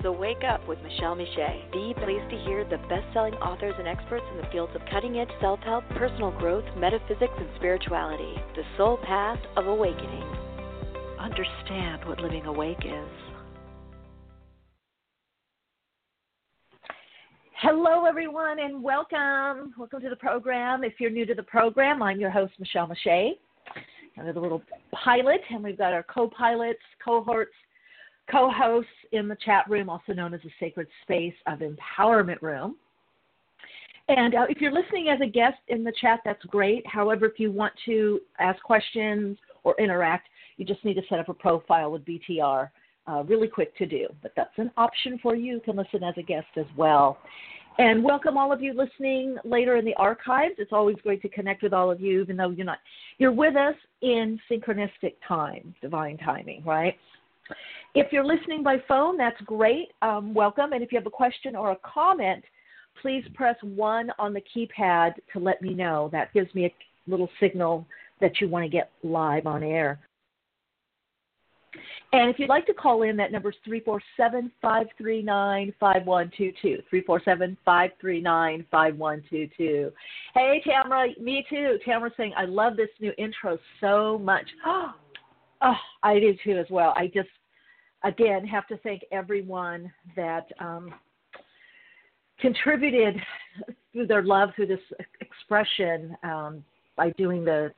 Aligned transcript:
So 0.00 0.12
wake 0.12 0.44
up 0.48 0.66
with 0.68 0.78
Michele 0.84 1.16
Meiche, 1.16 1.72
the 1.72 1.92
place 2.00 2.22
to 2.30 2.38
hear 2.46 2.62
the 2.62 2.78
best-selling 2.88 3.34
authors 3.34 3.74
and 3.80 3.88
experts 3.88 4.24
in 4.30 4.40
the 4.40 4.46
fields 4.52 4.72
of 4.76 4.82
cutting-edge 4.92 5.30
self-help, 5.40 5.88
personal 5.96 6.30
growth, 6.38 6.64
metaphysics, 6.76 7.32
and 7.36 7.48
spirituality. 7.56 8.32
The 8.54 8.62
soul 8.76 8.98
path 8.98 9.40
of 9.56 9.66
awakening. 9.66 10.22
Understand 11.18 12.04
what 12.06 12.20
living 12.20 12.46
awake 12.46 12.84
is. 12.84 13.08
Hello, 17.60 18.04
everyone, 18.04 18.60
and 18.60 18.80
welcome. 18.80 19.74
Welcome 19.76 20.00
to 20.02 20.10
the 20.10 20.16
program. 20.16 20.84
If 20.84 20.92
you're 21.00 21.10
new 21.10 21.26
to 21.26 21.34
the 21.34 21.42
program, 21.42 22.04
I'm 22.04 22.20
your 22.20 22.30
host, 22.30 22.52
Michele 22.60 22.86
Meiche. 22.86 23.30
I'm 24.16 24.32
the 24.32 24.40
little 24.40 24.62
pilot, 24.92 25.40
and 25.50 25.64
we've 25.64 25.76
got 25.76 25.92
our 25.92 26.04
co 26.04 26.28
pilots, 26.28 26.78
cohorts, 27.04 27.50
co 28.30 28.50
hosts 28.50 28.90
in 29.12 29.28
the 29.28 29.36
chat 29.44 29.64
room, 29.68 29.88
also 29.88 30.12
known 30.12 30.34
as 30.34 30.40
the 30.42 30.50
Sacred 30.60 30.86
Space 31.02 31.34
of 31.46 31.60
Empowerment 31.60 32.40
Room. 32.42 32.76
And 34.08 34.34
uh, 34.34 34.46
if 34.48 34.60
you're 34.60 34.72
listening 34.72 35.08
as 35.08 35.20
a 35.20 35.26
guest 35.26 35.58
in 35.68 35.84
the 35.84 35.92
chat, 36.00 36.20
that's 36.24 36.42
great. 36.44 36.86
However, 36.86 37.26
if 37.26 37.38
you 37.38 37.52
want 37.52 37.74
to 37.84 38.20
ask 38.38 38.62
questions 38.62 39.36
or 39.64 39.74
interact, 39.78 40.28
you 40.56 40.64
just 40.64 40.82
need 40.84 40.94
to 40.94 41.02
set 41.08 41.18
up 41.18 41.28
a 41.28 41.34
profile 41.34 41.90
with 41.90 42.04
BTR 42.06 42.70
uh, 43.06 43.22
really 43.24 43.48
quick 43.48 43.76
to 43.78 43.86
do, 43.86 44.06
but 44.22 44.32
that's 44.36 44.56
an 44.56 44.70
option 44.76 45.18
for 45.22 45.34
you. 45.34 45.54
You 45.54 45.60
can 45.60 45.76
listen 45.76 46.02
as 46.02 46.14
a 46.18 46.22
guest 46.22 46.46
as 46.56 46.66
well. 46.76 47.18
And 47.78 48.02
welcome 48.02 48.36
all 48.36 48.52
of 48.52 48.60
you 48.60 48.74
listening 48.74 49.36
later 49.44 49.76
in 49.76 49.84
the 49.84 49.94
archives. 49.94 50.54
It's 50.58 50.72
always 50.72 50.96
great 51.02 51.22
to 51.22 51.28
connect 51.28 51.62
with 51.62 51.72
all 51.72 51.90
of 51.90 52.00
you, 52.00 52.20
even 52.20 52.36
though 52.36 52.50
you're 52.50 52.66
not 52.66 52.78
you're 53.18 53.32
with 53.32 53.56
us 53.56 53.76
in 54.02 54.38
synchronistic 54.50 55.14
time, 55.26 55.74
divine 55.80 56.18
timing, 56.18 56.64
right? 56.64 56.96
If 57.94 58.12
you're 58.12 58.24
listening 58.24 58.62
by 58.62 58.76
phone, 58.86 59.16
that's 59.16 59.40
great. 59.42 59.88
Um, 60.02 60.34
welcome. 60.34 60.72
And 60.72 60.82
if 60.82 60.92
you 60.92 60.98
have 60.98 61.06
a 61.06 61.10
question 61.10 61.56
or 61.56 61.72
a 61.72 61.76
comment, 61.76 62.44
please 63.00 63.24
press 63.34 63.56
one 63.62 64.10
on 64.18 64.34
the 64.34 64.42
keypad 64.54 65.14
to 65.32 65.38
let 65.38 65.62
me 65.62 65.74
know. 65.74 66.08
That 66.12 66.32
gives 66.32 66.54
me 66.54 66.66
a 66.66 66.72
little 67.10 67.28
signal 67.40 67.86
that 68.20 68.40
you 68.40 68.48
want 68.48 68.64
to 68.64 68.68
get 68.68 68.90
live 69.02 69.46
on 69.46 69.62
air. 69.62 70.00
And 72.12 72.30
if 72.30 72.38
you'd 72.38 72.48
like 72.48 72.66
to 72.66 72.74
call 72.74 73.02
in, 73.02 73.16
that 73.18 73.32
number 73.32 73.50
is 73.50 73.56
347 73.64 74.50
539 74.62 75.74
5122. 75.78 76.82
347 76.88 77.56
539 77.64 78.66
5122. 78.70 79.92
Hey, 80.34 80.62
Tamara, 80.64 81.08
me 81.20 81.44
too. 81.50 81.78
Tamara's 81.84 82.14
saying, 82.16 82.32
I 82.36 82.46
love 82.46 82.76
this 82.76 82.88
new 83.00 83.12
intro 83.18 83.58
so 83.80 84.18
much. 84.18 84.46
Oh, 85.60 85.74
I 86.04 86.20
do 86.20 86.36
too 86.44 86.56
as 86.56 86.66
well. 86.70 86.94
I 86.96 87.08
just, 87.08 87.30
again, 88.04 88.46
have 88.46 88.66
to 88.68 88.78
thank 88.78 89.02
everyone 89.12 89.92
that 90.16 90.46
um, 90.60 90.92
contributed 92.40 93.16
through 93.92 94.06
their 94.06 94.22
love 94.22 94.50
through 94.54 94.66
this 94.66 94.80
expression 95.20 96.16
um, 96.22 96.64
by 96.96 97.10
doing 97.10 97.44
the 97.44 97.72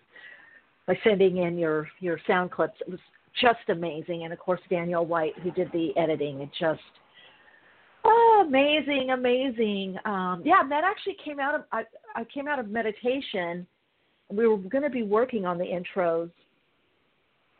by 0.87 0.99
sending 1.05 1.39
in 1.39 1.59
your 1.59 1.89
your 2.01 2.19
sound 2.27 2.51
clips. 2.51 2.75
It 2.81 2.91
was 2.91 3.01
just 3.41 3.69
amazing. 3.69 4.25
And 4.25 4.33
of 4.33 4.39
course, 4.39 4.61
Daniel 4.69 5.07
White, 5.07 5.39
who 5.43 5.51
did 5.53 5.71
the 5.73 5.97
editing, 5.97 6.41
it 6.41 6.51
just 6.59 6.81
oh, 8.05 8.45
amazing, 8.47 9.11
amazing. 9.11 9.97
Um, 10.05 10.43
yeah, 10.45 10.63
that 10.69 10.85
actually 10.85 11.17
came 11.25 11.39
out 11.39 11.55
of 11.55 11.65
I, 11.73 11.85
I 12.15 12.25
came 12.25 12.49
out 12.49 12.59
of 12.59 12.69
meditation. 12.69 13.67
We 14.31 14.47
were 14.47 14.59
going 14.59 14.85
to 14.85 14.91
be 14.91 15.03
working 15.03 15.45
on 15.45 15.59
the 15.59 15.65
intros, 15.65 16.31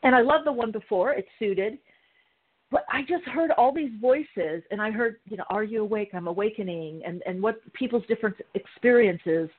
and 0.03 0.15
I 0.15 0.21
love 0.21 0.45
the 0.45 0.53
one 0.53 0.71
before. 0.71 1.11
It 1.13 1.25
suited. 1.37 1.77
But 2.71 2.85
I 2.89 3.01
just 3.01 3.25
heard 3.25 3.51
all 3.51 3.73
these 3.73 3.91
voices, 3.99 4.63
and 4.71 4.81
I 4.81 4.91
heard, 4.91 5.17
you 5.25 5.35
know, 5.35 5.43
"Are 5.49 5.63
you 5.63 5.81
awake? 5.81 6.11
I'm 6.13 6.27
awakening," 6.27 7.03
and 7.05 7.21
and 7.25 7.41
what 7.41 7.61
people's 7.73 8.05
different 8.07 8.37
experiences 8.55 9.49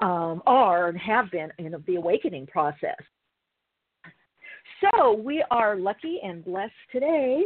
um, 0.00 0.42
are 0.46 0.88
and 0.88 0.98
have 0.98 1.30
been 1.30 1.52
in 1.58 1.74
the 1.86 1.96
awakening 1.96 2.46
process. 2.46 2.96
So 4.80 5.14
we 5.14 5.42
are 5.50 5.76
lucky 5.76 6.20
and 6.22 6.44
blessed 6.44 6.72
today. 6.92 7.44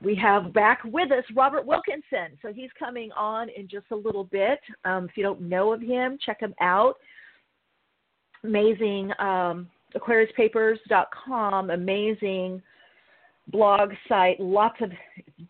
We 0.00 0.14
have 0.16 0.52
back 0.52 0.80
with 0.84 1.12
us 1.12 1.24
Robert 1.34 1.66
Wilkinson. 1.66 2.38
So 2.40 2.52
he's 2.52 2.70
coming 2.78 3.12
on 3.12 3.48
in 3.50 3.68
just 3.68 3.86
a 3.90 3.96
little 3.96 4.24
bit. 4.24 4.60
Um, 4.84 5.06
if 5.08 5.16
you 5.16 5.22
don't 5.22 5.42
know 5.42 5.72
of 5.72 5.80
him, 5.80 6.18
check 6.24 6.40
him 6.40 6.54
out. 6.60 6.94
Amazing 8.44 9.12
um, 9.18 9.68
AquariusPapers.com, 9.94 11.70
amazing 11.70 12.62
blog 13.48 13.90
site, 14.08 14.38
lots 14.40 14.76
of 14.80 14.90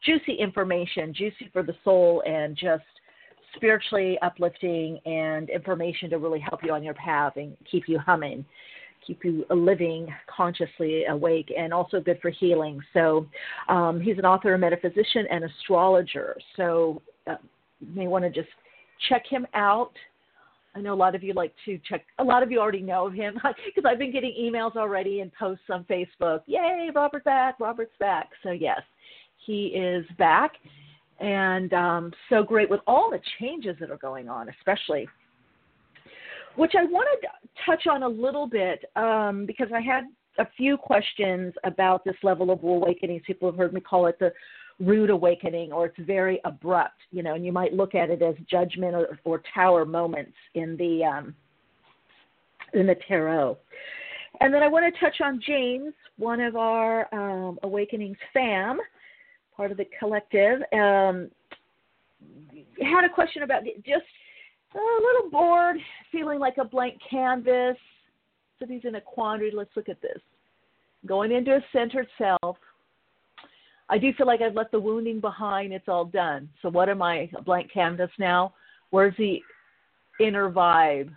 juicy 0.04 0.34
information, 0.34 1.12
juicy 1.14 1.48
for 1.52 1.62
the 1.62 1.74
soul, 1.84 2.22
and 2.26 2.56
just 2.56 2.84
spiritually 3.54 4.18
uplifting 4.22 4.98
and 5.04 5.50
information 5.50 6.08
to 6.10 6.18
really 6.18 6.40
help 6.40 6.64
you 6.64 6.72
on 6.72 6.82
your 6.82 6.94
path 6.94 7.34
and 7.36 7.56
keep 7.70 7.88
you 7.88 7.98
humming 7.98 8.44
keep 9.06 9.24
you 9.24 9.44
living 9.50 10.06
consciously 10.34 11.04
awake 11.06 11.52
and 11.56 11.72
also 11.72 12.00
good 12.00 12.18
for 12.20 12.30
healing. 12.30 12.80
So 12.92 13.26
um, 13.68 14.00
he's 14.00 14.18
an 14.18 14.24
author, 14.24 14.54
a 14.54 14.58
metaphysician, 14.58 15.26
and 15.30 15.44
astrologer. 15.44 16.36
So 16.56 17.02
uh, 17.26 17.36
you 17.80 17.94
may 17.94 18.06
want 18.06 18.24
to 18.24 18.30
just 18.30 18.52
check 19.08 19.24
him 19.28 19.46
out. 19.54 19.92
I 20.74 20.80
know 20.80 20.94
a 20.94 20.96
lot 20.96 21.14
of 21.14 21.22
you 21.22 21.34
like 21.34 21.52
to 21.66 21.78
check. 21.88 22.04
A 22.18 22.24
lot 22.24 22.42
of 22.42 22.50
you 22.50 22.58
already 22.58 22.80
know 22.80 23.06
of 23.06 23.12
him 23.12 23.34
because 23.66 23.88
I've 23.88 23.98
been 23.98 24.12
getting 24.12 24.34
emails 24.40 24.76
already 24.76 25.20
and 25.20 25.32
posts 25.34 25.64
on 25.70 25.84
Facebook. 25.84 26.40
Yay, 26.46 26.90
Robert's 26.94 27.24
back! 27.24 27.60
Robert's 27.60 27.96
back. 28.00 28.30
So 28.42 28.50
yes, 28.50 28.80
he 29.46 29.66
is 29.66 30.04
back, 30.18 30.52
and 31.20 31.72
um, 31.74 32.12
so 32.30 32.42
great 32.42 32.70
with 32.70 32.80
all 32.86 33.10
the 33.10 33.20
changes 33.38 33.76
that 33.80 33.90
are 33.90 33.98
going 33.98 34.28
on, 34.28 34.48
especially 34.48 35.08
which 36.56 36.72
I 36.78 36.84
want 36.84 37.08
to 37.20 37.28
touch 37.64 37.86
on 37.86 38.02
a 38.02 38.08
little 38.08 38.46
bit 38.46 38.84
um, 38.96 39.46
because 39.46 39.68
I 39.74 39.80
had 39.80 40.04
a 40.38 40.46
few 40.56 40.76
questions 40.76 41.52
about 41.64 42.04
this 42.04 42.16
level 42.22 42.50
of 42.50 42.62
awakening. 42.62 43.20
People 43.20 43.50
have 43.50 43.58
heard 43.58 43.72
me 43.72 43.80
call 43.80 44.06
it 44.06 44.18
the 44.18 44.32
rude 44.80 45.10
awakening, 45.10 45.72
or 45.72 45.86
it's 45.86 45.98
very 46.00 46.40
abrupt, 46.44 47.00
you 47.10 47.22
know, 47.22 47.34
and 47.34 47.44
you 47.44 47.52
might 47.52 47.72
look 47.72 47.94
at 47.94 48.10
it 48.10 48.22
as 48.22 48.34
judgment 48.50 48.94
or, 48.94 49.18
or 49.24 49.42
tower 49.54 49.84
moments 49.84 50.32
in 50.54 50.76
the 50.76 51.04
um, 51.04 51.34
in 52.74 52.86
the 52.86 52.96
tarot. 53.06 53.58
And 54.40 54.52
then 54.52 54.62
I 54.62 54.68
want 54.68 54.92
to 54.92 55.00
touch 55.00 55.20
on 55.20 55.40
James, 55.46 55.92
one 56.16 56.40
of 56.40 56.56
our 56.56 57.12
um, 57.14 57.58
Awakenings 57.62 58.16
fam, 58.32 58.78
part 59.56 59.70
of 59.70 59.76
the 59.76 59.86
collective. 59.98 60.60
Um, 60.72 61.30
had 62.80 63.04
a 63.04 63.08
question 63.12 63.42
about 63.42 63.64
just 63.64 64.04
a 64.74 64.78
little 64.78 65.30
bored, 65.30 65.76
feeling 66.10 66.38
like 66.38 66.56
a 66.58 66.64
blank 66.64 66.98
canvas. 67.08 67.76
So 68.58 68.66
he's 68.66 68.84
in 68.84 68.94
a 68.94 69.00
quandary. 69.00 69.52
Let's 69.54 69.70
look 69.76 69.88
at 69.88 70.00
this. 70.00 70.20
Going 71.04 71.32
into 71.32 71.56
a 71.56 71.60
centered 71.72 72.06
self. 72.16 72.56
I 73.92 73.98
do 73.98 74.12
feel 74.14 74.26
like 74.26 74.40
I've 74.40 74.54
left 74.54 74.72
the 74.72 74.80
wounding 74.80 75.20
behind. 75.20 75.72
It's 75.72 75.88
all 75.88 76.04
done. 76.04 76.48
So 76.62 76.68
what 76.68 76.88
am 76.88 77.02
I? 77.02 77.30
A 77.36 77.42
blank 77.42 77.70
canvas 77.72 78.10
now? 78.18 78.54
Where's 78.90 79.14
the 79.18 79.40
inner 80.18 80.50
vibe? 80.50 81.10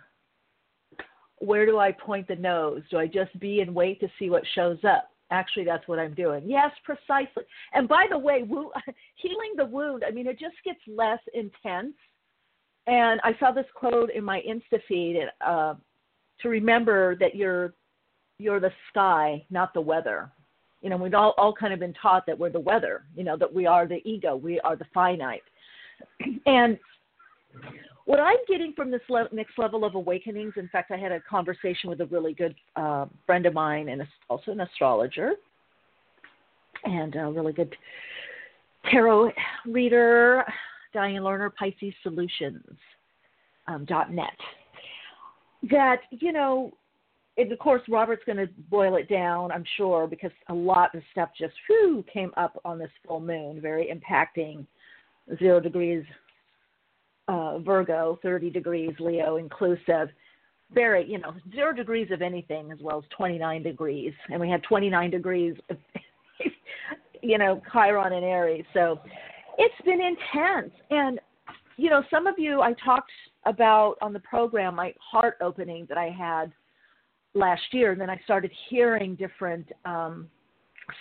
Where 1.38 1.66
do 1.66 1.78
I 1.78 1.90
point 1.92 2.28
the 2.28 2.36
nose? 2.36 2.82
Do 2.90 2.98
I 2.98 3.06
just 3.06 3.38
be 3.40 3.60
and 3.60 3.74
wait 3.74 4.00
to 4.00 4.08
see 4.18 4.30
what 4.30 4.42
shows 4.54 4.78
up? 4.84 5.10
Actually, 5.30 5.64
that's 5.64 5.88
what 5.88 5.98
I'm 5.98 6.14
doing. 6.14 6.42
Yes, 6.46 6.70
precisely. 6.84 7.42
And 7.72 7.88
by 7.88 8.06
the 8.08 8.18
way, 8.18 8.42
wo- 8.42 8.72
healing 9.16 9.54
the 9.56 9.64
wound, 9.64 10.04
I 10.06 10.12
mean, 10.12 10.26
it 10.26 10.38
just 10.38 10.56
gets 10.64 10.80
less 10.86 11.20
intense 11.34 11.94
and 12.86 13.20
I 13.24 13.36
saw 13.38 13.50
this 13.50 13.66
quote 13.74 14.10
in 14.10 14.22
my 14.22 14.42
Insta 14.48 14.80
feed 14.86 15.18
uh, 15.44 15.74
to 16.40 16.48
remember 16.48 17.16
that 17.16 17.34
you're 17.34 17.74
you're 18.38 18.60
the 18.60 18.72
sky, 18.90 19.44
not 19.50 19.72
the 19.72 19.80
weather. 19.80 20.30
You 20.86 20.90
know, 20.90 20.98
we've 20.98 21.14
all, 21.14 21.34
all 21.36 21.52
kind 21.52 21.72
of 21.72 21.80
been 21.80 21.94
taught 22.00 22.26
that 22.26 22.38
we're 22.38 22.48
the 22.48 22.60
weather. 22.60 23.02
You 23.16 23.24
know, 23.24 23.36
that 23.38 23.52
we 23.52 23.66
are 23.66 23.88
the 23.88 24.00
ego, 24.08 24.36
we 24.36 24.60
are 24.60 24.76
the 24.76 24.86
finite. 24.94 25.42
And 26.46 26.78
what 28.04 28.20
I'm 28.20 28.36
getting 28.46 28.72
from 28.72 28.92
this 28.92 29.00
le- 29.08 29.28
next 29.32 29.58
level 29.58 29.84
of 29.84 29.96
awakenings, 29.96 30.52
in 30.56 30.68
fact, 30.68 30.92
I 30.92 30.96
had 30.96 31.10
a 31.10 31.18
conversation 31.22 31.90
with 31.90 32.00
a 32.02 32.06
really 32.06 32.34
good 32.34 32.54
uh, 32.76 33.06
friend 33.26 33.46
of 33.46 33.52
mine 33.52 33.88
and 33.88 34.00
also 34.30 34.52
an 34.52 34.60
astrologer 34.60 35.32
and 36.84 37.16
a 37.16 37.32
really 37.32 37.52
good 37.52 37.74
tarot 38.88 39.32
reader, 39.66 40.44
Diane 40.94 41.22
Lerner, 41.22 41.50
Pisces 41.52 41.94
Solutions 42.04 42.62
um, 43.66 43.84
.net. 44.12 44.38
That 45.68 46.02
you 46.10 46.30
know, 46.30 46.72
and 47.38 47.52
of 47.52 47.58
course, 47.58 47.82
Robert's 47.88 48.24
going 48.24 48.38
to 48.38 48.48
boil 48.70 48.96
it 48.96 49.08
down, 49.08 49.52
I'm 49.52 49.64
sure, 49.76 50.06
because 50.06 50.30
a 50.48 50.54
lot 50.54 50.94
of 50.94 51.02
stuff 51.12 51.30
just 51.38 51.52
whew, 51.66 52.04
came 52.12 52.32
up 52.36 52.60
on 52.64 52.78
this 52.78 52.90
full 53.06 53.20
moon, 53.20 53.60
very 53.60 53.92
impacting. 53.92 54.66
Zero 55.38 55.60
degrees 55.60 56.04
uh, 57.28 57.58
Virgo, 57.58 58.18
30 58.22 58.50
degrees 58.50 58.92
Leo 58.98 59.36
inclusive. 59.36 60.08
Very, 60.72 61.08
you 61.08 61.18
know, 61.18 61.34
zero 61.54 61.72
degrees 61.72 62.10
of 62.10 62.22
anything 62.22 62.72
as 62.72 62.78
well 62.80 62.98
as 62.98 63.04
29 63.16 63.62
degrees. 63.62 64.12
And 64.30 64.40
we 64.40 64.48
had 64.48 64.62
29 64.62 65.10
degrees, 65.10 65.54
you 67.22 67.38
know, 67.38 67.62
Chiron 67.72 68.12
and 68.12 68.24
Aries. 68.24 68.64
So 68.72 69.00
it's 69.58 69.84
been 69.84 70.00
intense. 70.00 70.72
And, 70.90 71.20
you 71.76 71.90
know, 71.90 72.02
some 72.10 72.26
of 72.26 72.34
you, 72.38 72.62
I 72.62 72.72
talked 72.84 73.12
about 73.44 73.96
on 74.00 74.12
the 74.12 74.20
program 74.20 74.74
my 74.74 74.92
heart 75.00 75.36
opening 75.40 75.86
that 75.88 75.98
I 75.98 76.08
had 76.08 76.52
last 77.36 77.62
year. 77.72 77.92
And 77.92 78.00
then 78.00 78.10
I 78.10 78.20
started 78.24 78.50
hearing 78.68 79.14
different 79.14 79.70
um, 79.84 80.28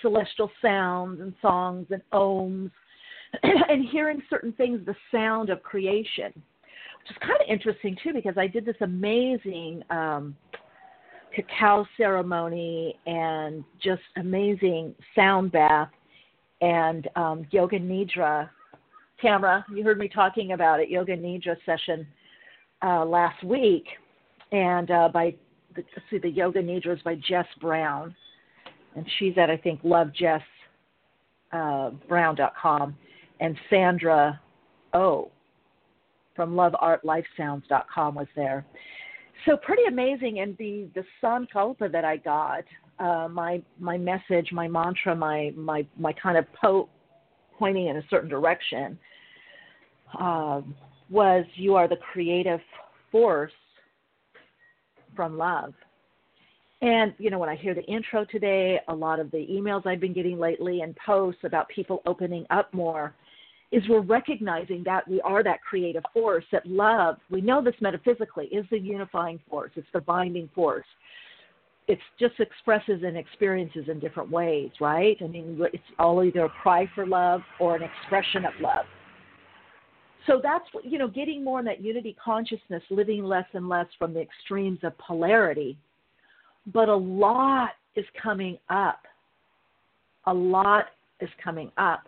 celestial 0.01 0.51
sounds 0.61 1.21
and 1.21 1.33
songs 1.41 1.87
and 1.89 2.01
ohms 2.13 2.71
and 3.43 3.87
hearing 3.89 4.21
certain 4.29 4.53
things, 4.53 4.79
the 4.85 4.95
sound 5.11 5.49
of 5.49 5.61
creation, 5.63 6.31
which 6.33 7.11
is 7.11 7.17
kind 7.21 7.39
of 7.41 7.47
interesting 7.49 7.97
too, 8.03 8.13
because 8.13 8.37
I 8.37 8.47
did 8.47 8.65
this 8.65 8.75
amazing 8.81 9.83
um, 9.89 10.35
cacao 11.35 11.85
ceremony 11.97 12.97
and 13.05 13.63
just 13.83 14.01
amazing 14.17 14.95
sound 15.15 15.51
bath 15.51 15.89
and 16.61 17.07
um, 17.15 17.45
yoga 17.51 17.79
nidra. 17.79 18.49
Tamara, 19.21 19.65
you 19.73 19.83
heard 19.83 19.97
me 19.97 20.09
talking 20.09 20.51
about 20.53 20.79
it, 20.79 20.89
yoga 20.89 21.15
nidra 21.15 21.55
session 21.65 22.05
uh, 22.83 23.05
last 23.05 23.43
week, 23.43 23.85
and 24.51 24.91
uh, 24.91 25.09
by 25.13 25.33
the, 25.75 25.83
see 26.09 26.17
the 26.17 26.29
yoga 26.29 26.61
nidra 26.61 26.95
is 26.95 27.01
by 27.03 27.15
Jess 27.15 27.47
Brown, 27.61 28.15
and 28.95 29.05
she's 29.17 29.37
at 29.37 29.49
I 29.49 29.57
think 29.57 29.81
lovejess 29.83 30.41
uh, 31.51 31.91
and 33.39 33.57
Sandra 33.69 34.39
O 34.93 35.31
from 36.35 36.53
loveartlifesounds.com 36.53 38.15
was 38.15 38.27
there. 38.35 38.65
So 39.45 39.57
pretty 39.57 39.83
amazing. 39.87 40.39
And 40.39 40.57
the 40.57 40.87
the 40.95 41.03
sankalpa 41.21 41.91
that 41.91 42.05
I 42.05 42.17
got, 42.17 42.63
uh, 42.99 43.27
my 43.27 43.61
my 43.79 43.97
message, 43.97 44.51
my 44.51 44.67
mantra, 44.67 45.15
my 45.15 45.51
my 45.55 45.85
my 45.97 46.13
kind 46.13 46.37
of 46.37 46.45
po- 46.53 46.89
pointing 47.57 47.87
in 47.87 47.97
a 47.97 48.03
certain 48.09 48.29
direction, 48.29 48.97
uh, 50.19 50.61
was 51.09 51.45
you 51.55 51.75
are 51.75 51.87
the 51.87 51.97
creative 51.97 52.61
force 53.11 53.51
from 55.15 55.37
love. 55.37 55.73
And 56.81 57.13
you 57.17 57.29
know, 57.29 57.39
when 57.39 57.49
I 57.49 57.55
hear 57.55 57.73
the 57.73 57.83
intro 57.85 58.25
today, 58.25 58.79
a 58.87 58.93
lot 58.93 59.19
of 59.19 59.31
the 59.31 59.47
emails 59.49 59.85
I've 59.87 59.99
been 59.99 60.13
getting 60.13 60.37
lately 60.37 60.81
and 60.81 60.95
posts 61.05 61.41
about 61.43 61.67
people 61.69 62.01
opening 62.05 62.45
up 62.49 62.73
more 62.73 63.13
is 63.71 63.83
we're 63.89 64.01
recognizing 64.01 64.83
that 64.85 65.07
we 65.07 65.19
are 65.21 65.43
that 65.43 65.61
creative 65.61 66.03
force, 66.13 66.45
that 66.51 66.65
love, 66.65 67.17
we 67.29 67.41
know 67.41 67.61
this 67.61 67.75
metaphysically, 67.81 68.45
is 68.45 68.65
the 68.69 68.79
unifying 68.79 69.39
force, 69.49 69.71
it's 69.75 69.87
the 69.93 70.01
binding 70.01 70.49
force. 70.53 70.85
It 71.87 71.99
just 72.19 72.39
expresses 72.39 73.01
and 73.03 73.17
experiences 73.17 73.85
in 73.89 73.99
different 73.99 74.31
ways, 74.31 74.71
right? 74.79 75.17
I 75.21 75.27
mean, 75.27 75.59
it's 75.73 75.83
all 75.99 76.23
either 76.23 76.45
a 76.45 76.49
cry 76.49 76.89
for 76.95 77.05
love 77.05 77.41
or 77.59 77.75
an 77.75 77.83
expression 77.83 78.45
of 78.45 78.53
love. 78.59 78.85
So 80.27 80.39
that's 80.41 80.65
you 80.83 80.97
know, 80.97 81.07
getting 81.07 81.43
more 81.43 81.59
in 81.59 81.65
that 81.65 81.83
unity 81.83 82.15
consciousness, 82.23 82.81
living 82.89 83.23
less 83.23 83.45
and 83.53 83.69
less 83.69 83.87
from 83.97 84.13
the 84.13 84.21
extremes 84.21 84.79
of 84.83 84.97
polarity. 84.97 85.77
But 86.73 86.89
a 86.89 86.95
lot 86.95 87.71
is 87.95 88.05
coming 88.21 88.57
up. 88.69 89.01
A 90.25 90.33
lot 90.33 90.85
is 91.21 91.29
coming 91.43 91.71
up 91.77 92.01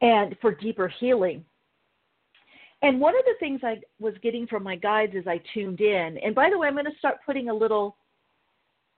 and 0.00 0.36
for 0.40 0.54
deeper 0.54 0.88
healing. 1.00 1.44
And 2.82 3.00
one 3.00 3.14
of 3.16 3.24
the 3.24 3.34
things 3.40 3.60
I 3.62 3.80
was 3.98 4.14
getting 4.22 4.46
from 4.46 4.62
my 4.62 4.76
guides 4.76 5.14
as 5.16 5.26
I 5.26 5.40
tuned 5.54 5.80
in, 5.80 6.18
and 6.18 6.34
by 6.34 6.50
the 6.50 6.58
way, 6.58 6.68
I'm 6.68 6.74
going 6.74 6.84
to 6.84 6.98
start 6.98 7.16
putting 7.24 7.48
a 7.48 7.54
little, 7.54 7.96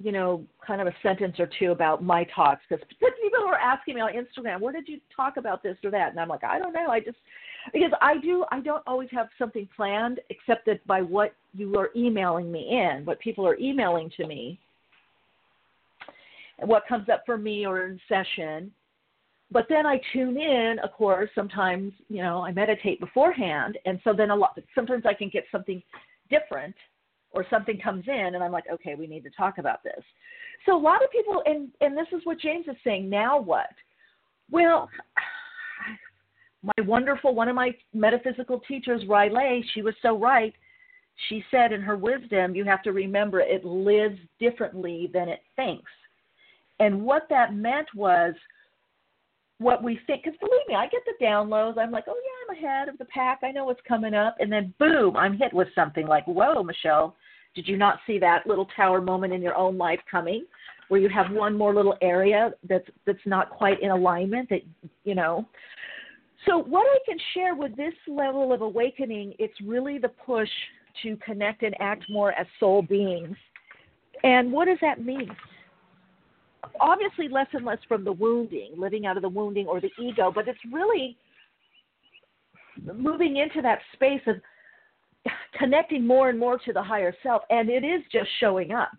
you 0.02 0.10
know, 0.10 0.44
kind 0.66 0.80
of 0.80 0.88
a 0.88 0.94
sentence 1.02 1.36
or 1.38 1.48
two 1.58 1.70
about 1.70 2.02
my 2.02 2.24
talks 2.34 2.62
because 2.68 2.84
people 3.22 3.46
were 3.46 3.54
asking 3.54 3.94
me 3.94 4.00
on 4.00 4.10
Instagram, 4.12 4.60
where 4.60 4.72
did 4.72 4.88
you 4.88 4.98
talk 5.14 5.36
about 5.36 5.62
this 5.62 5.76
or 5.84 5.92
that? 5.92 6.10
And 6.10 6.18
I'm 6.18 6.28
like, 6.28 6.42
I 6.42 6.58
don't 6.58 6.72
know. 6.72 6.88
I 6.88 6.98
just, 6.98 7.18
because 7.72 7.92
I 8.00 8.18
do, 8.18 8.44
I 8.50 8.60
don't 8.60 8.82
always 8.86 9.08
have 9.12 9.28
something 9.38 9.68
planned 9.74 10.20
except 10.30 10.66
that 10.66 10.86
by 10.86 11.02
what 11.02 11.34
you 11.54 11.76
are 11.78 11.90
emailing 11.96 12.50
me 12.50 12.68
in, 12.70 13.04
what 13.04 13.18
people 13.20 13.46
are 13.46 13.58
emailing 13.58 14.10
to 14.16 14.26
me, 14.26 14.58
and 16.58 16.68
what 16.68 16.86
comes 16.88 17.08
up 17.08 17.22
for 17.26 17.36
me 17.36 17.66
or 17.66 17.86
in 17.86 18.00
session 18.08 18.72
but 19.50 19.66
then 19.68 19.86
I 19.86 20.00
tune 20.12 20.36
in, 20.36 20.78
of 20.82 20.92
course, 20.92 21.30
sometimes, 21.34 21.92
you 22.08 22.22
know, 22.22 22.44
I 22.44 22.52
meditate 22.52 22.98
beforehand. 22.98 23.78
And 23.84 24.00
so 24.02 24.12
then 24.12 24.30
a 24.30 24.34
lot, 24.34 24.58
sometimes 24.74 25.04
I 25.06 25.14
can 25.14 25.28
get 25.28 25.44
something 25.52 25.82
different 26.30 26.74
or 27.30 27.46
something 27.48 27.78
comes 27.78 28.04
in 28.08 28.34
and 28.34 28.42
I'm 28.42 28.50
like, 28.50 28.64
okay, 28.72 28.94
we 28.96 29.06
need 29.06 29.22
to 29.24 29.30
talk 29.30 29.58
about 29.58 29.84
this. 29.84 30.02
So 30.64 30.76
a 30.76 30.80
lot 30.80 31.04
of 31.04 31.10
people, 31.12 31.42
and, 31.46 31.68
and 31.80 31.96
this 31.96 32.08
is 32.12 32.22
what 32.24 32.40
James 32.40 32.66
is 32.66 32.76
saying, 32.82 33.08
now 33.08 33.38
what? 33.40 33.70
Well, 34.50 34.88
my 36.66 36.84
wonderful, 36.84 37.34
one 37.34 37.48
of 37.48 37.54
my 37.54 37.74
metaphysical 37.94 38.60
teachers, 38.66 39.02
Riley, 39.08 39.64
she 39.72 39.82
was 39.82 39.94
so 40.02 40.18
right. 40.18 40.54
She 41.28 41.44
said 41.50 41.72
in 41.72 41.80
her 41.80 41.96
wisdom, 41.96 42.54
you 42.54 42.64
have 42.64 42.82
to 42.82 42.92
remember 42.92 43.40
it 43.40 43.64
lives 43.64 44.18
differently 44.38 45.10
than 45.14 45.28
it 45.28 45.40
thinks. 45.54 45.90
And 46.80 47.02
what 47.02 47.26
that 47.30 47.54
meant 47.54 47.88
was, 47.94 48.34
what 49.58 49.82
we 49.82 49.98
think. 50.06 50.24
Because 50.24 50.38
believe 50.38 50.66
me, 50.68 50.74
I 50.74 50.86
get 50.88 51.02
the 51.06 51.24
downloads. 51.24 51.78
I'm 51.78 51.90
like, 51.90 52.04
oh 52.08 52.14
yeah, 52.14 52.54
I'm 52.54 52.64
ahead 52.64 52.88
of 52.88 52.98
the 52.98 53.06
pack. 53.06 53.40
I 53.42 53.52
know 53.52 53.64
what's 53.64 53.80
coming 53.88 54.14
up, 54.14 54.36
and 54.38 54.52
then 54.52 54.74
boom, 54.78 55.16
I'm 55.16 55.38
hit 55.38 55.52
with 55.52 55.68
something 55.74 56.06
like, 56.06 56.26
whoa, 56.26 56.62
Michele, 56.62 57.16
did 57.54 57.66
you 57.66 57.76
not 57.76 58.00
see 58.06 58.18
that 58.18 58.46
little 58.46 58.68
tower 58.76 59.00
moment 59.00 59.32
in 59.32 59.40
your 59.40 59.56
own 59.56 59.78
life 59.78 60.00
coming, 60.10 60.44
where 60.88 61.00
you 61.00 61.08
have 61.08 61.32
one 61.32 61.56
more 61.56 61.74
little 61.74 61.96
area 62.02 62.52
that's 62.68 62.86
that's 63.06 63.18
not 63.24 63.48
quite 63.50 63.80
in 63.80 63.90
alignment? 63.90 64.50
That 64.50 64.60
you 65.04 65.14
know. 65.14 65.46
So 66.44 66.58
what 66.58 66.86
I 66.86 66.98
can 67.06 67.18
share 67.34 67.54
with 67.54 67.74
this 67.76 67.94
level 68.06 68.52
of 68.52 68.60
awakening, 68.60 69.34
it's 69.38 69.58
really 69.64 69.98
the 69.98 70.08
push 70.08 70.50
to 71.02 71.16
connect 71.16 71.62
and 71.62 71.74
act 71.80 72.04
more 72.10 72.32
as 72.32 72.46
soul 72.60 72.82
beings. 72.82 73.36
And 74.22 74.52
what 74.52 74.66
does 74.66 74.78
that 74.82 75.02
mean? 75.02 75.30
obviously 76.80 77.28
less 77.28 77.46
and 77.52 77.64
less 77.64 77.78
from 77.88 78.04
the 78.04 78.12
wounding, 78.12 78.72
living 78.76 79.06
out 79.06 79.16
of 79.16 79.22
the 79.22 79.28
wounding 79.28 79.66
or 79.66 79.80
the 79.80 79.90
ego, 80.00 80.30
but 80.34 80.48
it's 80.48 80.58
really 80.72 81.16
moving 82.94 83.36
into 83.36 83.62
that 83.62 83.78
space 83.92 84.20
of 84.26 84.36
connecting 85.58 86.06
more 86.06 86.28
and 86.28 86.38
more 86.38 86.58
to 86.58 86.72
the 86.72 86.82
higher 86.82 87.14
self, 87.22 87.42
and 87.50 87.68
it 87.68 87.84
is 87.84 88.02
just 88.12 88.28
showing 88.40 88.72
up 88.72 88.90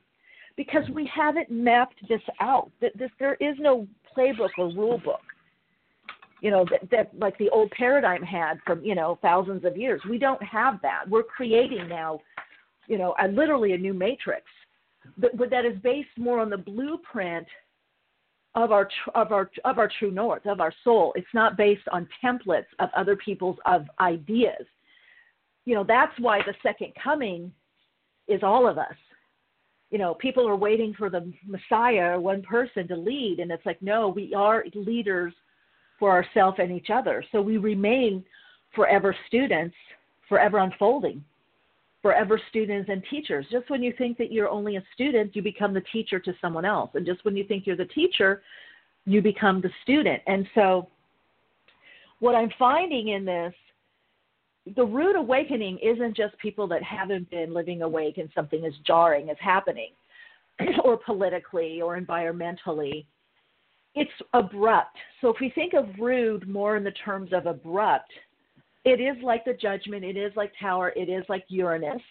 because 0.55 0.83
we 0.93 1.09
haven't 1.13 1.49
mapped 1.51 1.95
this 2.09 2.21
out. 2.41 2.71
This 2.81 3.11
there 3.19 3.35
is 3.35 3.55
no 3.59 3.87
playbook 4.15 4.49
or 4.57 4.73
rule 4.73 4.99
book. 5.03 5.21
You 6.41 6.51
know 6.51 6.65
that, 6.69 6.89
that 6.91 7.19
like 7.19 7.37
the 7.39 7.49
old 7.49 7.71
paradigm 7.71 8.21
had 8.21 8.59
from 8.65 8.83
you 8.83 8.95
know 8.95 9.17
thousands 9.21 9.65
of 9.65 9.75
years. 9.75 10.01
We 10.09 10.17
don't 10.17 10.41
have 10.43 10.79
that. 10.83 11.09
We're 11.09 11.23
creating 11.23 11.87
now, 11.87 12.19
you 12.87 12.97
know, 12.97 13.15
a, 13.19 13.27
literally 13.27 13.73
a 13.73 13.77
new 13.77 13.93
matrix 13.93 14.43
but, 15.17 15.49
that 15.49 15.65
is 15.65 15.77
based 15.83 16.09
more 16.17 16.39
on 16.39 16.49
the 16.49 16.57
blueprint 16.57 17.47
of 18.55 18.71
our 18.71 18.89
of 19.13 19.31
our 19.31 19.49
of 19.65 19.77
our 19.77 19.89
true 19.99 20.11
north 20.11 20.45
of 20.45 20.59
our 20.59 20.73
soul. 20.83 21.13
It's 21.15 21.27
not 21.33 21.57
based 21.57 21.87
on 21.91 22.07
templates 22.23 22.65
of 22.79 22.89
other 22.95 23.15
people's 23.15 23.57
of 23.65 23.85
ideas. 23.99 24.65
You 25.65 25.75
know 25.75 25.83
that's 25.83 26.17
why 26.19 26.39
the 26.39 26.55
second 26.63 26.93
coming 27.01 27.51
is 28.27 28.41
all 28.43 28.67
of 28.67 28.77
us. 28.77 28.95
You 29.91 29.99
know, 29.99 30.15
people 30.15 30.47
are 30.49 30.55
waiting 30.55 30.93
for 30.97 31.09
the 31.09 31.31
Messiah, 31.45 32.19
one 32.19 32.41
person 32.41 32.87
to 32.89 32.95
lead, 32.95 33.39
and 33.39 33.51
it's 33.51 33.65
like, 33.65 33.81
no, 33.81 34.09
we 34.09 34.33
are 34.33 34.65
leaders 34.75 35.33
for 35.99 36.11
ourselves 36.11 36.57
and 36.59 36.71
each 36.71 36.89
other. 36.93 37.23
So 37.31 37.41
we 37.41 37.57
remain 37.57 38.23
forever 38.75 39.15
students, 39.27 39.75
forever 40.27 40.59
unfolding 40.59 41.23
forever 42.01 42.39
students 42.49 42.89
and 42.89 43.03
teachers. 43.09 43.45
Just 43.51 43.69
when 43.69 43.83
you 43.83 43.93
think 43.97 44.17
that 44.17 44.31
you're 44.31 44.47
only 44.47 44.77
a 44.77 44.83
student, 44.93 45.35
you 45.35 45.41
become 45.41 45.73
the 45.73 45.83
teacher 45.91 46.19
to 46.19 46.33
someone 46.39 46.63
else. 46.63 46.91
And 46.93 47.05
just 47.05 47.23
when 47.25 47.35
you 47.35 47.43
think 47.43 47.67
you're 47.67 47.75
the 47.75 47.85
teacher, 47.85 48.43
you 49.05 49.21
become 49.21 49.59
the 49.59 49.69
student. 49.83 50.21
And 50.27 50.47
so, 50.55 50.87
what 52.19 52.33
I'm 52.33 52.49
finding 52.57 53.09
in 53.09 53.25
this 53.25 53.53
the 54.75 54.85
root 54.85 55.15
awakening 55.15 55.79
isn't 55.79 56.15
just 56.15 56.37
people 56.39 56.67
that 56.67 56.83
haven't 56.83 57.29
been 57.29 57.53
living 57.53 57.81
awake 57.81 58.17
and 58.17 58.29
something 58.35 58.65
is 58.65 58.73
jarring 58.85 59.29
is 59.29 59.37
happening, 59.39 59.91
or 60.85 60.97
politically 60.97 61.81
or 61.81 61.99
environmentally. 61.99 63.05
It's 63.99 64.11
abrupt. 64.35 64.95
So 65.21 65.29
if 65.29 65.37
we 65.41 65.49
think 65.49 65.73
of 65.73 65.87
rude 65.99 66.47
more 66.47 66.77
in 66.77 66.83
the 66.83 66.91
terms 66.91 67.33
of 67.33 67.47
abrupt, 67.47 68.11
it 68.85 69.01
is 69.01 69.17
like 69.23 69.43
the 69.43 69.53
judgment, 69.53 70.03
it 70.03 70.15
is 70.15 70.31
like 70.35 70.53
Tower, 70.59 70.93
it 70.95 71.09
is 71.09 71.25
like 71.29 71.45
Uranus. 71.47 72.01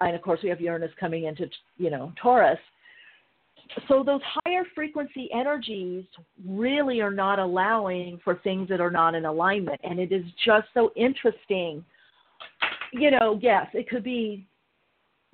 And 0.00 0.14
of 0.14 0.20
course, 0.20 0.40
we 0.42 0.50
have 0.50 0.60
Uranus 0.60 0.90
coming 1.00 1.24
into, 1.24 1.48
you 1.78 1.88
know, 1.88 2.12
Taurus. 2.20 2.58
So 3.88 4.02
those 4.04 4.20
higher 4.44 4.64
frequency 4.74 5.30
energies 5.32 6.04
really 6.46 7.00
are 7.00 7.10
not 7.10 7.38
allowing 7.38 8.20
for 8.22 8.34
things 8.44 8.68
that 8.68 8.80
are 8.82 8.90
not 8.90 9.14
in 9.14 9.24
alignment. 9.24 9.80
And 9.82 9.98
it 9.98 10.12
is 10.12 10.24
just 10.44 10.68
so 10.74 10.92
interesting. 10.94 11.82
You 12.92 13.12
know, 13.12 13.38
yes, 13.40 13.66
it 13.72 13.88
could 13.88 14.04
be 14.04 14.46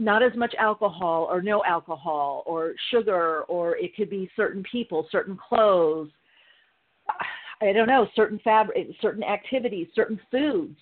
not 0.02 0.22
as 0.22 0.34
much 0.36 0.54
alcohol 0.58 1.28
or 1.30 1.40
no 1.40 1.62
alcohol 1.64 2.42
or 2.46 2.74
sugar, 2.90 3.42
or 3.42 3.76
it 3.76 3.94
could 3.96 4.10
be 4.10 4.30
certain 4.36 4.62
people, 4.70 5.08
certain 5.10 5.36
clothes. 5.36 6.10
I 7.60 7.72
don't 7.72 7.86
know, 7.86 8.08
certain 8.16 8.40
fabric, 8.42 8.88
certain 9.00 9.22
activities, 9.22 9.86
certain 9.94 10.18
foods. 10.30 10.76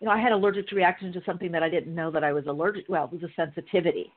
You 0.00 0.06
know, 0.06 0.12
I 0.12 0.18
had 0.18 0.32
allergic 0.32 0.70
reaction 0.72 1.12
to 1.12 1.22
something 1.26 1.52
that 1.52 1.62
I 1.62 1.68
didn't 1.68 1.94
know 1.94 2.10
that 2.10 2.24
I 2.24 2.32
was 2.32 2.46
allergic. 2.46 2.84
Well, 2.88 3.04
it 3.04 3.12
was 3.12 3.22
a 3.22 3.34
sensitivity. 3.34 4.12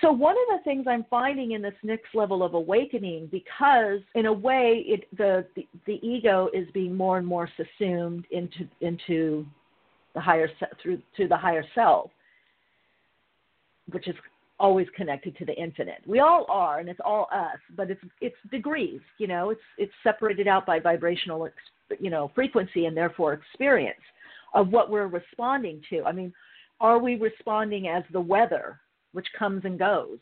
So 0.00 0.10
one 0.10 0.34
of 0.34 0.58
the 0.58 0.64
things 0.64 0.86
I'm 0.88 1.04
finding 1.10 1.52
in 1.52 1.62
this 1.62 1.74
next 1.82 2.14
level 2.14 2.42
of 2.42 2.54
awakening, 2.54 3.28
because 3.30 4.00
in 4.14 4.26
a 4.26 4.32
way, 4.32 4.84
it 4.86 5.06
the 5.16 5.44
the, 5.54 5.68
the 5.86 6.00
ego 6.06 6.48
is 6.54 6.66
being 6.72 6.96
more 6.96 7.18
and 7.18 7.26
more 7.26 7.48
subsumed 7.56 8.26
into 8.30 8.66
into 8.80 9.46
the 10.14 10.20
higher 10.20 10.48
through 10.82 11.02
to 11.16 11.28
the 11.28 11.36
higher 11.36 11.64
self, 11.74 12.10
which 13.90 14.08
is 14.08 14.14
always 14.58 14.86
connected 14.94 15.36
to 15.36 15.44
the 15.44 15.54
infinite. 15.54 16.02
We 16.06 16.20
all 16.20 16.46
are, 16.48 16.78
and 16.78 16.88
it's 16.88 17.00
all 17.04 17.28
us, 17.32 17.58
but 17.76 17.90
it's 17.90 18.00
it's 18.20 18.36
degrees. 18.50 19.00
You 19.18 19.26
know, 19.26 19.50
it's 19.50 19.60
it's 19.78 19.92
separated 20.02 20.46
out 20.46 20.64
by 20.66 20.78
vibrational, 20.78 21.48
you 21.98 22.10
know, 22.10 22.30
frequency 22.34 22.86
and 22.86 22.96
therefore 22.96 23.32
experience 23.32 24.00
of 24.54 24.68
what 24.68 24.90
we're 24.90 25.08
responding 25.08 25.82
to. 25.90 26.04
I 26.04 26.12
mean, 26.12 26.32
are 26.80 26.98
we 26.98 27.16
responding 27.16 27.88
as 27.88 28.04
the 28.12 28.20
weather, 28.20 28.80
which 29.12 29.26
comes 29.36 29.64
and 29.64 29.78
goes, 29.78 30.18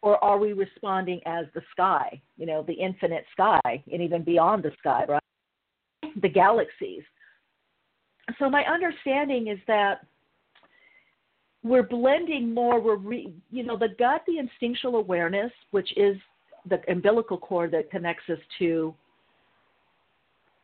or 0.00 0.22
are 0.24 0.38
we 0.38 0.52
responding 0.52 1.20
as 1.26 1.46
the 1.54 1.62
sky? 1.70 2.20
You 2.36 2.46
know, 2.46 2.62
the 2.62 2.74
infinite 2.74 3.24
sky, 3.32 3.60
and 3.64 4.02
even 4.02 4.24
beyond 4.24 4.64
the 4.64 4.72
sky, 4.78 5.04
right? 5.08 5.22
The 6.20 6.28
galaxies. 6.28 7.02
So 8.38 8.50
my 8.50 8.64
understanding 8.64 9.48
is 9.48 9.58
that 9.66 10.06
we're 11.62 11.82
blending 11.82 12.52
more. 12.52 12.80
We're 12.80 12.96
re, 12.96 13.32
you 13.50 13.62
know 13.62 13.76
the 13.76 13.90
gut, 13.98 14.22
the 14.26 14.38
instinctual 14.38 14.96
awareness, 14.96 15.52
which 15.70 15.96
is 15.96 16.16
the 16.68 16.80
umbilical 16.88 17.38
cord 17.38 17.70
that 17.72 17.90
connects 17.90 18.24
us 18.28 18.38
to 18.58 18.94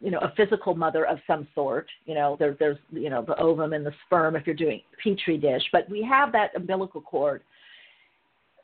you 0.00 0.10
know 0.10 0.18
a 0.18 0.32
physical 0.36 0.74
mother 0.74 1.06
of 1.06 1.18
some 1.26 1.46
sort. 1.54 1.86
You 2.04 2.14
know 2.14 2.36
there, 2.38 2.56
there's 2.58 2.78
you 2.90 3.10
know 3.10 3.22
the 3.22 3.38
ovum 3.38 3.72
and 3.72 3.86
the 3.86 3.92
sperm 4.06 4.36
if 4.36 4.46
you're 4.46 4.56
doing 4.56 4.82
petri 5.02 5.38
dish, 5.38 5.62
but 5.72 5.88
we 5.88 6.02
have 6.02 6.32
that 6.32 6.54
umbilical 6.56 7.00
cord. 7.00 7.42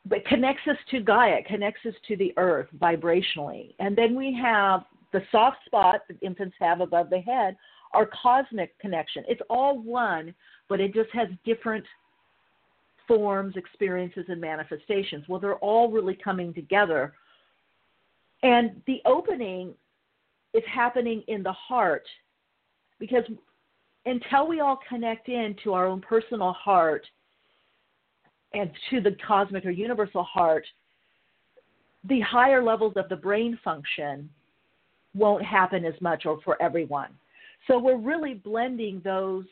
But 0.07 0.23
connects 0.25 0.61
us 0.69 0.77
to 0.91 0.99
Gaia, 0.99 1.41
connects 1.47 1.81
us 1.87 1.95
to 2.07 2.15
the 2.15 2.31
earth 2.37 2.67
vibrationally, 2.77 3.73
and 3.79 3.95
then 3.95 4.15
we 4.15 4.37
have 4.39 4.83
the 5.13 5.21
soft 5.31 5.57
spot 5.65 6.01
that 6.07 6.17
infants 6.21 6.55
have 6.59 6.81
above 6.81 7.09
the 7.09 7.21
head, 7.21 7.57
our 7.93 8.07
cosmic 8.21 8.77
connection. 8.77 9.23
It's 9.27 9.41
all 9.49 9.79
one, 9.79 10.35
but 10.69 10.79
it 10.79 10.93
just 10.93 11.09
has 11.13 11.29
different 11.43 11.85
forms, 13.07 13.55
experiences, 13.55 14.25
and 14.27 14.39
manifestations. 14.39 15.25
Well, 15.27 15.39
they're 15.39 15.55
all 15.55 15.91
really 15.91 16.15
coming 16.15 16.53
together. 16.53 17.13
And 18.43 18.81
the 18.87 19.01
opening 19.05 19.73
is 20.53 20.63
happening 20.71 21.23
in 21.27 21.43
the 21.43 21.53
heart 21.53 22.05
because 22.99 23.23
until 24.05 24.47
we 24.47 24.59
all 24.59 24.79
connect 24.87 25.29
in 25.29 25.55
to 25.63 25.73
our 25.73 25.87
own 25.87 26.01
personal 26.01 26.53
heart 26.53 27.05
and 28.53 28.71
to 28.89 29.01
the 29.01 29.15
cosmic 29.25 29.65
or 29.65 29.71
universal 29.71 30.23
heart, 30.23 30.65
the 32.07 32.21
higher 32.21 32.63
levels 32.63 32.93
of 32.95 33.09
the 33.09 33.15
brain 33.15 33.59
function 33.63 34.29
won't 35.15 35.43
happen 35.43 35.85
as 35.85 35.99
much 36.01 36.25
or 36.25 36.39
for 36.43 36.61
everyone. 36.61 37.09
So 37.67 37.79
we're 37.79 37.97
really 37.97 38.35
blending 38.35 39.01
those 39.03 39.45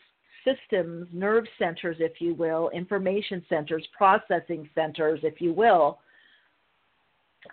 systems, 0.43 1.07
nerve 1.11 1.45
centers, 1.57 1.97
if 1.99 2.19
you 2.19 2.33
will, 2.33 2.69
information 2.69 3.43
centers, 3.49 3.85
processing 3.95 4.69
centers, 4.75 5.19
if 5.23 5.41
you 5.41 5.53
will, 5.53 5.99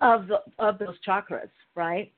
of 0.00 0.28
the, 0.28 0.38
of 0.58 0.78
those 0.78 0.96
chakras, 1.06 1.50
right? 1.74 2.12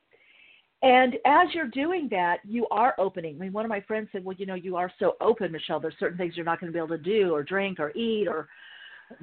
And 0.83 1.15
as 1.25 1.49
you're 1.55 1.69
doing 1.69 2.09
that, 2.11 2.39
you 2.45 2.67
are 2.71 2.95
opening. 2.99 3.37
I 3.37 3.39
mean, 3.39 3.53
one 3.53 3.65
of 3.65 3.69
my 3.69 3.81
friends 3.83 4.09
said, 4.11 4.25
"Well, 4.25 4.37
you 4.37 4.47
know, 4.47 4.55
you 4.55 4.77
are 4.77 4.91
so 4.99 5.17
open, 5.21 5.53
Michele. 5.53 5.79
There's 5.79 5.95
certain 6.01 6.19
things 6.19 6.37
you're 6.37 6.45
not 6.45 6.61
going 6.61 6.73
to 6.73 6.77
be 6.77 6.85
able 6.85 6.97
to 6.97 7.03
do, 7.03 7.33
or 7.33 7.45
drink, 7.45 7.79
or 7.79 7.93
eat, 7.93 8.27
or 8.27 8.49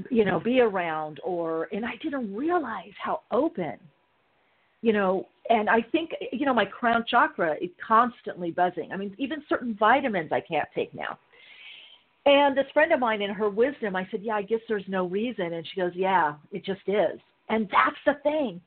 you 0.09 0.23
know, 0.23 0.39
be 0.39 0.61
around." 0.61 1.19
Or, 1.23 1.67
and 1.73 1.85
I 1.85 1.97
didn't 2.01 2.33
realize 2.33 2.93
how 3.03 3.21
open, 3.31 3.77
you 4.81 4.93
know. 4.93 5.27
And 5.49 5.69
I 5.69 5.81
think, 5.91 6.11
you 6.31 6.45
know, 6.45 6.53
my 6.53 6.65
crown 6.65 7.03
chakra 7.07 7.55
is 7.59 7.71
constantly 7.85 8.51
buzzing. 8.51 8.91
I 8.93 8.97
mean, 8.97 9.13
even 9.17 9.43
certain 9.49 9.75
vitamins 9.77 10.31
I 10.31 10.41
can't 10.41 10.69
take 10.73 10.93
now. 10.93 11.17
And 12.29 12.55
this 12.55 12.67
friend 12.75 12.91
of 12.91 12.99
mine, 12.99 13.23
in 13.23 13.31
her 13.31 13.49
wisdom, 13.49 13.95
I 13.95 14.07
said, 14.11 14.21
Yeah, 14.21 14.35
I 14.35 14.43
guess 14.43 14.59
there's 14.67 14.83
no 14.87 15.07
reason. 15.07 15.53
And 15.53 15.67
she 15.67 15.81
goes, 15.81 15.93
Yeah, 15.95 16.35
it 16.51 16.63
just 16.63 16.81
is. 16.85 17.19
And 17.49 17.67
that's 17.71 17.97
the 18.05 18.21
thing. 18.21 18.61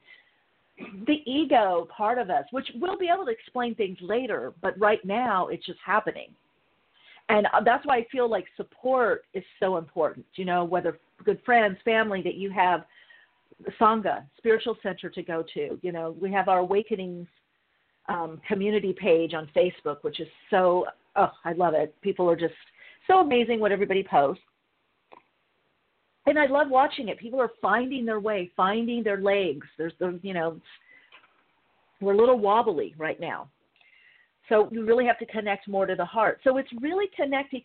The 1.07 1.23
ego 1.31 1.87
part 1.97 2.19
of 2.19 2.29
us, 2.29 2.45
which 2.51 2.69
we'll 2.81 2.99
be 2.99 3.09
able 3.15 3.25
to 3.27 3.31
explain 3.31 3.77
things 3.77 3.99
later, 4.01 4.53
but 4.61 4.77
right 4.81 4.99
now 5.05 5.47
it's 5.47 5.65
just 5.65 5.79
happening. 5.87 6.31
And 7.29 7.47
uh, 7.53 7.61
that's 7.65 7.87
why 7.87 7.99
I 7.99 8.07
feel 8.11 8.29
like 8.29 8.47
support 8.57 9.27
is 9.33 9.45
so 9.61 9.77
important. 9.77 10.27
You 10.35 10.45
know, 10.45 10.65
whether 10.65 10.99
good 11.25 11.39
friends, 11.45 11.79
family 11.85 12.21
that 12.23 12.35
you 12.35 12.51
have, 12.51 12.85
Sangha, 13.81 14.25
spiritual 14.39 14.77
center 14.83 15.09
to 15.09 15.23
go 15.23 15.45
to. 15.55 15.79
You 15.83 15.93
know, 15.93 16.17
we 16.21 16.33
have 16.33 16.49
our 16.49 16.59
Awakenings 16.59 17.29
um, 18.09 18.41
community 18.49 18.93
page 18.93 19.35
on 19.35 19.49
Facebook, 19.55 19.99
which 20.03 20.19
is 20.19 20.27
so, 20.51 20.87
oh, 21.15 21.31
I 21.45 21.53
love 21.53 21.75
it. 21.75 21.95
People 22.03 22.29
are 22.29 22.35
just 22.35 22.55
so 23.07 23.21
amazing 23.21 23.61
what 23.61 23.73
everybody 23.73 24.03
posts. 24.03 24.43
And 26.27 26.39
I 26.39 26.47
love 26.47 26.69
watching 26.71 27.09
it. 27.09 27.19
People 27.19 27.41
are 27.41 27.51
finding 27.61 28.05
their 28.05 28.21
way, 28.21 28.51
finding 28.57 29.03
their 29.03 29.21
legs. 29.21 29.67
There's 29.77 29.93
the, 29.99 30.21
you 30.23 30.35
know, 30.35 30.61
we're 32.01 32.15
a 32.15 32.17
little 32.17 32.39
wobbly 32.39 32.95
right 32.97 33.19
now. 33.21 33.49
So 34.49 34.69
you 34.71 34.85
really 34.85 35.07
have 35.07 35.19
to 35.19 35.27
connect 35.27 35.69
more 35.69 35.87
to 35.87 35.95
the 35.95 36.05
heart. 36.05 36.41
So 36.45 36.59
it's 36.59 36.69
really 36.81 37.07
connecting, 37.17 37.63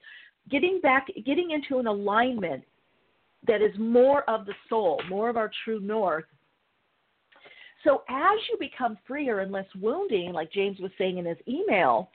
getting 0.49 0.79
back, 0.81 1.07
getting 1.25 1.51
into 1.51 1.79
an 1.79 1.87
alignment 1.87 2.63
that 3.45 3.61
is 3.61 3.71
more 3.77 4.27
of 4.29 4.45
the 4.45 4.53
soul, 4.69 5.01
more 5.09 5.29
of 5.29 5.37
our 5.37 5.51
true 5.63 5.79
north. 5.79 6.25
So 7.83 8.03
as 8.09 8.37
you 8.49 8.57
become 8.59 8.97
freer 9.07 9.39
and 9.39 9.51
less 9.51 9.67
wounding, 9.79 10.33
like 10.33 10.51
James 10.51 10.79
was 10.79 10.91
saying 10.97 11.17
in 11.17 11.25
his 11.25 11.37
email, 11.47 12.09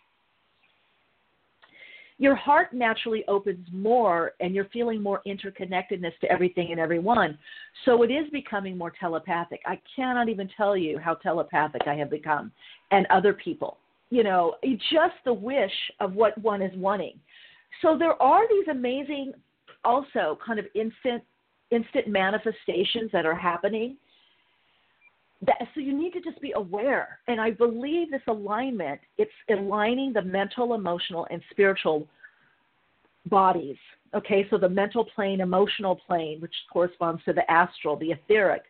your 2.23 2.37
heart 2.37 2.73
naturally 2.73 3.25
opens 3.27 3.67
more 3.73 4.35
and 4.39 4.55
you're 4.55 4.69
feeling 4.73 5.03
more 5.03 5.23
interconnectedness 5.27 6.17
to 6.21 6.31
everything 6.31 6.69
and 6.71 6.79
everyone. 6.79 7.37
So 7.85 8.05
it 8.05 8.13
is 8.13 8.31
becoming 8.31 8.79
more 8.79 8.93
telepathic. 8.93 9.61
I 9.67 9.81
cannot 9.97 10.29
even 10.29 10.49
tell 10.57 10.77
you 10.77 10.99
how 10.99 11.15
telepathic 11.15 11.83
I 11.89 11.95
have 11.95 12.11
become 12.11 12.53
and 12.93 13.09
other 13.11 13.33
people. 13.33 13.79
You 14.11 14.23
know, 14.23 14.55
just 14.63 15.15
the 15.25 15.33
wish 15.33 15.73
of 15.99 16.15
what 16.15 16.39
one 16.39 16.63
is 16.63 16.71
wanting. 16.77 17.19
So 17.81 17.99
there 17.99 18.21
are 18.23 18.49
these 18.49 18.69
amazing 18.71 19.33
also 19.85 20.39
kind 20.47 20.61
of 20.61 20.67
instant 20.77 21.25
instant 21.73 22.07
manifestations 22.07 23.11
that 23.13 23.27
are 23.27 23.35
happening 23.35 23.97
that, 25.45 25.57
so 25.75 25.81
you 25.81 25.97
need 25.97 26.13
to 26.13 26.21
just 26.21 26.41
be 26.41 26.53
aware. 26.53 27.19
And 27.27 27.41
I 27.41 27.51
believe 27.51 28.11
this 28.11 28.23
alignment, 28.29 29.01
it's 29.19 29.33
aligning 29.51 30.13
the 30.13 30.23
mental, 30.23 30.75
emotional, 30.75 31.27
and 31.31 31.43
spiritual 31.51 32.07
bodies. 33.27 33.77
Okay, 34.15 34.47
so 34.51 34.59
the 34.59 34.69
mental 34.69 35.05
plane, 35.05 35.41
emotional 35.41 35.97
plane, 36.07 36.41
which 36.41 36.55
corresponds 36.73 37.25
to 37.25 37.33
the 37.33 37.51
astral, 37.51 37.97
the 37.97 38.13
etheric, 38.13 38.63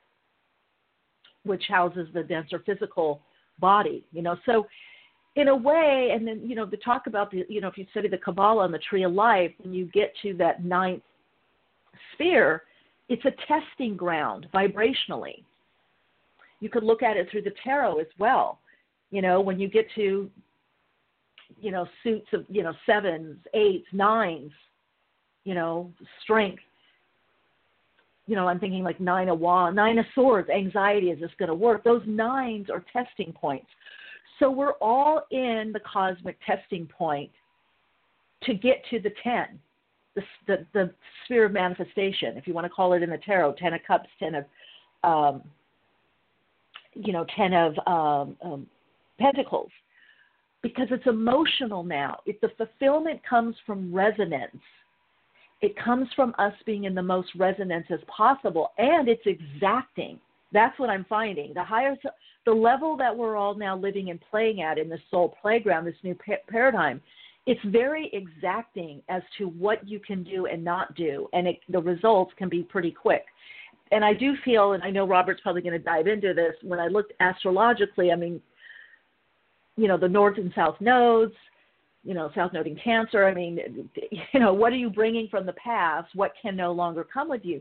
which 1.45 1.65
houses 1.69 2.09
the 2.15 2.23
denser 2.23 2.63
physical 2.65 3.21
body. 3.59 4.05
You 4.13 4.23
know, 4.23 4.37
so 4.47 4.67
in 5.37 5.49
a 5.49 5.57
way, 5.57 6.11
and 6.15 6.27
then 6.27 6.41
you 6.49 6.55
know, 6.55 6.65
the 6.65 6.77
talk 6.79 7.07
about 7.07 7.31
the, 7.31 7.45
you 7.49 7.61
know, 7.61 7.69
if 7.69 7.77
you 7.77 7.87
study 7.91 8.09
the 8.09 8.19
Kabbalah 8.19 8.65
and 8.65 8.73
the 8.73 8.79
Tree 8.79 9.03
of 9.03 9.13
Life, 9.13 9.51
when 9.59 9.75
you 9.75 9.87
get 9.87 10.15
to 10.23 10.33
that 10.35 10.65
ninth 10.65 11.03
sphere, 12.15 12.63
it's 13.09 13.25
a 13.25 13.33
testing 13.47 13.97
ground 13.97 14.47
vibrationally 14.55 15.43
you 16.63 16.71
could 16.71 16.85
look 16.85 17.03
at 17.03 17.17
it 17.19 17.29
through 17.31 17.43
the 17.43 17.53
tarot 17.63 17.99
as 17.99 18.07
well. 18.19 18.61
You 19.11 19.21
know, 19.21 19.41
when 19.41 19.61
you 19.61 19.69
get 19.69 19.87
to 19.97 20.31
you 21.61 21.71
know, 21.71 21.87
suits 22.03 22.27
of, 22.33 22.45
you 22.49 22.63
know, 22.63 22.73
sevens, 22.87 23.39
eights, 23.55 23.87
nines, 23.93 24.53
you 25.45 25.55
know, 25.55 25.93
strength. 26.23 26.63
You 28.27 28.37
know, 28.37 28.49
I'm 28.49 28.61
thinking 28.61 28.85
like 28.85 29.01
nine 29.01 29.29
of 29.29 29.41
wands, 29.41 29.77
nine 29.77 29.99
of 29.99 30.07
swords, 30.15 30.49
anxiety, 30.49 31.11
is 31.11 31.21
this 31.21 31.31
going 31.39 31.49
to 31.49 31.55
work? 31.55 31.85
Those 31.85 32.03
nines 32.07 32.71
are 32.71 32.85
testing 32.93 33.33
points. 33.33 33.67
So 34.39 34.51
we're 34.51 34.73
all 34.75 35.23
in 35.31 35.71
the 35.73 35.81
cosmic 35.81 36.39
testing 36.47 36.87
point 36.87 37.31
to 38.45 38.55
get 38.55 38.83
to 38.91 39.01
the 39.01 39.13
10, 39.23 39.59
the, 40.15 40.23
the, 40.47 40.67
the 40.73 40.91
sphere 41.25 41.47
of 41.47 41.53
manifestation, 41.53 42.37
if 42.37 42.47
you 42.47 42.55
want 42.55 42.65
to 42.65 42.71
call 42.71 42.93
it 42.93 43.03
in 43.03 43.11
the 43.11 43.19
tarot, 43.19 43.55
10 43.55 43.75
of 43.75 43.81
cups, 43.87 44.09
10 44.19 44.35
of, 44.35 44.45
um, 45.05 45.43
you 46.95 47.13
know, 47.13 47.27
10 47.37 47.55
of 47.55 47.75
um, 47.87 48.37
um, 48.45 48.67
pentacles 49.19 49.71
because 50.63 50.87
it's 50.91 51.07
emotional 51.07 51.83
now. 51.83 52.19
If 52.25 52.41
the 52.41 52.51
fulfillment 52.57 53.21
comes 53.29 53.57
from 53.67 53.95
resonance, 53.95 54.57
it 55.61 55.77
comes 55.77 56.09
from 56.15 56.35
us 56.39 56.53
being 56.67 56.85
in 56.85 56.95
the 56.95 57.03
most 57.03 57.29
resonance 57.37 57.87
as 57.91 58.01
possible, 58.09 58.73
and 58.79 59.09
it's 59.09 59.27
exacting. 59.27 60.19
That's 60.53 60.79
what 60.79 60.91
I'm 60.91 61.07
finding. 61.09 61.55
The 61.55 61.65
higher, 61.65 61.97
the 62.45 62.53
level 62.53 62.97
that 62.97 63.17
we're 63.17 63.37
all 63.37 63.55
now 63.55 63.77
living 63.77 64.11
and 64.11 64.21
playing 64.31 64.63
at 64.63 64.79
in 64.79 64.89
this 64.89 65.01
soul 65.11 65.37
playground, 65.41 65.85
this 65.85 65.95
new 66.03 66.15
pa- 66.15 66.43
paradigm, 66.49 67.01
it's 67.47 67.61
very 67.67 68.11
exacting 68.13 69.03
as 69.09 69.23
to 69.39 69.49
what 69.49 69.87
you 69.87 69.99
can 69.99 70.23
do 70.23 70.47
and 70.47 70.63
not 70.63 70.95
do, 70.95 71.29
and 71.33 71.47
it, 71.47 71.61
the 71.69 71.81
results 71.81 72.33
can 72.37 72.49
be 72.49 72.63
pretty 72.63 72.91
quick. 72.91 73.25
And 73.93 74.03
I 74.03 74.15
do 74.15 74.35
feel, 74.43 74.73
and 74.73 74.83
I 74.83 74.91
know 74.91 75.07
Robert's 75.07 75.43
probably 75.43 75.61
going 75.61 75.75
to 75.75 75.79
dive 75.79 76.07
into 76.07 76.33
this. 76.33 76.55
When 76.63 76.81
I 76.81 76.89
looked 76.89 77.13
astrologically, 77.21 78.11
I 78.11 78.17
mean, 78.17 78.41
you 79.77 79.87
know, 79.87 79.99
the 79.99 80.09
north 80.09 80.39
and 80.39 80.51
south 80.57 80.77
nodes, 80.81 81.35
you 82.03 82.15
know, 82.15 82.31
south 82.35 82.55
node 82.55 82.67
in 82.67 82.77
Cancer. 82.77 83.27
I 83.27 83.35
mean, 83.35 83.89
you 84.33 84.41
know, 84.41 84.55
what 84.55 84.73
are 84.73 84.77
you 84.77 84.89
bringing 84.89 85.29
from 85.29 85.45
the 85.45 85.53
past? 85.53 86.09
What 86.15 86.33
can 86.41 86.57
no 86.57 86.73
longer 86.73 87.05
come 87.05 87.29
with 87.29 87.45
you? 87.45 87.61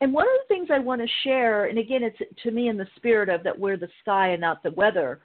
And 0.00 0.12
one 0.12 0.26
of 0.26 0.32
the 0.42 0.54
things 0.54 0.68
I 0.72 0.80
want 0.80 1.00
to 1.00 1.08
share, 1.22 1.66
and 1.66 1.78
again, 1.78 2.02
it's 2.02 2.18
to 2.42 2.50
me 2.50 2.68
in 2.68 2.76
the 2.76 2.86
spirit 2.96 3.28
of 3.28 3.44
that 3.44 3.58
we're 3.58 3.76
the 3.76 3.88
sky 4.02 4.30
and 4.30 4.40
not 4.40 4.62
the 4.64 4.72
weather. 4.72 5.20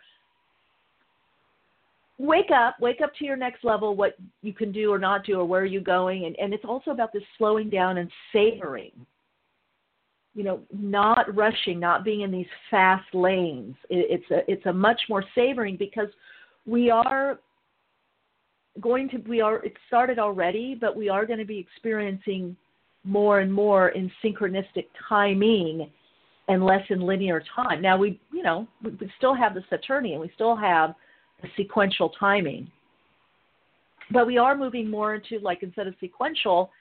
Wake 2.20 2.52
up, 2.56 2.76
wake 2.80 3.02
up 3.04 3.12
to 3.18 3.26
your 3.26 3.36
next 3.36 3.64
level, 3.64 3.96
what 3.96 4.18
you 4.44 4.54
can 4.54 4.72
do 4.72 4.94
or 4.94 5.00
not 5.00 5.26
do, 5.26 5.40
or 5.40 5.46
where 5.46 5.62
are 5.62 5.66
you 5.66 5.82
going. 5.82 6.26
And, 6.26 6.36
and 6.40 6.54
it's 6.54 6.64
also 6.64 6.92
about 6.92 7.12
this 7.12 7.24
slowing 7.38 7.72
down 7.72 7.98
and 7.98 8.10
savoring 8.32 8.92
you 10.36 10.44
know, 10.44 10.62
not 10.72 11.34
rushing, 11.36 11.80
not 11.80 12.04
being 12.04 12.22
in 12.22 12.32
these 12.32 12.48
fast 12.72 13.14
lanes. 13.14 13.76
It, 13.90 14.22
it's 14.22 14.32
a 14.32 14.52
it's 14.52 14.66
a 14.66 14.74
much 14.74 15.00
more 15.10 15.24
savoring 15.36 15.78
because 15.78 16.08
we 16.66 16.90
are 16.90 17.40
going 18.82 19.10
to 19.10 19.18
we 19.28 19.42
are 19.42 19.64
it 19.64 19.74
started 19.88 20.20
already, 20.20 20.76
but 20.80 20.96
we 20.96 21.10
are 21.10 21.26
going 21.26 21.40
to 21.40 21.46
be 21.46 21.60
experiencing 21.60 22.56
more 23.04 23.40
and 23.40 23.54
more 23.54 23.90
in 23.90 24.12
synchronistic 24.24 24.88
timing 25.08 25.90
and 26.48 26.66
less 26.66 26.84
in 26.90 27.02
linear 27.02 27.44
time. 27.56 27.82
Now 27.82 27.98
we 27.98 28.20
you 28.32 28.44
know 28.44 28.68
we, 28.84 28.92
we 28.92 29.12
still 29.18 29.36
have 29.36 29.54
the 29.54 29.64
Saturnian, 29.70 30.20
we 30.20 30.32
still 30.34 30.56
have 30.56 30.96
the 31.42 31.50
sequential 31.58 32.10
timing, 32.20 32.72
but 34.12 34.26
we 34.26 34.38
are 34.40 34.58
moving 34.58 34.90
more 34.90 35.16
into 35.16 35.40
like 35.44 35.62
instead 35.62 35.86
of 35.86 35.94
sequential 36.00 36.72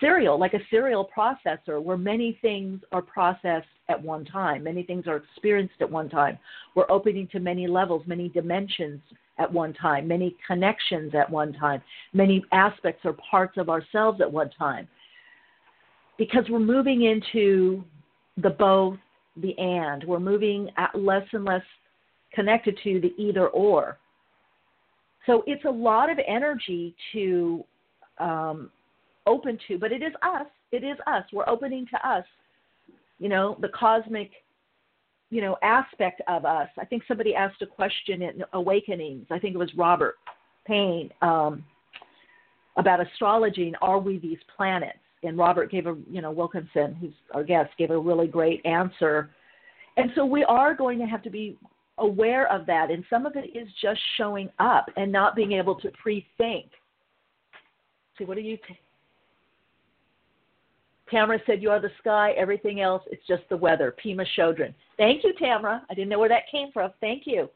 serial, 0.00 0.38
like 0.38 0.54
a 0.54 0.60
serial 0.70 1.08
processor, 1.16 1.82
where 1.82 1.96
many 1.96 2.38
things 2.42 2.80
are 2.92 3.02
processed 3.02 3.66
at 3.88 4.02
one 4.02 4.24
time, 4.24 4.64
many 4.64 4.82
things 4.82 5.06
are 5.06 5.16
experienced 5.16 5.74
at 5.80 5.90
one 5.90 6.08
time. 6.08 6.38
We're 6.74 6.90
opening 6.90 7.28
to 7.28 7.40
many 7.40 7.66
levels, 7.66 8.02
many 8.06 8.28
dimensions 8.28 9.00
at 9.38 9.52
one 9.52 9.72
time, 9.74 10.08
many 10.08 10.36
connections 10.46 11.14
at 11.14 11.28
one 11.28 11.52
time, 11.52 11.82
many 12.12 12.44
aspects 12.52 13.02
or 13.04 13.14
parts 13.14 13.56
of 13.58 13.68
ourselves 13.68 14.20
at 14.20 14.30
one 14.30 14.50
time. 14.50 14.88
Because 16.18 16.44
we're 16.48 16.58
moving 16.58 17.04
into 17.04 17.84
the 18.38 18.50
both, 18.50 18.98
the 19.36 19.56
and. 19.58 20.04
We're 20.04 20.18
moving 20.18 20.70
less 20.94 21.26
and 21.32 21.44
less 21.44 21.62
connected 22.32 22.78
to 22.84 23.00
the 23.00 23.12
either 23.18 23.48
or. 23.48 23.98
So 25.26 25.42
it's 25.46 25.64
a 25.64 25.70
lot 25.70 26.10
of 26.10 26.18
energy 26.26 26.94
to 27.12 27.64
um, 28.18 28.70
open 29.26 29.58
to, 29.68 29.78
but 29.78 29.92
it 29.92 30.02
is 30.02 30.12
us. 30.22 30.46
It 30.72 30.84
is 30.84 30.96
us. 31.06 31.24
We're 31.32 31.48
opening 31.48 31.86
to 31.90 32.08
us. 32.08 32.24
You 33.18 33.28
know, 33.28 33.56
the 33.60 33.68
cosmic, 33.68 34.30
you 35.30 35.40
know, 35.40 35.56
aspect 35.62 36.20
of 36.28 36.44
us. 36.44 36.68
I 36.78 36.84
think 36.84 37.02
somebody 37.08 37.34
asked 37.34 37.62
a 37.62 37.66
question 37.66 38.22
in 38.22 38.44
Awakenings. 38.52 39.26
I 39.30 39.38
think 39.38 39.54
it 39.54 39.58
was 39.58 39.70
Robert 39.76 40.16
Payne 40.66 41.10
um, 41.22 41.64
about 42.76 43.00
astrology 43.00 43.66
and 43.66 43.76
are 43.80 43.98
we 43.98 44.18
these 44.18 44.38
planets? 44.54 44.98
And 45.22 45.38
Robert 45.38 45.70
gave 45.70 45.86
a, 45.86 45.96
you 46.10 46.20
know, 46.20 46.30
Wilkinson, 46.30 46.94
who's 47.00 47.14
our 47.32 47.42
guest, 47.42 47.70
gave 47.78 47.90
a 47.90 47.98
really 47.98 48.26
great 48.26 48.64
answer. 48.64 49.30
And 49.96 50.10
so 50.14 50.26
we 50.26 50.44
are 50.44 50.74
going 50.74 50.98
to 50.98 51.06
have 51.06 51.22
to 51.22 51.30
be 51.30 51.56
aware 51.98 52.50
of 52.52 52.66
that. 52.66 52.90
And 52.90 53.02
some 53.08 53.24
of 53.26 53.34
it 53.34 53.56
is 53.56 53.68
just 53.80 54.00
showing 54.16 54.50
up 54.58 54.86
and 54.96 55.10
not 55.10 55.34
being 55.34 55.52
able 55.52 55.74
to 55.76 55.90
pre 56.02 56.26
think. 56.36 56.66
See, 58.18 58.24
what 58.24 58.36
do 58.36 58.42
you 58.42 58.58
think? 58.66 58.78
Tamara 61.10 61.38
said, 61.46 61.62
You 61.62 61.70
are 61.70 61.80
the 61.80 61.90
sky, 61.98 62.32
everything 62.32 62.80
else, 62.80 63.02
it's 63.10 63.26
just 63.26 63.42
the 63.48 63.56
weather. 63.56 63.94
Pema 64.04 64.26
Chödrön. 64.36 64.74
Thank 64.96 65.24
you, 65.24 65.32
Tamara. 65.34 65.82
I 65.88 65.94
didn't 65.94 66.08
know 66.08 66.18
where 66.18 66.28
that 66.28 66.50
came 66.50 66.72
from. 66.72 66.90
Thank 67.00 67.22
you. 67.26 67.48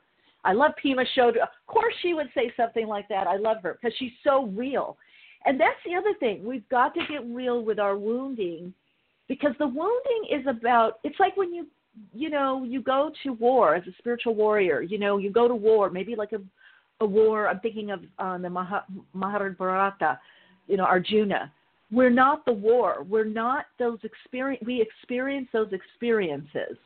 I 0.45 0.53
love 0.53 0.73
Pema 0.83 1.05
Chödrön. 1.17 1.43
Of 1.43 1.49
course, 1.67 1.95
she 2.03 2.15
would 2.15 2.29
say 2.35 2.53
something 2.57 2.87
like 2.87 3.09
that. 3.09 3.27
I 3.27 3.37
love 3.37 3.59
her 3.63 3.79
because 3.81 3.97
she's 3.99 4.13
so 4.25 4.47
real. 4.47 4.97
And 5.47 5.59
that's 5.59 5.79
the 5.87 5.95
other 5.95 6.15
thing. 6.21 6.45
We've 6.45 6.69
got 6.69 6.95
to 6.95 7.01
get 7.09 7.25
real 7.27 7.65
with 7.65 7.79
our 7.79 7.97
wounding 7.97 8.75
because 9.27 9.53
the 9.59 9.67
wounding 9.67 10.27
is 10.31 10.47
about, 10.47 10.99
it's 11.03 11.19
like 11.19 11.37
when 11.37 11.55
you, 11.55 11.67
you 12.13 12.31
know, 12.31 12.65
you 12.65 12.83
go 12.83 13.11
to 13.23 13.33
war 13.33 13.75
as 13.75 13.87
a 13.87 13.93
spiritual 13.99 14.35
warrior, 14.35 14.83
you 14.83 14.99
know, 14.99 15.19
you 15.19 15.31
go 15.31 15.49
to 15.49 15.55
war, 15.55 15.89
maybe 15.91 16.15
like 16.15 16.33
a, 16.33 16.41
a 17.01 17.07
war, 17.07 17.49
I'm 17.49 17.61
thinking 17.61 17.91
of 17.91 18.01
uh, 18.19 18.39
the 18.39 18.51
Mahabharata, 19.15 20.19
you 20.67 20.77
know, 20.77 20.85
Arjuna 20.85 21.51
we're 21.92 22.11
not 22.11 22.44
the 22.44 22.53
war. 22.53 23.05
We're 23.09 23.24
not 23.24 23.66
those 23.79 23.98
experience. 24.05 24.62
We 24.64 24.81
experience 24.81 25.48
those 25.53 25.72
experiences, 25.72 26.76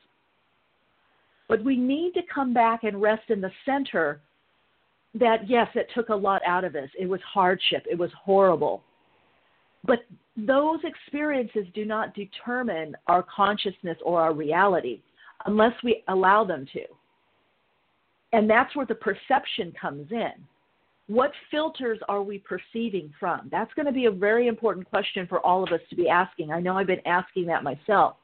but 1.49 1.63
we 1.63 1.77
need 1.77 2.13
to 2.15 2.23
come 2.33 2.55
back 2.55 2.85
and 2.85 3.01
rest 3.01 3.29
in 3.29 3.41
the 3.41 3.51
center. 3.65 4.21
That 5.17 5.49
yes, 5.49 5.69
it 5.75 5.89
took 5.95 6.09
a 6.09 6.15
lot 6.15 6.43
out 6.47 6.65
of 6.65 6.75
us. 6.75 6.89
It 6.99 7.07
was 7.07 7.21
hardship. 7.23 7.87
It 7.89 7.99
was 7.99 8.11
horrible, 8.21 8.83
but 9.85 10.01
those 10.37 10.81
experiences 10.83 11.67
do 11.75 11.85
not 11.85 12.15
determine 12.15 12.97
our 13.07 13.23
consciousness 13.23 13.97
or 14.05 14.21
our 14.21 14.35
reality 14.35 15.01
unless 15.47 15.75
we 15.85 16.03
allow 16.09 16.45
them 16.45 16.67
to. 16.73 16.83
And 18.33 18.51
that's 18.51 18.75
where 18.75 18.87
the 18.87 18.97
perception 18.97 19.73
comes 19.81 20.11
in 20.11 20.33
what 21.07 21.33
filters 21.51 21.99
are 22.09 22.23
we 22.23 22.39
perceiving 22.39 23.13
from? 23.21 23.49
That's 23.51 23.73
going 23.75 23.87
to 23.87 23.93
be 23.93 24.07
a 24.07 24.11
very 24.11 24.49
important 24.49 24.89
question 24.89 25.27
for 25.27 25.45
all 25.45 25.63
of 25.63 25.71
us 25.71 25.81
to 25.91 25.97
be 25.97 26.09
asking. 26.09 26.51
I 26.51 26.61
know 26.61 26.77
I've 26.77 26.87
been 26.87 27.07
asking 27.07 27.47
that 27.47 27.63
myself. 27.63 28.17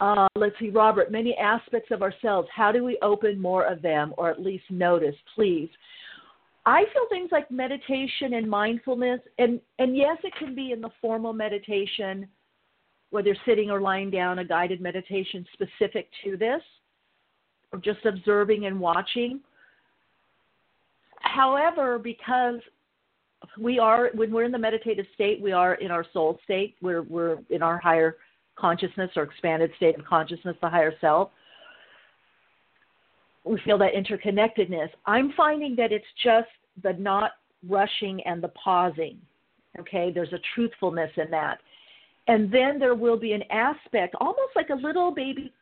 Uh, 0.00 0.28
let's 0.36 0.54
see, 0.58 0.70
Robert, 0.70 1.10
many 1.10 1.36
aspects 1.36 1.90
of 1.90 2.02
ourselves. 2.02 2.48
How 2.54 2.72
do 2.72 2.84
we 2.84 2.98
open 3.02 3.40
more 3.40 3.64
of 3.64 3.82
them 3.82 4.14
or 4.16 4.30
at 4.30 4.40
least 4.40 4.64
notice, 4.70 5.16
please? 5.34 5.68
I 6.64 6.84
feel 6.92 7.06
things 7.08 7.30
like 7.32 7.50
meditation 7.50 8.34
and 8.34 8.48
mindfulness, 8.48 9.20
and, 9.38 9.60
and 9.78 9.96
yes, 9.96 10.18
it 10.22 10.34
can 10.38 10.54
be 10.54 10.72
in 10.72 10.80
the 10.80 10.90
formal 11.00 11.32
meditation, 11.32 12.28
whether 13.10 13.34
sitting 13.46 13.70
or 13.70 13.80
lying 13.80 14.10
down, 14.10 14.38
a 14.38 14.44
guided 14.44 14.80
meditation 14.80 15.46
specific 15.52 16.08
to 16.24 16.36
this, 16.36 16.60
or 17.72 17.78
just 17.80 18.04
observing 18.04 18.66
and 18.66 18.78
watching 18.78 19.40
However, 21.20 21.98
because 21.98 22.60
we 23.58 23.78
are 23.78 24.10
when 24.14 24.32
we're 24.32 24.44
in 24.44 24.52
the 24.52 24.58
meditative 24.58 25.06
state, 25.14 25.40
we 25.40 25.52
are 25.52 25.74
in 25.74 25.90
our 25.90 26.04
soul 26.12 26.38
state. 26.44 26.76
We're 26.80 27.02
we're 27.02 27.38
in 27.50 27.62
our 27.62 27.78
higher 27.78 28.16
consciousness 28.56 29.10
or 29.16 29.22
expanded 29.22 29.70
state 29.76 29.98
of 29.98 30.04
consciousness, 30.04 30.56
the 30.60 30.68
higher 30.68 30.92
self. 31.00 31.30
We 33.44 33.60
feel 33.64 33.78
that 33.78 33.92
interconnectedness. 33.94 34.88
I'm 35.06 35.32
finding 35.36 35.76
that 35.76 35.92
it's 35.92 36.04
just 36.22 36.48
the 36.82 36.92
not 36.94 37.32
rushing 37.66 38.20
and 38.26 38.42
the 38.42 38.48
pausing. 38.48 39.18
Okay, 39.78 40.10
there's 40.12 40.32
a 40.32 40.40
truthfulness 40.54 41.10
in 41.16 41.30
that. 41.30 41.58
And 42.26 42.52
then 42.52 42.78
there 42.78 42.94
will 42.94 43.18
be 43.18 43.32
an 43.32 43.42
aspect, 43.50 44.14
almost 44.20 44.54
like 44.54 44.68
a 44.70 44.74
little 44.74 45.12
baby 45.12 45.52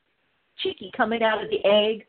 cheeky 0.59 0.91
coming 0.97 1.23
out 1.23 1.43
of 1.43 1.51
the 1.51 1.65
egg, 1.65 2.07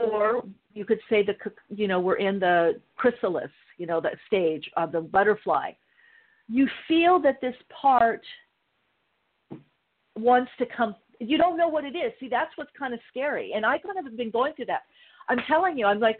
or 0.00 0.42
you 0.74 0.84
could 0.84 1.00
say 1.08 1.24
the 1.24 1.34
you 1.68 1.88
know 1.88 2.00
we're 2.00 2.16
in 2.16 2.38
the 2.38 2.80
chrysalis, 2.96 3.50
you 3.78 3.86
know 3.86 4.00
that 4.00 4.14
stage 4.26 4.70
of 4.76 4.92
the 4.92 5.00
butterfly. 5.00 5.72
You 6.48 6.68
feel 6.88 7.20
that 7.20 7.40
this 7.40 7.54
part 7.68 8.22
wants 10.16 10.50
to 10.58 10.66
come. 10.66 10.94
You 11.18 11.38
don't 11.38 11.56
know 11.56 11.68
what 11.68 11.84
it 11.84 11.96
is. 11.96 12.12
See, 12.18 12.28
that's 12.28 12.50
what's 12.56 12.70
kind 12.78 12.94
of 12.94 13.00
scary. 13.08 13.52
And 13.54 13.64
I 13.64 13.78
kind 13.78 13.98
of 13.98 14.04
have 14.04 14.16
been 14.16 14.30
going 14.30 14.54
through 14.54 14.66
that. 14.66 14.82
I'm 15.28 15.38
telling 15.46 15.78
you, 15.78 15.86
I'm 15.86 16.00
like, 16.00 16.18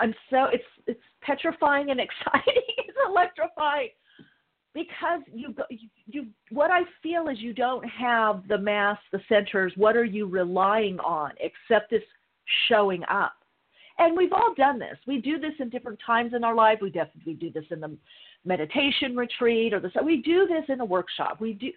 I'm 0.00 0.14
so 0.30 0.46
it's 0.52 0.64
it's 0.86 1.00
petrifying 1.22 1.90
and 1.90 2.00
exciting. 2.00 2.62
it's 2.78 2.98
electrifying 3.08 3.90
because 4.74 5.20
you 5.32 5.54
you 6.06 6.26
what 6.50 6.70
I 6.70 6.82
feel 7.02 7.28
is 7.28 7.38
you 7.38 7.52
don't 7.52 7.84
have 7.84 8.46
the 8.48 8.58
mass, 8.58 8.98
the 9.12 9.20
centers. 9.28 9.72
What 9.76 9.96
are 9.96 10.04
you 10.04 10.26
relying 10.26 10.98
on 11.00 11.32
except 11.40 11.90
this 11.90 12.02
showing 12.68 13.02
up? 13.04 13.32
And 13.98 14.16
we've 14.16 14.32
all 14.32 14.54
done 14.56 14.78
this. 14.78 14.96
We 15.06 15.20
do 15.20 15.38
this 15.38 15.54
in 15.58 15.70
different 15.70 15.98
times 16.04 16.32
in 16.34 16.44
our 16.44 16.54
life. 16.54 16.78
We 16.80 16.90
definitely 16.90 17.34
do 17.34 17.50
this 17.50 17.64
in 17.70 17.80
the 17.80 17.96
meditation 18.44 19.16
retreat 19.16 19.74
or 19.74 19.80
the 19.80 19.90
we 20.04 20.18
do 20.18 20.46
this 20.46 20.64
in 20.68 20.80
a 20.80 20.84
workshop. 20.84 21.40
We 21.40 21.54
do 21.54 21.70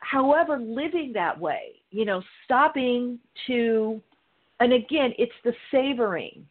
however 0.00 0.58
living 0.58 1.12
that 1.14 1.38
way, 1.38 1.76
you 1.90 2.04
know, 2.04 2.22
stopping 2.44 3.18
to 3.46 4.00
and 4.60 4.74
again, 4.74 5.14
it's 5.18 5.32
the 5.42 5.52
savoring. 5.70 6.46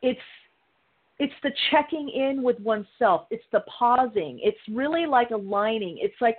It's 0.00 0.20
it's 1.18 1.34
the 1.42 1.50
checking 1.70 2.08
in 2.08 2.42
with 2.42 2.58
oneself. 2.60 3.26
It's 3.30 3.44
the 3.52 3.60
pausing. 3.78 4.40
It's 4.42 4.58
really 4.70 5.06
like 5.06 5.30
aligning. 5.30 5.98
It's 6.00 6.14
like 6.20 6.36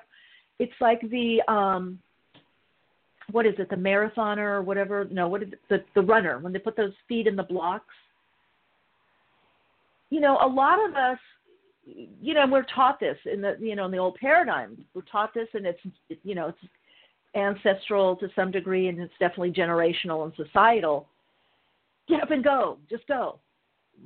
it's 0.60 0.74
like 0.80 1.02
the 1.12 1.42
um 1.48 2.00
what 3.32 3.46
is 3.46 3.56
it, 3.58 3.70
the 3.70 3.76
marathoner 3.76 4.56
or 4.56 4.62
whatever? 4.62 5.08
No, 5.12 5.28
what 5.28 5.44
is 5.44 5.50
it? 5.54 5.60
the 5.70 5.84
the 5.96 6.02
runner 6.02 6.40
when 6.40 6.54
they 6.54 6.60
put 6.60 6.76
those 6.76 6.94
feet 7.08 7.28
in 7.28 7.36
the 7.36 7.44
blocks. 7.44 7.94
You 10.10 10.20
know, 10.20 10.38
a 10.42 10.48
lot 10.48 10.78
of 10.88 10.96
us, 10.96 11.18
you 11.86 12.34
know, 12.34 12.46
we're 12.50 12.66
taught 12.76 13.00
this 13.00 13.18
in 13.32 13.42
the 13.42 13.56
you 13.60 13.76
know 13.76 13.86
in 13.86 13.92
the 13.92 13.98
old 13.98 14.16
paradigm. 14.16 14.84
We're 14.94 15.02
taught 15.04 15.34
this, 15.34 15.48
and 15.54 15.66
it's 15.66 15.80
you 16.24 16.36
know 16.36 16.50
it's 16.50 16.72
ancestral 17.36 18.16
to 18.18 18.30
some 18.36 18.52
degree, 18.52 18.88
and 18.88 19.00
it's 19.00 19.14
definitely 19.20 19.52
generational 19.52 20.26
and 20.26 20.34
societal. 20.36 21.08
Get 22.08 22.22
up 22.22 22.32
and 22.32 22.44
go, 22.44 22.78
just 22.90 23.08
go. 23.08 23.40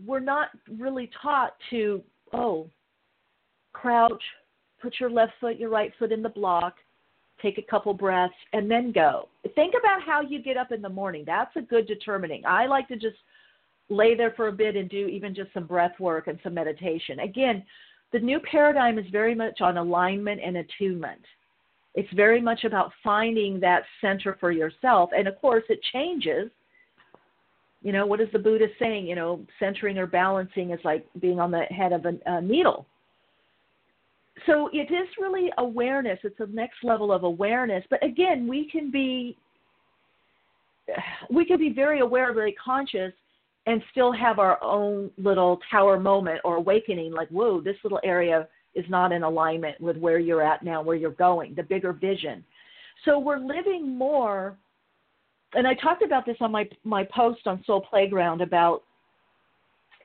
We're 0.06 0.20
not 0.20 0.50
really 0.78 1.10
taught 1.22 1.56
to 1.70 2.04
oh, 2.34 2.68
crouch, 3.74 4.22
put 4.82 4.96
your 5.00 5.10
left 5.10 5.34
foot, 5.40 5.58
your 5.58 5.70
right 5.70 5.92
foot 5.98 6.12
in 6.12 6.22
the 6.22 6.30
block, 6.30 6.76
take 7.46 7.58
a 7.60 7.70
couple 7.70 7.94
breaths, 7.94 8.34
and 8.54 8.70
then 8.70 8.92
go. 8.92 9.30
Think 9.54 9.76
about 9.80 10.02
how 10.02 10.22
you 10.22 10.42
get 10.42 10.58
up 10.58 10.72
in 10.72 10.82
the 10.82 10.90
morning. 10.90 11.24
That's 11.26 11.56
a 11.56 11.62
good 11.62 11.86
determining. 11.86 12.44
I 12.46 12.66
like 12.66 12.88
to 12.88 12.96
just 12.96 13.18
lay 13.90 14.16
there 14.16 14.34
for 14.36 14.48
a 14.48 14.52
bit 14.52 14.76
and 14.76 14.90
do 14.90 15.06
even 15.08 15.36
just 15.36 15.54
some 15.54 15.68
breath 15.68 16.00
work 16.00 16.28
and 16.28 16.40
some 16.44 16.56
meditation. 16.56 17.20
Again, 17.20 17.64
the 18.12 18.20
new 18.20 18.40
paradigm 18.40 18.98
is 18.98 19.06
very 19.12 19.36
much 19.36 19.62
on 19.62 19.78
alignment 19.78 20.42
and 20.44 20.58
attunement. 20.58 21.22
It's 21.94 22.12
very 22.14 22.42
much 22.42 22.64
about 22.64 22.92
finding 23.04 23.60
that 23.60 23.84
center 24.02 24.38
for 24.40 24.52
yourself. 24.52 25.12
And 25.16 25.28
of 25.28 25.40
course, 25.40 25.64
it 25.70 25.80
changes. 25.94 26.50
You 27.84 27.92
know, 27.92 28.08
what 28.08 28.20
is 28.20 28.28
the 28.34 28.40
Buddha 28.40 28.66
saying? 28.80 29.06
You 29.06 29.16
know, 29.16 29.46
centering 29.60 30.00
or 30.00 30.08
balancing 30.08 30.72
is 30.72 30.80
like 30.84 31.06
being 31.22 31.40
on 31.40 31.52
the 31.52 31.64
head 31.66 31.94
of 31.94 32.06
a, 32.06 32.14
a 32.26 32.42
needle 32.42 32.88
so 34.46 34.70
it 34.74 34.92
is 34.92 35.08
really 35.20 35.52
awareness. 35.58 36.20
It's 36.24 36.40
a 36.40 36.48
next 36.48 36.84
level 36.84 37.12
of 37.12 37.24
awareness. 37.24 37.84
But 37.90 38.04
again, 38.04 38.48
we 38.48 38.70
can 38.70 38.92
be 38.92 39.38
we 41.32 41.46
can 41.46 41.58
be 41.58 41.70
very 41.70 42.02
aware, 42.02 42.34
very 42.34 42.54
conscious, 42.54 43.14
and 43.66 43.82
still 43.92 44.12
have 44.12 44.38
our 44.40 44.62
own 44.64 45.10
little 45.18 45.60
tower 45.72 46.00
moment 46.00 46.42
or 46.44 46.58
awakening. 46.58 47.12
Like, 47.12 47.30
whoa, 47.30 47.62
this 47.62 47.78
little 47.84 48.00
area 48.04 48.48
is 48.76 48.86
not 48.90 49.12
in 49.12 49.24
alignment 49.24 49.80
with 49.80 49.98
where 49.98 50.20
you're 50.20 50.44
at 50.44 50.64
now, 50.64 50.82
where 50.82 50.96
you're 50.96 51.12
going, 51.12 51.56
the 51.56 51.64
bigger 51.64 51.94
vision. 51.94 52.44
So 53.06 53.18
we're 53.18 53.40
living 53.40 53.98
more. 53.98 54.58
And 55.54 55.66
I 55.66 55.74
talked 55.76 56.04
about 56.04 56.26
this 56.26 56.38
on 56.42 56.52
my 56.52 56.68
my 56.84 57.06
post 57.06 57.48
on 57.48 57.64
Soul 57.66 57.82
Playground 57.82 58.42
about 58.42 58.84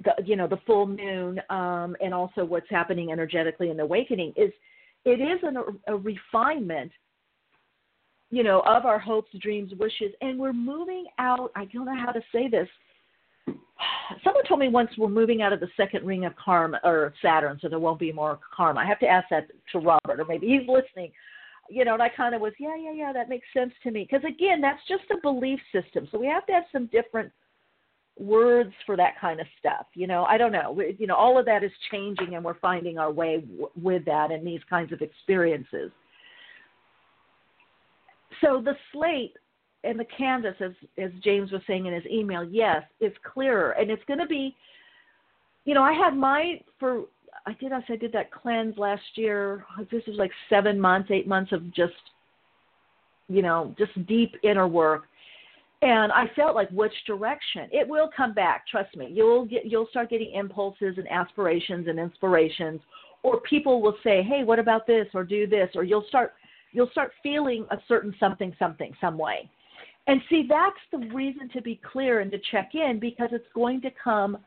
the 0.04 0.14
you 0.24 0.36
know 0.36 0.46
the 0.46 0.58
full 0.66 0.86
moon 0.86 1.40
um, 1.50 1.96
and 2.00 2.14
also 2.14 2.44
what's 2.44 2.68
happening 2.70 3.12
energetically 3.12 3.70
in 3.70 3.76
the 3.76 3.82
awakening 3.82 4.32
is 4.36 4.50
it 5.04 5.20
is 5.20 5.38
an, 5.42 5.56
a 5.86 5.96
refinement 5.96 6.90
you 8.30 8.42
know 8.42 8.60
of 8.60 8.86
our 8.86 8.98
hopes 8.98 9.30
dreams 9.40 9.72
wishes 9.78 10.12
and 10.20 10.38
we're 10.38 10.52
moving 10.52 11.06
out 11.18 11.50
i 11.56 11.64
don't 11.66 11.86
know 11.86 11.96
how 11.96 12.12
to 12.12 12.20
say 12.32 12.48
this. 12.48 12.68
Someone 14.24 14.44
told 14.44 14.60
me 14.60 14.68
once 14.68 14.90
we're 14.98 15.08
moving 15.08 15.42
out 15.42 15.52
of 15.52 15.60
the 15.60 15.68
second 15.76 16.04
ring 16.04 16.24
of 16.24 16.34
karma 16.36 16.80
or 16.84 17.14
saturn 17.22 17.58
so 17.60 17.68
there 17.68 17.78
won't 17.78 17.98
be 17.98 18.12
more 18.12 18.38
karma. 18.54 18.80
I 18.80 18.86
have 18.86 18.98
to 19.00 19.06
ask 19.06 19.28
that 19.30 19.48
to 19.72 19.78
robert 19.78 20.20
or 20.20 20.24
maybe 20.26 20.46
he's 20.48 20.68
listening. 20.68 21.12
You 21.68 21.84
know 21.84 21.94
and 21.94 22.02
i 22.02 22.08
kind 22.08 22.34
of 22.34 22.40
was 22.40 22.52
yeah 22.58 22.76
yeah 22.76 22.92
yeah 22.92 23.12
that 23.12 23.28
makes 23.28 23.46
sense 23.54 23.72
to 23.84 23.90
me. 23.90 24.06
Because 24.10 24.24
again 24.28 24.60
that's 24.60 24.82
just 24.88 25.04
a 25.10 25.20
belief 25.22 25.60
system. 25.72 26.08
So 26.10 26.18
we 26.18 26.26
have 26.26 26.46
to 26.46 26.52
have 26.52 26.64
some 26.72 26.86
different 26.86 27.32
words 28.20 28.72
for 28.84 28.96
that 28.96 29.18
kind 29.20 29.40
of 29.40 29.46
stuff. 29.58 29.86
You 29.94 30.06
know, 30.06 30.24
I 30.24 30.36
don't 30.36 30.52
know. 30.52 30.80
You 30.98 31.06
know, 31.06 31.16
all 31.16 31.38
of 31.38 31.46
that 31.46 31.64
is 31.64 31.70
changing, 31.90 32.34
and 32.34 32.44
we're 32.44 32.58
finding 32.58 32.98
our 32.98 33.10
way 33.10 33.40
w- 33.40 33.70
with 33.82 34.04
that 34.04 34.30
and 34.30 34.46
these 34.46 34.60
kinds 34.68 34.92
of 34.92 35.00
experiences. 35.00 35.90
So 38.40 38.62
the 38.62 38.74
slate 38.92 39.34
and 39.84 39.98
the 39.98 40.06
canvas, 40.16 40.54
as 40.60 40.72
as 40.98 41.10
James 41.24 41.50
was 41.50 41.62
saying 41.66 41.86
in 41.86 41.94
his 41.94 42.04
email, 42.06 42.44
yes, 42.44 42.82
it's 43.00 43.16
clearer, 43.24 43.72
and 43.72 43.90
it's 43.90 44.04
going 44.06 44.20
to 44.20 44.26
be. 44.26 44.54
You 45.64 45.74
know, 45.74 45.82
I 45.82 45.92
had 45.92 46.16
my 46.16 46.60
for 46.78 47.04
I 47.46 47.54
did 47.54 47.72
I 47.72 47.80
did 47.96 48.12
that 48.12 48.30
cleanse 48.30 48.76
last 48.76 49.02
year. 49.14 49.64
This 49.90 50.02
was 50.06 50.16
like 50.16 50.30
seven 50.48 50.78
months, 50.78 51.10
eight 51.10 51.26
months 51.26 51.52
of 51.52 51.72
just, 51.74 51.92
you 53.28 53.42
know, 53.42 53.74
just 53.78 53.92
deep 54.06 54.34
inner 54.42 54.68
work 54.68 55.04
and 55.82 56.12
I 56.12 56.30
felt 56.36 56.54
like 56.54 56.68
which 56.70 56.92
direction 57.06 57.68
it 57.72 57.88
will 57.88 58.10
come 58.14 58.34
back. 58.34 58.66
Trust 58.66 58.96
me, 58.96 59.08
you'll 59.10 59.46
get 59.46 59.64
you'll 59.64 59.88
start 59.88 60.10
getting 60.10 60.32
impulses 60.32 60.96
and 60.98 61.10
aspirations 61.10 61.88
and 61.88 61.98
inspirations, 61.98 62.80
or 63.22 63.40
people 63.40 63.80
will 63.80 63.96
say, 64.04 64.22
"Hey, 64.22 64.44
what 64.44 64.58
about 64.58 64.86
this?" 64.86 65.06
or 65.14 65.24
"Do 65.24 65.46
this," 65.46 65.70
or 65.74 65.84
you'll 65.84 66.04
start 66.08 66.34
you'll 66.72 66.90
start 66.90 67.12
feeling 67.22 67.66
a 67.70 67.78
certain 67.88 68.14
something 68.20 68.54
something 68.58 68.94
some 69.00 69.16
way. 69.16 69.48
And 70.06 70.20
see, 70.28 70.46
that's 70.48 70.80
the 70.92 71.14
reason 71.14 71.48
to 71.50 71.62
be 71.62 71.80
clear 71.90 72.20
and 72.20 72.30
to 72.30 72.38
check 72.50 72.74
in 72.74 72.98
because 72.98 73.30
it's 73.32 73.52
going 73.54 73.80
to 73.82 73.90
come 74.02 74.38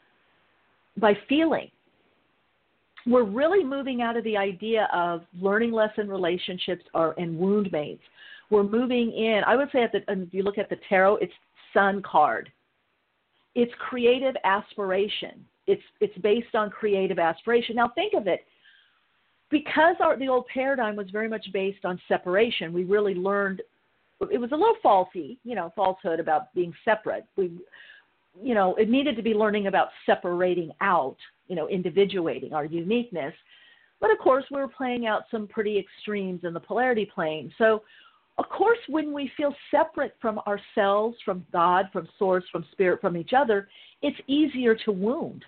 by 0.97 1.17
feeling. 1.27 1.69
We're 3.05 3.23
really 3.23 3.63
moving 3.63 4.01
out 4.01 4.17
of 4.17 4.23
the 4.23 4.37
idea 4.37 4.87
of 4.93 5.23
learning 5.41 5.71
lesson 5.71 6.07
relationships 6.07 6.85
or 6.93 7.13
and 7.17 7.37
wound 7.37 7.71
mates 7.71 8.03
we're 8.49 8.63
moving 8.63 9.11
in. 9.11 9.41
I 9.45 9.55
would 9.55 9.69
say, 9.71 9.83
at 9.83 9.91
the, 9.91 9.99
if 10.07 10.33
you 10.33 10.43
look 10.43 10.57
at 10.57 10.69
the 10.69 10.77
tarot, 10.89 11.17
it's 11.17 11.33
Sun 11.73 12.03
card. 12.03 12.51
It's 13.55 13.71
creative 13.89 14.35
aspiration. 14.43 15.43
It's 15.65 15.81
it's 15.99 16.17
based 16.19 16.53
on 16.53 16.69
creative 16.69 17.19
aspiration. 17.19 17.75
Now 17.75 17.89
think 17.95 18.13
of 18.13 18.27
it. 18.27 18.45
Because 19.49 19.95
our, 19.99 20.17
the 20.17 20.27
old 20.27 20.45
paradigm 20.51 20.95
was 20.95 21.09
very 21.11 21.29
much 21.29 21.45
based 21.53 21.85
on 21.85 21.99
separation, 22.07 22.73
we 22.73 22.83
really 22.83 23.13
learned 23.13 23.61
it 24.31 24.39
was 24.39 24.51
a 24.51 24.55
little 24.55 24.77
faulty, 24.81 25.37
you 25.43 25.53
know, 25.53 25.71
falsehood 25.75 26.19
about 26.19 26.53
being 26.53 26.73
separate. 26.85 27.25
We, 27.35 27.51
you 28.41 28.55
know, 28.55 28.75
it 28.75 28.89
needed 28.89 29.15
to 29.15 29.21
be 29.21 29.33
learning 29.33 29.67
about 29.67 29.89
separating 30.05 30.71
out, 30.81 31.17
you 31.47 31.55
know, 31.55 31.67
individuating 31.67 32.53
our 32.53 32.65
uniqueness. 32.65 33.33
But 33.99 34.11
of 34.11 34.17
course, 34.17 34.45
we 34.49 34.59
were 34.59 34.67
playing 34.67 35.07
out 35.07 35.23
some 35.29 35.47
pretty 35.47 35.77
extremes 35.77 36.41
in 36.43 36.53
the 36.53 36.59
polarity 36.59 37.05
plane. 37.05 37.51
So 37.57 37.83
of 38.37 38.49
course, 38.49 38.79
when 38.89 39.13
we 39.13 39.31
feel 39.37 39.53
separate 39.69 40.15
from 40.19 40.39
ourselves, 40.47 41.15
from 41.23 41.45
God, 41.53 41.85
from 41.93 42.07
Source, 42.17 42.43
from 42.51 42.65
Spirit, 42.71 42.99
from 42.99 43.15
each 43.15 43.31
other, 43.35 43.67
it's 44.01 44.17
easier 44.27 44.75
to 44.85 44.91
wound. 44.91 45.45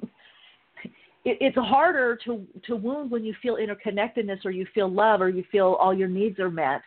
it's 1.24 1.56
harder 1.56 2.18
to, 2.24 2.44
to 2.66 2.76
wound 2.76 3.10
when 3.10 3.24
you 3.24 3.34
feel 3.42 3.56
interconnectedness 3.56 4.44
or 4.44 4.50
you 4.50 4.66
feel 4.74 4.90
love 4.90 5.20
or 5.20 5.28
you 5.28 5.44
feel 5.52 5.76
all 5.78 5.92
your 5.92 6.08
needs 6.08 6.38
are 6.38 6.50
met 6.50 6.80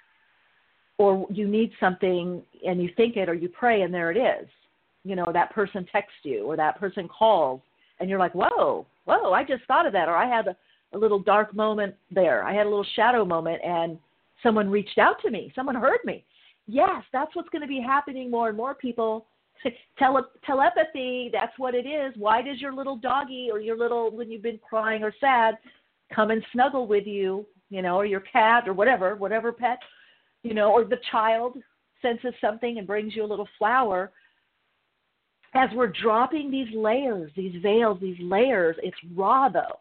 or 0.98 1.28
you 1.30 1.48
need 1.48 1.72
something 1.80 2.42
and 2.68 2.82
you 2.82 2.90
think 2.98 3.16
it 3.16 3.30
or 3.30 3.34
you 3.34 3.50
pray 3.50 3.84
and 3.84 3.94
there 3.94 4.12
it 4.12 4.18
is. 4.18 4.48
You 5.04 5.16
know, 5.16 5.28
that 5.32 5.54
person 5.54 5.86
texts 5.92 6.20
you 6.24 6.46
or 6.46 6.56
that 6.58 6.80
person 6.80 7.08
calls 7.08 7.62
and 8.00 8.10
you're 8.10 8.20
like, 8.20 8.34
whoa, 8.34 8.88
whoa, 9.06 9.32
I 9.32 9.44
just 9.44 9.64
thought 9.66 9.86
of 9.86 9.94
that. 9.94 10.10
Or 10.10 10.16
I 10.16 10.28
had 10.28 10.48
a, 10.48 10.56
a 10.94 10.98
little 10.98 11.20
dark 11.20 11.54
moment 11.54 11.94
there. 12.10 12.44
I 12.44 12.54
had 12.54 12.66
a 12.66 12.70
little 12.70 12.88
shadow 12.96 13.24
moment 13.24 13.62
and 13.64 14.00
someone 14.46 14.70
reached 14.70 15.00
out 15.00 15.16
to 15.24 15.32
me, 15.32 15.52
someone 15.56 15.76
heard 15.76 16.00
me. 16.06 16.24
Yes, 16.68 17.04
that's 17.12 17.36
what's 17.36 17.50
going 17.50 17.64
to 17.64 17.68
be 17.68 17.82
happening 17.82 18.30
more 18.30 18.48
and 18.48 18.58
more 18.58 18.76
people. 18.76 19.26
Tele- 20.00 20.28
telepathy, 20.46 21.30
that's 21.34 21.58
what 21.58 21.74
it 21.74 21.88
is. 21.88 22.14
Why 22.16 22.42
does 22.42 22.62
your 22.62 22.74
little 22.74 22.96
doggy 22.96 23.50
or 23.52 23.60
your 23.60 23.78
little, 23.78 24.16
when 24.16 24.30
you've 24.30 24.44
been 24.44 24.60
crying 24.68 25.04
or 25.04 25.14
sad, 25.20 25.58
come 26.14 26.30
and 26.30 26.44
snuggle 26.54 26.86
with 26.86 27.08
you, 27.08 27.46
you 27.70 27.82
know, 27.82 27.96
or 27.96 28.06
your 28.06 28.20
cat 28.20 28.68
or 28.68 28.74
whatever, 28.74 29.16
whatever 29.16 29.52
pet, 29.52 29.80
you 30.44 30.54
know, 30.54 30.72
or 30.72 30.86
the 30.86 31.00
child 31.12 31.58
senses 32.02 32.34
something 32.40 32.78
and 32.78 32.86
brings 32.86 33.16
you 33.16 33.24
a 33.24 33.26
little 33.26 33.48
flower? 33.58 34.12
As 35.56 35.70
we're 35.74 35.88
dropping 36.04 36.52
these 36.52 36.68
layers, 36.76 37.32
these 37.36 37.56
veils, 37.64 37.98
these 38.02 38.20
layers, 38.20 38.76
it's 38.84 38.98
raw 39.16 39.50
though 39.50 39.80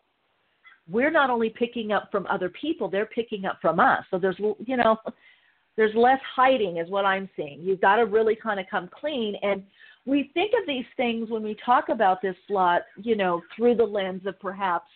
we're 0.89 1.11
not 1.11 1.31
only 1.31 1.51
picking 1.51 1.93
up 1.93 2.11
from 2.11 2.27
other 2.27 2.49
people, 2.49 2.89
they're 2.89 3.07
picking 3.07 3.45
up 3.47 3.59
from 3.61 3.81
us. 3.81 4.05
So 4.11 4.19
there's, 4.19 4.39
you 4.39 4.77
know, 4.77 4.97
there's 5.77 5.95
less 5.95 6.21
hiding, 6.35 6.77
is 6.77 6.89
what 6.91 7.05
I'm 7.05 7.29
seeing. 7.37 7.61
You've 7.61 7.81
got 7.81 7.97
to 7.97 8.05
really 8.05 8.37
kind 8.37 8.61
of 8.61 8.67
come 8.71 8.89
clean. 9.01 9.35
And 9.43 9.63
we 10.07 10.31
think 10.35 10.53
of 10.61 10.67
these 10.67 10.85
things 10.97 11.31
when 11.31 11.43
we 11.43 11.57
talk 11.65 11.89
about 11.89 12.21
this 12.23 12.37
lot, 12.49 12.83
you 13.03 13.17
know, 13.17 13.43
through 13.57 13.77
the 13.77 13.85
lens 13.85 14.23
of 14.27 14.39
perhaps, 14.39 14.89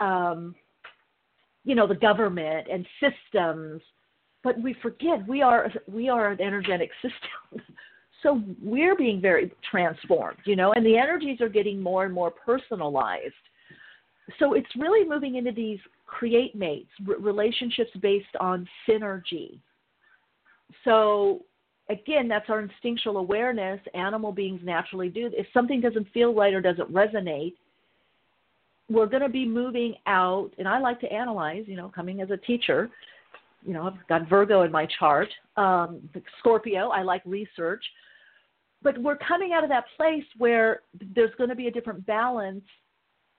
um, 0.00 0.54
you 1.64 1.74
know, 1.74 1.86
the 1.86 1.94
government 1.94 2.68
and 2.70 2.86
systems, 3.00 3.82
but 4.44 4.60
we 4.62 4.74
forget 4.80 5.26
we 5.26 5.42
are 5.42 5.70
we 5.90 6.08
are 6.08 6.30
an 6.30 6.40
energetic 6.40 6.90
system. 7.02 7.66
so 8.22 8.42
we're 8.62 8.96
being 8.96 9.20
very 9.20 9.52
transformed, 9.68 10.38
you 10.44 10.56
know, 10.56 10.72
and 10.72 10.86
the 10.86 10.96
energies 10.96 11.40
are 11.40 11.48
getting 11.48 11.80
more 11.80 12.04
and 12.04 12.14
more 12.14 12.30
personalized. 12.30 13.34
So 14.38 14.54
it's 14.54 14.68
really 14.76 15.08
moving 15.08 15.36
into 15.36 15.52
these 15.52 15.78
create 16.06 16.54
mates, 16.54 16.90
r- 17.08 17.16
relationships 17.16 17.90
based 18.00 18.26
on 18.40 18.68
synergy. 18.88 19.58
So 20.84 21.42
again, 21.88 22.28
that's 22.28 22.50
our 22.50 22.60
instinctual 22.60 23.16
awareness. 23.16 23.80
Animal 23.94 24.32
beings 24.32 24.60
naturally 24.62 25.08
do. 25.08 25.30
If 25.32 25.46
something 25.52 25.80
doesn't 25.80 26.08
feel 26.12 26.34
right 26.34 26.52
or 26.52 26.60
doesn't 26.60 26.92
resonate, 26.92 27.54
we're 28.90 29.06
going 29.06 29.22
to 29.22 29.28
be 29.28 29.46
moving 29.46 29.94
out. 30.06 30.50
And 30.58 30.66
I 30.66 30.78
like 30.78 31.00
to 31.00 31.12
analyze, 31.12 31.64
you 31.66 31.76
know, 31.76 31.90
coming 31.94 32.20
as 32.20 32.30
a 32.30 32.36
teacher. 32.36 32.90
You 33.64 33.74
know, 33.74 33.82
I've 33.84 34.08
got 34.08 34.28
Virgo 34.28 34.62
in 34.62 34.70
my 34.70 34.86
chart, 34.98 35.28
um, 35.56 36.08
Scorpio. 36.38 36.88
I 36.88 37.02
like 37.02 37.22
research. 37.24 37.84
But 38.82 38.96
we're 38.98 39.16
coming 39.16 39.52
out 39.52 39.64
of 39.64 39.70
that 39.70 39.84
place 39.96 40.24
where 40.38 40.82
there's 41.14 41.34
going 41.36 41.50
to 41.50 41.56
be 41.56 41.66
a 41.66 41.70
different 41.70 42.06
balance 42.06 42.62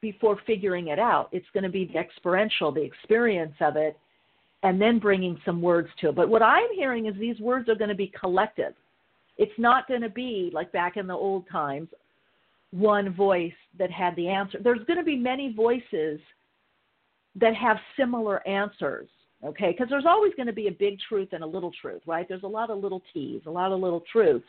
before 0.02 0.38
figuring 0.46 0.88
it 0.88 1.00
out. 1.00 1.30
It's 1.32 1.46
going 1.54 1.64
to 1.64 1.70
be 1.70 1.86
the 1.86 2.00
experiential, 2.00 2.72
the 2.72 2.84
experience 2.84 3.56
of 3.62 3.76
it 3.76 3.98
and 4.64 4.82
then 4.82 5.00
bringing 5.00 5.40
some 5.46 5.62
words 5.62 5.90
to 6.02 6.10
it. 6.10 6.16
But 6.16 6.30
what 6.30 6.42
I'm 6.42 6.68
hearing 6.76 7.06
is 7.06 7.16
these 7.18 7.40
words 7.40 7.70
are 7.70 7.76
going 7.76 7.90
to 7.90 7.96
be 7.96 8.12
collective. 8.20 8.74
It's 9.38 9.58
not 9.58 9.88
going 9.88 10.02
to 10.02 10.10
be 10.10 10.52
like 10.54 10.72
back 10.72 10.98
in 10.98 11.08
the 11.08 11.14
old 11.14 11.46
times, 11.50 11.88
one 12.72 13.14
voice 13.14 13.54
that 13.78 13.90
had 13.90 14.16
the 14.16 14.28
answer. 14.28 14.60
There's 14.62 14.86
going 14.86 15.00
to 15.00 15.06
be 15.06 15.16
many 15.16 15.54
voices 15.54 16.20
that 17.36 17.56
have 17.56 17.78
similar 17.98 18.46
answers, 18.46 19.08
okay? 19.46 19.72
Because 19.72 19.88
there's 19.90 20.06
always 20.06 20.34
going 20.36 20.48
to 20.48 20.54
be 20.54 20.68
a 20.68 20.72
big 20.72 20.98
truth 21.08 21.30
and 21.32 21.44
a 21.44 21.48
little 21.48 21.72
truth, 21.82 22.02
right? 22.06 22.28
There's 22.28 22.44
a 22.44 22.48
lot 22.48 22.70
of 22.70 22.80
little 22.80 23.02
T's, 23.14 23.42
a 23.46 23.52
lot 23.52 23.72
of 23.72 23.80
little 23.80 24.04
truths. 24.12 24.46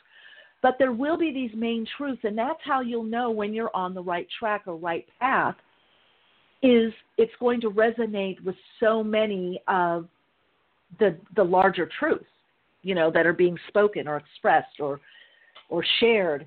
But 0.62 0.76
there 0.78 0.92
will 0.92 1.16
be 1.16 1.32
these 1.32 1.52
main 1.54 1.86
truths, 1.96 2.20
and 2.24 2.36
that's 2.36 2.60
how 2.62 2.80
you'll 2.80 3.04
know 3.04 3.30
when 3.30 3.54
you're 3.54 3.74
on 3.74 3.94
the 3.94 4.02
right 4.02 4.26
track 4.38 4.62
or 4.66 4.76
right 4.76 5.06
path 5.18 5.56
is 6.62 6.92
it's 7.16 7.32
going 7.40 7.60
to 7.62 7.70
resonate 7.70 8.42
with 8.44 8.56
so 8.78 9.02
many 9.02 9.60
of 9.68 10.06
the 10.98 11.16
the 11.36 11.42
larger 11.42 11.88
truths, 11.98 12.24
you 12.82 12.94
know, 12.94 13.10
that 13.10 13.26
are 13.26 13.32
being 13.32 13.56
spoken 13.68 14.06
or 14.06 14.18
expressed 14.18 14.80
or 14.80 15.00
or 15.70 15.84
shared, 16.00 16.46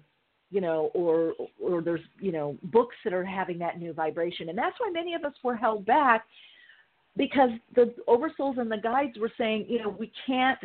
you 0.52 0.62
know, 0.62 0.92
or 0.94 1.34
or 1.60 1.82
there's 1.82 2.02
you 2.20 2.32
know 2.32 2.56
books 2.66 2.96
that 3.04 3.14
are 3.14 3.26
having 3.26 3.58
that 3.58 3.80
new 3.80 3.94
vibration, 3.94 4.50
and 4.50 4.58
that's 4.58 4.76
why 4.80 4.92
many 4.92 5.16
of 5.16 5.24
us 5.24 5.34
were 5.44 5.56
held 5.56 5.86
back 5.86 6.26
because 7.18 7.50
the 7.76 7.94
oversouls 8.08 8.60
and 8.60 8.72
the 8.72 8.78
guides 8.78 9.18
were 9.20 9.32
saying, 9.38 9.66
you 9.68 9.80
know, 9.80 9.90
we 9.90 10.12
can't 10.26 10.60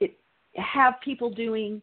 it, 0.00 0.16
have 0.54 0.94
people 1.04 1.30
doing 1.30 1.82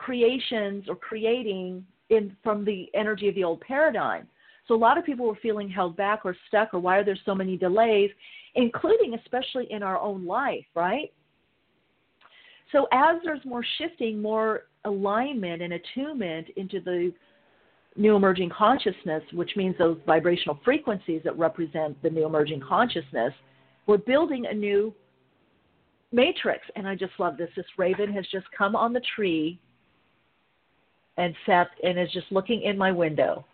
creations 0.00 0.84
or 0.88 0.96
creating 0.96 1.84
in 2.08 2.34
from 2.42 2.64
the 2.64 2.88
energy 2.94 3.28
of 3.28 3.34
the 3.34 3.44
old 3.44 3.60
paradigm 3.60 4.26
so 4.70 4.76
a 4.76 4.76
lot 4.76 4.98
of 4.98 5.04
people 5.04 5.26
were 5.26 5.38
feeling 5.42 5.68
held 5.68 5.96
back 5.96 6.20
or 6.24 6.36
stuck, 6.46 6.72
or 6.74 6.78
why 6.78 6.98
are 6.98 7.04
there 7.04 7.18
so 7.24 7.34
many 7.34 7.56
delays, 7.56 8.08
including 8.54 9.14
especially 9.14 9.66
in 9.68 9.82
our 9.82 9.98
own 9.98 10.24
life, 10.24 10.64
right? 10.76 11.12
So 12.70 12.86
as 12.92 13.16
there's 13.24 13.44
more 13.44 13.64
shifting, 13.78 14.22
more 14.22 14.66
alignment 14.84 15.60
and 15.60 15.72
attunement 15.72 16.50
into 16.56 16.80
the 16.80 17.12
new 17.96 18.14
emerging 18.14 18.50
consciousness, 18.56 19.24
which 19.32 19.50
means 19.56 19.76
those 19.76 19.98
vibrational 20.06 20.60
frequencies 20.64 21.20
that 21.24 21.36
represent 21.36 22.00
the 22.04 22.10
new 22.10 22.24
emerging 22.24 22.60
consciousness, 22.60 23.32
we're 23.88 23.98
building 23.98 24.46
a 24.46 24.54
new 24.54 24.94
matrix. 26.12 26.60
And 26.76 26.86
I 26.86 26.94
just 26.94 27.14
love 27.18 27.36
this. 27.36 27.50
This 27.56 27.66
raven 27.76 28.12
has 28.12 28.24
just 28.30 28.46
come 28.56 28.76
on 28.76 28.92
the 28.92 29.02
tree 29.16 29.58
and 31.20 31.34
sat 31.44 31.68
and 31.84 31.98
is 31.98 32.10
just 32.12 32.32
looking 32.32 32.62
in 32.62 32.78
my 32.78 32.90
window. 32.90 33.44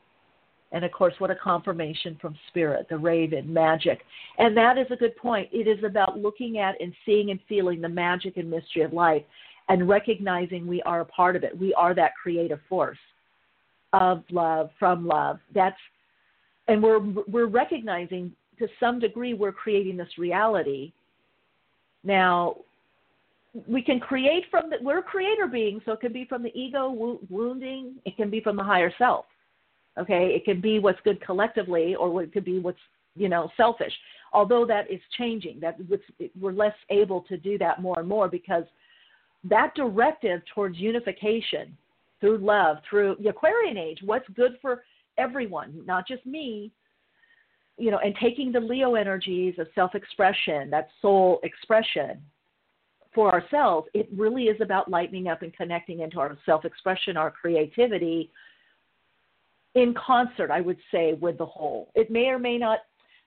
And 0.70 0.84
of 0.84 0.92
course, 0.92 1.14
what 1.18 1.30
a 1.30 1.34
confirmation 1.34 2.16
from 2.20 2.36
spirit, 2.48 2.86
the 2.88 2.96
raven, 2.96 3.52
magic. 3.52 4.02
And 4.38 4.56
that 4.56 4.78
is 4.78 4.86
a 4.90 4.96
good 4.96 5.16
point. 5.16 5.48
It 5.52 5.66
is 5.66 5.82
about 5.84 6.18
looking 6.18 6.58
at 6.58 6.80
and 6.80 6.92
seeing 7.04 7.30
and 7.30 7.40
feeling 7.48 7.80
the 7.80 7.88
magic 7.88 8.36
and 8.36 8.48
mystery 8.48 8.82
of 8.82 8.92
life 8.92 9.22
and 9.68 9.88
recognizing 9.88 10.66
we 10.66 10.80
are 10.82 11.00
a 11.00 11.04
part 11.04 11.34
of 11.34 11.42
it. 11.42 11.58
We 11.58 11.74
are 11.74 11.92
that 11.94 12.12
creative 12.20 12.60
force 12.68 12.98
of 13.92 14.22
love, 14.30 14.70
from 14.78 15.06
love. 15.06 15.38
That's 15.54 15.76
and 16.68 16.82
we're 16.82 17.00
we're 17.28 17.46
recognizing 17.46 18.32
to 18.58 18.68
some 18.78 18.98
degree 18.98 19.34
we're 19.34 19.52
creating 19.52 19.96
this 19.96 20.18
reality. 20.18 20.92
Now, 22.04 22.56
we 23.66 23.82
can 23.82 24.00
create 24.00 24.44
from 24.50 24.70
the 24.70 24.76
we're 24.80 25.02
creator 25.02 25.46
beings, 25.46 25.82
so 25.84 25.92
it 25.92 26.00
can 26.00 26.12
be 26.12 26.24
from 26.24 26.42
the 26.42 26.56
ego 26.58 26.90
wo- 26.90 27.20
wounding, 27.30 27.96
it 28.04 28.16
can 28.16 28.30
be 28.30 28.40
from 28.40 28.56
the 28.56 28.62
higher 28.62 28.92
self. 28.98 29.26
Okay, 29.98 30.34
it 30.34 30.44
can 30.44 30.60
be 30.60 30.78
what's 30.78 31.00
good 31.04 31.20
collectively, 31.24 31.94
or 31.94 32.22
it 32.22 32.32
could 32.32 32.44
be 32.44 32.58
what's 32.58 32.78
you 33.14 33.28
know 33.28 33.50
selfish. 33.56 33.92
Although 34.32 34.66
that 34.66 34.90
is 34.90 35.00
changing, 35.16 35.60
that 35.60 35.78
we're 36.38 36.52
less 36.52 36.74
able 36.90 37.22
to 37.22 37.36
do 37.36 37.56
that 37.58 37.80
more 37.80 37.98
and 38.00 38.08
more 38.08 38.28
because 38.28 38.64
that 39.44 39.74
directive 39.74 40.42
towards 40.54 40.76
unification 40.78 41.76
through 42.20 42.38
love, 42.38 42.78
through 42.88 43.16
the 43.22 43.28
Aquarian 43.28 43.76
age, 43.76 44.00
what's 44.04 44.28
good 44.34 44.58
for 44.60 44.82
everyone, 45.18 45.82
not 45.86 46.06
just 46.06 46.24
me, 46.26 46.70
you 47.78 47.90
know, 47.90 47.98
and 47.98 48.14
taking 48.20 48.52
the 48.52 48.60
Leo 48.60 48.94
energies 48.94 49.54
of 49.58 49.68
self 49.74 49.94
expression, 49.94 50.68
that 50.70 50.88
soul 51.00 51.40
expression 51.42 52.20
for 53.16 53.32
ourselves, 53.32 53.88
it 53.94 54.08
really 54.14 54.44
is 54.44 54.60
about 54.60 54.90
lightening 54.90 55.26
up 55.26 55.40
and 55.40 55.52
connecting 55.56 56.00
into 56.00 56.20
our 56.20 56.36
self 56.44 56.64
expression, 56.64 57.16
our 57.16 57.30
creativity, 57.32 58.30
in 59.74 59.94
concert, 59.94 60.50
I 60.50 60.60
would 60.60 60.76
say, 60.92 61.14
with 61.14 61.38
the 61.38 61.46
whole. 61.46 61.90
It 61.94 62.10
may 62.10 62.26
or 62.26 62.38
may 62.38 62.58
not, 62.58 62.80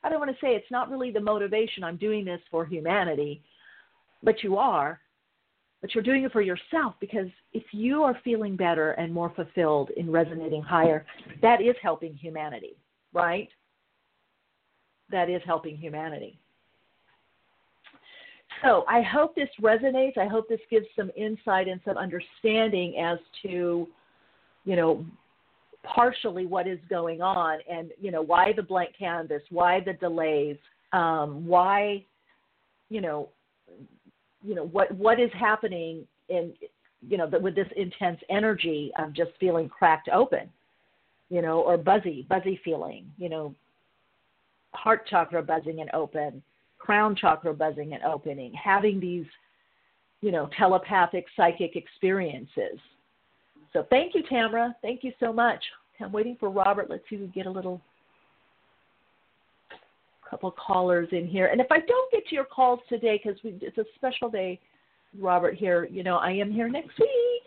I 0.03 0.09
don't 0.09 0.19
want 0.19 0.31
to 0.31 0.37
say 0.39 0.53
it's 0.53 0.71
not 0.71 0.89
really 0.89 1.11
the 1.11 1.19
motivation, 1.19 1.83
I'm 1.83 1.97
doing 1.97 2.23
this 2.23 2.39
for 2.49 2.65
humanity, 2.65 3.41
but 4.23 4.43
you 4.43 4.57
are. 4.57 5.01
But 5.81 5.95
you're 5.95 6.03
doing 6.03 6.23
it 6.23 6.33
for 6.33 6.41
yourself 6.41 6.95
because 6.99 7.29
if 7.53 7.63
you 7.71 8.03
are 8.03 8.19
feeling 8.23 8.57
better 8.57 8.91
and 8.91 9.13
more 9.13 9.31
fulfilled 9.33 9.91
in 9.95 10.11
resonating 10.11 10.61
higher, 10.61 11.05
that 11.41 11.61
is 11.61 11.75
helping 11.81 12.13
humanity, 12.15 12.75
right? 13.13 13.47
That 15.09 15.29
is 15.29 15.41
helping 15.45 15.77
humanity. 15.77 16.37
So 18.63 18.83
I 18.87 19.01
hope 19.01 19.35
this 19.35 19.49
resonates. 19.61 20.17
I 20.17 20.27
hope 20.27 20.49
this 20.49 20.59
gives 20.69 20.85
some 20.95 21.11
insight 21.15 21.67
and 21.67 21.79
some 21.85 21.97
understanding 21.97 22.97
as 22.97 23.17
to, 23.43 23.87
you 24.65 24.75
know, 24.75 25.05
partially 25.83 26.45
what 26.45 26.67
is 26.67 26.79
going 26.89 27.21
on 27.21 27.59
and 27.69 27.91
you 27.99 28.11
know 28.11 28.21
why 28.21 28.51
the 28.53 28.61
blank 28.61 28.89
canvas 28.97 29.41
why 29.49 29.79
the 29.79 29.93
delays 29.93 30.57
um, 30.91 31.45
why 31.47 32.03
you 32.89 32.99
know 32.99 33.29
you 34.43 34.55
know 34.55 34.65
what 34.65 34.91
what 34.95 35.19
is 35.19 35.29
happening 35.33 36.05
in 36.27 36.53
you 37.07 37.17
know 37.17 37.29
with 37.41 37.55
this 37.55 37.67
intense 37.77 38.19
energy 38.29 38.91
of 38.99 39.13
just 39.13 39.31
feeling 39.39 39.69
cracked 39.69 40.09
open 40.09 40.49
you 41.29 41.41
know 41.41 41.61
or 41.61 41.77
buzzy 41.77 42.25
buzzy 42.29 42.59
feeling 42.63 43.05
you 43.17 43.29
know 43.29 43.55
heart 44.73 45.07
chakra 45.07 45.41
buzzing 45.41 45.79
and 45.79 45.89
open 45.93 46.43
crown 46.79 47.15
chakra 47.15 47.53
buzzing 47.53 47.93
and 47.93 48.03
opening 48.03 48.51
having 48.53 48.99
these 48.99 49.25
you 50.21 50.31
know 50.31 50.49
telepathic 50.57 51.25
psychic 51.35 51.75
experiences 51.75 52.79
so 53.73 53.85
thank 53.89 54.15
you, 54.15 54.23
Tamara. 54.27 54.75
Thank 54.81 55.03
you 55.03 55.11
so 55.19 55.31
much. 55.31 55.63
I'm 55.99 56.11
waiting 56.11 56.37
for 56.39 56.49
Robert. 56.49 56.89
Let's 56.89 57.03
see 57.09 57.15
if 57.15 57.21
we 57.21 57.27
get 57.27 57.45
a 57.45 57.51
little 57.51 57.81
couple 60.29 60.51
callers 60.51 61.09
in 61.11 61.27
here. 61.27 61.47
And 61.47 61.59
if 61.59 61.67
I 61.71 61.79
don't 61.79 62.11
get 62.11 62.25
to 62.27 62.35
your 62.35 62.45
calls 62.45 62.79
today, 62.87 63.19
because 63.21 63.39
it's 63.43 63.77
a 63.77 63.83
special 63.95 64.29
day, 64.29 64.59
Robert, 65.19 65.55
here, 65.55 65.87
you 65.91 66.03
know, 66.03 66.17
I 66.17 66.31
am 66.31 66.51
here 66.51 66.69
next 66.69 66.97
week. 66.99 67.43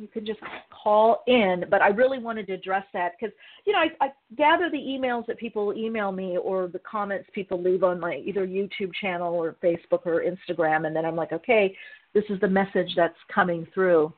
You 0.00 0.08
can 0.08 0.26
just 0.26 0.40
call 0.70 1.22
in. 1.26 1.64
But 1.70 1.82
I 1.82 1.88
really 1.88 2.18
wanted 2.18 2.46
to 2.48 2.52
address 2.54 2.84
that 2.92 3.12
because, 3.18 3.34
you 3.64 3.72
know, 3.72 3.78
I, 3.78 3.88
I 4.00 4.08
gather 4.36 4.70
the 4.70 4.78
emails 4.78 5.26
that 5.26 5.38
people 5.38 5.72
email 5.76 6.12
me 6.12 6.36
or 6.36 6.68
the 6.68 6.80
comments 6.80 7.28
people 7.32 7.62
leave 7.62 7.82
on 7.82 8.00
my 8.00 8.16
either 8.24 8.46
YouTube 8.46 8.92
channel 9.00 9.34
or 9.34 9.56
Facebook 9.62 10.06
or 10.06 10.22
Instagram. 10.22 10.86
And 10.86 10.94
then 10.94 11.04
I'm 11.04 11.16
like, 11.16 11.32
okay, 11.32 11.76
this 12.12 12.24
is 12.28 12.40
the 12.40 12.48
message 12.48 12.92
that's 12.96 13.16
coming 13.32 13.66
through. 13.74 14.12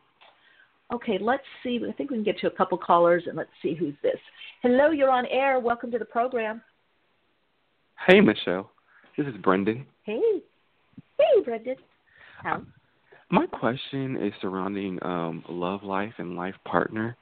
Okay, 0.93 1.19
let's 1.21 1.43
see. 1.63 1.81
I 1.89 1.93
think 1.93 2.11
we 2.11 2.17
can 2.17 2.25
get 2.25 2.39
to 2.41 2.47
a 2.47 2.51
couple 2.51 2.79
callers 2.79 3.25
and 3.27 3.37
let's 3.37 3.51
see 3.63 3.75
who's 3.75 3.95
this. 4.03 4.19
Hello, 4.63 4.91
you're 4.91 5.11
on 5.11 5.27
air. 5.27 5.59
Welcome 5.59 5.91
to 5.91 5.99
the 5.99 6.05
program. 6.05 6.63
Hey, 8.07 8.21
Michele. 8.21 8.71
This 9.17 9.27
is 9.27 9.35
Brendan. 9.43 9.87
Hey. 10.05 10.21
Hey, 11.19 11.43
Brendan. 11.45 11.77
How? 12.43 12.63
My 13.31 13.47
question 13.47 14.17
is 14.23 14.33
surrounding 14.41 14.99
um, 15.03 15.45
love 15.49 15.83
life 15.83 16.13
and 16.19 16.37
life 16.37 16.55
partner, 16.65 17.17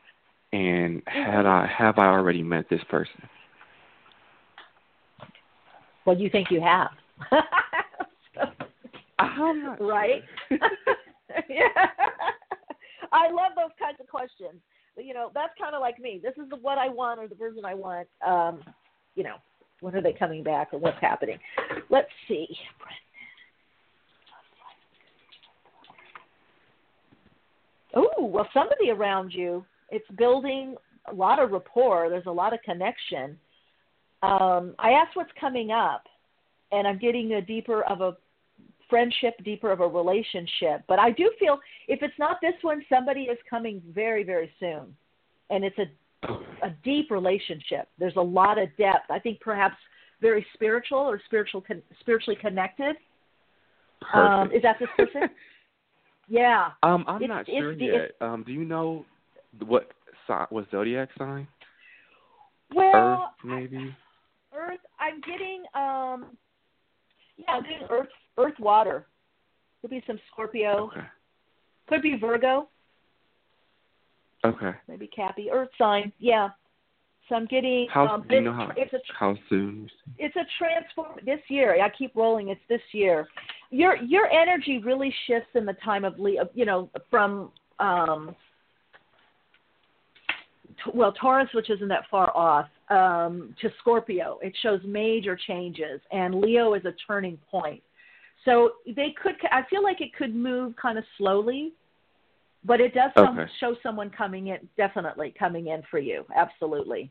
and 0.53 1.03
had 1.07 1.47
I 1.47 1.67
have 1.67 1.99
I 1.99 2.07
already 2.07 2.43
met 2.43 2.67
this 2.69 2.83
person? 2.91 3.23
Well, 6.05 6.19
you 6.19 6.29
think 6.29 6.51
you 6.51 6.61
have. 6.61 6.91
I'm 9.19 9.77
right? 9.81 10.23
yeah. 10.51 11.69
I 13.13 13.31
love 13.31 13.53
those 13.57 13.71
kinds 13.79 13.99
of 14.01 14.09
questions. 14.09 14.61
You 14.97 15.15
know, 15.15 15.31
that's 15.35 15.53
kind 15.59 15.75
of 15.75 15.81
like 15.81 15.99
me. 15.99 16.21
This 16.23 16.35
is 16.37 16.51
the, 16.51 16.57
what 16.57 16.79
I 16.79 16.89
want 16.89 17.21
or 17.21 17.29
the 17.29 17.35
person 17.35 17.65
I 17.65 17.75
want. 17.75 18.09
Um, 18.27 18.63
you 19.15 19.25
know, 19.25 19.37
when 19.81 19.95
are 19.95 20.03
they 20.03 20.13
coming 20.13 20.43
back 20.43 20.69
or 20.73 20.79
what's 20.79 21.01
happening? 21.01 21.39
Let's 21.89 22.11
see. 22.29 22.47
Oh, 27.95 28.25
well, 28.25 28.49
somebody 28.53 28.91
around 28.91 29.33
you, 29.33 29.65
it's 29.91 30.09
building 30.17 30.75
a 31.11 31.15
lot 31.15 31.39
of 31.39 31.53
rapport. 31.53 32.09
There's 32.09 32.27
a 32.27 32.33
lot 32.33 32.53
of 32.53 32.61
connection. 32.63 33.39
Um, 34.23 34.75
I 34.79 34.91
asked 34.91 35.17
what's 35.17 35.31
coming 35.39 35.71
up, 35.71 36.05
and 36.73 36.87
I'm 36.89 36.99
getting 36.99 37.35
a 37.35 37.43
deeper 37.43 37.83
of 37.85 38.01
a 38.01 38.17
friendship, 38.89 39.35
deeper 39.45 39.71
of 39.71 39.81
a 39.81 39.87
relationship. 39.87 40.83
But 40.89 40.99
I 40.99 41.11
do 41.11 41.31
feel 41.39 41.59
if 41.89 42.03
it's 42.03 42.19
not 42.19 42.39
this 42.41 42.55
one, 42.63 42.85
somebody 42.89 43.23
is 43.23 43.39
coming 43.49 43.83
very, 43.95 44.25
very 44.25 44.51
soon, 44.59 44.97
and 45.51 45.65
it's 45.65 45.79
a 45.79 45.85
a 46.63 46.71
deep 46.83 47.11
relationship. 47.11 47.89
There's 47.99 48.17
a 48.17 48.23
lot 48.23 48.59
of 48.59 48.69
depth. 48.77 49.11
I 49.11 49.19
think 49.19 49.41
perhaps 49.41 49.77
very 50.21 50.47
spiritual 50.55 50.99
or 50.99 51.21
spiritual 51.27 51.61
con- 51.61 51.83
spiritually 52.01 52.39
connected. 52.41 52.97
Um, 54.13 54.51
is 54.53 54.63
that 54.63 54.77
this 54.79 54.89
person? 54.97 55.29
Yeah. 56.29 56.71
Um, 56.83 57.05
I'm 57.07 57.23
it's, 57.23 57.29
not 57.29 57.47
sure 57.47 57.73
it's, 57.73 57.81
yet. 57.81 58.13
Um, 58.21 58.43
do 58.47 58.53
you 58.53 58.65
know 58.65 59.05
what 59.65 59.91
what 60.51 60.71
zodiac 60.71 61.11
sign? 61.19 61.47
Well, 62.75 62.93
Earth, 62.95 63.31
maybe. 63.45 63.95
Earth. 64.55 64.81
I'm 64.99 65.21
getting 65.21 65.65
um. 65.75 66.37
Yeah, 67.37 67.55
I'm 67.55 67.63
getting 67.63 67.87
Earth. 67.91 68.09
Earth 68.39 68.59
water. 68.59 69.07
Could 69.81 69.91
be 69.91 70.03
some 70.07 70.19
Scorpio. 70.33 70.91
Okay. 70.91 71.07
Could 71.89 72.03
be 72.03 72.17
Virgo. 72.17 72.69
Okay. 74.45 74.71
Maybe 74.89 75.07
Cappy. 75.07 75.51
Earth 75.51 75.69
sign. 75.79 76.13
Yeah. 76.19 76.49
So 77.29 77.37
I'm 77.37 77.47
getting. 77.47 77.87
How 77.91 78.07
um, 78.07 78.25
do 78.29 78.35
you 78.35 78.41
know 78.43 78.53
how 78.53 78.71
it's 78.77 78.93
a 78.93 78.99
how 79.19 79.37
soon? 79.49 79.89
it's 80.19 80.37
a 80.37 80.45
transform 80.59 81.19
this 81.25 81.41
year. 81.49 81.83
I 81.83 81.89
keep 81.91 82.15
rolling. 82.15 82.49
It's 82.49 82.61
this 82.69 82.83
year. 82.93 83.27
Your 83.75 83.97
your 83.97 84.29
energy 84.31 84.79
really 84.79 85.13
shifts 85.27 85.51
in 85.55 85.67
the 85.67 85.73
time 85.85 86.05
of 86.05 86.21
Leo. 86.21 86.49
You 86.55 86.65
know, 86.65 86.91
from 87.11 87.51
um, 87.81 88.37
t- 90.85 90.93
well 90.95 91.13
Taurus, 91.13 91.49
which 91.55 91.71
isn't 91.71 91.89
that 91.89 92.05
far 92.09 92.31
off, 92.37 92.69
um, 92.89 93.53
to 93.61 93.71
Scorpio. 93.81 94.39
It 94.43 94.55
shows 94.63 94.79
major 94.87 95.37
changes, 95.49 96.01
and 96.13 96.37
Leo 96.37 96.75
is 96.75 96.85
a 96.85 96.95
turning 97.05 97.37
point. 97.51 97.83
So 98.45 98.75
they 98.87 99.13
could. 99.21 99.35
I 99.51 99.63
feel 99.69 99.83
like 99.83 100.01
it 100.01 100.15
could 100.15 100.37
move 100.37 100.75
kind 100.81 100.97
of 100.97 101.05
slowly, 101.19 101.73
but 102.65 102.81
it 102.81 102.95
does 102.95 103.11
some, 103.17 103.41
show 103.59 103.75
someone 103.83 104.09
coming 104.09 104.49
in. 104.49 104.69
Definitely 104.77 105.35
coming 105.37 105.67
in 105.67 105.83
for 105.91 105.99
you. 105.99 106.25
Absolutely. 106.37 107.11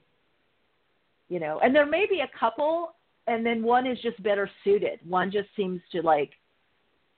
You 1.28 1.42
know, 1.42 1.60
and 1.62 1.76
there 1.76 1.86
may 1.86 2.06
be 2.10 2.22
a 2.22 2.40
couple 2.40 2.94
and 3.28 3.46
then 3.46 3.64
one 3.64 3.88
is 3.88 3.98
just 4.02 4.22
better 4.22 4.50
suited. 4.64 5.00
One 5.08 5.32
just 5.32 5.48
seems 5.56 5.82
to 5.94 6.02
like 6.02 6.32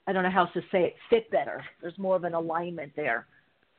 I 0.08 0.14
don't 0.14 0.24
know 0.24 0.30
how 0.30 0.42
else 0.42 0.52
to 0.54 0.62
say 0.72 0.84
it, 0.84 0.96
fit 1.10 1.30
better. 1.32 1.64
There's 1.82 1.98
more 1.98 2.16
of 2.16 2.24
an 2.24 2.34
alignment 2.34 2.92
there 2.96 3.26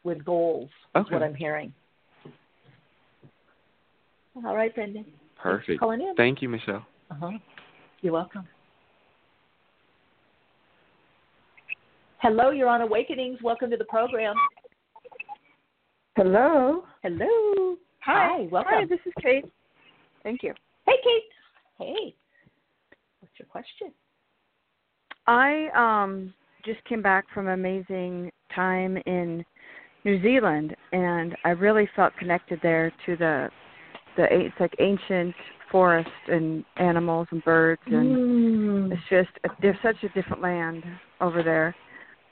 with 0.03 0.25
goals. 0.25 0.71
Is 0.95 1.03
Okay. 1.03 1.15
what 1.15 1.23
I'm 1.23 1.35
hearing. 1.35 1.73
All 4.45 4.57
right, 4.57 4.75
Brendan. 4.75 5.07
Perfect. 5.37 5.81
calling 5.81 6.01
in. 6.01 6.15
Thank 6.17 6.43
you, 6.43 6.49
Michele. 6.49 6.85
Uh-huh. 7.11 7.31
You're 8.03 8.13
welcome. 8.13 8.47
Hello, 12.19 12.51
you're 12.51 12.69
on 12.69 12.81
Awakenings. 12.81 13.41
Welcome 13.43 13.71
to 13.71 13.77
the 13.77 13.85
program. 13.85 14.35
Hello. 16.17 16.85
Hello. 17.03 17.77
Hi. 18.01 18.39
Hi. 18.39 18.49
welcome. 18.51 18.73
Hi, 18.75 18.85
this 18.87 19.01
is 19.07 19.13
Kate. 19.23 19.45
Thank 20.23 20.43
you. 20.43 20.55
Hey, 20.87 20.97
Kate. 21.05 21.23
Hey. 21.79 22.15
What's 23.21 23.39
your 23.39 23.47
question? 23.47 23.93
I 25.27 25.69
um 25.75 26.33
just 26.65 26.83
came 26.85 27.03
back 27.03 27.25
from 27.33 27.47
an 27.47 27.55
amazing 27.55 28.31
time 28.55 28.97
in 29.07 29.45
New 30.05 30.21
Zealand 30.23 30.75
and 30.93 31.37
I 31.45 31.51
really 31.51 31.89
felt 31.95 32.17
connected 32.17 32.61
there 32.63 32.93
to 33.07 33.17
the 33.17 33.49
the 34.17 34.25
it's 34.31 34.55
like 34.61 34.75
ancient 34.79 35.35
forest 35.71 36.09
and 36.29 36.65
animals 36.77 37.29
and 37.31 37.43
birds 37.45 37.83
and 37.87 38.17
Mm. 38.17 38.93
it's 38.93 39.03
just 39.11 39.31
a, 39.45 39.49
there's 39.63 39.77
such 39.83 39.97
a 40.05 40.09
different 40.11 40.43
land 40.43 40.85
over 41.21 41.43
there. 41.43 41.75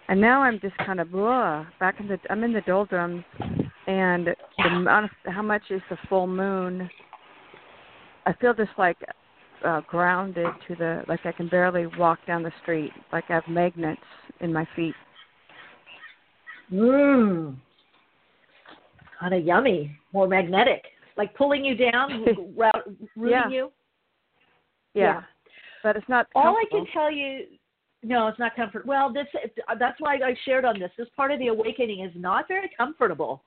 And 0.08 0.20
now 0.20 0.42
I'm 0.42 0.60
just 0.60 0.76
kind 0.78 1.00
of 1.00 1.10
blah, 1.10 1.66
back 1.80 1.98
in 1.98 2.08
the 2.08 2.18
I'm 2.30 2.44
in 2.44 2.52
the 2.52 2.60
doldrums 2.62 3.24
and 3.86 4.28
the 4.28 4.34
amount 4.64 5.06
of, 5.06 5.32
how 5.32 5.42
much 5.42 5.62
is 5.70 5.82
the 5.90 5.96
full 6.08 6.26
moon 6.26 6.88
I 8.26 8.32
feel 8.34 8.54
just 8.54 8.70
like 8.78 8.96
uh, 9.64 9.80
grounded 9.88 10.46
to 10.68 10.74
the 10.74 11.02
like 11.08 11.20
I 11.24 11.32
can 11.32 11.48
barely 11.48 11.86
walk 11.98 12.18
down 12.26 12.42
the 12.42 12.52
street. 12.62 12.92
Like 13.12 13.24
I 13.28 13.34
have 13.34 13.48
magnets 13.48 14.00
in 14.40 14.52
my 14.52 14.66
feet. 14.76 14.94
Mmm. 16.72 17.56
Kind 19.20 19.34
of 19.34 19.44
yummy. 19.44 19.96
More 20.12 20.26
magnetic. 20.28 20.82
Like 21.16 21.34
pulling 21.36 21.64
you 21.64 21.76
down, 21.76 22.24
route, 22.56 22.74
rooting 23.16 23.38
Yeah. 23.38 23.48
you. 23.48 23.72
Yeah. 24.94 25.02
yeah. 25.02 25.22
But 25.82 25.96
it's 25.96 26.08
not 26.08 26.26
All 26.34 26.56
I 26.56 26.64
can 26.70 26.86
tell 26.92 27.10
you, 27.12 27.44
no, 28.02 28.26
it's 28.28 28.38
not 28.38 28.56
comfort. 28.56 28.86
Well, 28.86 29.12
this 29.12 29.26
that's 29.78 30.00
why 30.00 30.16
I 30.16 30.34
shared 30.44 30.64
on 30.64 30.78
this. 30.78 30.90
This 30.98 31.08
part 31.16 31.30
of 31.30 31.38
the 31.38 31.48
awakening 31.48 32.04
is 32.04 32.12
not 32.14 32.48
very 32.48 32.70
comfortable. 32.76 33.42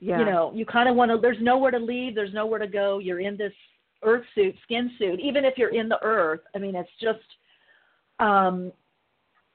yeah. 0.00 0.18
You 0.20 0.24
know, 0.24 0.52
you 0.54 0.64
kind 0.64 0.88
of 0.88 0.96
want 0.96 1.10
to. 1.10 1.18
There's 1.20 1.38
nowhere 1.40 1.70
to 1.72 1.78
leave. 1.78 2.14
There's 2.14 2.32
nowhere 2.32 2.58
to 2.60 2.66
go. 2.68 2.98
You're 2.98 3.20
in 3.20 3.36
this 3.36 3.52
earth 4.02 4.24
suit, 4.34 4.54
skin 4.62 4.90
suit. 4.98 5.20
Even 5.20 5.44
if 5.44 5.56
you're 5.56 5.74
in 5.74 5.88
the 5.88 6.02
earth, 6.02 6.40
I 6.54 6.58
mean, 6.58 6.74
it's 6.74 6.90
just. 7.00 7.18
Um, 8.20 8.72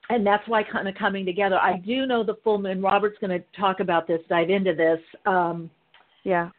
and 0.10 0.26
that's 0.28 0.48
why 0.48 0.64
kind 0.64 0.88
of 0.88 0.96
coming 0.96 1.26
together. 1.26 1.58
I 1.58 1.78
do 1.78 2.06
know 2.06 2.24
the 2.24 2.36
full 2.44 2.58
moon. 2.58 2.82
Robert's 2.82 3.18
going 3.20 3.40
to 3.40 3.46
talk 3.58 3.80
about 3.80 4.06
this, 4.06 4.20
dive 4.28 4.50
into 4.50 4.74
this. 4.76 5.00
Um, 5.26 5.70
Yeah. 6.24 6.50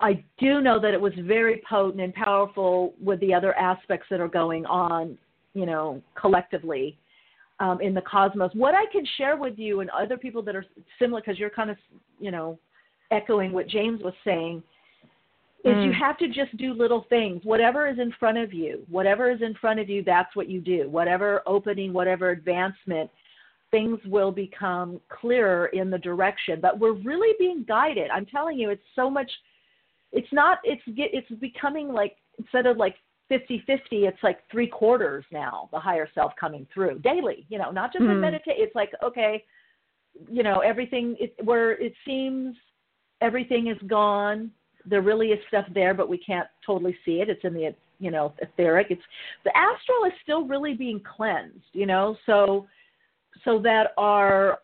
I 0.00 0.24
do 0.38 0.60
know 0.62 0.80
that 0.80 0.94
it 0.94 1.00
was 1.00 1.12
very 1.18 1.62
potent 1.68 2.00
and 2.00 2.14
powerful 2.14 2.94
with 3.02 3.20
the 3.20 3.34
other 3.34 3.54
aspects 3.58 4.06
that 4.10 4.20
are 4.20 4.28
going 4.28 4.64
on, 4.66 5.18
you 5.52 5.66
know, 5.66 6.02
collectively 6.18 6.96
um, 7.58 7.80
in 7.82 7.92
the 7.92 8.00
cosmos. 8.00 8.50
What 8.54 8.74
I 8.74 8.86
can 8.90 9.06
share 9.18 9.36
with 9.36 9.58
you 9.58 9.80
and 9.80 9.90
other 9.90 10.16
people 10.16 10.42
that 10.44 10.56
are 10.56 10.64
similar, 10.98 11.20
because 11.20 11.38
you're 11.38 11.50
kind 11.50 11.70
of, 11.70 11.76
you 12.18 12.30
know, 12.30 12.58
echoing 13.10 13.52
what 13.52 13.68
James 13.68 14.02
was 14.02 14.14
saying, 14.24 14.62
is 15.62 15.76
you 15.84 15.90
Mm. 15.90 15.94
have 15.94 16.16
to 16.18 16.28
just 16.28 16.56
do 16.56 16.72
little 16.72 17.02
things. 17.02 17.44
Whatever 17.44 17.86
is 17.86 17.98
in 17.98 18.12
front 18.12 18.38
of 18.38 18.52
you, 18.54 18.84
whatever 18.88 19.30
is 19.30 19.42
in 19.42 19.54
front 19.54 19.78
of 19.78 19.90
you, 19.90 20.02
that's 20.02 20.34
what 20.34 20.48
you 20.48 20.60
do. 20.60 20.88
Whatever 20.88 21.42
opening, 21.46 21.92
whatever 21.92 22.30
advancement, 22.30 23.10
things 23.70 24.02
will 24.06 24.32
become 24.32 25.00
clearer 25.10 25.66
in 25.66 25.90
the 25.90 25.98
direction. 25.98 26.60
But 26.60 26.78
we're 26.78 26.92
really 26.92 27.34
being 27.38 27.64
guided. 27.64 28.10
I'm 28.10 28.24
telling 28.26 28.58
you, 28.58 28.70
it's 28.70 28.82
so 28.94 29.10
much. 29.10 29.30
It's 30.12 30.32
not. 30.32 30.58
It's. 30.64 30.82
It's 30.86 31.30
becoming 31.40 31.92
like 31.92 32.16
instead 32.38 32.66
of 32.66 32.78
like 32.78 32.96
50-50, 33.30 34.08
it's 34.08 34.22
like 34.22 34.38
three 34.50 34.66
quarters 34.66 35.24
now. 35.30 35.68
The 35.72 35.78
higher 35.78 36.08
self 36.14 36.34
coming 36.36 36.66
through 36.72 37.00
daily. 37.00 37.46
You 37.50 37.58
know, 37.58 37.70
not 37.70 37.92
just 37.92 38.04
in 38.06 38.14
Hmm. 38.14 38.20
meditate. 38.22 38.56
It's 38.58 38.74
like 38.74 38.92
okay, 39.02 39.44
you 40.28 40.42
know, 40.42 40.60
everything. 40.60 41.16
It, 41.20 41.34
where 41.44 41.72
it 41.72 41.94
seems 42.06 42.56
everything 43.20 43.66
is 43.68 43.78
gone. 43.86 44.50
There 44.86 45.02
really 45.02 45.28
is 45.28 45.38
stuff 45.48 45.66
there, 45.74 45.94
but 45.94 46.08
we 46.08 46.18
can't 46.18 46.48
totally 46.64 46.96
see 47.04 47.20
it. 47.20 47.28
It's 47.28 47.44
in 47.44 47.54
the 47.54 47.74
you 47.98 48.10
know 48.10 48.32
etheric. 48.40 48.88
It's 48.90 49.02
the 49.44 49.56
astral 49.56 50.04
is 50.06 50.12
still 50.22 50.44
really 50.44 50.74
being 50.74 51.00
cleansed. 51.00 51.64
You 51.72 51.86
know, 51.86 52.16
so 52.26 52.66
so 53.44 53.60
that 53.62 53.92
our 53.96 54.58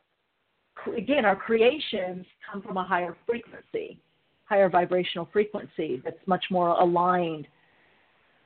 again 0.96 1.24
our 1.24 1.36
creations 1.36 2.26
come 2.50 2.62
from 2.62 2.76
a 2.76 2.84
higher 2.84 3.16
frequency, 3.26 3.98
higher 4.44 4.68
vibrational 4.68 5.28
frequency 5.32 6.00
that's 6.04 6.26
much 6.26 6.44
more 6.50 6.70
aligned 6.70 7.46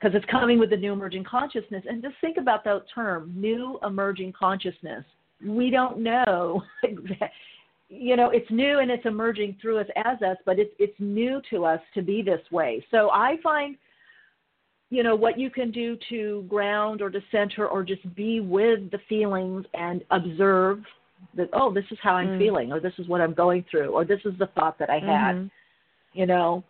because 0.00 0.16
it's 0.16 0.30
coming 0.30 0.58
with 0.58 0.70
the 0.70 0.76
new 0.76 0.92
emerging 0.92 1.24
consciousness. 1.24 1.84
And 1.88 2.02
just 2.02 2.14
think 2.20 2.38
about 2.38 2.64
that 2.64 2.84
term, 2.94 3.32
new 3.36 3.78
emerging 3.82 4.32
consciousness. 4.38 5.04
We 5.44 5.70
don't 5.70 5.98
know. 5.98 6.62
you 7.92 8.14
know, 8.14 8.30
it's 8.30 8.50
new 8.50 8.78
and 8.78 8.90
it's 8.90 9.04
emerging 9.04 9.56
through 9.60 9.80
us 9.80 9.86
as 9.96 10.22
us, 10.22 10.36
but 10.46 10.58
it's 10.58 10.72
it's 10.78 10.94
new 11.00 11.42
to 11.50 11.64
us 11.64 11.80
to 11.94 12.02
be 12.02 12.22
this 12.22 12.40
way. 12.50 12.84
So 12.90 13.10
I 13.10 13.36
find 13.42 13.76
you 14.90 15.02
know 15.02 15.14
what 15.14 15.38
you 15.38 15.50
can 15.50 15.70
do 15.70 15.96
to 16.08 16.44
ground 16.48 17.00
or 17.00 17.10
to 17.10 17.20
center 17.30 17.66
or 17.66 17.82
just 17.82 18.02
be 18.14 18.40
with 18.40 18.90
the 18.90 18.98
feelings 19.08 19.64
and 19.74 20.02
observe 20.10 20.80
that 21.36 21.48
oh 21.52 21.72
this 21.72 21.84
is 21.90 21.98
how 22.02 22.14
i'm 22.14 22.28
Mm. 22.28 22.38
feeling 22.38 22.72
or 22.72 22.80
this 22.80 22.92
is 22.98 23.06
what 23.06 23.20
i'm 23.20 23.32
going 23.34 23.64
through 23.70 23.90
or 23.90 24.04
this 24.04 24.20
is 24.24 24.36
the 24.38 24.48
thought 24.48 24.78
that 24.78 24.90
i 24.90 24.98
had 24.98 25.36
Mhm. 25.36 25.50
you 26.12 26.26
know 26.26 26.64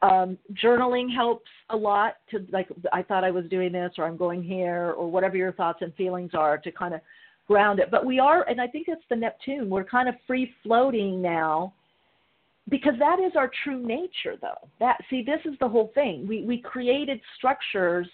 um 0.00 0.38
journaling 0.54 1.12
helps 1.14 1.50
a 1.70 1.76
lot 1.76 2.16
to 2.30 2.46
like 2.50 2.68
i 2.94 3.02
thought 3.02 3.24
i 3.24 3.30
was 3.30 3.44
doing 3.46 3.72
this 3.72 3.92
or 3.98 4.04
i'm 4.06 4.16
going 4.16 4.42
here 4.42 4.92
or 4.96 5.10
whatever 5.10 5.36
your 5.36 5.52
thoughts 5.52 5.82
and 5.82 5.94
feelings 5.96 6.34
are 6.34 6.56
to 6.56 6.72
kind 6.72 6.94
of 6.94 7.00
ground 7.46 7.78
it. 7.78 7.90
But 7.90 8.04
we 8.04 8.18
are 8.18 8.48
and 8.48 8.60
i 8.60 8.66
think 8.66 8.86
it's 8.88 9.02
the 9.08 9.16
neptune. 9.16 9.70
We're 9.70 9.84
kind 9.84 10.08
of 10.08 10.14
free 10.26 10.52
floating 10.62 11.22
now 11.22 11.72
because 12.68 12.94
that 12.98 13.20
is 13.20 13.32
our 13.36 13.50
true 13.64 13.84
nature 13.84 14.36
though. 14.40 14.68
That 14.80 14.98
see 15.08 15.22
this 15.22 15.40
is 15.44 15.58
the 15.60 15.68
whole 15.68 15.92
thing. 15.94 16.26
We 16.26 16.42
we 16.42 16.58
created 16.58 17.20
structures 17.36 18.08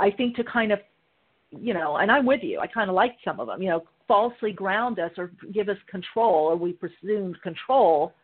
i 0.00 0.10
think 0.10 0.36
to 0.36 0.44
kind 0.44 0.72
of 0.72 0.78
you 1.50 1.74
know 1.74 1.96
and 1.96 2.10
i'm 2.10 2.26
with 2.26 2.42
you. 2.42 2.60
I 2.60 2.66
kind 2.66 2.88
of 2.88 2.94
like 2.96 3.16
some 3.24 3.40
of 3.40 3.46
them 3.46 3.62
you 3.62 3.70
know 3.70 3.84
falsely 4.06 4.52
ground 4.52 4.98
us 4.98 5.10
or 5.18 5.30
give 5.52 5.68
us 5.68 5.76
control 5.90 6.50
or 6.50 6.56
we 6.56 6.72
presumed 6.72 7.40
control. 7.42 8.14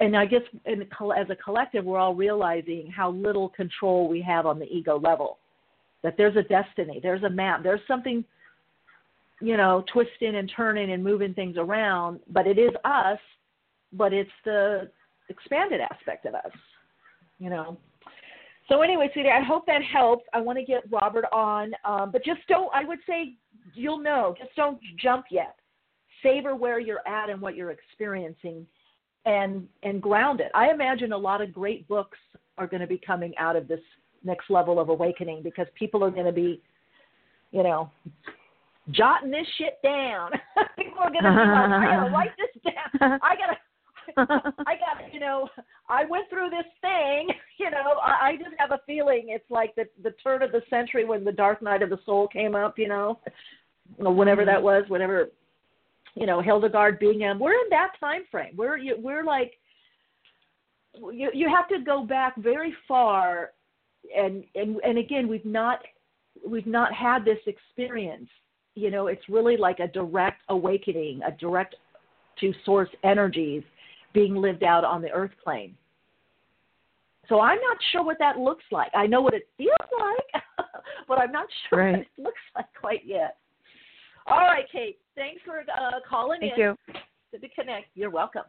And 0.00 0.16
i 0.16 0.26
guess 0.26 0.42
in, 0.66 0.82
as 0.82 1.30
a 1.30 1.36
collective 1.36 1.84
we're 1.84 1.98
all 1.98 2.14
realizing 2.14 2.92
how 2.94 3.10
little 3.10 3.48
control 3.48 4.08
we 4.08 4.20
have 4.22 4.46
on 4.46 4.58
the 4.58 4.66
ego 4.66 4.98
level 4.98 5.38
that 6.02 6.16
there's 6.16 6.36
a 6.36 6.42
destiny 6.42 7.00
there's 7.02 7.24
a 7.24 7.30
map 7.30 7.62
there's 7.62 7.80
something 7.88 8.24
you 9.40 9.56
know 9.56 9.84
twisting 9.92 10.36
and 10.36 10.50
turning 10.56 10.92
and 10.92 11.02
moving 11.02 11.32
things 11.34 11.56
around 11.56 12.20
but 12.28 12.46
it 12.46 12.58
is 12.58 12.70
us 12.84 13.18
but 13.92 14.12
it's 14.12 14.30
the 14.44 14.90
expanded 15.28 15.80
aspect 15.80 16.26
of 16.26 16.34
us, 16.34 16.52
you 17.38 17.50
know. 17.50 17.76
So 18.68 18.82
anyway, 18.82 19.08
sweetie, 19.12 19.30
I 19.30 19.42
hope 19.42 19.64
that 19.66 19.82
helps. 19.82 20.24
I 20.34 20.40
want 20.40 20.58
to 20.58 20.64
get 20.64 20.84
Robert 20.90 21.24
on, 21.32 21.72
um, 21.84 22.10
but 22.12 22.24
just 22.24 22.40
don't. 22.48 22.70
I 22.74 22.84
would 22.84 22.98
say 23.08 23.34
you'll 23.74 23.98
know. 23.98 24.34
Just 24.38 24.54
don't 24.56 24.78
jump 25.00 25.26
yet. 25.30 25.56
Savor 26.22 26.54
where 26.54 26.78
you're 26.78 27.06
at 27.06 27.30
and 27.30 27.40
what 27.40 27.56
you're 27.56 27.70
experiencing, 27.70 28.66
and 29.24 29.66
and 29.82 30.02
ground 30.02 30.40
it. 30.40 30.50
I 30.54 30.70
imagine 30.70 31.12
a 31.12 31.18
lot 31.18 31.40
of 31.40 31.52
great 31.52 31.88
books 31.88 32.18
are 32.58 32.66
going 32.66 32.80
to 32.80 32.86
be 32.86 33.00
coming 33.06 33.32
out 33.38 33.56
of 33.56 33.68
this 33.68 33.80
next 34.24 34.50
level 34.50 34.80
of 34.80 34.88
awakening 34.88 35.42
because 35.42 35.66
people 35.78 36.04
are 36.04 36.10
going 36.10 36.26
to 36.26 36.32
be, 36.32 36.60
you 37.52 37.62
know, 37.62 37.90
jotting 38.90 39.30
this 39.30 39.46
shit 39.56 39.78
down. 39.82 40.30
people 40.78 40.98
are 41.00 41.10
going 41.10 41.24
to 41.24 41.30
be 41.30 41.36
like, 41.36 41.48
I 41.48 41.96
gotta 41.96 42.10
write 42.10 42.30
this 42.36 42.72
down. 42.72 43.18
I 43.22 43.34
gotta. 43.36 43.56
I 44.16 44.74
got, 44.74 45.12
you 45.12 45.20
know, 45.20 45.48
I 45.88 46.04
went 46.06 46.30
through 46.30 46.48
this 46.50 46.66
thing, 46.80 47.28
you 47.58 47.70
know, 47.70 47.98
I, 48.02 48.28
I 48.28 48.36
just 48.36 48.56
have 48.58 48.70
a 48.70 48.80
feeling 48.86 49.26
it's 49.28 49.48
like 49.50 49.74
the 49.76 49.84
the 50.02 50.12
turn 50.22 50.42
of 50.42 50.50
the 50.50 50.62
century 50.70 51.04
when 51.04 51.24
the 51.24 51.32
Dark 51.32 51.62
Night 51.62 51.82
of 51.82 51.90
the 51.90 51.98
Soul 52.06 52.26
came 52.26 52.54
up, 52.54 52.78
you 52.78 52.88
know, 52.88 53.20
whenever 53.98 54.44
that 54.44 54.56
mm-hmm. 54.56 54.64
was, 54.64 54.84
whenever, 54.88 55.28
you 56.14 56.26
know, 56.26 56.40
Hildegard 56.40 56.98
Bingen. 56.98 57.38
We're 57.38 57.52
in 57.52 57.68
that 57.70 57.92
time 58.00 58.22
frame. 58.30 58.54
We're 58.56 58.78
you- 58.78 58.98
we're 58.98 59.24
like, 59.24 59.58
you 60.94 61.30
you 61.32 61.48
have 61.48 61.68
to 61.68 61.84
go 61.84 62.02
back 62.04 62.34
very 62.38 62.74
far, 62.88 63.50
and 64.16 64.42
and 64.54 64.80
and 64.80 64.98
again, 64.98 65.28
we've 65.28 65.44
not 65.44 65.80
we've 66.46 66.66
not 66.66 66.92
had 66.92 67.24
this 67.24 67.38
experience. 67.46 68.28
You 68.78 68.92
know, 68.92 69.08
it's 69.08 69.28
really 69.28 69.56
like 69.56 69.80
a 69.80 69.88
direct 69.88 70.42
awakening, 70.48 71.20
a 71.26 71.32
direct 71.32 71.74
to 72.38 72.54
source 72.64 72.88
energies 73.02 73.64
being 74.14 74.36
lived 74.36 74.62
out 74.62 74.84
on 74.84 75.02
the 75.02 75.10
earth 75.10 75.32
plane. 75.42 75.76
So 77.28 77.40
I'm 77.40 77.58
not 77.58 77.76
sure 77.90 78.04
what 78.04 78.18
that 78.20 78.38
looks 78.38 78.64
like. 78.70 78.92
I 78.94 79.06
know 79.06 79.20
what 79.20 79.34
it 79.34 79.48
feels 79.58 79.74
like, 79.98 80.42
but 81.08 81.18
I'm 81.18 81.32
not 81.32 81.48
sure 81.68 81.90
what 81.90 82.00
it 82.00 82.06
looks 82.16 82.40
like 82.54 82.66
quite 82.80 83.04
yet. 83.04 83.36
All 84.28 84.38
right, 84.38 84.64
Kate. 84.70 84.98
Thanks 85.16 85.42
for 85.44 85.58
uh, 85.60 85.98
calling 86.08 86.40
Thank 86.40 86.56
in. 86.56 86.76
Thank 86.86 86.98
you. 86.98 87.02
Good 87.32 87.40
to 87.40 87.48
connect. 87.48 87.86
You're 87.96 88.10
welcome. 88.10 88.42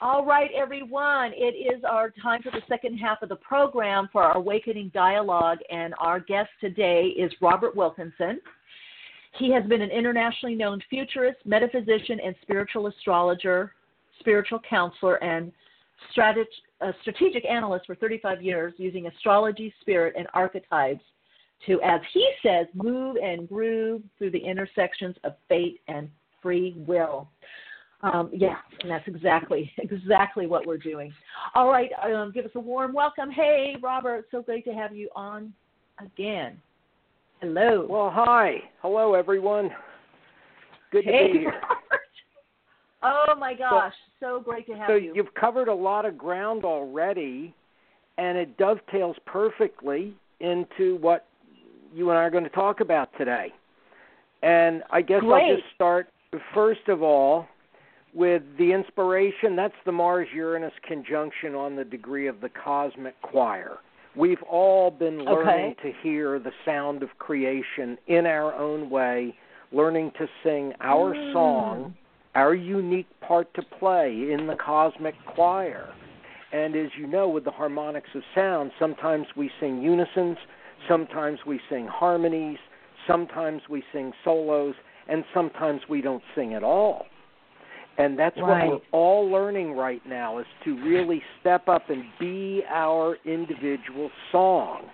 All 0.00 0.24
right, 0.24 0.50
everyone. 0.54 1.32
It 1.34 1.56
is 1.56 1.82
our 1.82 2.10
time 2.22 2.40
for 2.40 2.52
the 2.52 2.62
second 2.68 2.98
half 2.98 3.20
of 3.20 3.28
the 3.28 3.36
program 3.36 4.08
for 4.12 4.22
our 4.22 4.36
Awakening 4.36 4.92
Dialogue, 4.94 5.58
and 5.70 5.92
our 5.98 6.20
guest 6.20 6.50
today 6.60 7.06
is 7.18 7.32
Robert 7.40 7.74
Wilkinson. 7.74 8.40
He 9.40 9.50
has 9.50 9.64
been 9.64 9.82
an 9.82 9.90
internationally 9.90 10.54
known 10.54 10.80
futurist, 10.88 11.38
metaphysician, 11.44 12.20
and 12.24 12.36
spiritual 12.42 12.86
astrologer, 12.86 13.72
spiritual 14.20 14.60
counselor, 14.70 15.16
and 15.16 15.50
strateg- 16.16 16.44
uh, 16.80 16.92
strategic 17.00 17.44
analyst 17.44 17.86
for 17.86 17.96
35 17.96 18.40
years 18.40 18.74
using 18.76 19.08
astrology, 19.08 19.74
spirit, 19.80 20.14
and 20.16 20.28
archetypes 20.32 21.02
to, 21.66 21.82
as 21.82 22.00
he 22.14 22.30
says, 22.40 22.68
move 22.72 23.16
and 23.16 23.48
groove 23.48 24.02
through 24.16 24.30
the 24.30 24.38
intersections 24.38 25.16
of 25.24 25.34
fate 25.48 25.80
and 25.88 26.08
free 26.40 26.76
will. 26.86 27.28
Um, 28.02 28.30
yeah, 28.32 28.56
and 28.80 28.90
that's 28.90 29.06
exactly 29.08 29.72
exactly 29.78 30.46
what 30.46 30.66
we're 30.66 30.78
doing. 30.78 31.12
All 31.54 31.68
right, 31.68 31.90
um, 32.02 32.32
give 32.32 32.44
us 32.44 32.50
a 32.54 32.60
warm 32.60 32.92
welcome. 32.92 33.30
Hey, 33.30 33.76
Robert, 33.82 34.26
so 34.30 34.42
great 34.42 34.64
to 34.66 34.72
have 34.72 34.94
you 34.94 35.08
on 35.16 35.52
again. 35.98 36.60
Hello. 37.40 37.86
Well, 37.88 38.10
hi. 38.12 38.56
Hello, 38.82 39.14
everyone. 39.14 39.70
Good 40.92 41.04
to 41.04 41.10
hey, 41.10 41.32
be 41.32 41.38
here. 41.40 41.52
Robert. 41.52 42.00
Oh 43.02 43.34
my 43.38 43.54
gosh, 43.54 43.94
so 44.20 44.40
great 44.44 44.66
to 44.66 44.72
have 44.74 44.88
So 44.88 44.94
you. 44.94 45.10
So 45.10 45.16
you've 45.16 45.34
covered 45.34 45.68
a 45.68 45.74
lot 45.74 46.04
of 46.04 46.16
ground 46.16 46.64
already, 46.64 47.54
and 48.16 48.36
it 48.36 48.56
dovetails 48.58 49.16
perfectly 49.26 50.14
into 50.40 50.96
what 50.96 51.26
you 51.94 52.10
and 52.10 52.18
I 52.18 52.22
are 52.22 52.30
going 52.30 52.44
to 52.44 52.50
talk 52.50 52.80
about 52.80 53.08
today. 53.18 53.52
And 54.42 54.82
I 54.90 55.02
guess 55.02 55.20
I'll 55.24 55.56
just 55.56 55.66
start 55.74 56.08
first 56.54 56.86
of 56.88 57.02
all 57.02 57.46
with 58.14 58.42
the 58.58 58.72
inspiration. 58.72 59.56
That's 59.56 59.74
the 59.84 59.92
Mars 59.92 60.28
Uranus 60.34 60.72
conjunction 60.86 61.54
on 61.54 61.76
the 61.76 61.84
degree 61.84 62.26
of 62.26 62.40
the 62.40 62.48
cosmic 62.48 63.20
choir. 63.22 63.78
We've 64.16 64.42
all 64.42 64.90
been 64.90 65.24
learning 65.24 65.76
to 65.82 65.92
hear 66.02 66.38
the 66.38 66.52
sound 66.64 67.02
of 67.02 67.10
creation 67.18 67.98
in 68.06 68.26
our 68.26 68.54
own 68.54 68.90
way, 68.90 69.36
learning 69.70 70.12
to 70.18 70.28
sing 70.42 70.74
our 70.80 71.14
Mm. 71.14 71.32
song, 71.32 71.94
our 72.34 72.54
unique 72.54 73.08
part 73.20 73.52
to 73.54 73.62
play 73.62 74.32
in 74.32 74.46
the 74.46 74.56
cosmic 74.56 75.14
choir. 75.26 75.88
And 76.52 76.74
as 76.74 76.96
you 76.96 77.06
know, 77.06 77.28
with 77.28 77.44
the 77.44 77.50
harmonics 77.50 78.14
of 78.14 78.24
sound, 78.34 78.72
sometimes 78.78 79.26
we 79.36 79.50
sing 79.60 79.82
unisons, 79.82 80.38
sometimes 80.88 81.44
we 81.44 81.60
sing 81.68 81.86
harmonies, 81.86 82.58
sometimes 83.06 83.68
we 83.68 83.84
sing 83.92 84.12
solos, 84.24 84.74
and 85.08 85.24
sometimes 85.34 85.88
we 85.88 86.00
don't 86.00 86.22
sing 86.34 86.54
at 86.54 86.64
all. 86.64 87.06
And 87.98 88.16
that's 88.16 88.38
Right. 88.38 88.68
what 88.68 88.80
we're 88.80 88.98
all 88.98 89.28
learning 89.28 89.76
right 89.76 90.04
now 90.06 90.38
is 90.38 90.46
to 90.64 90.76
really 90.82 91.22
step 91.40 91.68
up 91.68 91.90
and 91.90 92.04
be 92.18 92.64
our 92.68 93.18
individual 93.24 94.10
song. 94.30 94.88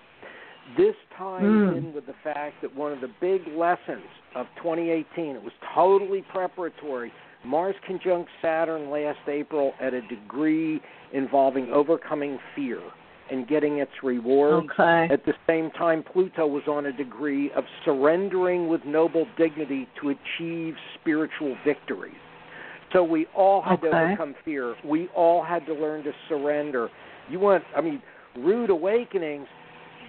This 0.77 0.97
ties 1.17 1.43
Mm. 1.43 1.77
in 1.77 1.93
with 1.93 2.07
the 2.07 2.15
fact 2.15 2.63
that 2.63 2.75
one 2.75 2.93
of 2.93 3.03
the 3.03 3.11
big 3.21 3.47
lessons 3.49 4.07
of 4.35 4.47
2018, 4.57 5.37
it 5.37 5.43
was 5.45 5.53
totally 5.75 6.23
preparatory. 6.23 7.13
Mars 7.45 7.77
conjunct 7.87 8.31
Saturn 8.41 8.91
last 8.91 9.19
April 9.29 9.75
at 9.79 9.93
a 9.93 10.01
degree 10.01 10.81
involving 11.13 11.71
overcoming 11.71 12.39
fear 12.55 12.81
and 13.31 13.47
getting 13.47 13.79
its 13.79 14.03
rewards. 14.03 14.67
Okay. 14.71 15.09
At 15.13 15.27
the 15.27 15.35
same 15.47 15.71
time, 15.73 16.03
Pluto 16.03 16.47
was 16.47 16.67
on 16.67 16.87
a 16.87 16.93
degree 16.93 17.51
of 17.53 17.65
surrendering 17.85 18.69
with 18.69 18.87
noble 18.87 19.27
dignity 19.37 19.87
to 20.01 20.09
achieve 20.11 20.75
spiritual 20.95 21.55
victories. 21.65 22.15
So 22.95 23.03
we 23.03 23.27
all 23.37 23.61
had 23.61 23.81
to 23.83 23.89
overcome 23.89 24.37
fear. 24.45 24.77
We 24.85 25.09
all 25.17 25.43
had 25.43 25.67
to 25.67 25.75
learn 25.75 26.05
to 26.05 26.13
surrender. 26.29 26.89
You 27.29 27.41
want, 27.41 27.65
I 27.77 27.81
mean, 27.81 28.01
rude 28.39 28.71
awakenings. 28.71 29.49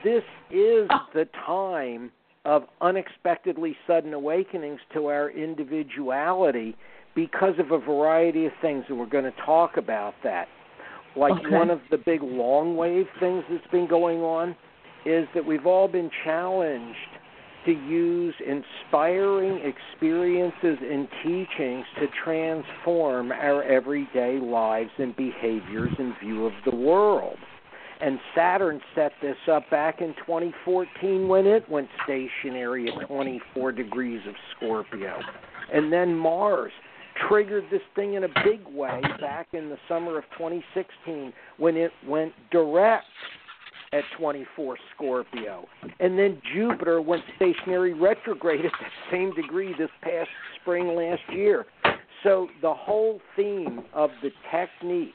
This 0.03 0.23
is 0.51 0.88
Oh. 0.91 1.07
the 1.13 1.25
time 1.45 2.11
of 2.45 2.67
unexpectedly 2.81 3.75
sudden 3.88 4.13
awakenings 4.13 4.79
to 4.93 5.07
our 5.07 5.31
individuality 5.31 6.75
because 7.15 7.57
of 7.57 7.71
a 7.71 7.79
variety 7.79 8.45
of 8.45 8.53
things, 8.61 8.86
and 8.88 8.99
we're 8.99 9.07
going 9.07 9.23
to 9.23 9.41
talk 9.43 9.77
about 9.77 10.13
that. 10.23 10.47
Like 11.15 11.33
Okay. 11.33 11.57
one 11.57 11.71
of 11.71 11.81
the 11.89 11.97
big 11.97 12.21
long 12.21 12.77
wave 12.77 13.09
things 13.19 13.43
that's 13.49 13.65
been 13.71 13.88
going 13.88 14.21
on 14.21 14.55
is 15.05 15.27
that 15.33 15.43
we've 15.43 15.65
all 15.65 15.88
been 15.88 16.11
challenged 16.23 17.09
to 17.66 17.72
use 17.72 18.36
inspiring 18.45 19.59
experiences 19.63 20.78
and 20.82 21.07
teachings 21.24 21.86
to 21.99 22.07
transform 22.24 23.32
our 23.32 23.63
everyday 23.63 24.39
lives 24.39 24.91
and 24.97 25.16
behaviors 25.16 25.91
in 25.97 26.13
view 26.22 26.45
of 26.45 26.53
the 26.66 26.76
world. 26.76 27.38
And 28.01 28.20
Saturn 28.36 28.82
set 28.93 29.13
this 29.22 29.38
up 29.51 29.70
back 29.70 30.01
in 30.01 30.13
2014 30.26 31.28
when 31.28 31.47
it 31.47 31.68
went 31.70 31.88
stationary 32.03 32.91
at 32.91 33.07
24 33.07 33.72
degrees 33.72 34.22
of 34.28 34.36
Scorpio. 34.55 35.18
And 35.74 35.91
then 35.91 36.13
Mars 36.13 36.74
triggered 37.28 37.63
this 37.72 37.82
thing 37.95 38.16
in 38.16 38.26
a 38.26 38.30
big 38.43 38.66
way 38.68 39.01
back 39.22 39.47
in 39.53 39.70
the 39.70 39.78
summer 39.88 40.18
of 40.18 40.26
2016 40.38 41.32
when 41.57 41.78
it 41.78 41.91
went 42.05 42.34
direct 42.51 43.05
at 43.93 44.03
24 44.17 44.77
Scorpio. 44.95 45.67
And 45.99 46.17
then 46.17 46.41
Jupiter 46.53 47.01
went 47.01 47.23
stationary 47.36 47.93
retrograde 47.93 48.65
at 48.65 48.71
the 48.71 48.88
same 49.11 49.33
degree 49.33 49.73
this 49.77 49.89
past 50.01 50.29
spring 50.61 50.95
last 50.95 51.21
year. 51.31 51.65
So 52.23 52.47
the 52.61 52.73
whole 52.73 53.21
theme 53.36 53.83
of 53.93 54.09
the 54.21 54.31
technique 54.51 55.13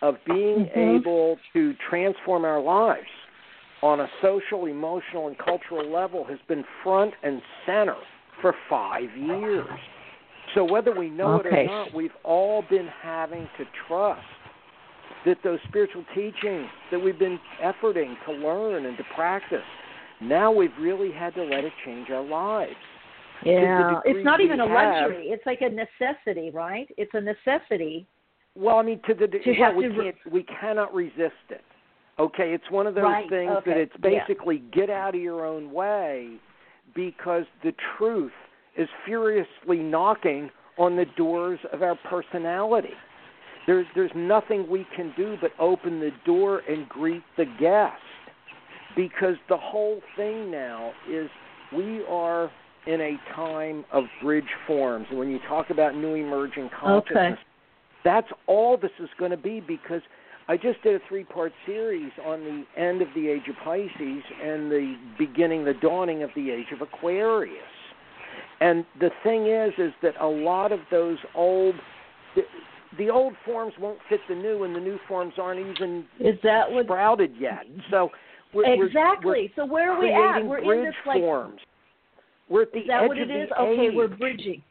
of 0.00 0.16
being 0.24 0.66
Mhm. 0.66 0.96
able 0.96 1.38
to 1.52 1.74
transform 1.74 2.44
our 2.44 2.60
lives 2.60 3.10
on 3.82 4.00
a 4.00 4.10
social, 4.20 4.66
emotional, 4.66 5.28
and 5.28 5.38
cultural 5.38 5.84
level 5.84 6.24
has 6.24 6.38
been 6.42 6.64
front 6.82 7.14
and 7.22 7.42
center 7.66 7.96
for 8.40 8.52
five 8.68 9.14
years. 9.16 9.68
So 10.54 10.64
whether 10.64 10.92
we 10.92 11.10
know 11.10 11.40
it 11.40 11.46
or 11.46 11.64
not, 11.64 11.92
we've 11.92 12.16
all 12.24 12.62
been 12.62 12.88
having 12.88 13.48
to 13.58 13.66
trust 13.86 14.22
that 15.26 15.38
those 15.44 15.58
spiritual 15.68 16.04
teachings 16.14 16.68
that 16.90 16.98
we've 16.98 17.18
been 17.18 17.38
efforting 17.62 18.14
to 18.26 18.32
learn 18.32 18.86
and 18.86 18.96
to 18.96 19.04
practice, 19.14 19.62
now 20.20 20.50
we've 20.52 20.76
really 20.80 21.12
had 21.12 21.34
to 21.34 21.42
let 21.44 21.64
it 21.64 21.72
change 21.84 22.10
our 22.10 22.24
lives. 22.24 22.72
Yeah, 23.44 24.00
it's 24.04 24.24
not 24.24 24.40
even 24.40 24.58
a 24.60 24.66
have- 24.68 25.04
luxury. 25.04 25.28
It's 25.28 25.46
like 25.46 25.60
a 25.60 25.68
necessity, 25.68 26.50
right? 26.50 26.88
It's 26.96 27.12
a 27.14 27.20
necessity. 27.20 28.06
Well, 28.56 28.76
I 28.78 28.82
mean, 28.82 29.00
to 29.06 29.14
the 29.14 29.28
de- 29.28 29.38
To 29.38 29.50
well, 29.52 29.68
have 29.68 29.76
we 29.76 29.88
to 29.88 29.94
can't 29.94 30.32
we 30.32 30.42
cannot 30.60 30.92
resist 30.92 31.46
it. 31.50 31.62
Okay, 32.18 32.52
it's 32.52 32.68
one 32.70 32.88
of 32.88 32.96
those 32.96 33.04
Right, 33.04 33.28
things 33.30 33.52
that 33.64 33.76
okay, 33.76 33.82
it's 33.82 33.92
yeah. 34.02 34.24
basically 34.26 34.58
get 34.72 34.90
out 34.90 35.14
of 35.14 35.20
your 35.20 35.46
own 35.46 35.70
way 35.72 36.30
because 36.96 37.44
the 37.62 37.72
truth 37.96 38.32
is 38.76 38.88
furiously 39.06 39.78
knocking 39.78 40.50
on 40.78 40.96
the 40.96 41.04
doors 41.16 41.60
of 41.72 41.82
our 41.82 41.94
personality. 42.10 42.94
There's 43.68 43.86
there's 43.94 44.10
nothing 44.16 44.68
we 44.68 44.86
can 44.96 45.12
do 45.16 45.36
but 45.40 45.52
open 45.60 46.00
the 46.00 46.10
door 46.24 46.62
and 46.68 46.88
greet 46.88 47.22
the 47.36 47.44
guest. 47.60 48.00
Because 48.96 49.36
the 49.48 49.56
whole 49.56 50.00
thing 50.16 50.50
now 50.50 50.92
is 51.08 51.28
we 51.76 52.02
are 52.08 52.50
in 52.86 53.00
a 53.00 53.16
time 53.36 53.84
of 53.92 54.04
bridge 54.22 54.48
forms. 54.66 55.06
And 55.10 55.18
when 55.18 55.30
you 55.30 55.38
talk 55.46 55.70
about 55.70 55.94
new 55.94 56.14
emerging 56.14 56.70
consciousness, 56.80 57.38
that's 58.02 58.28
all 58.46 58.78
this 58.78 58.90
is 58.98 59.10
going 59.18 59.30
to 59.30 59.36
be 59.36 59.60
because 59.60 60.00
I 60.48 60.56
just 60.56 60.82
did 60.82 60.94
a 60.94 61.04
three 61.06 61.24
part 61.24 61.52
series 61.66 62.10
on 62.24 62.40
the 62.40 62.80
end 62.80 63.02
of 63.02 63.08
the 63.14 63.28
age 63.28 63.48
of 63.48 63.56
Pisces 63.62 64.22
and 64.42 64.72
the 64.72 64.96
beginning, 65.18 65.66
the 65.66 65.74
dawning 65.74 66.22
of 66.22 66.30
the 66.34 66.50
age 66.50 66.72
of 66.72 66.80
Aquarius. 66.80 67.62
And 68.60 68.86
the 68.98 69.10
thing 69.22 69.46
is, 69.46 69.72
is 69.76 69.92
that 70.02 70.14
a 70.20 70.26
lot 70.26 70.72
of 70.72 70.80
those 70.90 71.18
old, 71.34 71.74
the, 72.96 73.10
old 73.10 73.34
forms 73.44 73.74
won't 73.78 73.98
fit 74.08 74.20
the 74.28 74.34
new, 74.34 74.64
and 74.64 74.74
the 74.74 74.80
new 74.80 74.98
forms 75.06 75.34
aren't 75.38 75.60
even 75.60 76.06
Is 76.20 76.38
that 76.42 76.70
what 76.70 76.86
sprouted 76.86 77.34
yet. 77.38 77.64
So 77.90 78.10
we're, 78.54 78.76
we're- 78.76 78.86
exactly? 78.86 79.52
so 79.56 79.66
where 79.66 79.92
are 79.92 80.00
we 80.00 80.12
at? 80.12 80.44
We're 80.44 80.74
in 80.74 80.84
this 80.84 80.94
like 81.06 81.18
forms. 81.18 81.60
We're 82.48 82.62
at 82.62 82.72
the 82.72 82.78
Is 82.80 82.86
that 82.88 83.02
edge 83.02 83.08
what 83.08 83.18
it 83.18 83.30
is? 83.30 83.48
Okay, 83.60 83.86
age. 83.88 83.92
we're 83.94 84.08
bridging. 84.08 84.62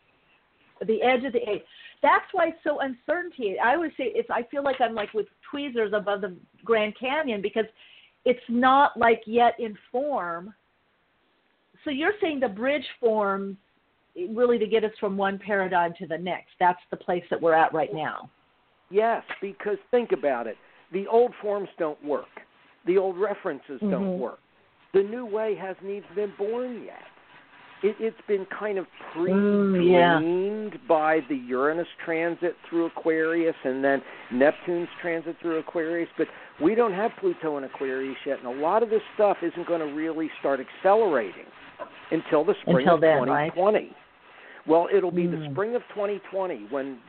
The 0.85 1.01
edge 1.01 1.23
of 1.25 1.33
the 1.33 1.49
age. 1.49 1.61
That's 2.01 2.25
why 2.31 2.47
it's 2.47 2.57
so 2.63 2.79
uncertainty. 2.79 3.55
I 3.63 3.73
always 3.75 3.91
say 3.97 4.05
it's 4.13 4.29
I 4.31 4.43
feel 4.49 4.63
like 4.63 4.79
I'm 4.79 4.93
like 4.93 5.13
with 5.13 5.27
tweezers 5.49 5.93
above 5.93 6.21
the 6.21 6.35
Grand 6.63 6.93
Canyon 6.99 7.41
because 7.41 7.65
it's 8.25 8.39
not 8.49 8.97
like 8.97 9.21
yet 9.25 9.53
in 9.59 9.77
form. 9.91 10.53
So 11.83 11.89
you're 11.89 12.13
saying 12.21 12.39
the 12.39 12.49
bridge 12.49 12.85
form 12.99 13.57
really 14.29 14.57
to 14.57 14.67
get 14.67 14.83
us 14.83 14.91
from 14.99 15.17
one 15.17 15.37
paradigm 15.39 15.93
to 15.99 16.07
the 16.07 16.17
next. 16.17 16.51
That's 16.59 16.79
the 16.91 16.97
place 16.97 17.23
that 17.29 17.41
we're 17.41 17.53
at 17.53 17.73
right 17.73 17.93
now. 17.93 18.29
Yes, 18.89 19.23
because 19.41 19.77
think 19.91 20.11
about 20.11 20.47
it. 20.47 20.57
The 20.91 21.05
old 21.07 21.33
forms 21.41 21.69
don't 21.77 22.01
work. 22.03 22.25
The 22.85 22.97
old 22.97 23.17
references 23.17 23.79
don't 23.81 24.15
Mhm. 24.15 24.19
work. 24.19 24.39
The 24.93 25.03
new 25.03 25.25
way 25.25 25.55
hasn't 25.55 25.89
even 25.89 26.15
been 26.15 26.31
born 26.37 26.83
yet. 26.85 27.03
It, 27.83 27.95
it's 27.99 28.21
been 28.27 28.45
kind 28.45 28.79
of 28.79 28.87
Mm, 29.15 29.87
yeah. 29.87 30.17
pre-dreamed 30.17 30.87
by 30.87 31.19
the 31.29 31.35
Uranus 31.35 31.87
transit 32.03 32.55
through 32.67 32.85
Aquarius 32.87 33.55
and 33.63 33.83
then 33.83 34.01
Neptune's 34.31 34.89
transit 34.99 35.37
through 35.41 35.57
Aquarius, 35.59 36.09
but 36.17 36.27
we 36.59 36.73
don't 36.73 36.93
have 36.93 37.11
Pluto 37.17 37.57
in 37.57 37.65
Aquarius 37.65 38.17
yet, 38.25 38.39
and 38.39 38.47
a 38.47 38.61
lot 38.61 38.81
of 38.81 38.89
this 38.89 39.03
stuff 39.13 39.43
isn't 39.43 39.67
going 39.67 39.81
to 39.81 39.93
really 39.93 40.31
start 40.39 40.59
accelerating 40.59 41.45
until 42.11 42.43
the 42.43 42.55
spring 42.61 42.87
Until 42.87 42.95
of 42.95 43.01
then, 43.01 43.23
right? 43.29 43.53
2020. 44.67 44.71
Well, 44.71 44.87
it'll 44.95 45.11
be 45.11 45.27
the 45.27 45.37
Mm. 45.37 45.51
spring 45.51 45.75
of 45.75 45.81
2020 45.89 46.65
when 46.69 46.99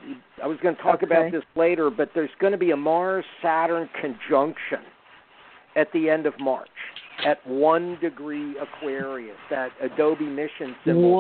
I 0.43 0.47
was 0.47 0.59
going 0.61 0.77
to 0.77 0.83
talk 0.83 1.03
Okay. 1.03 1.07
about 1.07 1.31
this 1.33 1.45
later, 1.57 1.91
but 1.91 2.13
there's 2.15 2.35
going 2.39 2.53
to 2.53 2.59
be 2.59 2.71
a 2.71 2.77
Mars 2.77 3.25
Saturn 3.43 3.89
conjunction 4.01 4.81
at 5.77 5.93
the 5.93 6.09
end 6.09 6.27
of 6.27 6.39
March 6.41 6.69
at 7.25 7.45
one 7.47 7.97
degree 8.01 8.57
Aquarius, 8.59 9.37
that 9.51 9.73
Adobe 9.81 10.25
mission 10.25 10.77
symbol, 10.85 11.19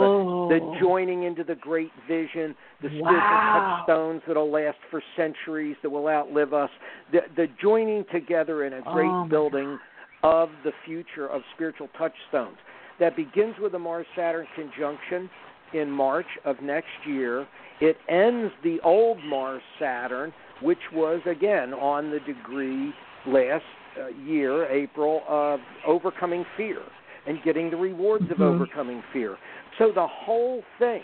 the, 0.48 0.60
the 0.60 0.78
joining 0.80 1.24
into 1.24 1.42
the 1.42 1.56
great 1.56 1.90
vision, 2.06 2.54
the 2.80 2.88
spiritual 2.88 3.38
Wow. 3.38 3.52
touchstones 3.52 4.22
that'll 4.26 4.50
last 4.50 4.78
for 4.90 5.02
centuries, 5.16 5.76
that 5.82 5.90
will 5.90 6.08
outlive 6.08 6.54
us, 6.54 6.70
the, 7.10 7.22
the 7.36 7.48
joining 7.60 8.04
together 8.12 8.64
in 8.64 8.74
a 8.74 8.82
great 8.82 9.10
Oh, 9.10 9.26
building 9.28 9.78
of 10.22 10.50
the 10.64 10.72
future 10.84 11.26
of 11.28 11.42
spiritual 11.54 11.88
touchstones. 11.98 12.58
That 13.00 13.16
begins 13.16 13.58
with 13.58 13.74
a 13.74 13.78
Mars 13.78 14.06
Saturn 14.16 14.46
conjunction 14.54 15.28
in 15.72 15.90
March 15.90 16.26
of 16.44 16.60
next 16.62 17.06
year. 17.06 17.46
It 17.80 17.96
ends 18.08 18.52
the 18.62 18.80
old 18.82 19.18
Mars 19.24 19.62
Saturn, 19.78 20.32
which 20.60 20.78
was 20.92 21.20
again 21.26 21.72
on 21.74 22.10
the 22.10 22.20
degree 22.20 22.92
last 23.26 23.64
uh, 24.00 24.08
year, 24.08 24.66
April, 24.66 25.22
of 25.28 25.60
overcoming 25.86 26.44
fear 26.56 26.80
and 27.26 27.42
getting 27.42 27.70
the 27.70 27.76
rewards 27.76 28.30
of 28.30 28.38
Mhm. 28.38 28.54
overcoming 28.54 29.02
fear. 29.12 29.36
So 29.76 29.92
the 29.92 30.06
whole 30.06 30.64
thing 30.78 31.02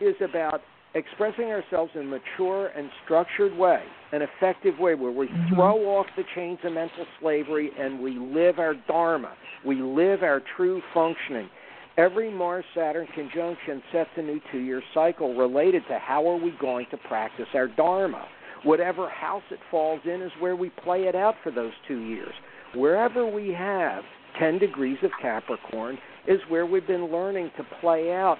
is 0.00 0.20
about 0.20 0.62
expressing 0.94 1.50
ourselves 1.50 1.90
in 1.94 2.02
a 2.02 2.04
mature 2.04 2.68
and 2.76 2.88
structured 3.04 3.56
way, 3.56 3.82
an 4.12 4.22
effective 4.22 4.78
way 4.78 4.94
where 4.94 5.10
we 5.10 5.26
Mhm. 5.26 5.48
throw 5.48 5.78
off 5.96 6.06
the 6.16 6.22
chains 6.34 6.64
of 6.64 6.72
mental 6.72 7.06
slavery 7.18 7.72
and 7.76 8.00
we 8.00 8.12
live 8.12 8.58
our 8.60 8.74
dharma. 8.74 9.30
We 9.64 9.76
live 9.76 10.22
our 10.22 10.40
true 10.40 10.80
functioning. 10.92 11.48
Every 11.96 12.28
Mars 12.28 12.64
Saturn 12.74 13.06
conjunction 13.14 13.80
sets 13.92 14.10
a 14.16 14.22
new 14.22 14.40
two 14.50 14.58
year 14.58 14.82
cycle 14.92 15.36
related 15.36 15.84
to 15.88 15.98
how 15.98 16.28
are 16.28 16.36
we 16.36 16.52
going 16.60 16.86
to 16.90 16.96
practice 16.96 17.46
our 17.54 17.68
dharma. 17.68 18.26
Whatever 18.64 19.08
house 19.08 19.44
it 19.52 19.60
falls 19.70 20.00
in 20.04 20.20
is 20.20 20.32
where 20.40 20.56
we 20.56 20.70
play 20.70 21.02
it 21.02 21.14
out 21.14 21.36
for 21.44 21.52
those 21.52 21.72
two 21.86 22.00
years. 22.00 22.32
Wherever 22.74 23.24
we 23.24 23.52
have 23.52 24.02
10 24.40 24.58
degrees 24.58 24.98
of 25.04 25.12
Capricorn 25.22 25.98
is 26.26 26.40
where 26.48 26.66
we've 26.66 26.86
been 26.86 27.12
learning 27.12 27.52
to 27.58 27.64
play 27.80 28.10
out 28.12 28.38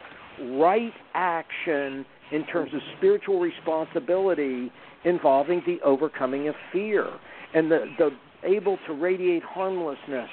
right 0.59 0.93
action 1.15 2.05
in 2.33 2.45
terms 2.47 2.75
of 2.75 2.81
spiritual 2.97 3.39
responsibility 3.39 4.73
involving 5.05 5.63
the 5.65 5.79
overcoming 5.85 6.49
of 6.49 6.57
fear 6.73 7.09
and 7.55 7.71
the, 7.71 7.85
the 7.99 8.11
able 8.43 8.79
to 8.89 8.95
radiate 8.95 9.45
harmlessness 9.45 10.29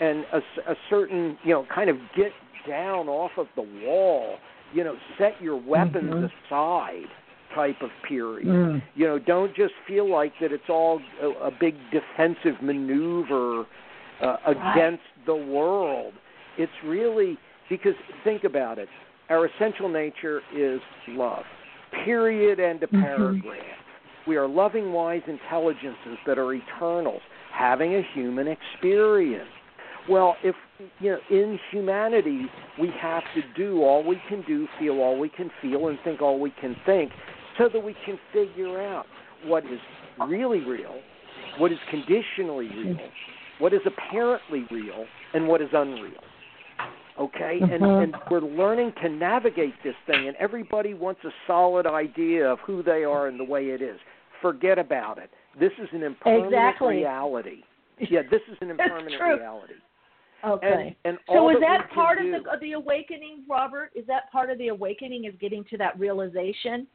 and 0.00 0.26
a, 0.32 0.38
a 0.70 0.74
certain, 0.90 1.38
you 1.42 1.52
know, 1.52 1.66
kind 1.74 1.88
of 1.88 1.96
get 2.14 2.32
down 2.68 3.08
off 3.08 3.32
of 3.36 3.46
the 3.56 3.62
wall, 3.84 4.36
you 4.72 4.84
know, 4.84 4.96
set 5.18 5.40
your 5.40 5.56
weapons 5.56 6.12
Mhm. 6.12 6.30
aside 6.46 7.08
type 7.54 7.80
of 7.82 7.90
period. 8.02 8.48
Mm. 8.48 8.82
You 8.94 9.06
know, 9.06 9.18
don't 9.18 9.54
just 9.54 9.74
feel 9.86 10.08
like 10.08 10.32
that 10.40 10.52
it's 10.52 10.68
all 10.68 11.00
a, 11.22 11.28
a 11.28 11.50
big 11.50 11.74
defensive 11.90 12.60
maneuver 12.60 13.64
uh, 14.20 14.36
against 14.46 15.04
the 15.26 15.34
world. 15.34 16.12
It's 16.58 16.72
really 16.84 17.38
because 17.68 17.94
think 18.24 18.44
about 18.44 18.78
it. 18.78 18.88
Our 19.28 19.46
essential 19.46 19.88
nature 19.88 20.42
is 20.54 20.80
love. 21.08 21.44
Period 22.04 22.60
and 22.60 22.82
a 22.82 22.86
Mhm. 22.86 23.00
paragraph. 23.00 23.78
We 24.26 24.36
are 24.36 24.48
loving, 24.48 24.92
wise 24.92 25.22
intelligences 25.26 26.18
that 26.26 26.38
are 26.38 26.52
eternals, 26.52 27.22
having 27.52 27.94
a 27.94 28.02
human 28.02 28.48
experience. 28.48 29.50
Well, 30.08 30.36
if 30.44 30.54
you 31.00 31.12
know, 31.12 31.18
in 31.30 31.58
humanity, 31.70 32.46
we 32.78 32.90
have 33.00 33.24
to 33.34 33.42
do 33.56 33.82
all 33.82 34.04
we 34.04 34.20
can 34.28 34.42
do, 34.42 34.68
feel 34.78 35.00
all 35.00 35.18
we 35.18 35.28
can 35.28 35.50
feel, 35.60 35.88
and 35.88 35.98
think 36.04 36.22
all 36.22 36.38
we 36.38 36.52
can 36.60 36.76
think, 36.86 37.12
so 37.58 37.68
that 37.68 37.82
we 37.82 37.94
can 38.04 38.18
figure 38.32 38.80
out 38.80 39.06
what 39.44 39.64
is 39.64 39.80
really 40.28 40.60
real, 40.60 41.00
what 41.58 41.72
is 41.72 41.78
conditionally 41.90 42.68
real, 42.68 43.08
what 43.58 43.72
is 43.72 43.80
apparently 43.84 44.64
real, 44.70 45.06
and 45.34 45.48
what 45.48 45.60
is 45.60 45.68
unreal. 45.72 46.22
Okay, 47.18 47.60
and, 47.62 47.82
Mhm. 47.82 48.02
and 48.02 48.16
we're 48.30 48.40
learning 48.40 48.92
to 49.02 49.08
navigate 49.08 49.74
this 49.82 49.96
thing, 50.06 50.28
and 50.28 50.36
everybody 50.36 50.92
wants 50.92 51.24
a 51.24 51.32
solid 51.46 51.86
idea 51.86 52.46
of 52.50 52.60
who 52.60 52.82
they 52.82 53.04
are 53.04 53.26
and 53.26 53.40
the 53.40 53.44
way 53.44 53.70
it 53.70 53.80
is. 53.80 53.98
Forget 54.42 54.78
about 54.78 55.16
it. 55.16 55.30
This 55.58 55.72
is 55.78 55.88
an 55.92 56.02
impermanent 56.02 56.52
Exactly. 56.52 56.96
reality. 56.96 57.62
Yeah, 57.98 58.20
this 58.30 58.42
is 58.48 58.58
an 58.60 58.70
impermanent 58.70 59.22
reality. 59.22 59.74
Okay. 60.44 60.96
And, 61.04 61.16
and 61.16 61.18
so 61.28 61.50
is 61.50 61.56
that, 61.60 61.86
that 61.88 61.90
part 61.94 62.18
do, 62.18 62.34
of 62.34 62.44
the 62.44 62.50
the 62.60 62.72
awakening, 62.72 63.44
Robert? 63.48 63.90
Is 63.94 64.06
that 64.06 64.30
part 64.30 64.50
of 64.50 64.58
the 64.58 64.68
awakening 64.68 65.24
is 65.24 65.34
getting 65.40 65.64
to 65.70 65.78
that 65.78 65.98
realization? 65.98 66.86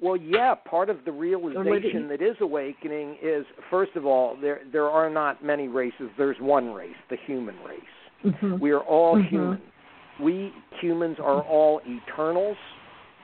Well, 0.00 0.16
yeah, 0.16 0.54
part 0.54 0.90
of 0.90 0.98
the 1.04 1.12
realization 1.12 2.08
that 2.08 2.22
is 2.22 2.36
awakening 2.40 3.18
is 3.22 3.44
first 3.70 3.92
of 3.96 4.06
all, 4.06 4.36
there 4.40 4.60
there 4.72 4.88
are 4.88 5.10
not 5.10 5.44
many 5.44 5.68
races. 5.68 6.10
There's 6.16 6.36
one 6.40 6.72
race, 6.72 6.96
the 7.10 7.16
human 7.26 7.56
race. 7.66 7.80
Mm-hmm. 8.24 8.58
We 8.58 8.70
are 8.70 8.80
all 8.80 9.16
Mhm. 9.16 9.28
human. 9.28 9.62
We 10.20 10.52
humans 10.80 11.18
are 11.18 11.42
all 11.42 11.80
eternals 11.86 12.56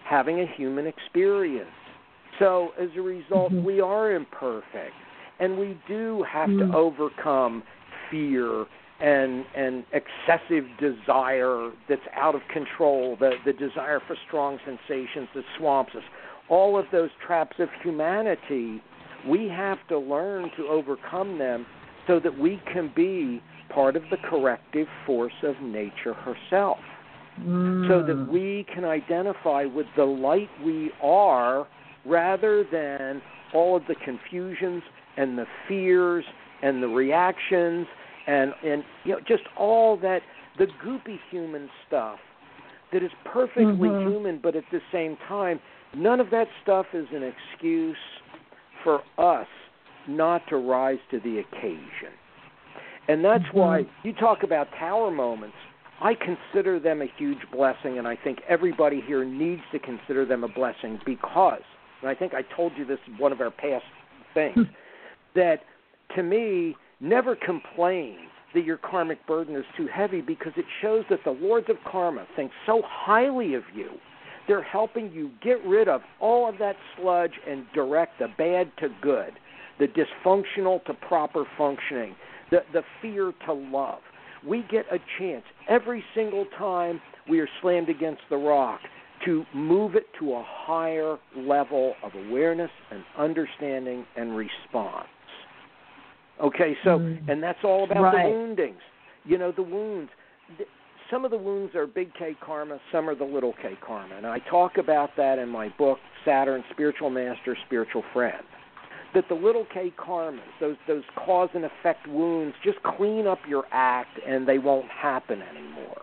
having 0.05 0.40
a 0.40 0.46
human 0.46 0.86
experience. 0.86 1.70
So 2.38 2.72
as 2.78 2.88
a 2.96 3.03
result, 3.03 3.53
Mhm. 3.53 3.62
we 3.62 3.80
are 3.80 4.12
imperfect 4.12 4.94
and 5.40 5.59
we 5.59 5.76
do 5.86 6.22
have 6.22 6.49
to 6.59 6.72
overcome 6.74 7.62
fear 8.11 8.66
and 9.01 9.44
and 9.55 9.84
excessive 9.92 10.64
desire 10.80 11.70
that's 11.88 12.03
out 12.16 12.34
of 12.34 12.40
control, 12.53 13.16
the 13.20 13.32
the 13.44 13.53
desire 13.53 14.01
for 14.07 14.16
strong 14.26 14.59
sensations 14.64 15.28
that 15.34 15.44
swamps 15.57 15.94
us. 15.94 16.03
All 16.49 16.78
of 16.78 16.86
those 16.90 17.11
traps 17.24 17.57
of 17.59 17.68
humanity, 17.82 18.82
we 19.28 19.49
have 19.49 19.78
to 19.88 19.99
learn 19.99 20.51
to 20.57 20.66
overcome 20.66 21.38
them 21.38 21.66
so 22.07 22.18
that 22.18 22.38
we 22.38 22.61
can 22.72 22.90
be 22.96 23.42
part 23.68 23.96
of 23.96 24.03
the 24.11 24.16
corrective 24.16 24.88
force 25.07 25.34
of 25.42 25.55
nature 25.61 26.14
herself. 26.14 26.78
So 27.86 28.03
that 28.03 28.16
Mm. 28.16 28.28
we 28.32 28.64
can 28.74 28.84
identify 28.84 29.64
with 29.64 29.86
the 29.94 30.05
light 30.05 30.51
we 30.64 30.90
are 31.01 31.66
rather 32.05 32.64
than 32.64 33.22
all 33.53 33.76
of 33.76 33.86
the 33.86 33.94
confusions 33.94 34.82
and 35.16 35.38
the 35.38 35.46
fears 35.68 36.24
and 36.62 36.82
the 36.82 36.88
reactions 36.88 37.86
and 38.29 38.53
and 38.62 38.85
you 39.05 39.12
know 39.12 39.20
just 39.26 39.43
all 39.57 39.97
that 39.97 40.20
the 40.59 40.66
goopy 40.85 41.18
human 41.31 41.68
stuff 41.87 42.20
that 42.93 43.03
is 43.03 43.11
perfectly 43.24 43.89
Mhm. 43.89 44.03
human 44.03 44.39
but 44.39 44.55
at 44.55 44.64
the 44.70 44.81
same 44.93 45.16
time 45.26 45.59
none 45.95 46.20
of 46.20 46.31
that 46.31 46.49
stuff 46.62 46.87
is 46.95 47.11
an 47.12 47.22
excuse 47.22 47.99
for 48.85 49.03
us 49.16 49.49
not 50.07 50.47
to 50.49 50.57
rise 50.57 51.01
to 51.11 51.18
the 51.20 51.39
occasion 51.39 52.12
and 53.09 53.24
that's 53.24 53.45
Mhm. 53.47 53.55
why 53.55 53.87
you 54.05 54.12
talk 54.12 54.43
about 54.43 54.70
tower 54.72 55.11
moments 55.11 55.57
I 56.01 56.14
consider 56.14 56.79
them 56.79 57.03
a 57.03 57.07
huge 57.07 57.51
blessing 57.51 57.99
and 57.99 58.07
I 58.07 58.14
think 58.14 58.43
everybody 58.47 59.01
here 59.01 59.24
needs 59.24 59.62
to 59.72 59.81
consider 59.81 60.24
them 60.24 60.45
a 60.45 60.49
blessing 60.49 61.01
because 61.05 61.64
and 62.03 62.09
I 62.11 62.14
think 62.14 62.35
I 62.35 62.43
told 62.43 62.76
you 62.76 62.85
this 62.85 63.01
in 63.09 63.16
one 63.16 63.33
of 63.33 63.41
our 63.41 63.51
past 63.51 63.87
things 64.35 64.68
that 65.35 65.64
to 66.11 66.22
me 66.22 66.76
never 67.01 67.36
complain 67.36 68.18
that 68.55 68.64
your 68.64 68.78
karmic 68.78 69.24
burden 69.26 69.55
is 69.57 69.64
too 69.76 69.86
heavy 69.92 70.20
because 70.20 70.53
it 70.57 70.64
shows 70.80 71.05
that 71.11 71.20
the 71.24 71.30
lords 71.30 71.68
of 71.68 71.76
karma 71.90 72.26
think 72.34 72.51
so 72.66 72.82
highly 72.84 73.55
of 73.55 73.62
you. 73.74 73.90
They're 74.46 74.62
helping 74.62 75.12
you 75.12 75.30
get 75.42 75.64
rid 75.66 75.88
of 75.88 76.01
all 76.20 76.49
of 76.49 76.59
that 76.59 76.76
sludge 76.96 77.34
and 77.46 77.66
direct 77.74 78.18
the 78.18 78.28
bad 78.38 78.72
to 78.78 78.88
good, 79.03 79.32
the 79.78 79.86
dysfunctional 79.86 80.82
to 80.86 80.94
proper 80.94 81.44
functioning, 81.59 82.16
the, 82.51 82.61
the 82.72 82.82
fear 83.03 83.32
to 83.46 83.53
love. 83.53 84.01
We 84.46 84.64
get 84.70 84.86
a 84.90 84.99
chance 85.18 85.44
every 85.68 86.03
single 86.14 86.46
time 86.57 87.01
we 87.28 87.40
are 87.40 87.49
slammed 87.61 87.90
against 87.90 88.22
the 88.30 88.36
rock 88.36 88.80
to 89.26 89.44
move 89.55 89.96
it 89.96 90.07
to 90.20 90.32
a 90.32 90.44
higher 90.46 91.18
level 91.36 91.94
of 92.03 92.12
awareness 92.14 92.70
and 92.90 93.03
understanding 93.18 94.07
and 94.16 94.34
response. 94.34 95.09
Okay, 96.41 96.76
so 96.84 96.99
Mm. 96.99 97.28
and 97.28 97.43
that's 97.43 97.62
all 97.64 97.84
about 97.84 98.03
Right. 98.03 98.24
the 98.24 98.30
woundings. 98.30 98.80
You 99.24 99.39
know, 99.39 99.51
the 99.51 99.62
wounds. 99.62 100.11
Some 101.11 101.24
of 101.24 101.30
the 101.30 101.39
wounds 101.39 101.74
are 101.74 101.86
big 101.86 102.12
K 102.14 102.34
karma, 102.41 102.78
some 102.93 103.09
are 103.09 103.14
the 103.14 103.24
little 103.24 103.55
K 103.55 103.76
karma, 103.80 104.14
and 104.16 104.26
I 104.26 104.39
talk 104.41 104.76
about 104.78 105.16
that 105.16 105.39
in 105.39 105.49
my 105.49 105.68
book 105.70 105.99
Saturn, 106.24 106.62
Spiritual 106.70 107.11
Master, 107.11 107.57
Spiritual 107.66 108.03
Friend. 108.12 108.45
That 109.14 109.26
the 109.28 109.34
little 109.34 109.64
K 109.64 109.91
karmas, 109.97 110.41
those 110.61 110.76
those 110.86 111.05
cause 111.16 111.49
and 111.55 111.64
effect 111.64 112.07
wounds, 112.07 112.55
just 112.62 112.82
clean 112.82 113.26
up 113.26 113.39
your 113.49 113.64
act 113.72 114.18
and 114.26 114.47
they 114.47 114.59
won't 114.59 114.91
happen 114.91 115.43
anymore. 115.43 116.03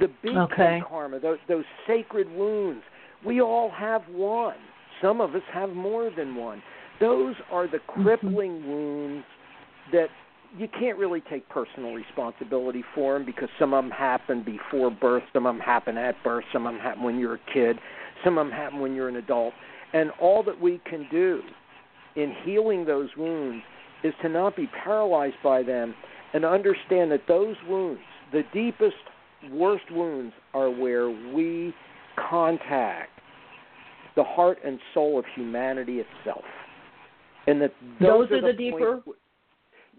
The 0.00 0.08
big 0.22 0.36
Okay. 0.36 0.80
K 0.80 0.84
karma, 0.86 1.20
those, 1.20 1.38
those 1.46 1.64
sacred 1.86 2.28
wounds, 2.30 2.82
we 3.24 3.40
all 3.40 3.70
have 3.70 4.02
one. 4.08 4.56
Some 5.00 5.20
of 5.20 5.34
us 5.36 5.42
have 5.52 5.70
more 5.70 6.10
than 6.10 6.34
one. 6.34 6.60
Those 7.00 7.36
are 7.52 7.68
the 7.68 7.78
crippling 7.78 8.66
wounds 8.66 9.24
that 9.92 10.08
you 10.56 10.68
can't 10.68 10.98
really 10.98 11.20
take 11.20 11.48
personal 11.48 11.92
responsibility 11.92 12.82
for 12.94 13.14
them 13.14 13.26
because 13.26 13.48
some 13.58 13.74
of 13.74 13.84
them 13.84 13.90
happen 13.90 14.42
before 14.42 14.90
birth, 14.90 15.22
some 15.32 15.46
of 15.46 15.54
them 15.54 15.60
happen 15.60 15.98
at 15.98 16.22
birth, 16.24 16.44
some 16.52 16.66
of 16.66 16.72
them 16.72 16.80
happen 16.80 17.02
when 17.02 17.18
you're 17.18 17.34
a 17.34 17.52
kid, 17.52 17.78
some 18.24 18.38
of 18.38 18.46
them 18.46 18.52
happen 18.52 18.80
when 18.80 18.94
you're 18.94 19.08
an 19.08 19.16
adult. 19.16 19.52
And 19.92 20.10
all 20.20 20.42
that 20.44 20.58
we 20.58 20.80
can 20.88 21.06
do 21.10 21.42
in 22.16 22.34
healing 22.44 22.84
those 22.84 23.10
wounds 23.16 23.62
is 24.02 24.14
to 24.22 24.28
not 24.28 24.56
be 24.56 24.68
paralyzed 24.84 25.36
by 25.42 25.62
them 25.62 25.94
and 26.32 26.44
understand 26.44 27.10
that 27.12 27.22
those 27.26 27.56
wounds, 27.68 28.00
the 28.32 28.42
deepest, 28.52 28.96
worst 29.50 29.90
wounds, 29.90 30.32
are 30.54 30.70
where 30.70 31.10
we 31.10 31.74
contact 32.16 33.10
the 34.16 34.24
heart 34.24 34.58
and 34.64 34.78
soul 34.94 35.18
of 35.18 35.24
humanity 35.34 36.00
itself. 36.00 36.44
And 37.46 37.62
that 37.62 37.72
those, 38.00 38.28
Those 38.28 38.32
are 38.32 38.40
the 38.40 38.42
points- 38.42 38.58
deeper- 38.58 39.02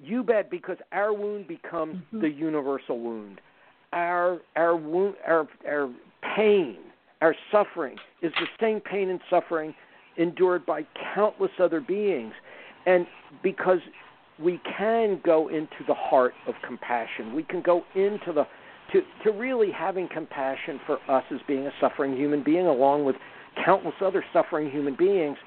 You 0.02 0.24
bet, 0.24 0.50
because 0.50 0.78
our 0.92 1.14
wound 1.14 1.48
becomes 1.48 1.98
Mhm. 2.14 2.22
the 2.22 2.30
universal 2.30 3.00
wound. 3.00 3.42
Our 3.92 4.40
our 4.56 4.76
wound, 4.76 5.16
our 5.26 5.48
our 5.68 5.90
pain, 6.22 6.78
our 7.22 7.36
suffering 7.52 8.00
is 8.22 8.34
the 8.36 8.48
same 8.60 8.80
pain 8.82 9.10
and 9.10 9.20
suffering 9.30 9.74
endured 10.18 10.66
by 10.66 10.84
countless 11.14 11.52
other 11.60 11.82
beings, 11.82 12.34
and 12.86 13.08
because 13.42 13.82
we 14.38 14.58
can 14.60 15.20
go 15.24 15.50
into 15.50 15.84
the 15.84 15.94
heart 15.94 16.34
of 16.48 16.56
compassion, 16.62 17.34
we 17.34 17.44
can 17.44 17.62
go 17.62 17.84
into 17.96 18.32
the 18.32 18.46
to 18.92 19.04
to 19.24 19.32
really 19.32 19.72
having 19.72 20.08
compassion 20.08 20.80
for 20.80 21.00
us 21.08 21.24
as 21.32 21.42
being 21.44 21.68
a 21.68 21.74
suffering 21.80 22.16
human 22.16 22.42
being, 22.42 22.68
along 22.68 23.06
with 23.06 23.18
countless 23.56 23.96
other 24.02 24.24
suffering 24.32 24.70
human 24.70 24.96
beings. 24.96 25.38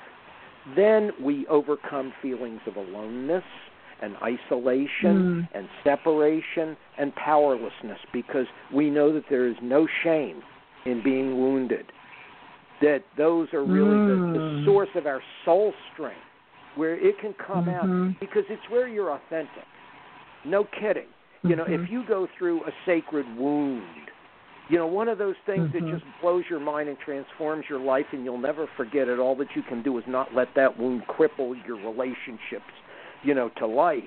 Then 0.76 1.12
we 1.20 1.46
overcome 1.48 2.12
feelings 2.20 2.60
of 2.66 2.76
aloneness 2.76 3.44
and 4.02 4.16
isolation 4.22 5.22
Mm. 5.22 5.48
and 5.52 5.68
separation 5.84 6.76
and 6.98 7.14
powerlessness 7.14 7.98
because 8.12 8.46
we 8.72 8.90
know 8.90 9.12
that 9.12 9.24
there 9.30 9.46
is 9.46 9.56
no 9.62 9.86
shame 10.02 10.42
in 10.84 11.00
being 11.02 11.38
wounded. 11.40 11.86
That 12.80 13.02
those 13.16 13.52
are 13.54 13.64
really 13.64 14.00
the, 14.00 14.16
the 14.32 14.40
Mm. 14.40 14.64
source 14.64 14.88
of 14.96 15.06
our 15.06 15.22
soul 15.44 15.72
strength, 15.92 16.18
where 16.74 16.96
it 16.96 17.18
can 17.18 17.32
come 17.34 17.68
out 17.68 17.88
Mhm. 17.88 18.18
because 18.18 18.44
it's 18.48 18.68
where 18.68 18.88
you're 18.88 19.10
authentic. 19.12 19.66
No 20.44 20.64
kidding. 20.64 21.08
You 21.44 21.56
know, 21.56 21.64
if 21.64 21.90
you 21.90 22.02
go 22.04 22.26
through 22.38 22.64
a 22.64 22.72
sacred 22.86 23.26
wound, 23.36 23.82
you 24.68 24.78
know, 24.78 24.86
one 24.86 25.08
of 25.08 25.18
those 25.18 25.36
things 25.44 25.68
Mhm. 25.68 25.72
that 25.72 25.88
just 25.88 26.04
blows 26.20 26.48
your 26.48 26.60
mind 26.60 26.88
and 26.88 26.98
transforms 26.98 27.68
your 27.68 27.80
life 27.80 28.06
and 28.12 28.24
you'll 28.24 28.38
never 28.38 28.66
forget 28.68 29.08
it, 29.08 29.18
all 29.18 29.34
that 29.36 29.54
you 29.54 29.62
can 29.62 29.82
do 29.82 29.98
is 29.98 30.06
not 30.06 30.32
let 30.34 30.54
that 30.54 30.78
wound 30.78 31.06
cripple 31.08 31.54
your 31.66 31.76
relationships, 31.76 32.72
you 33.22 33.34
know, 33.34 33.50
to 33.58 33.66
life. 33.66 34.02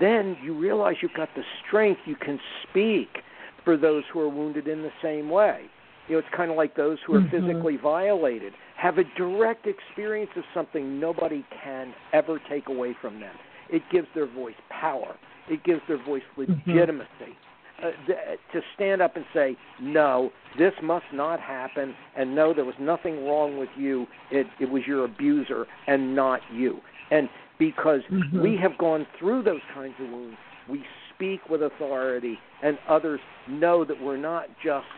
Then 0.00 0.36
you 0.42 0.54
realize 0.58 0.96
you've 1.02 1.14
got 1.14 1.28
the 1.36 1.42
strength, 1.66 2.00
you 2.06 2.16
can 2.16 2.40
speak 2.62 3.18
for 3.64 3.76
those 3.76 4.04
who 4.12 4.20
are 4.20 4.28
wounded 4.28 4.66
in 4.66 4.82
the 4.82 4.92
same 5.02 5.28
way. 5.30 5.62
You 6.08 6.14
know, 6.14 6.18
it's 6.18 6.36
kind 6.36 6.50
of 6.50 6.56
like 6.56 6.74
those 6.74 6.98
who 7.06 7.14
are 7.14 7.20
Mhm. 7.20 7.30
physically 7.30 7.76
violated 7.76 8.54
have 8.76 8.98
a 8.98 9.04
direct 9.04 9.66
experience 9.66 10.30
of 10.36 10.44
something 10.52 10.98
nobody 10.98 11.44
can 11.50 11.94
ever 12.12 12.40
take 12.48 12.68
away 12.68 12.92
from 12.94 13.20
them. 13.20 13.34
It 13.68 13.82
gives 13.90 14.08
their 14.14 14.26
voice 14.26 14.56
power. 14.70 15.14
It 15.48 15.62
gives 15.62 15.80
their 15.86 15.98
voice 15.98 16.24
legitimacy. 16.36 17.36
Uh, 17.82 17.90
th- 18.06 18.38
to 18.52 18.62
stand 18.74 19.02
up 19.02 19.16
and 19.16 19.24
say, 19.32 19.56
no, 19.80 20.32
this 20.56 20.72
must 20.82 21.06
not 21.12 21.40
happen, 21.40 21.94
and 22.16 22.34
no, 22.34 22.52
there 22.52 22.64
was 22.64 22.78
nothing 22.78 23.26
wrong 23.26 23.56
with 23.58 23.70
you. 23.76 24.06
It, 24.30 24.46
it 24.60 24.70
was 24.70 24.86
your 24.86 25.04
abuser 25.04 25.66
and 25.88 26.14
not 26.14 26.40
you. 26.52 26.80
And 27.12 27.28
because 27.58 28.02
Mhm. 28.06 28.40
we 28.40 28.56
have 28.56 28.76
gone 28.78 29.06
through 29.18 29.42
those 29.42 29.62
kinds 29.74 29.94
of 30.00 30.10
wounds, 30.10 30.38
we 30.66 30.82
speak 31.10 31.48
with 31.50 31.62
authority, 31.62 32.40
and 32.62 32.78
others 32.88 33.20
know 33.46 33.84
that 33.84 34.00
we're 34.00 34.16
not 34.16 34.48
just 34.60 34.88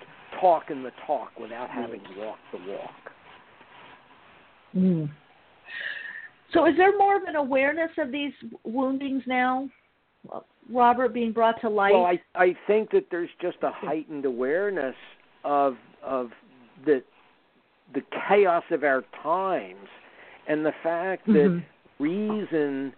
talking 0.40 0.82
the 0.82 0.92
talk 1.06 1.38
without 1.38 1.68
having 1.68 2.00
walked 2.16 2.50
the 2.52 2.58
walk. 2.72 3.12
Mm. 4.76 5.10
So, 6.50 6.66
is 6.66 6.76
there 6.76 6.96
more 6.96 7.16
of 7.16 7.24
an 7.24 7.34
awareness 7.34 7.90
of 7.98 8.12
these 8.12 8.32
woundings 8.62 9.26
now, 9.26 9.68
Robert, 10.70 11.08
being 11.08 11.32
brought 11.32 11.60
to 11.62 11.68
light? 11.68 11.94
Well, 11.94 12.06
I 12.06 12.20
I 12.36 12.54
think 12.66 12.90
that 12.90 13.10
there's 13.10 13.34
just 13.40 13.58
a 13.62 13.70
heightened 13.70 14.24
awareness 14.24 14.96
of 15.42 15.78
of 16.00 16.32
the 16.84 17.02
the 17.92 18.02
chaos 18.28 18.64
of 18.70 18.84
our 18.84 19.02
times 19.22 19.88
and 20.46 20.64
the 20.64 20.72
fact 20.82 21.26
that 21.26 21.50
Mhm. 21.50 21.64
Reason 22.09 22.92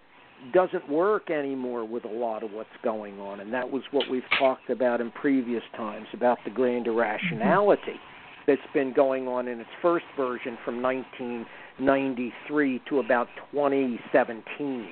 doesn't 0.53 0.89
work 0.89 1.31
anymore 1.31 1.85
with 1.85 2.05
a 2.05 2.09
lot 2.09 2.43
of 2.43 2.53
what's 2.53 2.69
going 2.83 3.19
on 3.19 3.41
and 3.41 3.53
that 3.53 3.71
was 3.71 3.83
what 3.91 4.09
we've 4.11 4.23
talked 4.39 4.69
about 4.71 5.01
in 5.01 5.11
previous 5.13 5.63
times 5.77 6.07
about 6.13 6.39
the 6.45 6.51
grand 6.51 6.87
irrationality 6.87 7.99
that's 8.47 8.61
been 8.73 8.93
going 8.93 9.27
on 9.27 9.49
in 9.49 9.59
its 9.61 9.71
first 9.83 10.05
version 10.17 10.57
from 10.65 10.81
1993 10.81 12.81
to 12.89 13.01
about 13.01 13.27
2017. 13.51 14.87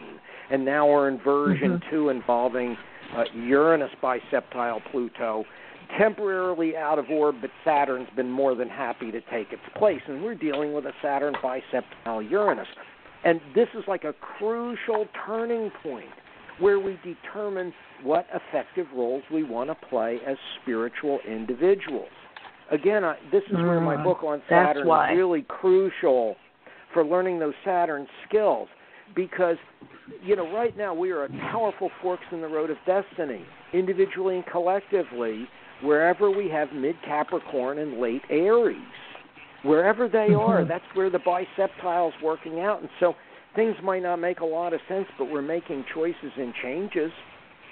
And 0.50 0.64
now 0.64 0.88
we're 0.90 1.08
in 1.08 1.18
version 1.18 1.78
Mhm. 1.78 1.90
2 1.90 2.08
involving 2.08 2.76
uh, 3.14 3.24
Uranus 3.34 3.92
biseptile 4.02 4.82
Pluto, 4.90 5.44
temporarily 5.96 6.76
out 6.76 6.98
of 6.98 7.08
orbit, 7.10 7.42
but 7.42 7.50
Saturn's 7.64 8.08
been 8.16 8.30
more 8.30 8.56
than 8.56 8.68
happy 8.68 9.12
to 9.12 9.20
take 9.30 9.52
its 9.52 9.62
place. 9.76 10.00
And 10.08 10.24
we're 10.24 10.34
dealing 10.34 10.72
with 10.72 10.86
a 10.86 10.92
Saturn 11.00 11.34
biseptile 11.34 12.28
Uranus. 12.28 12.66
And 13.24 13.40
this 13.54 13.68
is 13.74 13.84
like 13.88 14.04
a 14.04 14.12
crucial 14.12 15.06
turning 15.26 15.70
point 15.82 16.10
where 16.58 16.78
we 16.78 16.98
determine 17.02 17.72
what 18.02 18.26
effective 18.34 18.86
roles 18.94 19.22
we 19.32 19.42
want 19.42 19.70
to 19.70 19.86
play 19.88 20.18
as 20.26 20.36
spiritual 20.62 21.18
individuals. 21.26 22.10
Again, 22.70 23.04
I, 23.04 23.16
this 23.32 23.42
is 23.50 23.56
where 23.62 23.80
my 23.80 23.96
Mm, 23.96 24.04
book 24.04 24.22
on 24.22 24.42
Saturn 24.48 24.86
is 24.86 25.16
really 25.16 25.42
crucial 25.48 26.36
for 26.92 27.04
learning 27.04 27.38
those 27.38 27.54
Saturn 27.64 28.06
skills 28.28 28.68
because 29.14 29.56
you 30.22 30.36
know 30.36 30.50
right 30.52 30.76
now 30.76 30.94
we 30.94 31.10
are 31.10 31.24
at 31.24 31.30
powerful 31.52 31.90
forks 32.02 32.24
in 32.30 32.40
the 32.40 32.46
road 32.46 32.70
of 32.70 32.76
destiny 32.86 33.44
individually 33.72 34.36
and 34.36 34.46
collectively 34.46 35.46
wherever 35.82 36.30
we 36.30 36.48
have 36.48 36.72
mid 36.72 36.94
Capricorn 37.04 37.78
and 37.78 38.00
late 38.00 38.22
Aries 38.30 38.78
wherever 39.64 40.08
they 40.08 40.32
are 40.34 40.62
Mhm. 40.62 40.68
that's 40.68 40.94
where 40.94 41.10
the 41.10 41.18
biseptile's 41.18 42.14
working 42.22 42.60
out 42.60 42.80
and 42.80 42.88
so 43.00 43.14
things 43.54 43.74
might 43.82 44.02
not 44.02 44.16
make 44.16 44.40
a 44.40 44.44
lot 44.44 44.72
of 44.72 44.80
sense 44.88 45.08
but 45.18 45.24
we're 45.26 45.42
making 45.42 45.84
choices 45.92 46.32
and 46.36 46.54
changes 46.62 47.12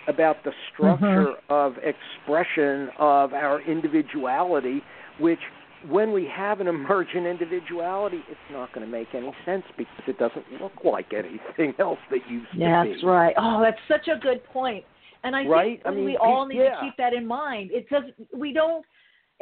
about 0.08 0.42
the 0.42 0.52
structure 0.72 1.36
of 1.48 1.78
expression 1.78 2.90
of 2.98 3.32
our 3.32 3.60
individuality 3.60 4.82
which 5.18 5.40
when 5.88 6.12
we 6.12 6.26
have 6.26 6.60
an 6.60 6.68
emergent 6.68 7.26
individuality, 7.26 8.22
it's 8.30 8.38
not 8.52 8.72
going 8.72 8.86
to 8.86 8.90
make 8.90 9.08
any 9.14 9.32
sense 9.44 9.64
because 9.76 10.02
it 10.06 10.18
doesn't 10.18 10.44
look 10.60 10.72
like 10.84 11.12
anything 11.12 11.74
else 11.78 11.98
that 12.10 12.20
used 12.30 12.50
to 12.52 12.58
That's 12.58 13.00
be. 13.00 13.06
right. 13.06 13.34
Oh, 13.36 13.60
that's 13.60 13.80
such 13.88 14.08
a 14.08 14.18
good 14.18 14.44
point. 14.44 14.84
And 15.24 15.34
I 15.36 15.44
Right? 15.44 15.82
think 15.82 15.86
I 15.86 15.90
mean, 15.90 16.04
we 16.04 16.16
all 16.16 16.46
need 16.46 16.58
yeah. 16.58 16.76
to 16.76 16.80
keep 16.82 16.96
that 16.98 17.12
in 17.14 17.26
mind. 17.26 17.70
It 17.72 17.88
does. 17.88 18.04
We 18.32 18.52
don't. 18.52 18.84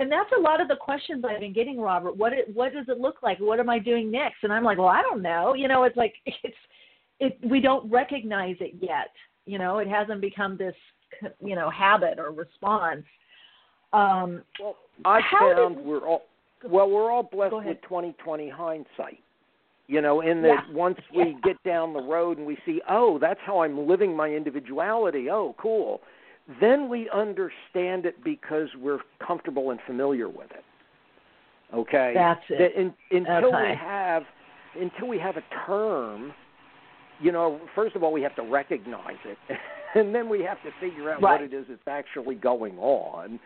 And 0.01 0.11
that's 0.11 0.31
a 0.37 0.41
lot 0.41 0.63
of 0.63 0.69
the 0.69 0.77
questions 0.77 1.23
I've 1.29 1.41
been 1.41 1.53
getting, 1.53 1.79
Robert. 1.79 2.17
What 2.17 2.33
it, 2.33 2.47
what 2.55 2.73
does 2.73 2.87
it 2.89 2.99
look 2.99 3.23
like? 3.23 3.39
What 3.39 3.61
am 3.61 3.69
I 3.69 3.79
doing 3.79 4.11
next? 4.11 4.39
And 4.43 4.51
I'm 4.53 4.65
like, 4.65 4.79
well, 4.79 4.89
I 4.89 5.03
don't 5.03 5.21
know. 5.21 5.53
You 5.53 5.69
know, 5.69 5.85
it's 5.85 5.97
like 5.97 6.15
it's 6.27 6.57
it. 7.21 7.39
We 7.45 7.61
don't 7.61 7.89
recognize 7.91 8.57
it 8.61 8.75
yet. 8.81 9.13
You 9.45 9.59
know, 9.59 9.77
it 9.79 9.87
hasn't 9.89 10.23
become 10.23 10.57
this 10.57 10.75
you 11.41 11.55
know 11.55 11.69
habit 11.69 12.19
or 12.19 12.33
response. 12.33 13.05
Um, 13.93 14.43
well, 14.59 14.77
I 15.05 15.21
found 15.39 15.77
did- 15.77 15.85
we're 15.85 16.07
all 16.07 16.23
well, 16.67 16.89
we're 16.89 17.11
all 17.11 17.23
blessed 17.23 17.55
with 17.55 17.83
2020 17.83 18.49
hindsight. 18.49 19.19
You 19.87 20.01
know, 20.01 20.23
in 20.23 20.41
that 20.43 20.65
Yeah. 20.67 20.73
once 20.75 20.99
we 21.15 21.37
get 21.45 21.63
down 21.63 21.93
the 21.93 22.01
road 22.03 22.39
and 22.39 22.47
we 22.47 22.57
see, 22.65 22.81
oh, 22.89 23.19
that's 23.19 23.41
how 23.45 23.63
I'm 23.63 23.87
living 23.87 24.17
my 24.17 24.31
individuality. 24.31 25.29
Oh, 25.29 25.55
cool. 25.59 26.01
Then 26.59 26.89
we 26.89 27.09
understand 27.11 28.07
it 28.07 28.23
because 28.25 28.69
we're 28.81 29.01
comfortable 29.25 29.71
and 29.71 29.81
familiar 29.87 30.29
with 30.29 30.51
it. 30.51 30.65
Okay. 31.75 32.13
That's 32.15 32.41
it. 32.49 32.75
In, 32.75 32.95
until 33.11 33.55
Okay. 33.55 33.71
we 33.71 33.77
have 33.77 34.25
until 34.81 35.09
we 35.09 35.19
have 35.19 35.37
a 35.37 35.43
term, 35.67 36.33
you 37.21 37.33
know, 37.33 37.61
first 37.75 37.97
of 37.97 38.03
all 38.05 38.13
we 38.13 38.23
have 38.23 38.35
to 38.37 38.43
recognize 38.43 39.19
it, 39.25 39.39
and 39.95 40.15
then 40.15 40.29
we 40.29 40.43
have 40.43 40.63
to 40.63 40.71
figure 40.81 41.11
out 41.11 41.21
Right. 41.23 41.41
what 41.41 41.43
it 41.43 41.53
is 41.53 41.67
that's 41.69 41.81
actually 41.89 42.37
going 42.37 42.79
on. 42.79 43.39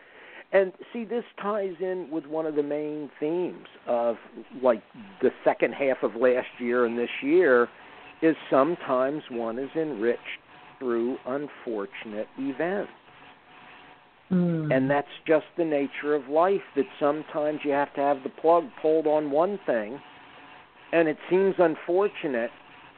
And 0.52 0.72
see, 0.92 1.04
this 1.04 1.24
ties 1.40 1.74
in 1.80 2.08
with 2.10 2.26
one 2.26 2.46
of 2.46 2.54
the 2.54 2.62
main 2.62 3.10
themes 3.18 3.66
of 3.86 4.16
like 4.62 4.82
the 5.20 5.30
second 5.42 5.72
half 5.74 6.02
of 6.02 6.14
last 6.14 6.46
year 6.58 6.84
and 6.86 6.96
this 6.98 7.10
year 7.22 7.68
is 8.22 8.36
sometimes 8.50 9.22
one 9.30 9.58
is 9.58 9.70
enriched 9.74 10.20
through 10.78 11.16
unfortunate 11.26 12.28
events. 12.38 12.90
mm, 14.30 14.72
And 14.74 14.90
that's 14.90 15.08
just 15.26 15.46
the 15.56 15.64
nature 15.64 16.14
of 16.14 16.28
life 16.28 16.62
that 16.76 16.86
sometimes 16.98 17.60
you 17.64 17.72
have 17.72 17.92
to 17.94 18.00
have 18.00 18.22
the 18.22 18.30
plug 18.30 18.64
pulled 18.80 19.06
on 19.06 19.30
one 19.30 19.58
thing 19.66 20.00
and 20.94 21.08
it 21.08 21.18
seems 21.28 21.56
unfortunate, 21.58 22.50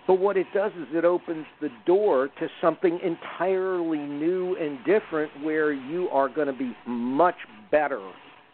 but 0.06 0.20
what 0.20 0.36
it 0.36 0.46
does 0.52 0.70
is 0.72 0.86
it 0.92 1.04
opens 1.06 1.46
the 1.62 1.70
door 1.86 2.28
to 2.38 2.48
something 2.60 3.00
entirely 3.02 3.98
new 3.98 4.54
and 4.56 4.78
different 4.84 5.32
where 5.42 5.72
you 5.72 6.08
are 6.10 6.28
going 6.28 6.46
to 6.46 6.52
be 6.52 6.76
much 6.86 7.34
better 7.70 8.00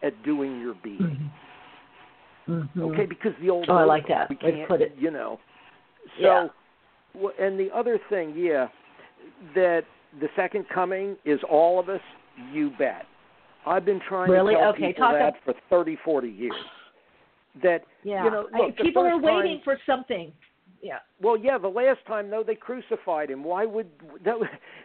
at 0.02 0.22
doing 0.22 0.60
your 0.60 0.74
being. 0.82 1.30
mhm. 2.48 2.92
Okay, 2.92 3.04
because 3.04 3.32
the 3.40 3.50
old 3.50 3.66
Oh, 3.68 3.74
I 3.74 3.84
like 3.84 4.06
that. 4.08 4.30
We 4.30 4.36
can't, 4.36 4.68
put 4.68 4.80
it. 4.80 4.94
You 4.98 5.10
know. 5.10 5.40
So, 6.20 6.50
Yeah. 7.14 7.30
and 7.38 7.58
the 7.58 7.68
other 7.74 7.98
thing, 8.08 8.34
yeah, 8.36 8.68
that 9.54 9.82
the 10.20 10.28
second 10.36 10.66
coming 10.72 11.16
is 11.24 11.40
all 11.48 11.78
of 11.80 11.88
us. 11.88 12.00
You 12.52 12.70
bet. 12.78 13.06
I've 13.66 13.84
been 13.84 14.00
trying 14.08 14.30
Really? 14.30 14.54
to 14.54 14.60
tell 14.60 14.70
Okay, 14.70 14.86
people 14.88 15.04
talk 15.04 15.14
that 15.14 15.34
for 15.44 15.54
thirty, 15.70 15.96
forty 16.04 16.30
years. 16.30 16.54
That 17.62 17.84
Yeah. 18.02 18.24
you 18.24 18.30
know, 18.30 18.48
look, 18.52 18.76
the 18.76 18.82
people 18.84 19.04
are 19.06 19.18
waiting 19.18 19.58
time- 19.58 19.64
for 19.64 19.78
something. 19.86 20.32
Yeah. 20.80 20.98
Well, 21.20 21.36
yeah, 21.36 21.58
the 21.58 21.68
last 21.70 22.04
time 22.06 22.28
though 22.28 22.42
they 22.42 22.56
crucified 22.56 23.30
him. 23.30 23.44
Why 23.44 23.64
would 23.66 23.88
that? 24.24 24.36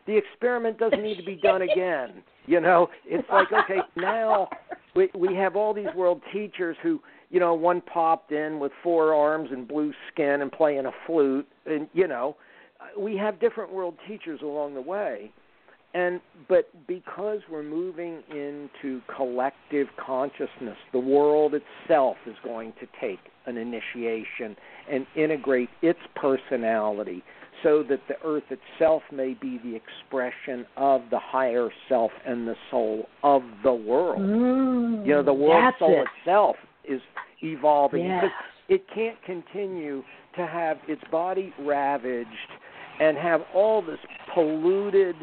The 0.05 0.15
experiment 0.15 0.77
doesn't 0.77 1.01
need 1.01 1.17
to 1.17 1.23
be 1.25 1.35
done 1.35 1.63
again. 1.63 2.23
You 2.45 2.61
know, 2.61 2.89
it's 3.05 3.27
like 3.29 3.51
okay, 3.51 3.81
now 3.95 4.49
we 4.95 5.09
we 5.15 5.33
have 5.35 5.55
all 5.55 5.73
these 5.73 5.93
world 5.95 6.21
teachers 6.31 6.77
who, 6.83 7.01
you 7.31 7.39
know, 7.39 7.53
one 7.55 7.81
popped 7.81 8.31
in 8.31 8.59
with 8.59 8.71
four 8.83 9.13
arms 9.15 9.49
and 9.51 9.67
blue 9.67 9.91
skin 10.11 10.41
and 10.41 10.51
playing 10.51 10.85
a 10.85 10.91
flute, 11.07 11.47
and 11.65 11.89
you 11.93 12.07
know, 12.07 12.35
we 12.97 13.17
have 13.17 13.39
different 13.39 13.71
world 13.71 13.95
teachers 14.07 14.41
along 14.41 14.73
the 14.73 14.81
way. 14.81 15.31
And 15.93 16.19
but 16.49 16.69
because 16.87 17.39
we're 17.49 17.63
moving 17.63 18.21
into 18.29 19.01
collective 19.15 19.87
consciousness, 20.05 20.77
the 20.91 20.99
world 20.99 21.53
itself 21.53 22.17
is 22.27 22.35
going 22.43 22.73
to 22.79 22.87
take 22.99 23.19
an 23.45 23.57
initiation 23.57 24.55
and 24.91 25.07
integrate 25.15 25.69
its 25.81 25.99
personality 26.15 27.23
so 27.63 27.83
that 27.89 27.99
the 28.07 28.15
earth 28.23 28.43
itself 28.51 29.01
may 29.11 29.33
be 29.33 29.59
the 29.63 29.75
expression 29.75 30.65
of 30.75 31.01
the 31.09 31.17
higher 31.19 31.69
self 31.89 32.11
and 32.25 32.47
the 32.47 32.55
soul 32.69 33.07
of 33.23 33.41
the 33.63 33.73
world. 33.73 34.21
Mm, 34.21 35.05
you 35.05 35.13
know, 35.13 35.23
the 35.23 35.33
world 35.33 35.73
soul 35.79 36.01
it. 36.01 36.07
itself 36.21 36.57
is 36.87 37.01
evolving 37.41 38.05
Yes. 38.05 38.25
because 38.25 38.37
it 38.69 38.83
can't 38.93 39.17
continue 39.23 40.03
to 40.35 40.45
have 40.45 40.77
its 40.87 41.01
body 41.09 41.53
ravaged 41.59 42.27
and 42.99 43.17
have 43.17 43.41
all 43.53 43.81
this 43.81 43.99
polluted 44.33 45.15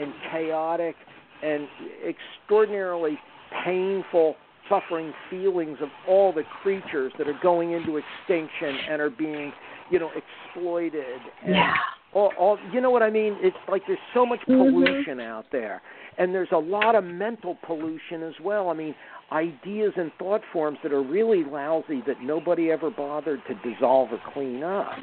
and 0.00 0.12
chaotic 0.30 0.96
and 1.42 1.66
extraordinarily 2.06 3.18
painful 3.64 4.36
suffering 4.68 5.12
feelings 5.28 5.78
of 5.82 5.88
all 6.08 6.32
the 6.32 6.44
creatures 6.62 7.12
that 7.18 7.28
are 7.28 7.38
going 7.42 7.72
into 7.72 7.98
extinction 7.98 8.76
and 8.88 9.00
are 9.02 9.10
being 9.10 9.52
you 9.90 9.98
know 9.98 10.10
exploited 10.16 11.20
and 11.42 11.50
Yeah. 11.50 11.74
all, 12.14 12.32
all 12.38 12.58
you 12.72 12.80
know 12.80 12.90
what 12.90 13.02
I 13.02 13.10
mean? 13.10 13.36
It's 13.40 13.56
like 13.68 13.82
there's 13.86 13.98
so 14.14 14.24
much 14.24 14.40
Mhm. 14.46 14.58
pollution 14.58 15.20
out 15.20 15.46
there, 15.50 15.82
and 16.18 16.34
there's 16.34 16.52
a 16.52 16.58
lot 16.58 16.94
of 16.94 17.04
mental 17.04 17.56
pollution 17.62 18.22
as 18.22 18.38
well. 18.40 18.70
I 18.70 18.74
mean, 18.74 18.94
ideas 19.32 19.94
and 19.96 20.12
thought 20.18 20.42
forms 20.52 20.78
that 20.82 20.92
are 20.92 21.02
really 21.02 21.42
lousy 21.44 22.02
that 22.02 22.20
nobody 22.22 22.70
ever 22.70 22.90
bothered 22.90 23.44
to 23.46 23.54
dissolve 23.54 24.12
or 24.12 24.18
clean 24.32 24.62
up, 24.62 24.98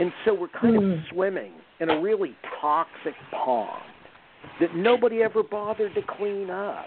and 0.00 0.12
so 0.24 0.34
we're 0.34 0.48
kind 0.48 0.76
Hmm. 0.76 0.92
of 0.92 0.98
swimming 1.10 1.52
in 1.80 1.90
a 1.90 2.00
really 2.00 2.34
toxic 2.60 3.14
pond 3.30 3.82
that 4.60 4.74
nobody 4.74 5.22
ever 5.22 5.42
bothered 5.42 5.94
to 5.94 6.02
clean 6.02 6.50
up. 6.50 6.86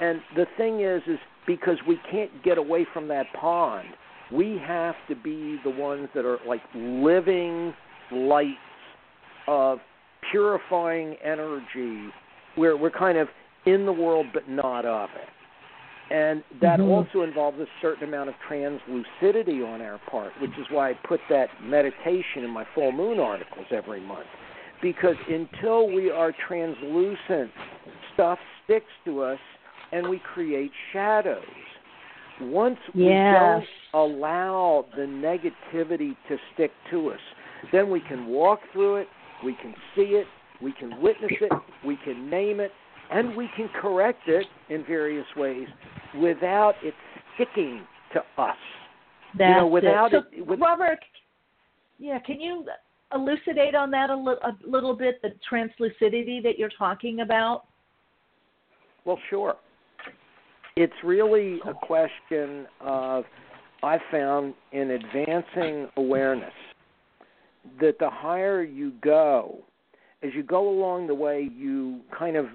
And 0.00 0.22
the 0.34 0.46
thing 0.56 0.80
is, 0.80 1.02
is 1.06 1.18
because 1.46 1.76
we 1.86 1.96
can't 2.10 2.42
get 2.42 2.58
away 2.58 2.84
from 2.92 3.08
that 3.08 3.26
pond, 3.34 3.88
we 4.30 4.58
have 4.58 4.94
to 5.08 5.14
be 5.14 5.58
the 5.64 5.70
ones 5.70 6.08
that 6.14 6.24
are 6.24 6.38
like 6.46 6.62
living 6.74 7.74
lights 8.10 8.56
of 9.46 9.78
purifying 10.30 11.16
energy 11.22 12.10
where 12.54 12.76
we're 12.76 12.90
kind 12.90 13.18
of 13.18 13.28
in 13.66 13.86
the 13.86 13.92
world 13.92 14.26
but 14.32 14.48
not 14.48 14.84
of 14.84 15.10
it. 15.10 15.28
And 16.10 16.44
that 16.60 16.78
Mhm. 16.78 16.88
also 16.88 17.22
involves 17.22 17.58
a 17.58 17.66
certain 17.80 18.04
amount 18.04 18.28
of 18.28 18.38
translucidity 18.40 19.62
on 19.62 19.80
our 19.80 19.98
part, 19.98 20.38
which 20.40 20.56
is 20.58 20.68
why 20.70 20.90
I 20.90 20.94
put 20.94 21.20
that 21.28 21.48
meditation 21.62 22.44
in 22.44 22.50
my 22.50 22.64
full 22.74 22.92
moon 22.92 23.18
articles 23.18 23.66
every 23.70 24.00
month. 24.00 24.26
Because 24.82 25.16
until 25.28 25.88
we 25.88 26.10
are 26.10 26.32
translucent, 26.32 27.52
stuff 28.12 28.38
sticks 28.64 28.92
to 29.04 29.22
us 29.22 29.38
and 29.92 30.08
we 30.08 30.18
create 30.18 30.72
shadows. 30.92 31.44
Once 32.40 32.78
we 32.94 33.00
Yes. 33.02 33.32
don't 33.32 33.68
allow 33.94 34.84
the 34.96 35.02
negativity 35.02 36.16
to 36.28 36.38
stick 36.52 36.72
to 36.90 37.10
us, 37.10 37.20
then 37.70 37.90
we 37.90 38.00
can 38.00 38.26
walk 38.26 38.60
through 38.72 38.96
it, 38.96 39.08
we 39.44 39.54
can 39.54 39.74
see 39.94 40.16
it, 40.16 40.26
we 40.60 40.72
can 40.72 41.00
witness 41.00 41.32
it, 41.40 41.52
we 41.84 41.96
can 41.96 42.28
name 42.28 42.60
it, 42.60 42.72
and 43.12 43.36
we 43.36 43.48
can 43.56 43.68
correct 43.80 44.22
it 44.26 44.46
in 44.68 44.84
various 44.84 45.26
ways 45.36 45.66
without 46.20 46.74
it 46.82 46.94
sticking 47.34 47.82
to 48.12 48.20
us. 48.42 48.56
That's 49.38 49.48
you 49.48 49.56
know, 49.56 49.66
without 49.66 50.12
it. 50.12 50.24
So, 50.30 50.38
it, 50.38 50.46
with, 50.46 50.60
Robert, 50.60 50.98
yeah, 51.98 52.18
can 52.18 52.40
you 52.40 52.64
elucidate 53.14 53.74
on 53.74 53.90
that 53.90 54.10
a, 54.10 54.16
li- 54.16 54.36
a 54.42 54.52
little 54.68 54.94
bit, 54.94 55.20
the 55.22 55.30
translucidity 55.48 56.40
that 56.42 56.58
you're 56.58 56.70
talking 56.78 57.20
about? 57.20 57.64
Well, 59.04 59.18
sure. 59.30 59.56
It's 60.76 60.92
really 61.04 61.60
a 61.66 61.74
question 61.74 62.66
of, 62.80 63.24
I 63.82 63.98
found 64.10 64.54
in 64.72 64.92
advancing 64.92 65.88
awareness 65.96 66.52
that 67.80 67.98
the 67.98 68.08
higher 68.08 68.62
you 68.62 68.92
go, 69.02 69.58
as 70.22 70.30
you 70.34 70.42
go 70.42 70.68
along 70.68 71.08
the 71.08 71.14
way, 71.14 71.50
you 71.54 72.00
kind 72.16 72.36
of 72.36 72.46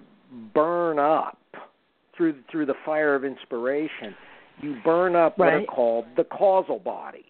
burn 0.54 1.00
up 1.00 1.38
through 2.16 2.36
through 2.52 2.66
the 2.66 2.76
fire 2.86 3.16
of 3.16 3.24
inspiration. 3.24 4.16
You 4.62 4.78
burn 4.84 5.16
up 5.16 5.38
what 5.38 5.50
are 5.54 5.66
called 5.66 6.06
the 6.16 6.24
causal 6.24 6.80
bodies, 6.80 7.24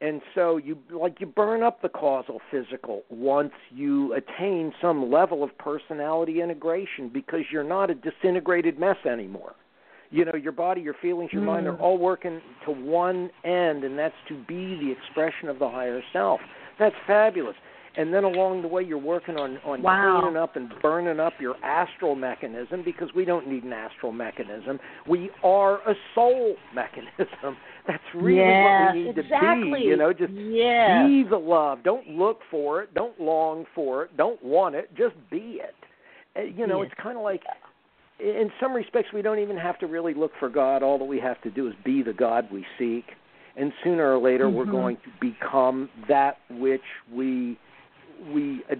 and 0.00 0.20
so 0.34 0.56
you 0.56 0.76
like 0.90 1.20
you 1.20 1.26
burn 1.26 1.62
up 1.62 1.82
the 1.82 1.88
causal 1.88 2.40
physical 2.50 3.02
once 3.10 3.52
you 3.70 4.12
attain 4.14 4.72
some 4.80 5.10
level 5.10 5.44
of 5.44 5.56
personality 5.58 6.40
integration 6.42 7.08
because 7.08 7.42
you're 7.52 7.62
not 7.64 7.90
a 7.90 7.94
disintegrated 7.94 8.78
mess 8.78 8.96
anymore. 9.08 9.54
You 10.10 10.24
know, 10.24 10.34
your 10.34 10.52
body, 10.52 10.80
your 10.80 10.94
feelings, 10.94 11.32
your 11.32 11.42
mind 11.42 11.66
are 11.66 11.72
Mm. 11.72 11.80
all 11.80 11.98
working 11.98 12.40
to 12.64 12.70
one 12.70 13.28
end, 13.44 13.82
and 13.84 13.98
that's 13.98 14.14
to 14.28 14.34
be 14.34 14.76
the 14.76 14.90
expression 14.90 15.48
of 15.48 15.58
the 15.58 15.68
higher 15.68 16.02
self. 16.12 16.40
That's 16.78 16.94
fabulous. 17.06 17.56
And 17.98 18.12
then 18.12 18.24
along 18.24 18.60
the 18.62 18.68
way, 18.68 18.82
you're 18.82 18.98
working 18.98 19.36
on 19.36 19.58
on 19.64 19.80
Wow. 19.82 20.20
cleaning 20.20 20.36
up 20.36 20.56
and 20.56 20.70
burning 20.82 21.18
up 21.18 21.32
your 21.40 21.56
astral 21.64 22.14
mechanism 22.14 22.82
because 22.84 23.08
we 23.14 23.24
don't 23.24 23.48
need 23.48 23.64
an 23.64 23.72
astral 23.72 24.12
mechanism. 24.12 24.78
We 25.08 25.30
are 25.42 25.76
a 25.88 25.94
soul 26.14 26.56
mechanism. 26.74 27.56
That's 27.86 28.02
really 28.14 28.36
yes, 28.38 28.64
what 28.64 28.94
we 28.94 29.02
need 29.04 29.18
exactly. 29.18 29.70
to 29.70 29.76
be. 29.76 29.82
You 29.82 29.96
know, 29.96 30.12
just 30.12 30.32
yes. 30.32 31.06
be 31.06 31.22
the 31.28 31.38
love. 31.38 31.78
Don't 31.84 32.08
look 32.10 32.40
for 32.50 32.82
it. 32.82 32.92
Don't 32.94 33.18
long 33.20 33.64
for 33.74 34.04
it. 34.04 34.16
Don't 34.16 34.42
want 34.44 34.74
it. 34.74 34.90
Just 34.96 35.14
be 35.30 35.60
it. 35.62 35.74
Uh, 36.36 36.42
You 36.42 36.66
know, 36.66 36.82
Yes. 36.82 36.90
it's 36.92 37.00
kind 37.02 37.16
of 37.16 37.22
like, 37.22 37.42
in 38.18 38.50
some 38.60 38.74
respects, 38.74 39.12
we 39.14 39.22
don't 39.22 39.38
even 39.38 39.56
have 39.56 39.78
to 39.78 39.86
really 39.86 40.14
look 40.14 40.32
for 40.38 40.48
God. 40.48 40.82
All 40.82 40.98
that 40.98 41.04
we 41.04 41.18
have 41.20 41.40
to 41.42 41.50
do 41.50 41.66
is 41.68 41.74
be 41.84 42.02
the 42.02 42.12
God 42.12 42.50
we 42.50 42.66
seek, 42.78 43.04
and 43.56 43.72
sooner 43.84 44.12
or 44.12 44.18
later, 44.18 44.50
we're 44.50 44.64
Mhm. 44.66 44.70
going 44.70 44.96
to 44.98 45.10
become 45.20 45.88
that 46.08 46.38
which 46.50 46.82
we 47.10 47.56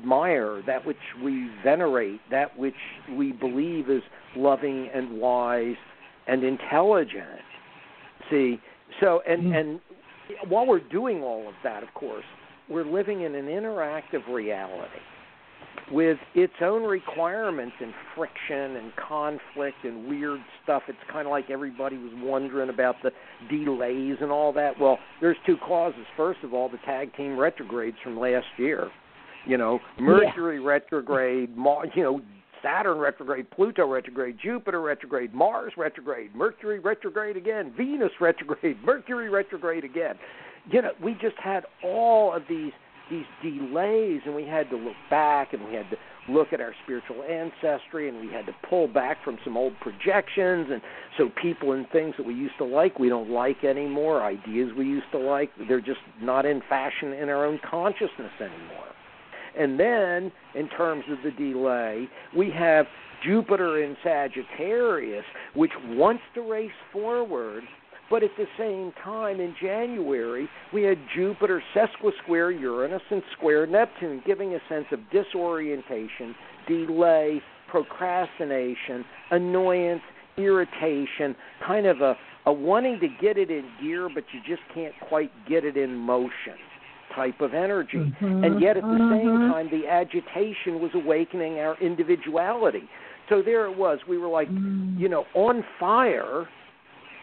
admire, 0.06 0.62
that 0.66 0.86
which 0.86 0.96
we 1.22 1.50
venerate, 1.64 2.20
that 2.30 2.56
which 2.56 2.74
we 3.16 3.32
believe 3.32 3.90
is 3.90 4.02
loving 4.36 4.88
and 4.94 5.20
wise 5.20 5.74
and 6.28 6.44
intelligent. 6.44 7.40
See, 8.30 8.60
so 9.00 9.20
and 9.26 9.42
Mm. 9.52 9.56
and 9.56 9.80
while 10.48 10.66
we're 10.66 10.78
doing 10.80 11.22
all 11.22 11.48
of 11.48 11.54
that, 11.62 11.82
of 11.82 11.92
course, 11.94 12.24
we're 12.68 12.84
living 12.84 13.22
in 13.22 13.34
an 13.34 13.46
interactive 13.46 14.26
reality 14.28 15.00
with 15.90 16.18
its 16.34 16.54
own 16.60 16.82
requirements 16.82 17.76
and 17.80 17.94
friction 18.14 18.76
and 18.76 18.94
conflict 18.96 19.84
and 19.84 20.08
weird 20.08 20.40
stuff. 20.64 20.82
It's 20.88 20.98
kind 21.08 21.26
of 21.26 21.30
like 21.30 21.48
everybody 21.48 21.96
was 21.96 22.12
wondering 22.16 22.70
about 22.70 22.96
the 23.02 23.12
delays 23.48 24.16
and 24.20 24.32
all 24.32 24.52
that. 24.54 24.78
Well, 24.80 24.98
there's 25.20 25.36
two 25.46 25.56
causes. 25.58 26.04
First 26.16 26.42
of 26.42 26.52
all, 26.54 26.68
the 26.68 26.78
tag 26.78 27.14
team 27.16 27.36
retrogrades 27.38 27.98
from 28.02 28.18
last 28.18 28.46
year. 28.56 28.90
You 29.46 29.56
know, 29.56 29.78
Mercury 29.98 30.58
retrograde, 30.58 31.56
Mar- 31.56 31.86
you 31.94 32.02
know, 32.02 32.20
Saturn 32.62 32.98
retrograde, 32.98 33.48
Pluto 33.50 33.86
retrograde, 33.86 34.38
Jupiter 34.42 34.80
retrograde, 34.80 35.32
Mars 35.32 35.74
retrograde, 35.76 36.34
Mercury 36.34 36.80
retrograde 36.80 37.36
again, 37.36 37.72
Venus 37.76 38.10
retrograde, 38.20 38.76
Mercury 38.84 39.28
retrograde 39.28 39.84
again. 39.84 40.16
You 40.70 40.82
know, 40.82 40.90
we 41.02 41.12
just 41.14 41.36
had 41.42 41.64
all 41.84 42.34
of 42.34 42.42
these 42.48 42.72
these 43.08 43.24
delays 43.40 44.20
and 44.26 44.34
we 44.34 44.44
had 44.44 44.68
to 44.68 44.76
look 44.76 44.96
back 45.08 45.52
and 45.52 45.64
we 45.64 45.72
had 45.74 45.88
to 45.90 45.96
look 46.28 46.52
at 46.52 46.60
our 46.60 46.74
spiritual 46.82 47.22
ancestry 47.22 48.08
and 48.08 48.18
we 48.18 48.26
had 48.26 48.44
to 48.46 48.52
pull 48.68 48.88
back 48.88 49.22
from 49.22 49.38
some 49.44 49.56
old 49.56 49.74
projections. 49.80 50.66
And 50.72 50.82
so 51.16 51.30
people 51.40 51.70
and 51.70 51.88
things 51.90 52.14
that 52.18 52.26
we 52.26 52.34
used 52.34 52.58
to 52.58 52.64
like 52.64 52.98
we 52.98 53.08
don't 53.08 53.30
like 53.30 53.62
anymore. 53.62 54.24
Ideas 54.24 54.72
we 54.76 54.86
used 54.86 55.06
to 55.12 55.18
like 55.18 55.52
they're 55.68 55.80
just 55.80 56.00
not 56.20 56.44
in 56.46 56.62
fashion 56.68 57.12
in 57.12 57.28
our 57.28 57.46
own 57.46 57.60
consciousness 57.64 58.32
anymore 58.40 58.95
and 59.58 59.78
then 59.78 60.32
in 60.54 60.68
terms 60.68 61.04
of 61.10 61.18
the 61.24 61.30
delay 61.30 62.08
we 62.36 62.50
have 62.50 62.86
Jupiter 63.24 63.82
in 63.82 63.96
Sagittarius 64.02 65.24
which 65.54 65.72
wants 65.88 66.22
to 66.34 66.42
race 66.42 66.70
forward 66.92 67.64
but 68.08 68.22
at 68.22 68.30
the 68.36 68.46
same 68.56 68.92
time, 69.02 69.40
in 69.40 69.54
January, 69.60 70.48
we 70.72 70.82
had 70.82 70.96
Jupiter 71.14 71.62
sesquisquare 71.74 72.58
Uranus 72.58 73.02
and 73.10 73.22
square 73.36 73.66
Neptune, 73.66 74.22
giving 74.24 74.54
a 74.54 74.60
sense 74.68 74.86
of 74.92 75.00
disorientation, 75.10 76.34
delay, 76.68 77.42
procrastination, 77.68 79.04
annoyance, 79.32 80.02
irritation, 80.36 81.34
kind 81.66 81.86
of 81.86 82.00
a, 82.00 82.16
a 82.46 82.52
wanting 82.52 83.00
to 83.00 83.08
get 83.20 83.38
it 83.38 83.50
in 83.50 83.68
gear, 83.82 84.08
but 84.12 84.24
you 84.32 84.40
just 84.46 84.62
can't 84.72 84.94
quite 85.08 85.32
get 85.48 85.64
it 85.64 85.76
in 85.76 85.96
motion 85.96 86.54
type 87.16 87.40
of 87.40 87.54
energy. 87.54 88.12
Mhm, 88.20 88.44
And 88.44 88.60
yet 88.60 88.76
at 88.76 88.84
the 88.84 88.98
same 89.10 89.38
mhm. 89.38 89.48
time, 89.48 89.68
the 89.70 89.88
agitation 89.88 90.80
was 90.80 90.94
awakening 90.94 91.58
our 91.58 91.76
individuality. 91.80 92.88
So 93.28 93.42
there 93.42 93.66
it 93.66 93.76
was. 93.76 93.98
We 94.06 94.18
were 94.18 94.28
like, 94.28 94.48
Mm. 94.48 95.00
you 95.00 95.08
know, 95.08 95.26
on 95.34 95.64
fire 95.80 96.46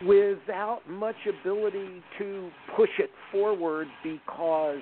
without 0.06 0.82
much 0.89 1.16
ability 1.28 2.04
to 2.18 2.52
push 2.76 3.00
it 3.00 3.12
forward 3.32 3.88
because 4.04 4.82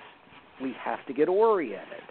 we 0.59 0.73
have 0.73 1.05
to 1.05 1.13
get 1.13 1.29
oriented. 1.29 2.01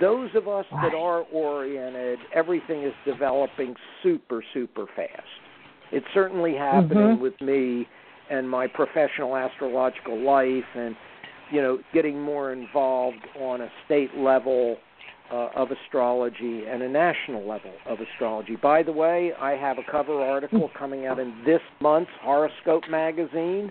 Those 0.00 0.34
of 0.34 0.48
us 0.48 0.64
that 0.82 0.94
are 0.94 1.22
oriented, 1.32 2.20
everything 2.32 2.84
is 2.84 2.94
developing 3.04 3.74
super, 4.02 4.42
super 4.54 4.86
fast. 4.86 5.40
It's 5.90 6.06
certainly 6.14 6.54
happening 6.54 7.16
Mhm. 7.16 7.20
with 7.20 7.38
me 7.40 7.86
and 8.30 8.48
my 8.48 8.66
professional 8.66 9.36
astrological 9.36 10.16
life 10.16 10.64
and 10.74 10.96
you 11.50 11.62
know 11.62 11.78
getting 11.92 12.20
more 12.20 12.52
involved 12.52 13.24
on 13.40 13.60
a 13.62 13.68
state 13.86 14.14
level 14.16 14.76
uh, 15.32 15.48
of 15.54 15.68
astrology 15.70 16.64
and 16.66 16.82
a 16.82 16.88
national 16.88 17.46
level 17.46 17.72
of 17.86 17.98
astrology. 18.00 18.56
By 18.56 18.82
the 18.82 18.92
way, 18.92 19.32
I 19.38 19.52
have 19.52 19.76
a 19.78 19.90
cover 19.90 20.20
article 20.22 20.70
coming 20.78 21.06
out 21.06 21.18
in 21.18 21.42
this 21.44 21.60
month's 21.80 22.10
Horoscope 22.22 22.84
magazine, 22.90 23.70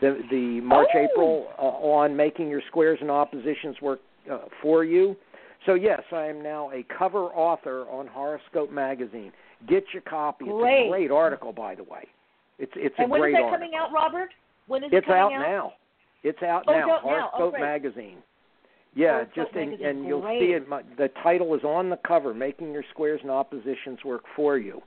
the 0.00 0.20
the 0.30 0.60
March 0.62 0.88
Oh. 0.94 0.98
April 0.98 1.48
uh, 1.58 1.62
on 1.62 2.14
making 2.16 2.48
your 2.48 2.62
squares 2.68 2.98
and 3.00 3.10
oppositions 3.10 3.76
work 3.80 4.00
uh, 4.30 4.38
for 4.62 4.84
you. 4.84 5.16
So 5.66 5.74
yes, 5.74 6.02
I 6.12 6.24
am 6.26 6.42
now 6.42 6.70
a 6.72 6.84
cover 6.98 7.24
author 7.26 7.82
on 7.90 8.06
Horoscope 8.06 8.70
magazine. 8.70 9.32
Get 9.68 9.84
your 9.92 10.02
copy. 10.02 10.44
It's 10.46 10.54
a 10.54 10.88
great 10.90 11.10
article, 11.10 11.52
by 11.52 11.74
the 11.74 11.82
way. 11.82 12.06
It's 12.58 12.72
it's 12.76 12.94
and 12.98 13.06
a 13.06 13.10
when 13.10 13.20
is 13.20 13.22
great 13.24 13.32
that 13.32 13.42
article. 13.44 13.58
coming 13.58 13.72
out, 13.80 13.92
Robert? 13.92 14.30
When 14.66 14.84
is 14.84 14.90
it 14.92 15.04
coming 15.06 15.18
out 15.20 15.32
out? 15.32 15.40
now. 15.40 15.72
It's 16.22 16.42
out 16.42 16.64
Oh, 16.66 16.72
now. 16.72 17.00
now. 17.04 17.30
Oh, 17.34 17.52
magazine. 17.52 18.22
Yeah, 18.94 19.24
just 19.34 19.52
in, 19.54 19.74
and 19.84 20.04
you'll 20.04 20.22
Great. 20.22 20.40
see 20.40 20.52
it. 20.54 20.68
My, 20.68 20.82
the 20.96 21.08
title 21.22 21.54
is 21.54 21.62
on 21.62 21.88
the 21.90 21.98
cover, 21.98 22.34
"Making 22.34 22.72
Your 22.72 22.82
Squares 22.90 23.20
and 23.22 23.30
Oppositions 23.30 24.02
Work 24.04 24.24
for 24.34 24.58
You." 24.58 24.82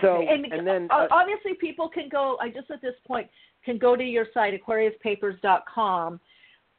So, 0.00 0.22
and, 0.28 0.52
and 0.52 0.66
then 0.66 0.88
uh, 0.90 0.94
uh, 0.94 1.08
obviously 1.10 1.54
people 1.54 1.88
can 1.88 2.08
go. 2.08 2.36
I 2.40 2.48
just 2.50 2.70
at 2.70 2.82
this 2.82 2.94
point 3.06 3.28
can 3.64 3.78
go 3.78 3.96
to 3.96 4.04
your 4.04 4.26
site 4.32 4.54
AquariusPapers.com 4.60 6.20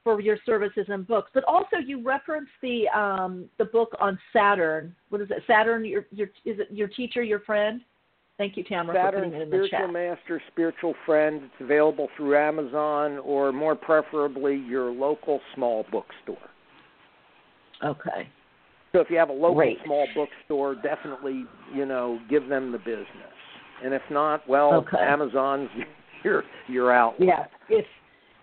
for 0.04 0.22
your 0.22 0.38
services 0.46 0.86
and 0.88 1.06
books. 1.08 1.32
But 1.34 1.44
also 1.46 1.78
you 1.86 2.04
reference 2.04 2.50
the 2.62 2.88
um, 2.90 3.50
the 3.58 3.66
book 3.66 3.96
on 4.00 4.18
Saturn. 4.32 4.96
What 5.10 5.22
is 5.22 5.30
it? 5.32 5.44
Saturn. 5.48 5.84
Your 5.86 6.06
your 6.12 6.28
is 6.46 6.60
it 6.60 6.68
your 6.72 6.88
teacher, 6.88 7.24
your 7.24 7.42
friend? 7.42 7.82
Thank 8.38 8.56
you, 8.56 8.64
Tamara, 8.64 8.94
for 8.94 9.08
Saturn 9.08 9.24
putting 9.32 9.34
it 9.34 9.44
in 9.44 9.50
the 9.50 9.66
Spiritual. 9.68 9.88
Master, 9.94 10.42
Spiritual 10.52 10.94
Friend. 11.06 11.42
It's 11.44 11.54
available 11.62 12.08
through 12.16 12.38
Amazon 12.38 13.18
or 13.20 13.52
more 13.52 13.76
preferably 13.76 14.56
your 14.56 14.92
local 14.92 15.40
small 15.56 15.86
bookstore. 15.92 16.38
Okay. 17.84 18.30
So 18.92 19.00
if 19.00 19.10
you 19.10 19.18
have 19.18 19.30
a 19.30 19.34
local 19.34 19.56
Great. 19.56 19.78
small 19.86 20.08
bookstore, 20.16 20.76
definitely 20.76 21.46
you 21.74 21.86
know 21.86 22.20
give 22.30 22.48
them 22.48 22.72
the 22.72 22.78
business. 22.78 23.08
And 23.84 23.94
if 23.94 24.02
not, 24.10 24.48
well, 24.48 24.74
Okay. 24.74 24.98
Amazon's 24.98 25.70
your 26.24 26.44
your 26.68 26.92
outlet. 26.92 27.28
Yeah, 27.28 27.46
it's 27.70 27.88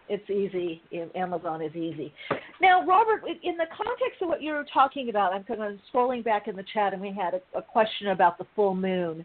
it's 0.08 0.28
easy. 0.28 0.82
Amazon 1.14 1.62
is 1.62 1.74
easy. 1.74 2.12
Now, 2.60 2.84
Robert, 2.84 3.22
in 3.42 3.56
the 3.56 3.64
context 3.74 4.20
of 4.22 4.28
what 4.28 4.42
you 4.42 4.52
were 4.52 4.66
talking 4.72 5.08
about, 5.08 5.32
I'm 5.32 5.44
kind 5.44 5.62
of 5.62 5.78
scrolling 5.92 6.22
back 6.22 6.46
in 6.46 6.56
the 6.56 6.64
chat, 6.74 6.92
and 6.92 7.00
we 7.00 7.08
had 7.08 7.34
a, 7.34 7.58
a 7.58 7.62
question 7.62 8.08
about 8.08 8.36
the 8.38 8.44
full 8.54 8.74
moon. 8.74 9.24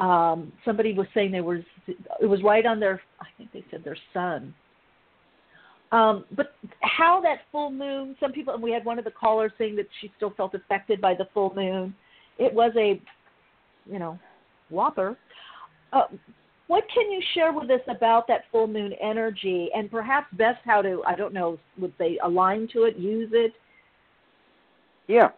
Um, 0.00 0.52
somebody 0.64 0.92
was 0.92 1.06
saying 1.14 1.30
there 1.30 1.44
was 1.44 1.60
it 1.86 2.26
was 2.26 2.42
right 2.42 2.66
on 2.66 2.80
their 2.80 3.00
I 3.20 3.26
think 3.38 3.52
they 3.52 3.64
said 3.70 3.84
their 3.84 3.96
sun. 4.12 4.54
Um, 5.92 6.24
but 6.34 6.54
how 6.80 7.20
that 7.22 7.42
full 7.52 7.70
moon? 7.70 8.16
Some 8.18 8.32
people, 8.32 8.52
and 8.52 8.62
we 8.62 8.72
had 8.72 8.84
one 8.84 8.98
of 8.98 9.04
the 9.04 9.12
callers 9.12 9.52
saying 9.58 9.76
that 9.76 9.86
she 10.00 10.10
still 10.16 10.30
felt 10.36 10.54
affected 10.54 11.00
by 11.00 11.14
the 11.14 11.28
full 11.32 11.54
moon. 11.54 11.94
It 12.36 12.52
was 12.52 12.72
a, 12.76 13.00
you 13.86 14.00
know, 14.00 14.18
whopper. 14.70 15.16
Uh, 15.92 16.06
what 16.66 16.82
can 16.92 17.12
you 17.12 17.22
share 17.34 17.52
with 17.52 17.70
us 17.70 17.82
about 17.88 18.26
that 18.26 18.44
full 18.50 18.66
moon 18.66 18.92
energy 19.00 19.68
and 19.72 19.88
perhaps 19.88 20.26
best 20.32 20.58
how 20.64 20.82
to, 20.82 21.02
I 21.06 21.14
don't 21.14 21.32
know, 21.32 21.58
would 21.78 21.92
they 21.98 22.18
align 22.24 22.68
to 22.72 22.84
it, 22.84 22.96
use 22.96 23.30
it? 23.32 23.52
Yeah. 25.06 25.28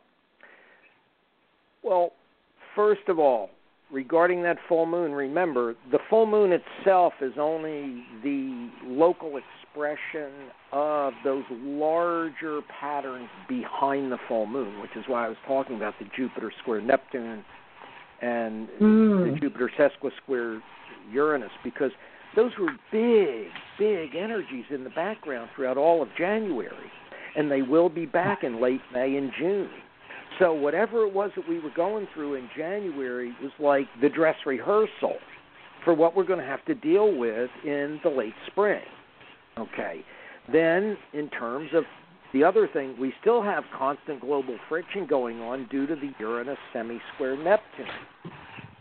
Well, 1.82 2.12
first 2.74 3.08
of 3.08 3.18
all, 3.18 3.50
regarding 3.90 4.42
that 4.42 4.58
full 4.68 4.86
moon, 4.86 5.12
remember 5.12 5.74
the 5.90 5.98
full 6.10 6.26
moon 6.26 6.52
itself 6.52 7.14
is 7.20 7.34
only 7.38 8.04
the 8.22 8.70
local 8.84 9.38
expression 9.38 10.50
of 10.72 11.12
those 11.24 11.44
larger 11.50 12.60
patterns 12.80 13.28
behind 13.48 14.10
the 14.10 14.18
full 14.26 14.46
moon, 14.46 14.80
which 14.80 14.96
is 14.96 15.04
why 15.06 15.26
I 15.26 15.28
was 15.28 15.38
talking 15.46 15.76
about 15.76 15.94
the 15.98 16.06
Jupiter 16.16 16.52
square 16.62 16.80
Neptune 16.80 17.44
and 18.20 18.68
mm. 18.80 19.34
the 19.34 19.38
Jupiter 19.40 19.70
sesquisquare 19.78 20.60
Uranus, 21.12 21.50
because 21.62 21.90
those 22.34 22.52
were 22.58 22.72
big, 22.90 23.48
big 23.78 24.16
energies 24.16 24.64
in 24.70 24.84
the 24.84 24.90
background 24.90 25.50
throughout 25.54 25.76
all 25.76 26.02
of 26.02 26.08
January, 26.18 26.90
and 27.36 27.50
they 27.50 27.62
will 27.62 27.88
be 27.88 28.06
back 28.06 28.42
in 28.42 28.60
late 28.60 28.80
May 28.92 29.16
and 29.16 29.30
June. 29.38 29.70
So 30.38 30.52
whatever 30.52 31.06
it 31.06 31.14
was 31.14 31.30
that 31.36 31.48
we 31.48 31.58
were 31.58 31.70
going 31.74 32.06
through 32.12 32.34
in 32.34 32.50
January 32.56 33.34
was 33.42 33.52
like 33.58 33.86
the 34.02 34.08
dress 34.08 34.36
rehearsal 34.44 35.16
for 35.84 35.94
what 35.94 36.14
we're 36.14 36.24
going 36.24 36.40
to 36.40 36.44
have 36.44 36.64
to 36.66 36.74
deal 36.74 37.16
with 37.16 37.48
in 37.64 38.00
the 38.02 38.10
late 38.10 38.34
spring. 38.48 38.82
Okay. 39.56 40.04
Then 40.52 40.98
in 41.14 41.30
terms 41.30 41.70
of 41.72 41.84
the 42.34 42.44
other 42.44 42.68
thing, 42.70 42.96
we 43.00 43.14
still 43.20 43.42
have 43.42 43.64
constant 43.76 44.20
global 44.20 44.58
friction 44.68 45.06
going 45.06 45.40
on 45.40 45.68
due 45.70 45.86
to 45.86 45.94
the 45.94 46.10
Uranus 46.18 46.58
semi-square 46.72 47.36
Neptune. 47.42 47.86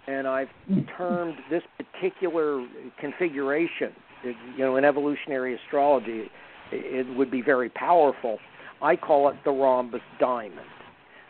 And 0.07 0.27
I've 0.27 0.49
termed 0.97 1.35
this 1.49 1.63
particular 1.77 2.67
configuration, 2.99 3.93
you 4.23 4.65
know, 4.65 4.75
in 4.75 4.83
evolutionary 4.83 5.55
astrology, 5.55 6.29
it 6.71 7.15
would 7.15 7.31
be 7.31 7.41
very 7.41 7.69
powerful. 7.69 8.39
I 8.81 8.95
call 8.95 9.29
it 9.29 9.35
the 9.45 9.51
rhombus 9.51 10.01
diamond 10.19 10.67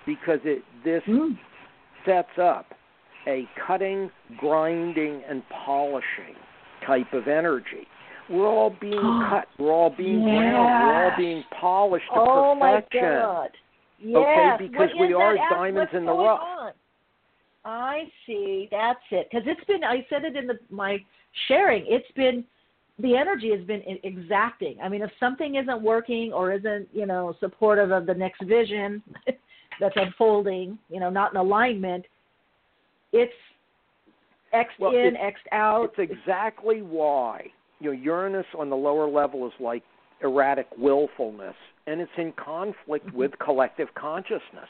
because 0.05 0.39
it 0.43 0.63
this 0.83 1.03
mm. 1.07 1.37
sets 2.05 2.37
up 2.41 2.67
a 3.27 3.47
cutting, 3.65 4.09
grinding, 4.37 5.21
and 5.27 5.43
polishing 5.65 6.35
type 6.85 7.11
of 7.13 7.27
energy. 7.27 7.87
We're 8.29 8.47
all 8.47 8.75
being 8.79 9.25
cut. 9.29 9.47
We're 9.57 9.71
all 9.71 9.93
being 9.95 10.21
yes. 10.21 10.29
ground. 10.29 10.87
We're 10.87 11.05
all 11.05 11.17
being 11.17 11.43
polished 11.59 12.05
to 12.13 12.19
oh 12.19 12.55
perfection. 12.59 13.01
my 13.01 13.19
God. 13.19 13.49
Yes. 13.99 14.17
Okay, 14.17 14.67
because 14.67 14.89
we 14.99 15.13
are 15.13 15.35
that? 15.35 15.49
diamonds 15.51 15.89
What's 15.91 15.93
in 15.95 16.05
the 16.05 16.11
rough. 16.11 16.39
On? 16.41 16.71
I 17.63 18.03
see. 18.25 18.67
That's 18.69 18.99
it. 19.11 19.27
Because 19.31 19.47
it's 19.47 19.63
been. 19.65 19.83
I 19.83 20.05
said 20.09 20.23
it 20.25 20.35
in 20.35 20.47
the 20.47 20.59
my 20.69 20.97
sharing. 21.47 21.85
It's 21.87 22.11
been 22.15 22.43
the 22.99 23.15
energy 23.15 23.51
has 23.51 23.65
been 23.65 23.81
exacting. 24.03 24.77
I 24.81 24.89
mean, 24.89 25.01
if 25.01 25.11
something 25.19 25.55
isn't 25.55 25.81
working 25.81 26.31
or 26.31 26.53
isn't, 26.53 26.87
you 26.93 27.05
know, 27.05 27.35
supportive 27.39 27.91
of 27.91 28.05
the 28.05 28.13
next 28.13 28.41
vision, 28.45 29.03
that's 29.79 29.95
unfolding, 29.97 30.77
you 30.89 30.99
know, 30.99 31.09
not 31.09 31.31
in 31.31 31.37
alignment, 31.37 32.05
it's 33.11 33.33
X 34.53 34.69
well, 34.79 34.95
in, 34.95 35.15
X 35.15 35.39
out. 35.51 35.93
It's 35.97 36.11
exactly 36.11 36.81
why 36.81 37.47
you 37.79 37.93
know 37.93 37.99
Uranus 37.99 38.45
on 38.57 38.69
the 38.69 38.75
lower 38.75 39.07
level 39.09 39.45
is 39.45 39.53
like 39.59 39.83
erratic 40.21 40.67
willfulness, 40.77 41.55
and 41.87 42.01
it's 42.01 42.11
in 42.17 42.33
conflict 42.33 43.07
mm-hmm. 43.07 43.17
with 43.17 43.31
collective 43.39 43.89
consciousness. 43.95 44.69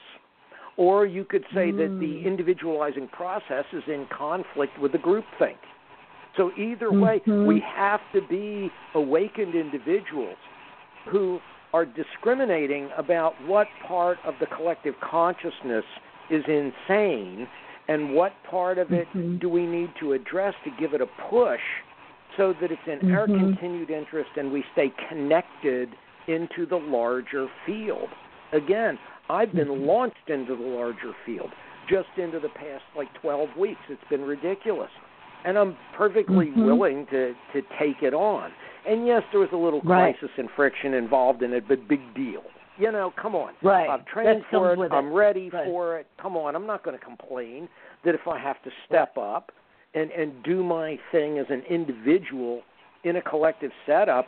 Or 0.77 1.05
you 1.05 1.23
could 1.23 1.45
say 1.53 1.71
mm. 1.71 1.77
that 1.77 1.99
the 2.01 2.27
individualizing 2.27 3.07
process 3.07 3.63
is 3.71 3.83
in 3.87 4.07
conflict 4.15 4.77
with 4.77 4.91
the 4.91 4.97
group 4.97 5.23
think. 5.39 5.57
So 6.35 6.51
either 6.57 6.91
way, 6.91 7.21
mm-hmm. 7.25 7.45
we 7.45 7.63
have 7.73 8.01
to 8.13 8.19
be 8.27 8.69
awakened 8.93 9.55
individuals 9.55 10.35
who 11.09 11.39
are 11.75 11.85
discriminating 11.85 12.89
about 12.97 13.33
what 13.47 13.67
part 13.85 14.17
of 14.23 14.33
the 14.39 14.45
collective 14.45 14.93
consciousness 15.01 15.83
is 16.29 16.41
insane 16.47 17.45
and 17.89 18.15
what 18.15 18.31
part 18.49 18.77
of 18.77 18.93
it 18.93 19.05
mm-hmm. 19.09 19.39
do 19.39 19.49
we 19.49 19.65
need 19.65 19.89
to 19.99 20.13
address 20.13 20.53
to 20.63 20.71
give 20.79 20.93
it 20.93 21.01
a 21.01 21.05
push 21.29 21.59
so 22.37 22.53
that 22.61 22.71
it's 22.71 22.81
in 22.87 22.99
mm-hmm. 22.99 23.13
our 23.13 23.27
continued 23.27 23.89
interest 23.89 24.29
and 24.37 24.49
we 24.53 24.63
stay 24.71 24.89
connected 25.09 25.89
into 26.29 26.65
the 26.65 26.77
larger 26.77 27.47
field. 27.65 28.07
Again, 28.53 28.97
I've 29.29 29.51
been 29.51 29.67
mm-hmm. 29.67 29.85
launched 29.85 30.29
into 30.29 30.55
the 30.55 30.63
larger 30.63 31.11
field 31.25 31.49
just 31.89 32.07
into 32.17 32.39
the 32.39 32.49
past 32.49 32.83
like 32.95 33.09
12 33.21 33.49
weeks. 33.59 33.81
It's 33.89 34.01
been 34.09 34.21
ridiculous. 34.21 34.91
And 35.43 35.57
I'm 35.57 35.75
perfectly 35.97 36.47
mm-hmm. 36.47 36.63
willing 36.63 37.05
to 37.11 37.33
to 37.51 37.61
take 37.77 38.01
it 38.01 38.13
on. 38.13 38.51
And 38.87 39.07
yes, 39.07 39.23
there 39.31 39.39
was 39.39 39.49
a 39.51 39.57
little 39.57 39.81
right. 39.81 40.15
crisis 40.17 40.35
and 40.37 40.49
friction 40.55 40.93
involved 40.93 41.41
in 41.41 41.53
it, 41.53 41.67
but 41.67 41.87
big 41.87 42.01
deal. 42.15 42.43
You 42.77 42.91
know, 42.91 43.13
come 43.19 43.35
on. 43.35 43.53
Right. 43.63 43.89
I've 43.89 44.05
trained 44.05 44.41
that 44.41 44.51
for 44.51 44.73
it. 44.73 44.79
it. 44.79 44.91
I'm 44.91 45.13
ready 45.13 45.49
right. 45.49 45.65
for 45.65 45.97
it. 45.97 46.07
Come 46.21 46.35
on, 46.35 46.55
I'm 46.55 46.67
not 46.67 46.83
going 46.83 46.97
to 46.97 47.03
complain 47.03 47.69
that 48.03 48.13
if 48.13 48.27
I 48.27 48.37
have 48.37 48.61
to 48.63 48.69
step 48.85 49.17
up 49.17 49.51
and 49.93 50.11
and 50.11 50.43
do 50.43 50.63
my 50.63 50.99
thing 51.11 51.37
as 51.37 51.45
an 51.49 51.63
individual 51.69 52.61
in 53.03 53.15
a 53.15 53.21
collective 53.21 53.71
setup, 53.85 54.27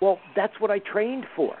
well, 0.00 0.18
that's 0.34 0.54
what 0.58 0.70
I 0.70 0.80
trained 0.80 1.24
for. 1.36 1.54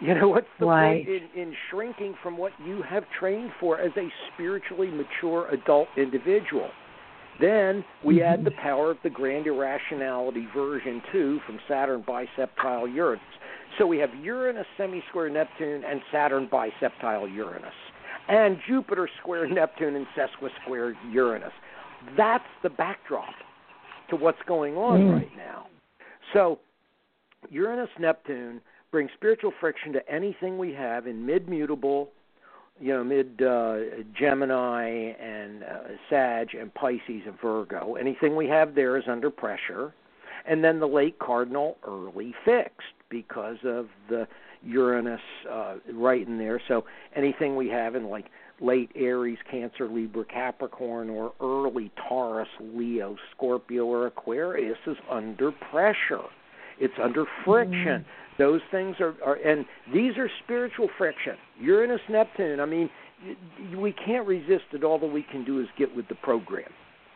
You 0.00 0.14
know, 0.14 0.28
what's 0.30 0.46
the 0.58 0.66
right. 0.66 1.04
point 1.04 1.22
in, 1.34 1.40
in 1.40 1.54
shrinking 1.70 2.14
from 2.22 2.38
what 2.38 2.52
you 2.64 2.82
have 2.88 3.04
trained 3.18 3.50
for 3.60 3.78
as 3.78 3.92
a 3.96 4.08
spiritually 4.32 4.88
mature 4.88 5.48
adult 5.48 5.88
individual? 5.96 6.70
Then 7.40 7.84
we 8.04 8.16
mm-hmm. 8.16 8.32
add 8.32 8.44
the 8.44 8.50
power 8.50 8.90
of 8.90 8.98
the 9.02 9.10
grand 9.10 9.46
irrationality 9.46 10.46
version 10.54 11.02
2 11.12 11.40
from 11.46 11.58
Saturn 11.68 12.02
biseptile 12.02 12.92
Uranus. 12.92 13.22
So 13.78 13.86
we 13.86 13.98
have 13.98 14.10
Uranus 14.22 14.66
semi 14.76 15.02
square 15.08 15.28
Neptune 15.28 15.84
and 15.84 16.00
Saturn 16.10 16.48
biseptile 16.48 17.32
Uranus, 17.32 17.72
and 18.28 18.58
Jupiter 18.66 19.08
square 19.20 19.48
Neptune 19.48 19.94
and 19.94 20.06
sesquisquare 20.16 20.94
Uranus. 21.12 21.52
That's 22.16 22.44
the 22.62 22.70
backdrop 22.70 23.34
to 24.10 24.16
what's 24.16 24.38
going 24.46 24.76
on 24.76 25.00
mm. 25.00 25.12
right 25.12 25.36
now. 25.36 25.66
So 26.32 26.58
Uranus 27.50 27.90
Neptune 27.98 28.60
brings 28.90 29.10
spiritual 29.14 29.52
friction 29.60 29.92
to 29.92 30.08
anything 30.10 30.58
we 30.58 30.72
have 30.72 31.06
in 31.06 31.24
mid 31.24 31.48
mutable 31.48 32.08
you 32.80 32.92
know, 32.92 33.04
mid 33.04 33.42
uh, 33.42 33.76
Gemini 34.18 35.12
and 35.20 35.62
uh, 35.62 35.78
Sag 36.08 36.54
and 36.54 36.72
Pisces 36.74 37.22
and 37.26 37.40
Virgo. 37.40 37.94
Anything 37.94 38.36
we 38.36 38.46
have 38.48 38.74
there 38.74 38.96
is 38.96 39.04
under 39.08 39.30
pressure. 39.30 39.92
And 40.46 40.64
then 40.64 40.80
the 40.80 40.88
late 40.88 41.18
cardinal 41.18 41.76
early 41.86 42.34
fixed 42.44 42.94
because 43.10 43.58
of 43.64 43.88
the 44.08 44.26
Uranus 44.64 45.20
uh, 45.50 45.76
right 45.92 46.26
in 46.26 46.38
there. 46.38 46.60
So 46.68 46.84
anything 47.14 47.54
we 47.54 47.68
have 47.68 47.94
in 47.94 48.08
like 48.08 48.26
late 48.60 48.90
Aries, 48.94 49.38
Cancer, 49.50 49.88
Libra, 49.88 50.24
Capricorn, 50.24 51.10
or 51.10 51.32
early 51.40 51.90
Taurus, 52.08 52.48
Leo, 52.60 53.16
Scorpio, 53.34 53.84
or 53.84 54.06
Aquarius 54.06 54.78
is 54.86 54.96
under 55.10 55.52
pressure. 55.52 56.24
It's 56.80 56.94
under 57.02 57.24
friction. 57.44 58.04
Mm-hmm. 58.04 58.10
Those 58.38 58.60
things 58.70 58.96
are, 59.00 59.14
are, 59.24 59.34
and 59.34 59.64
these 59.92 60.16
are 60.16 60.30
spiritual 60.44 60.88
friction. 60.96 61.34
Uranus, 61.60 62.00
Neptune. 62.08 62.60
I 62.60 62.66
mean, 62.66 62.88
we 63.76 63.92
can't 63.92 64.26
resist 64.26 64.64
it. 64.72 64.84
All 64.84 64.98
that 65.00 65.06
we 65.06 65.24
can 65.24 65.44
do 65.44 65.60
is 65.60 65.66
get 65.76 65.94
with 65.94 66.06
the 66.08 66.14
program. 66.16 66.70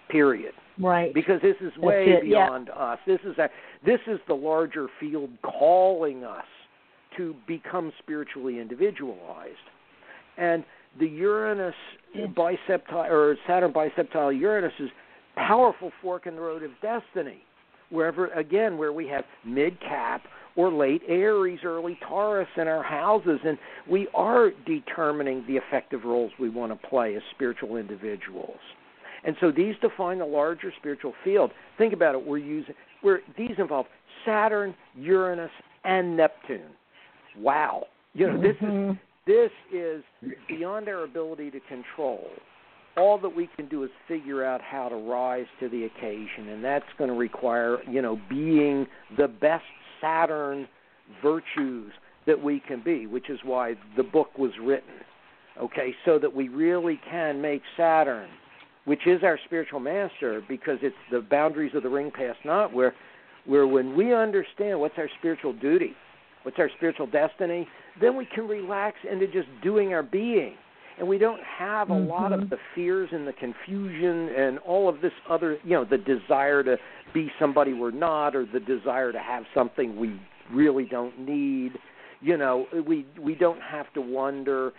Period. 0.08 0.52
Right. 0.78 1.14
Because 1.14 1.40
this 1.40 1.56
is 1.60 1.76
way 1.78 2.20
beyond 2.22 2.68
yeah. 2.68 2.82
us. 2.82 2.98
This 3.06 3.20
is 3.24 3.38
a, 3.38 3.48
this 3.86 4.00
is 4.06 4.18
the 4.26 4.34
larger 4.34 4.88
field 4.98 5.30
calling 5.42 6.24
us 6.24 6.44
to 7.16 7.34
become 7.46 7.92
spiritually 8.02 8.58
individualized. 8.58 9.56
And 10.38 10.64
the 10.98 11.06
Uranus 11.06 11.74
biseptile 12.16 13.10
or 13.10 13.36
Saturn 13.46 13.72
biseptile 13.72 14.38
Uranus 14.38 14.72
is 14.80 14.90
powerful 15.36 15.92
fork 16.02 16.26
in 16.26 16.34
the 16.34 16.40
road 16.40 16.62
of 16.62 16.70
destiny. 16.82 17.42
Wherever 17.90 18.28
again, 18.28 18.78
where 18.78 18.92
we 18.92 19.06
have 19.08 19.24
mid 19.44 19.78
cap 19.80 20.22
or 20.56 20.70
late 20.72 21.02
Aries, 21.08 21.60
early 21.64 21.98
Taurus 22.06 22.48
in 22.56 22.68
our 22.68 22.82
houses, 22.82 23.40
and 23.44 23.58
we 23.88 24.08
are 24.14 24.50
determining 24.66 25.44
the 25.46 25.56
effective 25.56 26.04
roles 26.04 26.32
we 26.38 26.48
want 26.48 26.72
to 26.72 26.88
play 26.88 27.14
as 27.14 27.22
spiritual 27.34 27.76
individuals. 27.76 28.58
And 29.24 29.36
so 29.40 29.52
these 29.52 29.74
define 29.80 30.18
the 30.18 30.26
larger 30.26 30.72
spiritual 30.78 31.14
field. 31.24 31.52
Think 31.78 31.92
about 31.92 32.14
it. 32.14 32.26
We're 32.26 32.38
using 32.38 32.74
we're 33.02 33.20
these 33.36 33.54
involve 33.58 33.86
Saturn, 34.24 34.74
Uranus, 34.96 35.50
and 35.84 36.16
Neptune. 36.16 36.70
Wow. 37.38 37.86
You 38.14 38.28
know, 38.28 38.40
this 38.40 38.56
mm-hmm. 38.56 38.90
is 38.90 38.96
this 39.26 39.50
is 39.72 40.02
beyond 40.48 40.88
our 40.88 41.04
ability 41.04 41.50
to 41.52 41.60
control. 41.60 42.26
All 42.96 43.18
that 43.20 43.34
we 43.34 43.48
can 43.56 43.68
do 43.68 43.84
is 43.84 43.90
figure 44.06 44.44
out 44.44 44.60
how 44.60 44.88
to 44.88 44.96
rise 44.96 45.46
to 45.60 45.68
the 45.68 45.84
occasion, 45.84 46.48
and 46.50 46.62
that's 46.62 46.84
going 46.98 47.08
to 47.08 47.16
require, 47.16 47.78
you 47.88 48.02
know, 48.02 48.20
being 48.28 48.86
the 49.16 49.28
best 49.28 49.64
Saturn 50.02 50.68
virtues 51.22 51.92
that 52.26 52.42
we 52.42 52.60
can 52.60 52.82
be, 52.82 53.06
which 53.06 53.30
is 53.30 53.40
why 53.44 53.74
the 53.96 54.02
book 54.02 54.36
was 54.38 54.52
written. 54.60 54.92
Okay, 55.58 55.94
so 56.04 56.18
that 56.18 56.34
we 56.34 56.48
really 56.48 57.00
can 57.10 57.40
make 57.40 57.62
Saturn 57.76 58.28
which 58.84 59.06
is 59.06 59.22
our 59.22 59.38
spiritual 59.44 59.80
master, 59.80 60.42
because 60.48 60.78
it's 60.82 60.96
the 61.10 61.20
boundaries 61.20 61.72
of 61.74 61.82
the 61.82 61.88
ring 61.88 62.10
pass 62.10 62.36
not, 62.44 62.72
where, 62.72 62.94
where 63.46 63.66
when 63.66 63.96
we 63.96 64.14
understand 64.14 64.78
what's 64.80 64.98
our 64.98 65.08
spiritual 65.18 65.52
duty, 65.52 65.94
what's 66.42 66.58
our 66.58 66.70
spiritual 66.76 67.06
destiny, 67.06 67.68
then 68.00 68.16
we 68.16 68.26
can 68.26 68.48
relax 68.48 68.96
into 69.10 69.26
just 69.26 69.48
doing 69.62 69.92
our 69.92 70.02
being. 70.02 70.54
And 70.98 71.08
we 71.08 71.18
don't 71.18 71.42
have 71.42 71.90
a 71.90 71.94
mm-hmm. 71.94 72.08
lot 72.08 72.32
of 72.32 72.40
mm-hmm. 72.40 72.50
the 72.50 72.58
fears 72.74 73.08
and 73.12 73.26
the 73.26 73.32
confusion 73.32 74.28
and 74.36 74.58
all 74.60 74.88
of 74.88 75.00
this 75.00 75.12
other, 75.28 75.58
you 75.64 75.70
know, 75.70 75.84
the 75.84 75.98
desire 75.98 76.62
to 76.62 76.76
be 77.14 77.30
somebody 77.38 77.72
we're 77.72 77.90
not 77.90 78.36
or 78.36 78.46
the 78.46 78.60
desire 78.60 79.12
to 79.12 79.18
have 79.18 79.44
something 79.54 79.96
we 79.98 80.20
really 80.52 80.84
don't 80.84 81.18
need. 81.18 81.72
You 82.20 82.36
know, 82.36 82.66
we 82.86 83.06
we 83.20 83.34
don't 83.34 83.60
have 83.60 83.92
to 83.94 84.00
wonder 84.00 84.72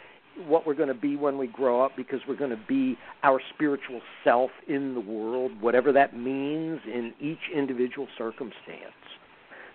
what 0.47 0.66
we're 0.66 0.74
going 0.74 0.88
to 0.88 0.93
be 0.93 1.16
when 1.16 1.38
we 1.38 1.47
grow 1.47 1.84
up 1.84 1.91
because 1.95 2.20
we're 2.28 2.38
going 2.38 2.49
to 2.49 2.59
be 2.68 2.97
our 3.22 3.39
spiritual 3.53 4.01
self 4.24 4.51
in 4.68 4.93
the 4.93 4.99
world, 4.99 5.51
whatever 5.61 5.91
that 5.91 6.18
means 6.18 6.80
in 6.86 7.14
each 7.20 7.38
individual 7.55 8.07
circumstance. 8.18 8.93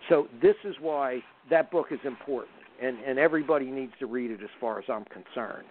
So 0.09 0.27
this 0.41 0.57
is 0.65 0.75
why 0.81 1.23
that 1.51 1.71
book 1.71 1.87
is 1.91 2.01
important, 2.05 2.57
and, 2.83 2.99
and 3.07 3.19
everybody 3.19 3.67
needs 3.67 3.93
to 4.01 4.07
read 4.07 4.31
it 4.31 4.43
as 4.43 4.51
far 4.61 4.79
as 4.79 4.85
I'm 4.89 5.05
concerned. 5.05 5.67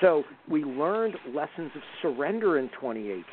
So 0.00 0.24
we 0.48 0.64
learned 0.64 1.16
lessons 1.34 1.70
of 1.74 1.82
surrender 2.00 2.58
in 2.58 2.68
2018. 2.70 3.24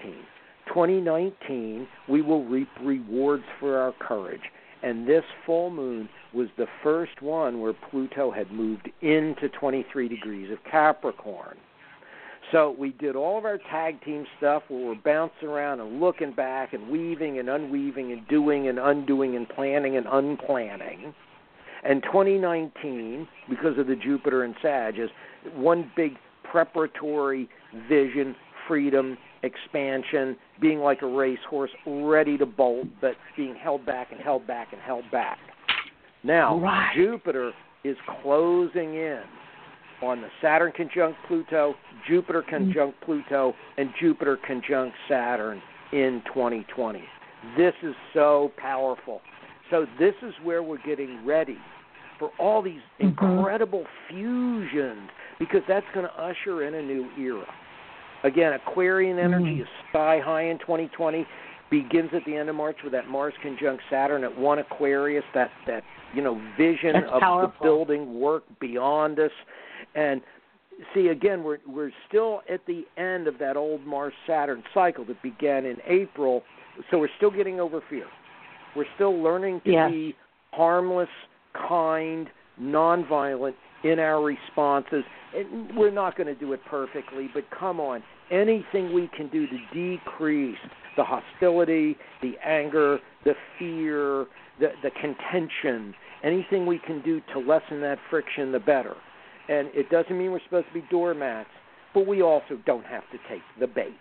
2019, 0.67 1.87
we 2.07 2.21
will 2.21 2.45
reap 2.45 2.69
rewards 2.81 3.43
for 3.59 3.77
our 3.77 3.93
courage. 3.93 4.41
And 4.83 5.07
this 5.07 5.23
full 5.45 5.71
moon 5.71 6.07
was 6.33 6.47
the 6.57 6.67
first 6.83 7.21
one 7.21 7.59
where 7.59 7.73
Pluto 7.73 8.31
had 8.31 8.51
moved 8.51 8.89
into 9.01 9.49
23 9.49 10.07
degrees 10.07 10.51
of 10.51 10.59
Capricorn. 10.69 11.57
So 12.51 12.75
we 12.79 12.91
did 12.93 13.15
all 13.15 13.37
of 13.37 13.45
our 13.45 13.57
tag 13.57 14.03
team 14.03 14.25
stuff 14.37 14.63
where 14.69 14.87
we're 14.87 14.95
bouncing 14.95 15.49
around 15.49 15.81
and 15.81 15.99
looking 15.99 16.31
back 16.31 16.73
and 16.73 16.89
weaving 16.89 17.39
and 17.39 17.49
unweaving 17.49 18.11
and 18.11 18.27
doing 18.27 18.67
and 18.67 18.79
undoing 18.79 19.35
and 19.35 19.47
planning 19.47 19.97
and 19.97 20.07
unplanning. 20.07 21.13
And 21.83 22.01
2019, 22.03 23.27
because 23.49 23.77
of 23.77 23.87
the 23.87 23.95
Jupiter 23.95 24.43
and 24.43 24.55
Sag, 24.61 24.97
is 24.97 25.09
one 25.53 25.91
big 25.95 26.13
preparatory 26.51 27.49
vision, 27.87 28.35
freedom, 28.67 29.17
expansion, 29.43 30.35
being 30.61 30.79
like 30.79 31.01
a 31.01 31.07
racehorse, 31.07 31.71
ready 31.85 32.37
to 32.37 32.45
bolt, 32.45 32.87
but 33.01 33.15
being 33.37 33.55
held 33.55 33.85
back 33.85 34.11
and 34.11 34.19
held 34.19 34.45
back 34.45 34.69
and 34.73 34.81
held 34.81 35.09
back. 35.11 35.37
Now, 36.23 36.59
right. 36.59 36.91
Jupiter 36.95 37.53
is 37.83 37.95
closing 38.21 38.95
in 38.95 39.21
on 40.01 40.21
the 40.21 40.27
Saturn 40.41 40.71
conjunct 40.75 41.17
Pluto, 41.27 41.75
Jupiter 42.07 42.41
mm-hmm. 42.41 42.65
conjunct 42.65 43.01
Pluto, 43.01 43.53
and 43.77 43.89
Jupiter 43.99 44.37
conjunct 44.45 44.95
Saturn 45.07 45.61
in 45.91 46.21
2020. 46.27 47.03
This 47.57 47.73
is 47.83 47.95
so 48.13 48.51
powerful. 48.57 49.21
So, 49.69 49.85
this 49.99 50.15
is 50.23 50.33
where 50.43 50.63
we're 50.63 50.81
getting 50.85 51.25
ready 51.25 51.57
for 52.17 52.31
all 52.39 52.61
these 52.61 52.81
mm-hmm. 52.99 53.07
incredible 53.07 53.85
fusions 54.09 55.09
because 55.39 55.61
that's 55.67 55.85
going 55.93 56.05
to 56.05 56.21
usher 56.21 56.63
in 56.63 56.75
a 56.75 56.81
new 56.81 57.09
era. 57.17 57.45
Again, 58.23 58.53
Aquarian 58.53 59.17
energy 59.17 59.55
mm. 59.57 59.61
is 59.61 59.67
sky 59.89 60.19
high 60.23 60.43
in 60.49 60.59
2020. 60.59 61.25
Begins 61.71 62.09
at 62.13 62.25
the 62.25 62.35
end 62.35 62.49
of 62.49 62.55
March 62.55 62.77
with 62.83 62.91
that 62.93 63.07
Mars 63.07 63.33
conjunct 63.41 63.83
Saturn 63.89 64.23
at 64.23 64.37
one 64.37 64.59
Aquarius. 64.59 65.23
That 65.35 65.51
that 65.67 65.83
you 66.15 66.21
know 66.21 66.41
vision 66.57 66.93
that's 66.93 67.05
of 67.11 67.21
powerful. 67.21 67.53
the 67.59 67.63
building 67.63 68.19
work 68.19 68.43
beyond 68.59 69.19
us, 69.19 69.31
and 69.93 70.21
see 70.95 71.09
again 71.09 71.43
we're 71.43 71.59
we're 71.67 71.91
still 72.07 72.41
at 72.51 72.65
the 72.65 72.85
end 72.97 73.27
of 73.27 73.37
that 73.37 73.55
old 73.55 73.85
Mars 73.85 74.13
Saturn 74.25 74.63
cycle 74.73 75.05
that 75.05 75.21
began 75.21 75.65
in 75.65 75.77
April. 75.87 76.43
So 76.89 76.97
we're 76.97 77.09
still 77.17 77.31
getting 77.31 77.59
over 77.59 77.83
fear. 77.87 78.07
We're 78.75 78.85
still 78.95 79.21
learning 79.21 79.61
to 79.65 79.71
yes. 79.71 79.91
be 79.91 80.15
harmless, 80.53 81.09
kind, 81.53 82.27
nonviolent 82.59 83.53
in 83.83 83.99
our 83.99 84.21
responses. 84.21 85.03
And 85.35 85.75
we're 85.75 85.91
not 85.91 86.17
going 86.17 86.27
to 86.27 86.35
do 86.35 86.53
it 86.53 86.61
perfectly, 86.69 87.29
but 87.33 87.43
come 87.57 87.79
on, 87.79 88.03
anything 88.31 88.93
we 88.93 89.09
can 89.15 89.29
do 89.29 89.47
to 89.47 89.57
decrease 89.73 90.57
the 90.97 91.03
hostility, 91.03 91.97
the 92.21 92.33
anger, 92.43 92.99
the 93.25 93.33
fear, 93.57 94.25
the, 94.59 94.69
the 94.83 94.91
contention, 94.99 95.93
anything 96.23 96.65
we 96.65 96.79
can 96.79 97.01
do 97.01 97.21
to 97.33 97.39
lessen 97.39 97.81
that 97.81 97.97
friction, 98.09 98.51
the 98.51 98.59
better. 98.59 98.95
And 99.47 99.69
it 99.73 99.89
doesn't 99.89 100.17
mean 100.17 100.31
we're 100.31 100.43
supposed 100.43 100.67
to 100.67 100.73
be 100.73 100.85
doormats, 100.89 101.49
but 101.93 102.05
we 102.05 102.21
also 102.21 102.59
don't 102.65 102.85
have 102.85 103.03
to 103.11 103.17
take 103.29 103.41
the 103.59 103.67
bait. 103.67 103.97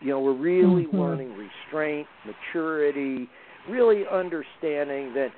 You 0.00 0.10
know, 0.10 0.20
we're 0.20 0.36
really 0.36 0.84
mm-hmm. 0.84 0.98
learning 0.98 1.34
restraint, 1.36 2.06
maturity, 2.26 3.28
really 3.68 4.04
understanding 4.10 5.14
that, 5.14 5.30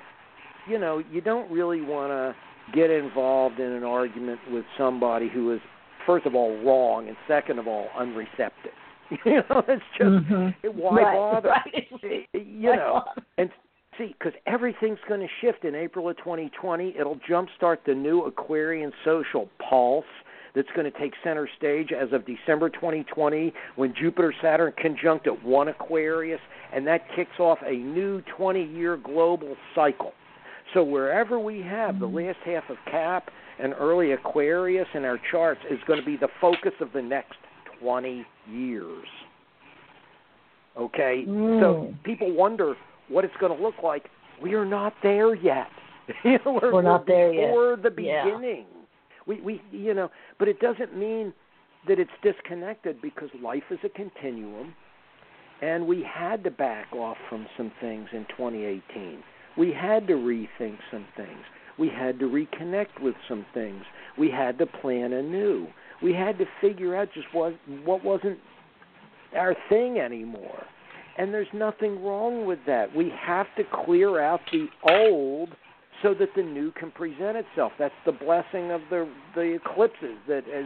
you 0.69 0.77
know, 0.77 1.01
you 1.11 1.21
don't 1.21 1.49
really 1.51 1.81
want 1.81 2.11
to 2.11 2.35
get 2.73 2.89
involved 2.89 3.59
in 3.59 3.71
an 3.71 3.83
argument 3.83 4.39
with 4.51 4.65
somebody 4.77 5.29
who 5.29 5.53
is 5.53 5.61
first 6.05 6.25
of 6.25 6.35
all 6.35 6.57
wrong 6.63 7.07
and 7.07 7.17
second 7.27 7.59
of 7.59 7.67
all 7.67 7.87
unreceptive. 7.97 8.73
you 9.25 9.41
know, 9.49 9.63
it's 9.67 9.83
just 9.97 10.09
mm-hmm. 10.09 10.67
why 10.77 11.01
right, 11.01 11.15
bother? 11.15 11.49
Right. 11.49 12.27
You 12.33 12.75
know, 12.75 13.03
and 13.37 13.49
see, 13.97 14.15
because 14.17 14.33
everything's 14.45 14.99
going 15.07 15.21
to 15.21 15.27
shift 15.41 15.63
in 15.63 15.75
April 15.75 16.09
of 16.09 16.17
2020. 16.17 16.95
It'll 16.99 17.19
jumpstart 17.29 17.77
the 17.85 17.93
new 17.93 18.23
Aquarian 18.23 18.91
social 19.05 19.49
pulse 19.69 20.05
that's 20.55 20.67
going 20.75 20.91
to 20.91 20.99
take 20.99 21.13
center 21.23 21.47
stage 21.57 21.91
as 21.91 22.11
of 22.11 22.23
December 22.25 22.69
2020 22.69 23.53
when 23.75 23.93
Jupiter 23.99 24.33
Saturn 24.41 24.73
conjunct 24.81 25.27
at 25.27 25.43
one 25.43 25.67
Aquarius, 25.67 26.41
and 26.73 26.85
that 26.87 27.01
kicks 27.15 27.39
off 27.39 27.59
a 27.65 27.75
new 27.75 28.21
20 28.35 28.63
year 28.63 28.97
global 28.97 29.55
cycle. 29.75 30.13
So 30.73 30.83
wherever 30.83 31.39
we 31.39 31.61
have 31.61 31.99
the 31.99 32.07
last 32.07 32.39
half 32.45 32.69
of 32.69 32.77
Cap 32.89 33.29
and 33.59 33.73
early 33.73 34.11
Aquarius 34.11 34.87
in 34.93 35.05
our 35.05 35.19
charts 35.31 35.61
is 35.69 35.79
going 35.87 35.99
to 35.99 36.05
be 36.05 36.17
the 36.17 36.27
focus 36.39 36.73
of 36.81 36.91
the 36.93 37.01
next 37.01 37.37
20 37.79 38.25
years. 38.51 39.07
Okay? 40.77 41.25
Mm. 41.27 41.59
So 41.61 41.93
people 42.03 42.33
wonder 42.33 42.75
what 43.07 43.25
it's 43.25 43.35
going 43.39 43.55
to 43.55 43.63
look 43.63 43.75
like. 43.83 44.09
We 44.41 44.53
are 44.53 44.65
not 44.65 44.93
there 45.01 45.35
yet. 45.35 45.67
we're, 46.23 46.73
we're, 46.73 46.81
not 46.81 47.07
there 47.07 47.33
yet. 47.33 47.47
Before 47.47 47.75
the 47.75 47.89
beginning. 47.89 48.65
Yeah. 48.69 48.77
We 49.25 49.41
we 49.41 49.61
you 49.71 49.93
know, 49.93 50.09
but 50.39 50.47
it 50.47 50.61
doesn't 50.61 50.95
mean 50.97 51.33
that 51.87 51.99
it's 51.99 52.11
disconnected 52.23 53.01
because 53.01 53.29
life 53.41 53.63
is 53.71 53.79
a 53.83 53.89
continuum 53.89 54.73
and 55.61 55.85
we 55.87 56.03
had 56.03 56.43
to 56.43 56.51
back 56.51 56.93
off 56.93 57.17
from 57.29 57.47
some 57.57 57.71
things 57.81 58.07
in 58.13 58.25
2018 58.37 59.21
we 59.57 59.71
had 59.71 60.07
to 60.07 60.13
rethink 60.13 60.77
some 60.91 61.05
things. 61.15 61.43
We 61.79 61.89
had 61.89 62.19
to 62.19 62.25
reconnect 62.25 63.01
with 63.01 63.15
some 63.27 63.45
things. 63.53 63.83
We 64.17 64.29
had 64.29 64.57
to 64.59 64.65
plan 64.65 65.13
anew. 65.13 65.67
We 66.01 66.13
had 66.13 66.37
to 66.39 66.45
figure 66.61 66.95
out 66.95 67.09
just 67.13 67.27
what 67.33 67.55
what 67.83 68.03
wasn't 68.03 68.39
our 69.35 69.55
thing 69.69 69.99
anymore. 69.99 70.63
And 71.17 71.33
there's 71.33 71.47
nothing 71.53 72.03
wrong 72.03 72.45
with 72.45 72.59
that. 72.67 72.95
We 72.95 73.11
have 73.19 73.47
to 73.57 73.63
clear 73.85 74.21
out 74.21 74.39
the 74.51 74.67
old 74.83 75.49
so 76.03 76.13
that 76.13 76.29
the 76.35 76.43
new 76.43 76.71
can 76.71 76.91
present 76.91 77.37
itself. 77.37 77.71
That's 77.79 77.93
the 78.05 78.11
blessing 78.11 78.71
of 78.71 78.81
the 78.89 79.09
the 79.35 79.55
eclipses 79.55 80.17
that 80.27 80.47
as 80.49 80.65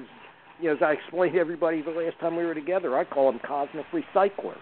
you 0.60 0.70
know, 0.70 0.76
as 0.76 0.82
I 0.82 0.92
explained 0.92 1.34
to 1.34 1.40
everybody 1.40 1.82
the 1.82 1.92
last 1.92 2.20
time 2.20 2.36
we 2.36 2.46
were 2.46 2.54
together, 2.54 2.98
I 2.98 3.04
call 3.04 3.32
them 3.32 3.42
cosmic 3.46 3.86
recyclers 3.92 4.56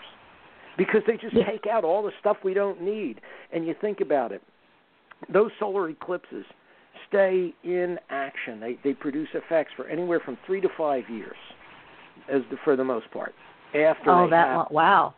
because 0.79 1.01
they 1.05 1.17
just 1.17 1.35
take 1.45 1.67
out 1.67 1.83
all 1.83 2.01
the 2.01 2.11
stuff 2.19 2.37
we 2.43 2.55
don't 2.55 2.81
need. 2.81 3.21
And 3.53 3.67
you 3.67 3.75
think 3.79 3.99
about 4.01 4.31
it, 4.31 4.41
those 5.31 5.51
solar 5.59 5.89
eclipses 5.89 6.45
stay 7.07 7.53
in 7.63 7.99
action. 8.09 8.59
They 8.59 8.79
they 8.83 8.93
produce 8.93 9.27
effects 9.33 9.71
for 9.75 9.87
anywhere 9.87 10.21
from 10.23 10.37
three 10.47 10.61
to 10.61 10.69
five 10.75 11.03
years, 11.09 11.35
as 12.31 12.41
the, 12.49 12.57
for 12.63 12.75
the 12.75 12.83
most 12.83 13.11
part. 13.11 13.33
After 13.75 14.09
oh, 14.09 14.29
that 14.29 14.47
happen. 14.47 14.73
wow. 14.73 15.13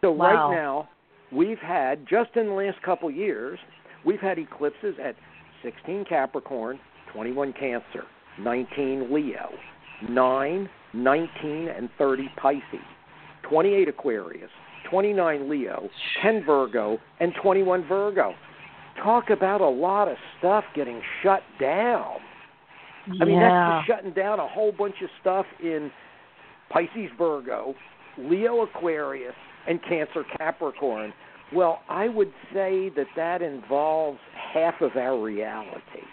So 0.00 0.12
wow. 0.12 0.24
right 0.24 0.56
now, 0.56 0.88
we've 1.30 1.58
had 1.58 2.06
just 2.08 2.36
in 2.36 2.46
the 2.46 2.52
last 2.52 2.80
couple 2.82 3.10
years, 3.10 3.58
we've 4.06 4.20
had 4.20 4.38
eclipses 4.38 4.94
at 5.02 5.16
16 5.62 6.06
Capricorn, 6.08 6.78
21 7.12 7.52
Cancer, 7.52 8.04
19 8.40 9.12
Leo, 9.12 9.50
9, 10.08 10.70
19, 10.94 11.68
and 11.68 11.88
30 11.98 12.28
Pisces, 12.36 12.62
28 13.48 13.88
Aquarius, 13.88 14.50
29 14.92 15.48
Leo, 15.48 15.88
10 16.22 16.44
Virgo, 16.44 16.98
and 17.18 17.32
21 17.42 17.88
Virgo. 17.88 18.34
Talk 19.02 19.30
about 19.30 19.62
a 19.62 19.68
lot 19.68 20.06
of 20.06 20.18
stuff 20.38 20.64
getting 20.76 21.00
shut 21.22 21.40
down. 21.58 22.18
I 23.20 23.24
mean, 23.24 23.40
that's 23.40 23.86
just 23.88 23.88
shutting 23.88 24.12
down 24.12 24.38
a 24.38 24.46
whole 24.46 24.70
bunch 24.70 24.96
of 25.02 25.08
stuff 25.20 25.46
in 25.60 25.90
Pisces, 26.68 27.10
Virgo, 27.16 27.74
Leo, 28.18 28.60
Aquarius, 28.60 29.34
and 29.66 29.80
Cancer, 29.82 30.24
Capricorn. 30.36 31.14
Well, 31.54 31.80
I 31.88 32.08
would 32.08 32.32
say 32.52 32.90
that 32.94 33.06
that 33.16 33.40
involves 33.40 34.18
half 34.52 34.80
of 34.82 34.96
our 34.96 35.18
reality. 35.18 36.04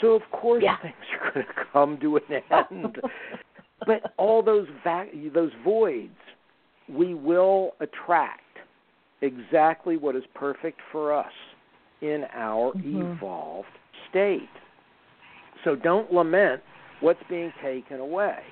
So 0.00 0.08
of 0.12 0.22
course 0.32 0.64
yeah. 0.64 0.78
things 0.80 0.94
are 1.20 1.32
going 1.32 1.46
to 1.46 1.52
come 1.70 1.98
to 2.00 2.16
an 2.16 2.22
end. 2.50 2.96
but 3.86 4.14
all 4.16 4.42
those 4.42 4.68
va- 4.82 5.06
those 5.34 5.52
voids 5.62 6.16
we 6.94 7.14
will 7.14 7.74
attract 7.80 8.40
exactly 9.22 9.96
what 9.96 10.16
is 10.16 10.24
perfect 10.34 10.80
for 10.90 11.12
us 11.12 11.32
in 12.00 12.26
our 12.32 12.72
Mhm. 12.74 13.12
evolved 13.12 13.78
state. 14.08 14.48
So 15.64 15.76
don't 15.76 16.12
lament 16.12 16.62
what's 17.00 17.22
being 17.24 17.52
taken 17.62 18.00
away. 18.00 18.42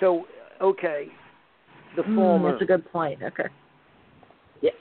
So, 0.00 0.26
okay, 0.60 1.10
the 1.96 2.02
full 2.04 2.38
Mm, 2.38 2.42
moon. 2.42 2.50
that's 2.52 2.62
a 2.62 2.66
good 2.66 2.90
point. 2.90 3.22
Okay. 3.22 3.48
Yep. 4.60 4.74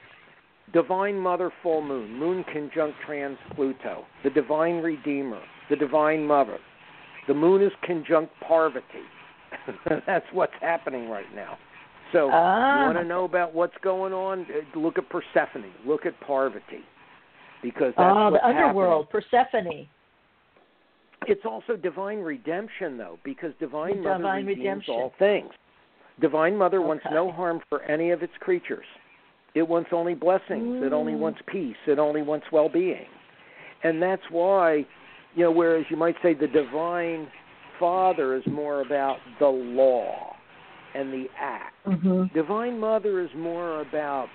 Divine 0.73 1.19
Mother 1.19 1.51
full 1.61 1.81
moon, 1.81 2.13
moon 2.13 2.43
conjunct 2.45 2.99
trans 3.01 3.37
Pluto, 3.55 4.05
the 4.23 4.29
Divine 4.29 4.81
Redeemer, 4.81 5.41
the 5.69 5.75
Divine 5.75 6.25
Mother. 6.25 6.59
The 7.27 7.33
moon 7.33 7.61
is 7.61 7.71
conjunct 7.81 8.33
Parvati. 8.41 9.05
That's 10.05 10.25
what's 10.33 10.53
happening 10.61 11.09
right 11.09 11.33
now. 11.35 11.57
So, 12.13 12.29
Ah. 12.31 12.79
you 12.79 12.85
want 12.85 12.97
to 12.99 13.03
know 13.03 13.25
about 13.25 13.53
what's 13.53 13.75
going 13.81 14.13
on? 14.13 14.45
Uh, 14.45 14.79
Look 14.79 14.97
at 14.97 15.09
Persephone. 15.09 15.73
Look 15.85 16.05
at 16.05 16.17
Parvati, 16.21 16.85
because 17.61 17.93
that's 17.97 18.15
oh, 18.15 18.31
the 18.31 18.45
underworld, 18.45 19.09
Persephone. 19.09 19.87
It's 21.25 21.45
also 21.45 21.75
divine 21.75 22.19
redemption, 22.19 22.97
though, 22.97 23.17
because 23.23 23.53
divine 23.59 24.03
The 24.03 24.17
Mother 24.19 24.23
redeems 24.35 24.57
redemption. 24.59 24.93
all 24.93 25.13
things. 25.17 25.51
Divine 26.21 26.55
Mother 26.55 26.81
wants 26.81 27.03
no 27.11 27.31
harm 27.31 27.61
for 27.69 27.81
any 27.83 28.11
of 28.11 28.21
its 28.21 28.33
creatures. 28.39 28.85
It 29.55 29.67
wants 29.67 29.89
only 29.91 30.13
blessings. 30.13 30.83
It 30.83 30.93
only 30.93 31.13
Mm. 31.13 31.19
wants 31.19 31.41
peace. 31.47 31.77
It 31.87 31.97
only 31.97 32.21
wants 32.21 32.51
well-being, 32.51 33.07
and 33.83 34.01
that's 34.01 34.29
why, 34.29 34.85
you 35.35 35.43
know, 35.45 35.51
whereas 35.51 35.89
you 35.89 35.97
might 35.97 36.21
say 36.21 36.33
the 36.33 36.47
divine 36.47 37.31
Father 37.79 38.35
is 38.35 38.45
more 38.45 38.81
about 38.81 39.19
the 39.39 39.47
law 39.47 40.35
and 40.95 41.11
the 41.11 41.25
act. 41.39 41.75
hmm 41.85 42.23
Divine 42.33 42.79
Mother 42.79 43.21
is 43.21 43.29
more 43.35 43.81
about 43.81 44.27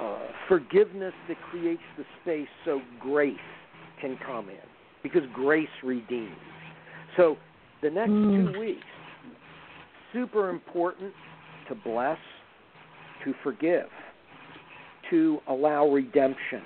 uh, 0.00 0.18
forgiveness 0.48 1.14
that 1.28 1.36
creates 1.50 1.82
the 1.96 2.04
space 2.22 2.48
so 2.64 2.80
grace 3.00 3.36
can 4.00 4.18
come 4.26 4.48
in, 4.48 4.56
because 5.02 5.22
grace 5.32 5.68
redeems. 5.82 6.36
So 7.16 7.36
the 7.82 7.90
next 7.90 8.10
Mm. 8.10 8.52
two 8.52 8.58
weeks, 8.58 8.86
super 10.12 10.50
important 10.50 11.12
to 11.68 11.74
bless, 11.74 12.18
to 13.24 13.34
forgive, 13.42 13.88
to 15.10 15.40
allow 15.48 15.86
redemption, 15.86 16.62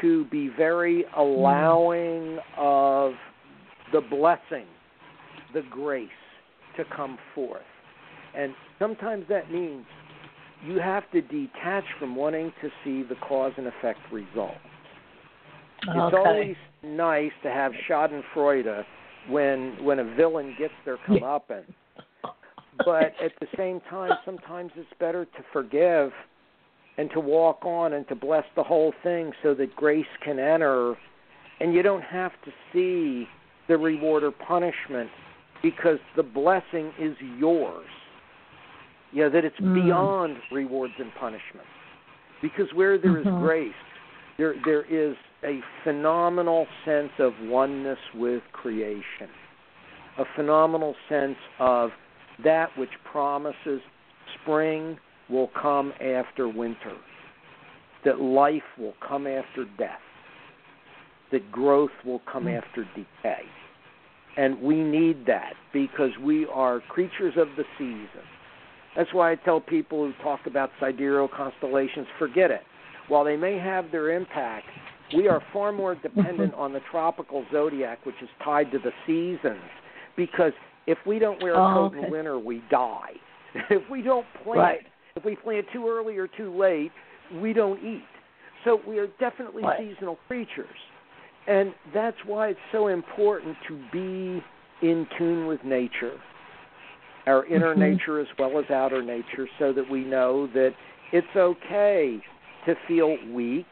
to 0.00 0.24
be 0.26 0.48
very 0.48 1.04
allowing 1.16 2.38
of 2.56 3.12
the 3.92 4.00
blessing, 4.00 4.66
the 5.52 5.62
grace 5.70 6.08
to 6.76 6.84
come 6.96 7.18
forth. 7.34 7.62
And 8.36 8.54
sometimes 8.78 9.24
that 9.28 9.50
means 9.50 9.84
you 10.64 10.78
have 10.78 11.10
to 11.12 11.22
detach 11.22 11.84
from 11.98 12.14
wanting 12.14 12.52
to 12.62 12.70
see 12.84 13.02
the 13.02 13.16
cause 13.16 13.52
and 13.56 13.66
effect 13.66 14.00
results. 14.12 14.56
It's 15.82 16.14
always 16.14 16.56
nice 16.82 17.32
to 17.42 17.50
have 17.50 17.72
Schadenfreude 17.88 18.84
when 19.28 19.82
when 19.82 19.98
a 19.98 20.14
villain 20.14 20.54
gets 20.58 20.74
their 20.84 20.98
comeuppance. 21.08 21.72
but 22.84 23.14
at 23.22 23.32
the 23.40 23.46
same 23.56 23.80
time, 23.88 24.12
sometimes 24.24 24.72
it's 24.76 24.88
better 24.98 25.24
to 25.24 25.44
forgive 25.52 26.12
and 26.98 27.10
to 27.12 27.20
walk 27.20 27.64
on 27.64 27.94
and 27.94 28.06
to 28.08 28.14
bless 28.14 28.44
the 28.56 28.62
whole 28.62 28.92
thing 29.02 29.32
so 29.42 29.54
that 29.54 29.74
grace 29.74 30.06
can 30.22 30.38
enter 30.38 30.96
and 31.60 31.74
you 31.74 31.82
don't 31.82 32.02
have 32.02 32.32
to 32.44 32.50
see 32.72 33.28
the 33.68 33.76
reward 33.76 34.24
or 34.24 34.32
punishment 34.32 35.10
because 35.62 35.98
the 36.16 36.22
blessing 36.22 36.92
is 36.98 37.14
yours. 37.38 37.86
Yeah, 39.12 39.28
that 39.28 39.44
it's 39.44 39.58
Mm. 39.58 39.74
beyond 39.74 40.36
rewards 40.50 40.94
and 40.98 41.12
punishment. 41.14 41.66
Because 42.40 42.72
where 42.72 42.96
there 42.96 43.18
is 43.18 43.26
Mhm. 43.26 43.40
grace, 43.40 43.74
there 44.36 44.54
there 44.64 44.82
is 44.82 45.16
a 45.42 45.62
phenomenal 45.84 46.66
sense 46.84 47.12
of 47.18 47.40
oneness 47.40 47.98
with 48.14 48.42
creation. 48.52 49.28
A 50.18 50.24
phenomenal 50.24 50.96
sense 51.08 51.38
of 51.58 51.92
that 52.38 52.76
which 52.76 52.92
promises 53.04 53.80
spring 54.34 54.98
will 55.28 55.48
come 55.48 55.92
after 56.00 56.48
winter. 56.48 56.96
That 58.04 58.20
life 58.20 58.78
will 58.78 58.94
come 59.00 59.26
after 59.26 59.64
death. 59.76 60.00
That 61.30 61.50
growth 61.52 61.92
will 62.04 62.20
come 62.20 62.48
after 62.48 62.84
decay. 62.94 63.44
And 64.36 64.60
we 64.62 64.82
need 64.82 65.26
that 65.26 65.54
because 65.72 66.16
we 66.18 66.46
are 66.46 66.80
creatures 66.80 67.36
of 67.36 67.56
the 67.56 67.64
season. 67.78 68.24
That's 68.96 69.12
why 69.14 69.32
I 69.32 69.34
tell 69.36 69.60
people 69.60 70.04
who 70.04 70.12
talk 70.22 70.40
about 70.46 70.70
sidereal 70.80 71.28
constellations, 71.28 72.06
forget 72.18 72.50
it. 72.50 72.62
While 73.08 73.24
they 73.24 73.36
may 73.36 73.58
have 73.58 73.90
their 73.90 74.10
impact, 74.10 74.66
we 75.16 75.28
are 75.28 75.42
far 75.52 75.72
more 75.72 75.94
mm-hmm. 75.94 76.16
dependent 76.16 76.54
on 76.54 76.72
the 76.72 76.80
tropical 76.90 77.44
zodiac, 77.52 78.04
which 78.04 78.16
is 78.22 78.28
tied 78.44 78.70
to 78.72 78.78
the 78.78 78.92
seasons. 79.06 79.62
Because 80.16 80.52
if 80.86 80.98
we 81.06 81.18
don't 81.18 81.42
wear 81.42 81.54
a 81.54 81.58
Oh, 81.58 81.74
coat 81.74 81.96
okay. 81.96 82.06
in 82.06 82.12
winter, 82.12 82.38
we 82.38 82.62
die. 82.70 83.12
if 83.70 83.88
we 83.90 84.02
don't 84.02 84.26
plant, 84.44 84.58
Right. 84.58 84.86
if 85.16 85.24
we 85.24 85.36
plant 85.36 85.66
too 85.72 85.88
early 85.88 86.16
or 86.16 86.26
too 86.26 86.56
late, 86.56 86.92
we 87.40 87.52
don't 87.52 87.82
eat. 87.84 88.04
So 88.64 88.80
we 88.86 88.98
are 88.98 89.06
definitely 89.18 89.62
Right. 89.62 89.78
seasonal 89.78 90.18
creatures. 90.26 90.76
And 91.46 91.74
that's 91.94 92.16
why 92.26 92.48
it's 92.48 92.60
so 92.70 92.88
important 92.88 93.56
to 93.66 93.78
be 93.92 94.42
in 94.86 95.06
tune 95.18 95.46
with 95.46 95.64
nature, 95.64 96.20
our 97.30 97.46
inner 97.46 97.74
Mhm. 97.74 97.78
nature 97.78 98.20
as 98.20 98.26
well 98.38 98.58
as 98.58 98.68
outer 98.70 99.02
nature, 99.02 99.48
so 99.58 99.72
that 99.72 99.88
we 99.88 100.04
know 100.04 100.48
that 100.48 100.74
it's 101.12 101.36
okay 101.36 102.20
to 102.66 102.74
feel 102.86 103.16
weak 103.32 103.66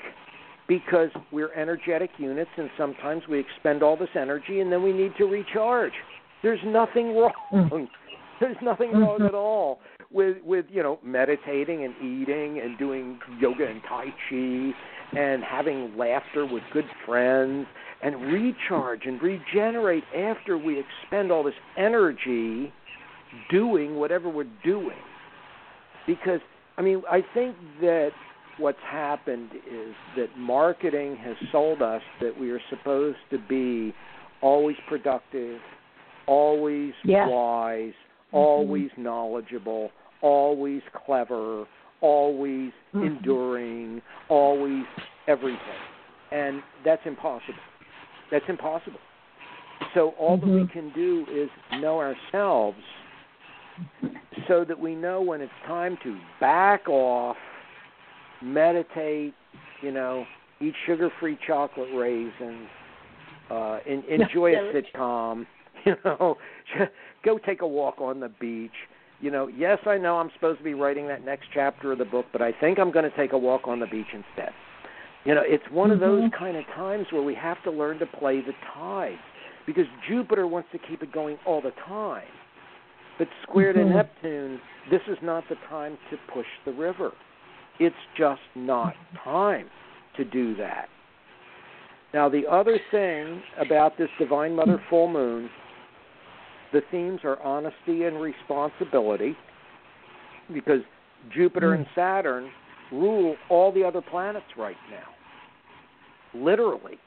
because 0.69 1.11
we're 1.33 1.53
energetic 1.55 2.11
units 2.19 2.51
and 2.57 2.71
sometimes 2.77 3.27
we 3.27 3.39
expend 3.39 3.83
all 3.83 3.97
this 3.97 4.15
energy 4.15 4.61
and 4.61 4.71
then 4.71 4.83
we 4.83 4.93
need 4.93 5.15
to 5.17 5.25
recharge. 5.25 5.93
There's 6.43 6.61
nothing 6.65 7.17
wrong. 7.17 7.89
There's 8.41 8.57
nothing 8.63 8.93
wrong 8.93 9.19
Mhm. 9.19 9.27
at 9.27 9.35
all 9.35 9.81
with 10.13 10.41
with 10.45 10.67
you 10.71 10.83
know 10.83 11.01
meditating 11.03 11.85
and 11.85 11.95
eating 12.01 12.61
and 12.61 12.79
doing 12.79 13.19
yoga 13.41 13.67
and 13.67 13.83
tai 13.83 14.15
chi 14.29 14.75
and 15.19 15.43
having 15.43 15.97
laughter 15.97 16.47
with 16.47 16.63
good 16.73 16.89
friends 17.05 17.67
and 18.03 18.33
recharge 18.33 19.07
and 19.07 19.21
regenerate 19.21 20.05
after 20.15 20.57
we 20.57 20.79
expend 20.79 21.33
all 21.33 21.43
this 21.43 21.59
energy 21.77 22.73
doing 23.51 23.97
whatever 23.97 24.29
we're 24.29 24.47
doing. 24.65 24.99
Because 26.07 26.41
I 26.77 26.83
mean, 26.83 27.03
I 27.11 27.23
think 27.35 27.57
that 27.81 28.11
what's 28.59 28.79
happened 28.89 29.51
is 29.55 29.95
that 30.17 30.29
marketing 30.37 31.17
has 31.17 31.37
sold 31.51 31.83
us 31.83 32.03
that 32.21 32.39
we 32.39 32.51
are 32.51 32.61
supposed 32.71 33.19
to 33.31 33.39
be 33.49 33.95
always 34.41 34.77
productive, 34.89 35.61
always 36.27 36.95
Yeah. 37.05 37.27
wise, 37.27 37.95
Mhm. 38.33 38.39
always 38.39 38.91
knowledgeable, 38.97 39.91
always 40.21 40.83
clever, 40.93 41.67
always 42.01 42.73
Mhm. 42.95 43.07
enduring, 43.07 44.03
always 44.29 44.87
everything. 45.27 45.81
And 46.31 46.63
that's 46.85 47.05
impossible. 47.07 47.63
That's 48.31 48.49
impossible. 48.49 49.01
So 49.95 50.11
all 50.19 50.37
that 50.37 50.47
we 50.47 50.65
Mhm. 50.65 50.71
can 50.71 50.91
do 50.91 51.27
is 51.31 51.51
know 51.81 51.99
ourselves 51.99 52.83
so 54.47 54.65
that 54.65 54.79
we 54.79 54.95
know 54.95 55.21
when 55.21 55.41
it's 55.41 55.53
time 55.67 55.99
to 56.03 56.19
back 56.41 56.89
off, 56.89 57.37
meditate, 58.43 59.35
you 59.83 59.91
know, 59.91 60.25
eat 60.61 60.75
sugar-free 60.87 61.39
chocolate 61.47 61.89
raisins, 61.95 62.69
uh, 63.51 63.79
en- 63.87 64.05
enjoy 64.09 64.53
a 64.55 64.73
sitcom, 64.73 65.47
you 65.85 65.95
know, 66.05 66.37
go 67.25 67.39
take 67.39 67.63
a 67.63 67.67
walk 67.67 68.01
on 68.01 68.21
the 68.21 68.29
beach. 68.29 68.71
You 69.21 69.31
know, 69.33 69.49
yes, 69.49 69.79
I 69.87 69.99
know 69.99 70.17
I'm 70.19 70.31
supposed 70.35 70.59
to 70.59 70.65
be 70.65 70.75
writing 70.75 71.09
that 71.09 71.25
next 71.25 71.47
chapter 71.53 71.93
of 71.93 71.99
the 71.99 72.05
book, 72.05 72.27
but 72.33 72.41
I 72.41 72.53
think 72.53 72.79
I'm 72.79 72.93
going 72.93 73.09
to 73.09 73.17
take 73.17 73.33
a 73.33 73.39
walk 73.39 73.67
on 73.67 73.81
the 73.81 73.87
beach 73.87 74.07
instead. 74.13 74.53
You 75.25 75.35
know, 75.35 75.43
it's 75.45 75.69
one 75.71 75.91
of 75.91 75.99
those 75.99 76.23
Mhm. 76.23 76.33
kind 76.33 76.57
of 76.57 76.65
times 76.69 77.11
where 77.11 77.23
we 77.23 77.35
have 77.35 77.61
to 77.65 77.71
learn 77.71 77.99
to 77.99 78.07
play 78.07 78.41
the 78.41 78.55
tides 78.75 79.21
because 79.67 79.87
Jupiter 80.07 80.47
wants 80.47 80.71
to 80.71 80.79
keep 80.79 81.03
it 81.03 81.11
going 81.11 81.39
all 81.45 81.61
the 81.61 81.73
time. 81.73 82.29
But 83.19 83.29
square 83.43 83.73
to 83.73 83.81
Mhm. 83.81 83.95
Neptune, 83.95 84.61
this 84.91 85.03
is 85.09 85.21
not 85.21 85.47
the 85.49 85.57
time 85.69 85.99
to 86.11 86.17
push 86.29 86.47
the 86.65 86.73
river. 86.73 87.13
It's 87.79 87.97
just 88.15 88.43
not 88.55 88.97
time 89.15 89.69
to 90.15 90.25
do 90.25 90.55
that. 90.55 90.89
Now, 92.15 92.29
the 92.29 92.47
other 92.47 92.79
thing 92.91 93.43
about 93.59 93.97
this 93.97 94.11
Divine 94.19 94.55
Mother 94.55 94.79
full 94.89 95.09
moon, 95.09 95.51
the 96.73 96.81
themes 96.91 97.25
are 97.25 97.41
honesty 97.43 98.05
and 98.05 98.21
responsibility 98.21 99.37
because 100.53 100.83
Jupiter 101.31 101.75
and 101.75 101.87
Saturn 101.95 102.51
rule 102.91 103.37
all 103.49 103.73
the 103.73 103.85
other 103.85 104.01
planets 104.01 104.57
right 104.57 104.79
now. 104.91 105.15
Literally. 106.35 106.99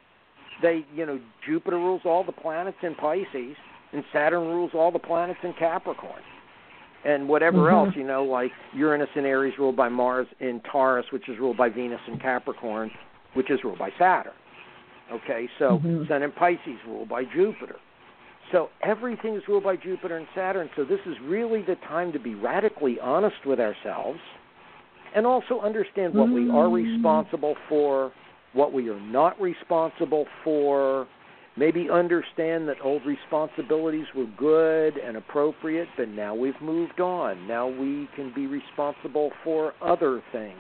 They, 0.61 0.85
you 0.93 1.05
know, 1.05 1.19
Jupiter 1.45 1.77
rules 1.77 2.01
all 2.05 2.23
the 2.23 2.31
planets 2.31 2.77
in 2.83 2.93
Pisces 2.95 3.55
and 3.93 4.03
Saturn 4.13 4.47
rules 4.47 4.71
all 4.73 4.91
the 4.91 4.99
planets 4.99 5.39
in 5.43 5.53
Capricorn. 5.53 6.21
and 7.03 7.27
whatever 7.27 7.57
Mhm. 7.57 7.71
else, 7.71 7.95
you 7.95 8.03
know, 8.03 8.23
like 8.23 8.51
Uranus 8.73 9.09
in 9.15 9.25
Aries 9.25 9.57
ruled 9.57 9.75
by 9.75 9.89
Mars 9.89 10.27
in 10.39 10.59
Taurus, 10.59 11.11
which 11.11 11.27
is 11.27 11.39
ruled 11.39 11.57
by 11.57 11.67
Venus 11.67 11.99
in 12.07 12.19
Capricorn, 12.19 12.91
which 13.33 13.49
is 13.49 13.63
ruled 13.63 13.79
by 13.79 13.91
Saturn. 13.97 14.33
Okay, 15.11 15.49
so 15.57 15.79
Mhm. 15.79 16.07
Sun 16.07 16.21
in 16.21 16.31
Pisces 16.31 16.77
ruled 16.85 17.09
by 17.09 17.25
Jupiter. 17.25 17.77
So 18.51 18.69
everything 18.83 19.33
is 19.33 19.47
ruled 19.47 19.63
by 19.63 19.77
Jupiter 19.77 20.17
and 20.17 20.27
Saturn. 20.35 20.69
So 20.75 20.83
this 20.83 20.99
is 21.07 21.19
really 21.21 21.63
the 21.63 21.75
time 21.77 22.11
to 22.11 22.19
be 22.19 22.35
radically 22.35 22.99
honest 22.99 23.47
with 23.47 23.59
ourselves 23.59 24.19
and 25.15 25.25
also 25.25 25.59
understand 25.61 26.13
what 26.13 26.29
we 26.29 26.51
are 26.51 26.67
Mm. 26.67 26.73
responsible 26.73 27.55
for, 27.67 28.11
what 28.53 28.73
we 28.73 28.89
are 28.89 28.99
not 28.99 29.41
responsible 29.41 30.27
for. 30.43 31.07
Maybe 31.57 31.89
understand 31.89 32.67
that 32.69 32.77
old 32.81 33.05
responsibilities 33.05 34.05
were 34.15 34.27
good 34.37 34.97
and 34.97 35.17
appropriate, 35.17 35.89
but 35.97 36.07
now 36.07 36.33
we've 36.33 36.59
moved 36.61 37.01
on. 37.01 37.45
Now 37.45 37.67
we 37.67 38.07
can 38.15 38.31
be 38.33 38.47
responsible 38.47 39.31
for 39.43 39.73
other 39.81 40.23
things. 40.31 40.59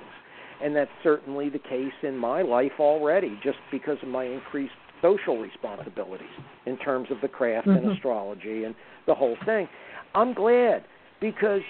And 0.61 0.75
that's 0.75 0.91
certainly 1.01 1.49
the 1.49 1.59
case 1.59 1.93
in 2.03 2.17
my 2.17 2.41
life 2.41 2.73
already, 2.79 3.39
just 3.41 3.57
because 3.71 3.97
of 4.03 4.09
my 4.09 4.25
increased 4.25 4.73
social 5.01 5.39
responsibilities 5.39 6.27
in 6.65 6.77
terms 6.77 7.09
of 7.09 7.21
the 7.21 7.27
craft 7.27 7.67
and 7.67 7.85
Mhm. 7.85 7.95
astrology 7.95 8.65
and 8.65 8.75
the 9.07 9.15
whole 9.15 9.37
thing. 9.37 9.67
I'm 10.13 10.33
glad 10.33 10.83
because 11.19 11.63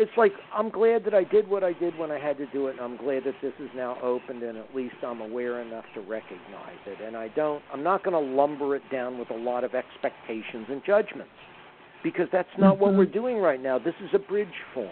it's 0.00 0.10
like 0.16 0.32
I'm 0.54 0.70
glad 0.70 1.04
that 1.04 1.12
I 1.12 1.24
did 1.24 1.46
what 1.46 1.62
I 1.62 1.74
did 1.74 1.96
when 1.98 2.10
I 2.10 2.18
had 2.18 2.38
to 2.38 2.46
do 2.46 2.68
it, 2.68 2.70
and 2.70 2.80
I'm 2.80 2.96
glad 2.96 3.24
that 3.24 3.34
this 3.42 3.52
is 3.60 3.68
now 3.76 3.98
opened, 4.02 4.42
and 4.42 4.56
at 4.56 4.74
least 4.74 4.94
I'm 5.06 5.20
aware 5.20 5.60
enough 5.60 5.84
to 5.94 6.00
recognize 6.00 6.80
it. 6.86 6.98
And 7.06 7.14
I 7.14 7.28
don't, 7.28 7.62
I'm 7.70 7.82
not 7.82 8.02
going 8.02 8.14
to 8.14 8.34
lumber 8.34 8.74
it 8.74 8.82
down 8.90 9.18
with 9.18 9.30
a 9.30 9.36
lot 9.36 9.62
of 9.62 9.74
expectations 9.74 10.66
and 10.70 10.82
judgments, 10.86 11.30
because 12.02 12.28
that's 12.32 12.48
not 12.56 12.78
what 12.78 12.94
Mhm. 12.94 12.96
we're 12.96 13.04
doing 13.04 13.38
right 13.38 13.60
now. 13.60 13.78
This 13.78 13.94
is 14.00 14.14
a 14.14 14.18
bridge 14.18 14.48
form, 14.72 14.88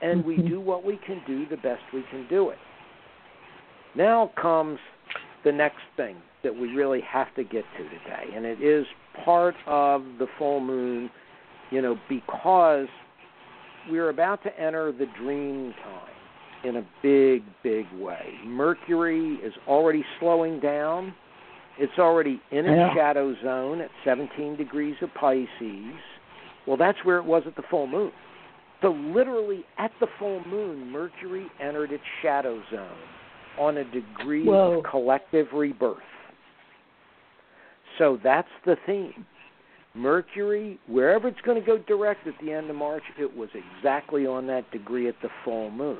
and 0.00 0.24
we 0.24 0.38
Mhm. 0.38 0.48
do 0.48 0.60
what 0.60 0.82
we 0.82 0.96
can 0.96 1.20
do 1.20 1.46
the 1.46 1.56
best 1.56 1.82
we 1.92 2.02
can 2.10 2.26
do 2.26 2.50
it. 2.50 2.58
Now 3.94 4.32
comes 4.34 4.80
the 5.44 5.52
next 5.52 5.84
thing 5.96 6.20
that 6.42 6.54
we 6.54 6.74
really 6.74 7.02
have 7.02 7.32
to 7.34 7.44
get 7.44 7.64
to 7.76 7.84
today, 7.88 8.34
and 8.34 8.44
it 8.44 8.60
is 8.60 8.84
part 9.24 9.54
of 9.66 10.18
the 10.18 10.26
full 10.38 10.58
moon, 10.58 11.08
you 11.70 11.80
know, 11.80 11.96
because 12.08 12.88
we're 13.90 14.10
about 14.10 14.42
to 14.44 14.60
enter 14.60 14.92
the 14.92 15.06
dream 15.18 15.74
time 15.82 16.16
in 16.64 16.76
a 16.76 16.86
big, 17.02 17.42
big 17.62 17.86
way. 18.00 18.34
Mercury 18.44 19.34
is 19.36 19.52
already 19.68 20.04
slowing 20.18 20.60
down. 20.60 21.14
It's 21.78 21.98
already 21.98 22.40
in 22.50 22.64
its 22.66 22.68
Yeah. 22.68 22.94
shadow 22.94 23.34
zone 23.42 23.80
at 23.80 23.90
17 24.04 24.56
degrees 24.56 25.00
of 25.02 25.12
Pisces. 25.14 25.94
Well, 26.66 26.76
that's 26.76 27.04
where 27.04 27.18
it 27.18 27.24
was 27.24 27.46
at 27.46 27.54
the 27.54 27.62
full 27.62 27.86
moon. 27.86 28.12
So, 28.82 28.90
literally 28.90 29.64
at 29.78 29.92
the 30.00 30.06
full 30.18 30.44
moon, 30.46 30.90
Mercury 30.90 31.50
entered 31.60 31.92
its 31.92 32.04
shadow 32.20 32.62
zone 32.70 32.98
on 33.58 33.78
a 33.78 33.84
degree 33.84 34.44
Whoa. 34.44 34.78
of 34.78 34.84
collective 34.84 35.52
rebirth. 35.52 36.02
So, 37.98 38.16
that's 38.22 38.50
the 38.64 38.76
theme. 38.86 39.24
Mercury, 39.96 40.78
wherever 40.86 41.28
it's 41.28 41.40
going 41.40 41.60
to 41.60 41.66
go 41.66 41.78
direct 41.78 42.26
at 42.26 42.34
the 42.42 42.52
end 42.52 42.68
of 42.68 42.76
March, 42.76 43.02
it 43.18 43.36
was 43.36 43.48
exactly 43.54 44.26
on 44.26 44.46
that 44.46 44.70
degree 44.70 45.08
at 45.08 45.14
the 45.22 45.28
full 45.44 45.70
moon. 45.70 45.98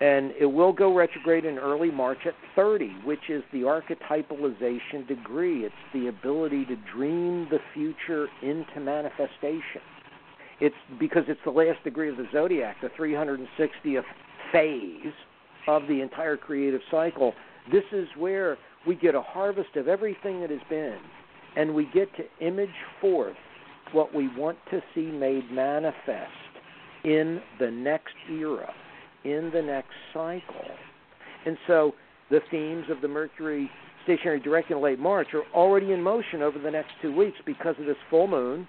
And 0.00 0.32
it 0.38 0.46
will 0.46 0.72
go 0.72 0.94
retrograde 0.94 1.44
in 1.44 1.58
early 1.58 1.90
March 1.90 2.18
at 2.26 2.34
30, 2.54 2.88
which 3.04 3.30
is 3.30 3.42
the 3.52 3.60
archetypalization 3.60 5.06
degree. 5.06 5.64
It's 5.64 5.74
the 5.94 6.08
ability 6.08 6.66
to 6.66 6.76
dream 6.92 7.48
the 7.50 7.60
future 7.72 8.26
into 8.42 8.80
manifestation. 8.80 9.80
It's 10.60 10.74
because 10.98 11.24
it's 11.28 11.40
the 11.44 11.50
last 11.50 11.82
degree 11.84 12.10
of 12.10 12.16
the 12.16 12.26
zodiac, 12.32 12.76
the 12.82 12.88
360th 12.88 14.02
phase 14.52 15.12
of 15.66 15.82
the 15.88 16.00
entire 16.00 16.36
creative 16.36 16.80
cycle. 16.90 17.32
This 17.72 17.84
is 17.92 18.08
where 18.18 18.58
we 18.86 18.94
get 18.94 19.14
a 19.14 19.22
harvest 19.22 19.76
of 19.76 19.88
everything 19.88 20.40
that 20.40 20.50
has 20.50 20.60
been 20.68 20.98
and 21.56 21.74
we 21.74 21.88
get 21.92 22.08
to 22.16 22.24
image 22.46 22.68
forth 23.00 23.36
what 23.92 24.14
we 24.14 24.28
want 24.36 24.58
to 24.70 24.82
see 24.94 25.06
made 25.06 25.50
manifest 25.50 26.32
in 27.04 27.40
the 27.60 27.70
next 27.70 28.14
era, 28.30 28.72
in 29.24 29.50
the 29.52 29.62
next 29.62 29.92
cycle. 30.12 30.70
And 31.46 31.56
so 31.66 31.94
the 32.30 32.40
themes 32.50 32.86
of 32.90 33.00
the 33.00 33.08
Mercury 33.08 33.70
stationary 34.04 34.40
direct 34.40 34.70
in 34.70 34.80
late 34.80 34.98
March 34.98 35.28
are 35.34 35.44
already 35.54 35.92
in 35.92 36.02
motion 36.02 36.42
over 36.42 36.58
the 36.58 36.70
next 36.70 36.90
two 37.00 37.14
weeks 37.14 37.38
because 37.44 37.74
of 37.78 37.86
this 37.86 37.96
full 38.10 38.26
moon. 38.26 38.66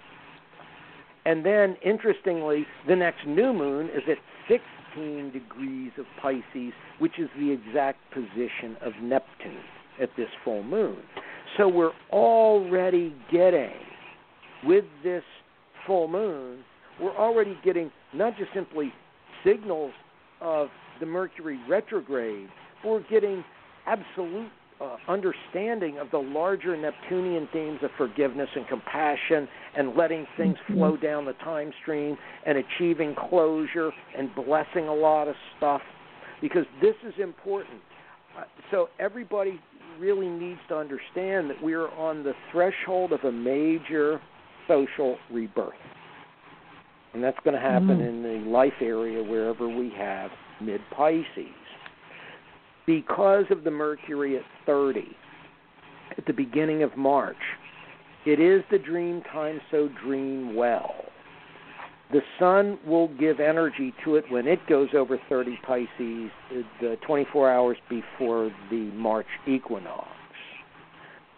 And 1.24 1.44
then, 1.44 1.76
interestingly, 1.84 2.66
the 2.86 2.96
next 2.96 3.26
new 3.26 3.52
moon 3.52 3.88
is 3.88 4.02
at 4.08 4.18
16 4.48 5.32
degrees 5.32 5.90
of 5.98 6.06
Pisces, 6.22 6.72
which 6.98 7.18
is 7.18 7.28
the 7.38 7.50
exact 7.50 7.98
position 8.12 8.76
of 8.80 8.92
Neptune 9.02 9.64
at 10.00 10.10
this 10.16 10.28
full 10.44 10.62
moon. 10.62 10.98
So 11.56 11.68
we're 11.68 11.92
already 12.12 13.14
getting, 13.32 13.72
with 14.64 14.84
this 15.02 15.22
full 15.86 16.08
moon, 16.08 16.58
we're 17.00 17.16
already 17.16 17.56
getting 17.64 17.90
not 18.12 18.36
just 18.36 18.50
simply 18.54 18.92
signals 19.44 19.92
of 20.40 20.68
the 21.00 21.06
Mercury 21.06 21.58
retrograde, 21.68 22.48
but 22.82 22.90
we're 22.90 23.08
getting 23.08 23.44
absolute 23.86 24.50
uh, 24.80 24.96
understanding 25.08 25.98
of 25.98 26.10
the 26.10 26.18
larger 26.18 26.76
Neptunian 26.76 27.48
themes 27.52 27.78
of 27.82 27.90
forgiveness 27.96 28.48
and 28.54 28.68
compassion 28.68 29.48
and 29.76 29.96
letting 29.96 30.26
things 30.36 30.56
flow 30.66 30.96
down 30.96 31.24
the 31.24 31.32
time 31.34 31.72
stream 31.80 32.16
and 32.44 32.58
achieving 32.58 33.14
closure 33.30 33.90
and 34.16 34.34
blessing 34.34 34.88
a 34.88 34.94
lot 34.94 35.28
of 35.28 35.34
stuff 35.56 35.80
because 36.42 36.66
this 36.82 36.94
is 37.06 37.14
important. 37.18 37.80
Uh, 38.36 38.42
so 38.70 38.88
everybody 38.98 39.58
really 39.98 40.28
needs 40.28 40.60
to 40.68 40.76
understand 40.76 41.50
that 41.50 41.62
we 41.62 41.74
are 41.74 41.88
on 41.90 42.22
the 42.22 42.34
threshold 42.52 43.12
of 43.12 43.20
a 43.24 43.32
major 43.32 44.20
social 44.68 45.16
rebirth. 45.30 45.74
And 47.14 47.22
that's 47.22 47.38
going 47.44 47.54
to 47.54 47.60
happen 47.60 47.98
Mm. 48.00 48.08
in 48.08 48.22
the 48.22 48.50
life 48.50 48.80
area 48.80 49.22
wherever 49.22 49.68
we 49.68 49.90
have 49.90 50.30
mid 50.60 50.80
Pisces. 50.90 51.46
Because 52.84 53.50
of 53.50 53.64
the 53.64 53.70
Mercury 53.70 54.36
at 54.36 54.44
30 54.64 55.16
at 56.16 56.24
the 56.26 56.32
beginning 56.32 56.82
of 56.82 56.96
March, 56.96 57.36
it 58.24 58.38
is 58.38 58.62
the 58.70 58.78
dream 58.78 59.22
time, 59.22 59.60
so 59.70 59.88
dream 59.88 60.54
well. 60.54 61.06
The 62.12 62.22
sun 62.38 62.78
will 62.86 63.08
give 63.08 63.40
energy 63.40 63.92
to 64.04 64.14
it 64.14 64.24
when 64.30 64.46
it 64.46 64.60
goes 64.68 64.90
over 64.94 65.18
30 65.28 65.58
Pisces, 65.66 66.30
the 66.80 66.96
24 67.04 67.50
hours 67.50 67.76
before 67.90 68.52
the 68.70 68.90
March 68.94 69.26
equinox. 69.48 70.08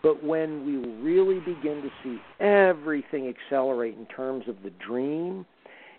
But 0.03 0.23
when 0.23 0.65
we 0.67 0.77
really 1.03 1.41
begin 1.41 1.83
to 1.83 1.91
see 2.05 2.19
everything 2.39 3.29
accelerate 3.29 3.97
in 3.97 4.07
terms 4.07 4.45
of 4.47 4.57
the 4.63 4.71
dream, 4.87 5.47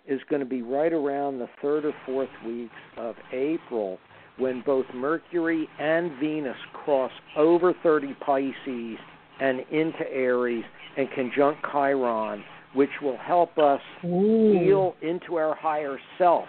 is 0.06 0.20
going 0.28 0.40
to 0.40 0.46
be 0.46 0.62
right 0.62 0.92
around 0.92 1.38
the 1.38 1.48
third 1.60 1.84
or 1.84 1.92
fourth 2.06 2.30
weeks 2.44 2.74
of 2.96 3.14
April 3.32 3.98
when 4.38 4.62
both 4.64 4.86
Mercury 4.94 5.68
and 5.78 6.18
Venus 6.18 6.56
cross 6.72 7.12
over 7.36 7.74
30 7.82 8.14
Pisces 8.14 8.98
and 9.40 9.60
into 9.70 10.10
Aries 10.10 10.64
and 10.96 11.08
conjunct 11.14 11.64
Chiron, 11.70 12.42
which 12.74 12.90
will 13.02 13.16
help 13.18 13.58
us 13.58 13.80
Ooh. 14.04 14.58
heal 14.58 14.94
into 15.02 15.36
our 15.36 15.54
higher 15.54 15.98
self 16.18 16.46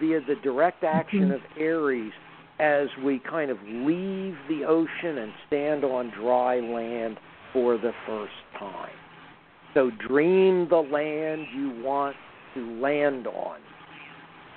via 0.00 0.20
the 0.20 0.34
direct 0.42 0.82
action 0.84 1.28
Mhm. 1.30 1.34
of 1.34 1.42
Aries 1.58 2.12
as 2.58 2.88
we 2.98 3.18
kind 3.20 3.50
of 3.50 3.58
leave 3.68 4.36
the 4.48 4.64
ocean 4.64 5.18
and 5.18 5.32
stand 5.46 5.84
on 5.84 6.10
dry 6.10 6.60
land 6.60 7.18
for 7.52 7.76
the 7.76 7.92
first 8.06 8.34
time. 8.58 8.90
So 9.74 9.90
dream 9.90 10.68
the 10.68 10.82
land 10.82 11.46
you 11.54 11.70
want 11.82 12.16
to 12.54 12.80
land 12.80 13.26
on 13.26 13.58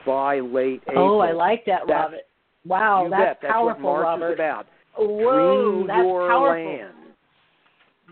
by 0.06 0.40
late 0.40 0.84
April. 0.88 1.16
Oh, 1.16 1.20
I 1.20 1.32
like 1.32 1.66
that, 1.66 1.88
That's- 1.88 2.04
Robert. 2.12 2.22
Wow, 2.66 3.08
that's. 3.10 3.40
That's 3.42 3.52
powerful, 3.54 3.98
Robert. 3.98 4.30
is 4.30 4.34
about. 4.36 4.68
Whoa, 4.98 5.72
dream 5.72 5.88
that's 5.88 5.98
your 6.00 6.28
powerful. 6.30 6.66
land. 6.72 6.94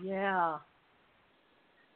Yeah. 0.02 0.58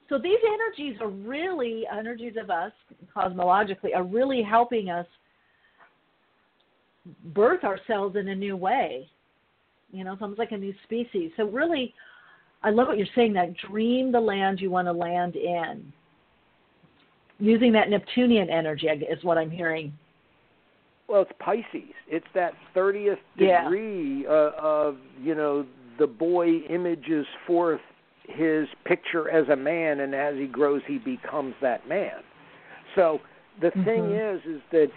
So 0.08 0.18
these 0.18 0.38
energies 0.46 1.00
are 1.00 1.08
really 1.08 1.84
energies 1.86 2.34
of 2.40 2.50
us 2.50 2.72
cosmologically 3.14 3.94
are 3.94 4.04
really 4.04 4.42
helping 4.42 4.88
us 4.88 5.06
birth 7.34 7.62
ourselves 7.64 8.16
in 8.16 8.28
a 8.28 8.34
new 8.34 8.56
way. 8.56 9.08
You 9.92 10.04
know, 10.04 10.14
it's 10.14 10.22
almost 10.22 10.38
like 10.38 10.52
a 10.52 10.56
new 10.56 10.74
species. 10.84 11.30
So 11.36 11.44
really, 11.44 11.94
I 12.62 12.70
love 12.70 12.88
what 12.88 12.98
you're 12.98 13.06
saying. 13.14 13.32
That 13.34 13.54
dream 13.56 14.12
the 14.12 14.20
land 14.20 14.60
you 14.60 14.70
want 14.70 14.88
to 14.88 14.92
land 14.92 15.36
in. 15.36 15.92
Using 17.38 17.72
that 17.72 17.88
Neptunian 17.88 18.50
energy 18.50 18.88
is 18.88 19.22
what 19.22 19.38
I'm 19.38 19.50
hearing. 19.50 19.92
Well, 21.06 21.22
it's 21.22 21.30
Pisces. 21.38 21.94
It's 22.08 22.26
that 22.34 22.52
thirtieth 22.74 23.18
Yeah. 23.36 23.62
degree 23.62 24.26
uh, 24.26 24.50
of 24.58 24.96
you 25.22 25.34
know 25.34 25.66
the 25.98 26.06
boy 26.06 26.58
images 26.68 27.26
forth 27.46 27.80
his 28.28 28.68
picture 28.84 29.28
as 29.30 29.48
a 29.48 29.56
man, 29.56 30.00
and 30.00 30.14
as 30.14 30.36
he 30.36 30.46
grows, 30.46 30.82
he 30.86 30.98
becomes 30.98 31.54
that 31.60 31.88
man. 31.88 32.22
So 32.94 33.20
the 33.60 33.68
mm-hmm. 33.68 33.84
thing 33.84 34.12
is, 34.12 34.40
is 34.46 34.62
that 34.70 34.88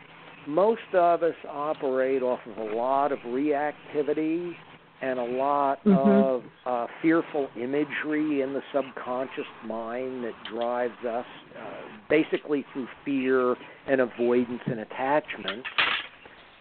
most 0.48 0.82
of 0.94 1.24
us 1.24 1.36
operate 1.48 2.22
off 2.22 2.40
of 2.46 2.58
a 2.58 2.76
lot 2.76 3.12
of 3.12 3.20
reactivity 3.20 4.54
and 5.02 5.18
a 5.18 5.24
lot 5.24 5.84
mm-hmm. 5.84 6.10
of 6.10 6.44
uh, 6.66 6.88
fearful 7.02 7.50
imagery 7.56 8.42
in 8.42 8.54
the 8.54 8.62
subconscious 8.74 9.46
mind 9.66 10.24
that 10.24 10.34
drives 10.52 11.06
us 11.08 11.26
uh, 11.58 11.64
basically 12.10 12.66
through 12.72 12.88
fear 13.04 13.56
and 13.88 14.02
avoidance 14.02 14.62
and 14.68 14.80
attachment. 14.80 15.66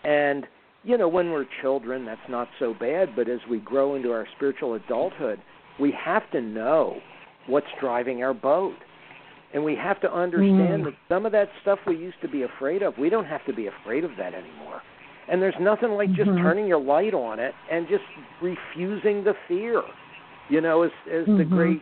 And, 0.04 0.46
you 0.84 0.96
know, 0.96 1.08
when 1.08 1.30
we're 1.30 1.46
children, 1.60 2.06
that's 2.06 2.20
not 2.30 2.48
so 2.58 2.72
bad, 2.72 3.14
but 3.14 3.28
as 3.28 3.40
we 3.50 3.58
grow 3.58 3.94
into 3.94 4.10
our 4.10 4.26
spiritual 4.36 4.74
adulthood, 4.74 5.40
we 5.80 5.92
have 6.04 6.30
to 6.32 6.40
know 6.40 7.00
what's 7.46 7.66
driving 7.80 8.22
our 8.22 8.34
boat. 8.34 8.74
And 9.52 9.64
we 9.64 9.74
have 9.74 10.00
to 10.02 10.12
understand 10.12 10.82
mm. 10.82 10.84
that 10.84 10.94
some 11.08 11.26
of 11.26 11.32
that 11.32 11.48
stuff 11.62 11.80
we 11.84 11.96
used 11.96 12.20
to 12.22 12.28
be 12.28 12.42
afraid 12.42 12.82
of, 12.82 12.96
we 12.98 13.10
don't 13.10 13.24
have 13.24 13.44
to 13.46 13.52
be 13.52 13.66
afraid 13.66 14.04
of 14.04 14.12
that 14.16 14.32
anymore. 14.32 14.80
And 15.28 15.42
there's 15.42 15.56
nothing 15.60 15.90
like 15.90 16.12
just 16.12 16.28
mm-hmm. 16.30 16.42
turning 16.42 16.66
your 16.66 16.80
light 16.80 17.14
on 17.14 17.40
it 17.40 17.52
and 17.70 17.88
just 17.88 18.04
refusing 18.40 19.24
the 19.24 19.34
fear. 19.48 19.82
You 20.48 20.60
know, 20.60 20.82
as 20.82 20.90
as 21.08 21.26
mm-hmm. 21.26 21.38
the 21.38 21.44
great 21.44 21.80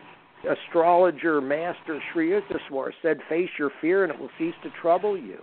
astrologer 0.49 1.41
master 1.41 2.01
Sri 2.11 2.31
Yukteswar 2.31 2.91
said, 3.01 3.17
face 3.27 3.49
your 3.57 3.71
fear 3.81 4.03
and 4.03 4.13
it 4.13 4.19
will 4.19 4.29
cease 4.37 4.53
to 4.63 4.69
trouble 4.81 5.17
you. 5.17 5.39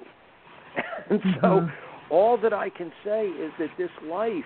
and 1.10 1.20
so 1.40 1.46
mm-hmm. 1.46 2.12
all 2.12 2.36
that 2.38 2.52
I 2.52 2.70
can 2.70 2.92
say 3.04 3.26
is 3.26 3.52
that 3.58 3.70
this 3.78 3.90
life 4.04 4.44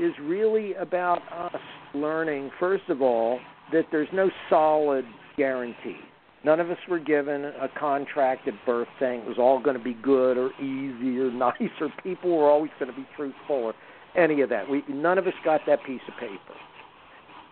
is 0.00 0.12
really 0.20 0.74
about 0.74 1.20
us 1.32 1.60
learning, 1.94 2.50
first 2.58 2.88
of 2.88 3.02
all, 3.02 3.38
that 3.72 3.84
there's 3.90 4.08
no 4.12 4.30
solid 4.50 5.04
guarantee. 5.36 5.96
None 6.44 6.60
of 6.60 6.70
us 6.70 6.78
were 6.88 6.98
given 6.98 7.44
a 7.44 7.68
contract 7.78 8.46
at 8.46 8.54
birth 8.66 8.88
saying 9.00 9.20
it 9.20 9.26
was 9.26 9.38
all 9.38 9.60
going 9.60 9.78
to 9.78 9.82
be 9.82 9.94
good 9.94 10.36
or 10.36 10.52
easy 10.60 11.18
or 11.18 11.30
nice 11.32 11.54
or 11.80 11.88
people 12.02 12.36
were 12.36 12.50
always 12.50 12.70
going 12.78 12.90
to 12.90 12.96
be 12.96 13.06
truthful 13.16 13.56
or 13.56 13.74
any 14.16 14.42
of 14.42 14.50
that. 14.50 14.68
We 14.68 14.84
none 14.88 15.18
of 15.18 15.26
us 15.26 15.32
got 15.44 15.62
that 15.66 15.82
piece 15.84 16.02
of 16.06 16.14
paper. 16.20 16.54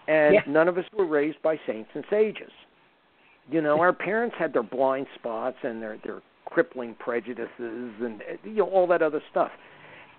And 0.09 0.35
yeah. 0.35 0.41
none 0.47 0.69
of 0.69 0.77
us 0.79 0.85
were 0.97 1.07
raised 1.07 1.41
by 1.43 1.59
saints 1.67 1.91
and 1.95 2.05
sages. 2.11 2.51
You 3.51 3.63
know, 3.63 3.81
our 3.81 3.93
parents 3.93 4.37
had 4.39 4.53
their 4.53 4.63
blind 4.63 5.07
spots 5.15 5.57
and 5.63 5.81
their 5.81 5.99
their 6.05 6.21
crippling 6.47 6.95
prejudices 6.99 7.49
and 7.59 8.23
you 8.45 8.57
know 8.57 8.69
all 8.69 8.87
that 8.89 9.01
other 9.01 9.23
stuff. 9.31 9.51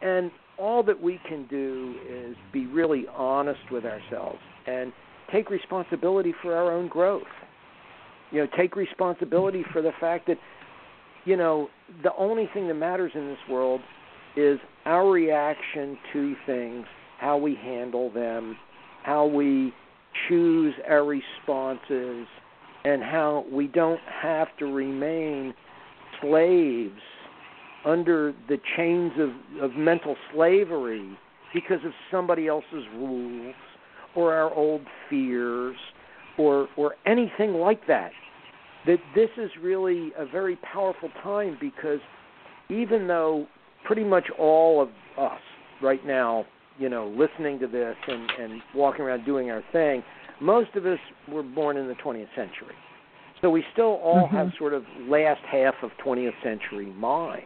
And 0.02 0.32
all 0.58 0.84
that 0.84 1.02
we 1.02 1.20
can 1.28 1.46
do 1.48 1.96
is 2.10 2.36
be 2.52 2.66
really 2.68 3.06
honest 3.16 3.72
with 3.72 3.86
ourselves 3.86 4.40
and 4.68 4.94
take 5.32 5.50
responsibility 5.50 6.34
for 6.42 6.56
our 6.56 6.72
own 6.72 6.88
growth. 6.88 7.24
You 8.32 8.42
know, 8.42 8.48
take 8.58 8.76
responsibility 8.76 9.64
for 9.72 9.82
the 9.82 9.92
fact 10.00 10.28
that, 10.28 10.38
you 11.26 11.38
know, 11.38 11.70
the 12.04 12.12
only 12.18 12.50
thing 12.54 12.68
that 12.68 12.76
matters 12.76 13.12
in 13.16 13.28
this 13.28 13.38
world 13.50 13.82
is 14.36 14.60
our 14.86 15.10
reaction 15.10 15.98
to 16.14 16.36
things, 16.46 16.86
how 17.20 17.38
we 17.38 17.56
handle 17.56 18.12
them, 18.12 18.58
how 19.04 19.26
we 19.26 19.74
choose 20.28 20.74
our 20.88 21.06
responses, 21.06 22.28
and 22.86 23.02
how 23.02 23.46
we 23.52 23.68
don't 23.68 24.02
have 24.22 24.48
to 24.60 24.66
remain 24.66 25.54
slaves 26.22 27.00
under 27.86 28.34
the 28.48 28.58
chains 28.78 29.12
of, 29.20 29.62
of 29.62 29.76
mental 29.76 30.16
slavery 30.34 31.18
because 31.54 31.80
of 31.86 31.92
somebody 32.12 32.48
else's 32.48 32.86
rules 32.96 33.56
or 34.16 34.34
our 34.34 34.54
old 34.54 34.82
fears 35.10 35.76
or 36.38 36.68
or 36.78 36.96
anything 37.06 37.54
like 37.54 37.86
that 37.88 38.12
that 38.86 39.00
this 39.16 39.30
is 39.38 39.50
really 39.62 40.12
a 40.18 40.26
very 40.26 40.58
powerful 40.58 41.10
time 41.22 41.58
because 41.60 42.00
even 42.70 43.08
though 43.08 43.48
pretty 43.86 44.04
much 44.04 44.26
all 44.38 44.82
of 44.82 44.90
us 45.18 45.40
right 45.82 46.06
now, 46.06 46.46
you 46.80 46.90
know, 46.90 47.08
listening 47.08 47.60
to 47.60 47.68
this 47.68 47.96
and, 48.08 48.32
and 48.40 48.62
walking 48.76 49.02
around 49.02 49.26
doing 49.26 49.52
our 49.52 49.64
thing, 49.72 50.04
most 50.42 50.76
of 50.76 50.86
us 50.86 51.00
were 51.30 51.44
born 51.44 51.78
in 51.78 51.88
the 51.88 51.94
20th 51.96 52.28
century. 52.36 52.76
So 53.42 53.50
we 53.50 53.64
still 53.74 54.00
all 54.04 54.28
mm-hmm. 54.28 54.36
have 54.36 54.48
sort 54.58 54.74
of 54.74 54.84
last 55.08 55.42
half 55.50 55.76
of 55.82 55.92
20th 56.06 56.32
century 56.44 56.88
minds. 56.88 57.46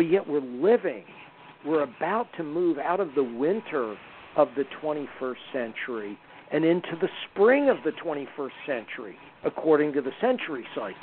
But 0.00 0.10
yet 0.10 0.26
we're 0.26 0.40
living, 0.40 1.04
we're 1.66 1.82
about 1.82 2.28
to 2.38 2.42
move 2.42 2.78
out 2.78 3.00
of 3.00 3.10
the 3.14 3.22
winter 3.22 3.98
of 4.34 4.48
the 4.56 4.64
21st 4.82 5.34
century 5.52 6.18
and 6.50 6.64
into 6.64 6.96
the 7.02 7.08
spring 7.28 7.68
of 7.68 7.76
the 7.84 7.92
21st 8.02 8.48
century 8.66 9.16
according 9.44 9.92
to 9.92 10.00
the 10.00 10.12
century 10.18 10.64
cycles. 10.74 10.96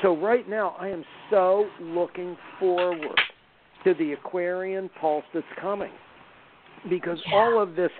So 0.00 0.16
right 0.16 0.48
now, 0.48 0.76
I 0.78 0.90
am 0.90 1.04
so 1.28 1.68
looking 1.80 2.36
forward 2.60 3.20
to 3.82 3.94
the 3.94 4.12
Aquarian 4.12 4.90
pulse 5.00 5.24
that's 5.34 5.44
coming 5.60 5.90
because 6.88 7.18
yeah. 7.26 7.34
all 7.34 7.60
of 7.60 7.74
this 7.74 7.90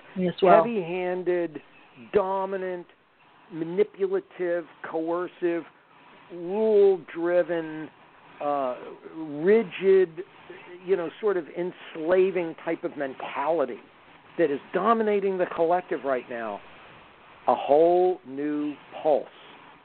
well. 0.41 0.63
heavy-handed, 0.63 1.61
dominant, 2.13 2.85
manipulative, 3.51 4.63
coercive, 4.89 5.63
rule-driven, 6.31 7.89
uh, 8.41 8.75
rigid, 9.17 10.23
you 10.85 10.95
know, 10.95 11.09
sort 11.21 11.37
of 11.37 11.45
enslaving 11.49 12.55
type 12.63 12.83
of 12.83 12.97
mentality 12.97 13.79
that 14.37 14.51
is 14.51 14.59
dominating 14.73 15.37
the 15.37 15.45
collective 15.55 16.03
right 16.03 16.29
now, 16.29 16.59
a 17.47 17.55
whole 17.55 18.19
new 18.27 18.73
pulse 19.01 19.27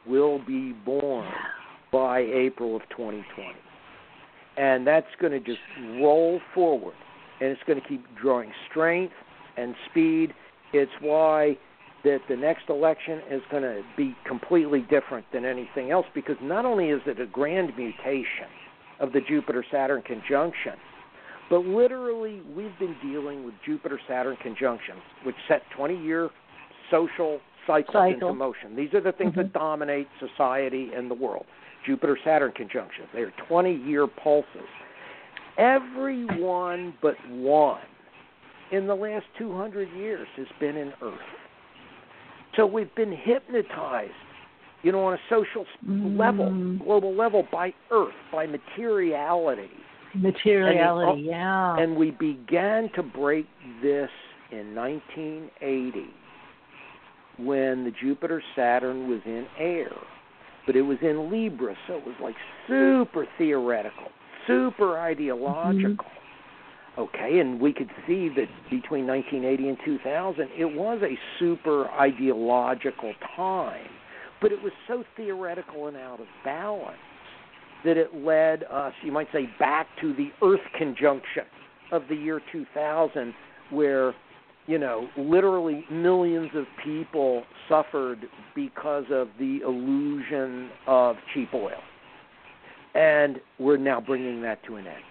will 0.06 0.38
be 0.38 0.72
born 0.72 1.30
by 1.92 2.20
April 2.20 2.76
of 2.76 2.82
2020. 2.90 3.24
And 4.56 4.86
that's 4.86 5.06
going 5.20 5.32
to 5.32 5.40
just 5.40 5.60
roll 6.00 6.40
forward. 6.54 6.94
And 7.40 7.50
it's 7.50 7.62
going 7.66 7.80
to 7.80 7.86
keep 7.86 8.04
drawing 8.20 8.52
strength 8.70 9.14
and 9.56 9.74
speed. 9.90 10.34
It's 10.72 10.90
why 11.00 11.56
that 12.04 12.20
the 12.28 12.36
next 12.36 12.68
election 12.68 13.20
is 13.30 13.42
going 13.50 13.62
to 13.62 13.82
be 13.96 14.16
completely 14.26 14.80
different 14.90 15.26
than 15.32 15.44
anything 15.44 15.90
else 15.90 16.06
because 16.14 16.36
not 16.42 16.64
only 16.64 16.88
is 16.88 17.00
it 17.06 17.20
a 17.20 17.26
grand 17.26 17.76
mutation 17.76 18.48
of 19.00 19.12
the 19.12 19.20
Jupiter 19.20 19.64
Saturn 19.70 20.02
conjunction, 20.02 20.74
but 21.50 21.64
literally 21.64 22.42
we've 22.54 22.78
been 22.78 22.96
dealing 23.02 23.44
with 23.44 23.54
Jupiter 23.64 24.00
Saturn 24.08 24.36
conjunctions, 24.42 25.00
which 25.24 25.36
set 25.48 25.62
20 25.76 25.96
year 26.02 26.30
social 26.90 27.40
cycles 27.66 27.92
Cycle. 27.92 28.28
into 28.28 28.34
motion. 28.34 28.76
These 28.76 28.94
are 28.94 29.00
the 29.00 29.12
things 29.12 29.32
mm-hmm. 29.32 29.40
that 29.40 29.52
dominate 29.52 30.08
society 30.18 30.90
and 30.94 31.10
the 31.10 31.14
world. 31.14 31.44
Jupiter 31.86 32.18
Saturn 32.24 32.52
conjunctions. 32.52 33.08
They 33.12 33.20
are 33.20 33.32
20 33.48 33.74
year 33.74 34.06
pulses. 34.06 34.68
Every 35.58 36.24
one 36.40 36.94
but 37.02 37.14
one 37.28 37.80
in 38.70 38.86
the 38.86 38.94
last 38.94 39.26
200 39.38 39.90
years 39.96 40.28
has 40.36 40.46
been 40.60 40.76
in 40.76 40.92
Earth. 41.02 41.18
So 42.60 42.66
we've 42.66 42.94
been 42.94 43.16
hypnotized, 43.16 44.12
you 44.82 44.92
know, 44.92 45.06
on 45.06 45.14
a 45.14 45.18
social 45.30 45.64
mm. 45.88 46.18
level, 46.18 46.50
global 46.84 47.16
level, 47.16 47.48
by 47.50 47.72
Earth, 47.90 48.12
by 48.30 48.46
materiality. 48.46 49.70
Materiality, 50.14 51.20
and 51.20 51.26
yeah. 51.26 51.78
And 51.78 51.96
we 51.96 52.10
began 52.10 52.90
to 52.96 53.02
break 53.02 53.46
this 53.82 54.10
in 54.52 54.74
1980 54.74 56.10
when 57.38 57.84
the 57.84 57.92
Jupiter 57.98 58.42
Saturn 58.54 59.08
was 59.08 59.20
in 59.24 59.46
air, 59.58 59.92
but 60.66 60.76
it 60.76 60.82
was 60.82 60.98
in 61.00 61.30
Libra, 61.30 61.74
so 61.86 61.94
it 61.94 62.04
was 62.04 62.16
like 62.22 62.34
super 62.68 63.26
theoretical, 63.38 64.08
super 64.46 64.98
ideological. 64.98 66.04
Mm-hmm. 66.04 66.19
Okay, 66.98 67.38
and 67.38 67.60
we 67.60 67.72
could 67.72 67.90
see 68.06 68.28
that 68.30 68.48
between 68.68 69.06
1980 69.06 69.68
and 69.68 69.78
2000, 69.84 70.48
it 70.58 70.64
was 70.64 71.00
a 71.02 71.16
super 71.38 71.88
ideological 71.92 73.14
time, 73.36 73.88
but 74.42 74.52
it 74.52 74.60
was 74.62 74.72
so 74.88 75.04
theoretical 75.16 75.86
and 75.86 75.96
out 75.96 76.20
of 76.20 76.26
balance 76.44 76.98
that 77.84 77.96
it 77.96 78.14
led 78.14 78.64
us, 78.64 78.92
you 79.02 79.12
might 79.12 79.28
say, 79.32 79.48
back 79.58 79.86
to 80.00 80.12
the 80.14 80.30
Earth 80.42 80.60
conjunction 80.76 81.44
of 81.92 82.02
the 82.08 82.14
year 82.14 82.40
2000, 82.52 83.34
where 83.70 84.14
you 84.70 84.78
know, 84.78 85.08
literally 85.16 85.84
millions 85.90 86.50
of 86.54 86.64
people 86.84 87.42
suffered 87.68 88.20
because 88.54 89.04
of 89.10 89.28
the 89.38 89.60
illusion 89.66 90.70
of 90.86 91.16
cheap 91.34 91.48
oil. 91.52 91.80
And 92.94 93.40
we're 93.58 93.78
now 93.78 94.00
bringing 94.00 94.42
that 94.42 94.64
to 94.66 94.76
an 94.76 94.86
end. 94.86 95.02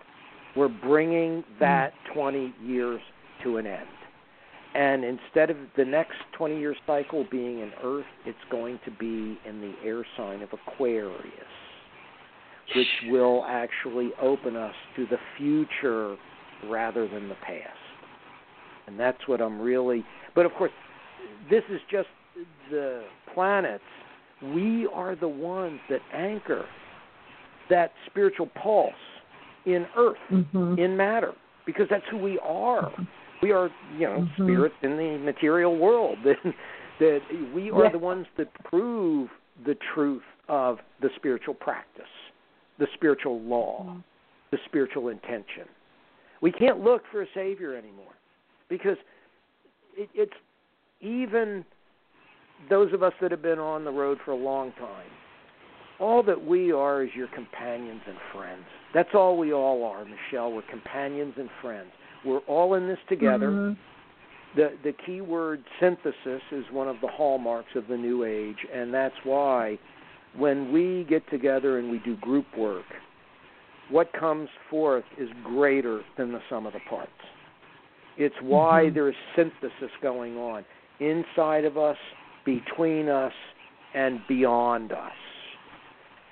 We're 0.56 0.68
bringing 0.68 1.44
mm. 1.44 1.60
that 1.60 1.94
20 2.14 2.54
years 2.64 3.02
to 3.44 3.58
an 3.58 3.68
end. 3.68 3.88
And 4.76 5.04
instead 5.04 5.50
of 5.50 5.58
the 5.78 5.86
next 5.86 6.18
20 6.38 6.60
year 6.60 6.76
cycle 6.86 7.26
being 7.32 7.60
in 7.60 7.72
Earth, 7.84 8.06
it's 8.26 8.38
going 8.52 8.80
to 8.86 8.92
be 8.92 9.40
in 9.48 9.62
the 9.62 9.74
air 9.84 10.06
sign 10.16 10.44
of 10.44 10.50
Aquarius, 10.54 11.32
which 12.76 12.88
will 13.08 13.46
actually 13.48 14.12
open 14.22 14.56
us 14.56 14.76
to 14.96 15.08
the 15.08 15.18
future 15.38 16.16
rather 16.68 17.08
than 17.08 17.30
the 17.30 17.36
past 17.36 17.80
and 18.90 19.00
that's 19.00 19.28
what 19.28 19.42
I'm 19.42 19.62
really. 19.62 20.04
But 20.36 20.46
of 20.46 20.54
course, 20.54 20.72
this 21.50 21.64
is 21.70 21.80
just 21.90 22.08
the 22.72 23.04
planets. 23.34 23.84
We 24.54 24.88
are 24.94 25.16
the 25.16 25.28
ones 25.28 25.80
that 25.90 26.02
anchor 26.14 26.66
that 27.70 27.92
spiritual 28.10 28.50
pulse 28.62 28.94
in 29.66 29.86
earth, 29.98 30.18
mm-hmm. 30.32 30.80
in 30.80 30.96
matter, 30.96 31.34
because 31.66 31.88
that's 31.90 32.06
who 32.10 32.18
we 32.18 32.40
are. 32.40 32.92
Mm-hmm. 32.92 33.04
We 33.42 33.52
are, 33.52 33.70
you 33.98 34.08
know, 34.08 34.20
mm-hmm. 34.20 34.44
spirits 34.44 34.76
in 34.84 34.98
the 34.98 35.18
material 35.24 35.78
world. 35.78 36.18
That, 37.02 37.22
that 37.32 37.54
we 37.56 37.72
are 37.72 37.86
yeah. 37.86 37.92
the 37.94 37.98
ones 37.98 38.26
that 38.38 38.54
prove 38.66 39.30
the 39.66 39.78
truth 39.94 40.22
of 40.50 40.80
the 41.02 41.08
spiritual 41.16 41.54
practice, 41.54 42.04
the 42.78 42.88
spiritual 42.94 43.40
law, 43.40 43.86
mm-hmm. 43.88 44.00
the 44.52 44.58
spiritual 44.66 45.08
intention. 45.08 45.64
We 46.42 46.52
can't 46.52 46.82
look 46.82 47.04
for 47.10 47.22
a 47.22 47.26
savior 47.34 47.74
anymore 47.74 48.16
because 48.68 48.98
it, 49.96 50.10
it's 50.14 50.34
even 51.00 51.64
those 52.70 52.94
of 52.94 53.04
us 53.04 53.14
that 53.22 53.32
have 53.32 53.42
been 53.42 53.60
on 53.60 53.86
the 53.86 53.92
road 53.92 54.18
for 54.26 54.32
a 54.32 54.38
long 54.38 54.72
time. 54.74 55.08
All 56.00 56.24
that 56.24 56.46
we 56.46 56.72
are 56.72 57.04
is 57.04 57.10
your 57.16 57.28
companions 57.28 58.02
and 58.08 58.18
friends. 58.34 58.66
That's 58.94 59.10
all 59.14 59.38
we 59.38 59.54
all 59.54 59.84
are, 59.84 60.06
Michele. 60.06 60.52
We're 60.52 60.64
companions 60.64 61.34
and 61.38 61.50
friends. 61.62 61.92
We're 62.26 62.40
all 62.40 62.74
in 62.74 62.88
this 62.88 62.98
together. 63.08 63.50
Mm-hmm. 63.50 64.60
The 64.60 64.72
the 64.84 64.94
key 65.06 65.22
word 65.22 65.64
synthesis 65.80 66.42
is 66.52 66.66
one 66.72 66.88
of 66.88 66.98
the 67.02 67.08
hallmarks 67.08 67.70
of 67.76 67.88
the 67.88 67.98
new 67.98 68.24
age, 68.24 68.58
and 68.74 68.94
that's 68.94 69.16
why 69.24 69.78
when 70.36 70.72
we 70.72 71.06
get 71.08 71.28
together 71.30 71.80
and 71.80 71.90
we 71.90 72.00
do 72.00 72.16
group 72.18 72.46
work, 72.58 72.86
what 73.90 74.12
comes 74.14 74.50
forth 74.70 75.06
is 75.18 75.30
greater 75.44 76.02
than 76.18 76.32
the 76.32 76.40
sum 76.50 76.66
of 76.66 76.74
the 76.74 76.80
parts. 76.90 77.12
It's 78.18 78.36
why 78.42 78.84
mm-hmm. 78.86 78.96
there 78.96 79.10
is 79.10 79.16
synthesis 79.36 79.92
going 80.02 80.38
on 80.38 80.66
inside 81.00 81.64
of 81.64 81.78
us, 81.78 81.98
between 82.46 83.08
us, 83.08 83.34
and 83.94 84.20
beyond 84.28 84.92
us. 84.92 85.12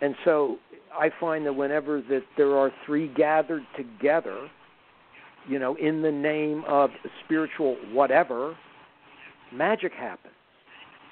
And 0.01 0.15
so 0.25 0.57
I 0.93 1.09
find 1.19 1.45
that 1.45 1.53
whenever 1.53 2.01
that 2.09 2.23
there 2.37 2.57
are 2.57 2.71
three 2.85 3.07
gathered 3.15 3.63
together, 3.75 4.49
you 5.47 5.59
know, 5.59 5.75
in 5.75 6.01
the 6.01 6.11
name 6.11 6.63
of 6.67 6.89
spiritual 7.23 7.77
whatever, 7.91 8.55
magic 9.53 9.93
happens. 9.93 10.33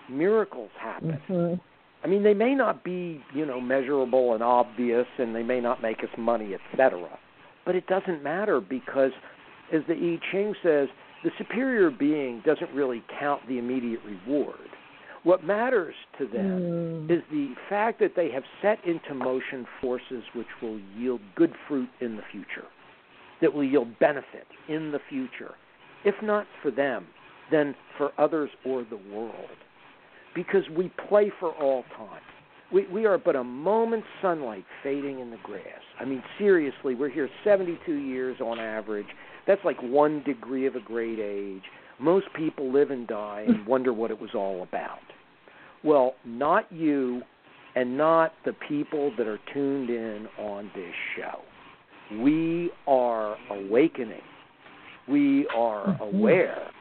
Miracles 0.10 0.72
happen. 0.80 1.20
Mm-hmm. 1.30 1.62
I 2.04 2.08
mean, 2.08 2.24
they 2.24 2.36
may 2.36 2.54
not 2.54 2.84
be, 2.84 3.22
you 3.34 3.46
know, 3.46 3.60
measurable 3.60 4.34
and 4.34 4.44
obvious, 4.44 5.08
and 5.18 5.36
they 5.36 5.42
may 5.42 5.60
not 5.60 5.82
make 5.82 6.04
us 6.04 6.10
money, 6.18 6.54
etc. 6.54 7.08
But 7.66 7.76
it 7.76 7.88
doesn't 7.88 8.22
matter 8.22 8.62
because, 8.62 9.12
as 9.74 9.82
the 9.88 9.94
I 9.96 10.20
Ching 10.32 10.54
says, 10.62 10.88
the 11.24 11.32
superior 11.40 11.90
being 11.90 12.44
doesn't 12.46 12.72
really 12.76 13.04
count 13.20 13.42
the 13.48 13.58
immediate 13.58 14.02
reward. 14.06 14.70
What 15.26 15.44
matters 15.44 15.96
to 16.18 16.28
them 16.28 17.08
mm. 17.10 17.12
is 17.12 17.22
the 17.30 17.54
fact 17.68 18.00
that 18.00 18.16
they 18.16 18.32
have 18.32 18.44
set 18.62 18.78
into 18.86 19.14
motion 19.14 19.68
forces 19.82 20.24
which 20.34 20.48
will 20.62 20.80
yield 20.98 21.20
good 21.36 21.54
fruit 21.68 21.90
in 22.00 22.16
the 22.16 22.24
future, 22.32 22.68
that 23.42 23.54
will 23.54 23.66
yield 23.66 24.00
benefit 24.00 24.48
in 24.70 24.92
the 24.92 25.00
future, 25.10 25.56
if 26.06 26.16
not 26.24 26.48
for 26.62 26.72
them, 26.72 27.08
then 27.52 27.76
for 27.98 28.12
others 28.18 28.50
or 28.66 28.86
the 28.90 29.00
world 29.14 29.50
because 30.36 30.64
we 30.78 30.92
play 31.08 31.32
for 31.40 31.52
all 31.54 31.84
time. 31.98 32.22
We, 32.72 32.86
we 32.88 33.06
are 33.06 33.18
but 33.18 33.36
a 33.36 33.44
moment's 33.44 34.08
sunlight 34.22 34.66
fading 34.84 35.20
in 35.20 35.32
the 35.32 35.38
grass. 35.44 35.64
I 36.00 36.06
mean, 36.06 36.22
seriously, 36.38 36.94
we're 36.94 37.10
here 37.10 37.30
72 37.44 37.92
years 37.92 38.38
on 38.42 38.60
average. 38.60 39.08
That's 39.48 39.64
like 39.64 39.82
one 39.82 40.24
degree 40.24 40.68
of 40.68 40.76
a 40.76 40.82
great 40.82 41.20
age. 41.20 41.64
Most 42.00 42.26
people 42.36 42.72
live 42.72 42.92
and 42.92 43.08
die 43.08 43.46
and 43.48 43.66
wonder 43.68 43.94
what 43.94 44.12
it 44.12 44.20
was 44.20 44.32
all 44.36 44.62
about. 44.62 45.00
Well, 45.86 46.16
not 46.26 46.72
you 46.72 47.22
and 47.76 47.98
not 47.98 48.34
the 48.44 48.54
people 48.68 49.12
that 49.18 49.28
are 49.28 49.40
tuned 49.54 49.90
in 49.90 50.28
on 50.40 50.72
this 50.76 50.94
show. 51.16 51.42
We 52.22 52.72
are 52.88 53.36
awakening. 53.52 54.22
We 55.08 55.48
are 55.56 55.88
mm-hmm. 55.88 56.16
aware. 56.16 56.72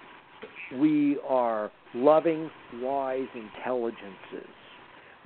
We 0.78 1.18
are 1.28 1.70
loving, 1.94 2.51
wise 2.81 3.28
intelligences. 3.35 4.51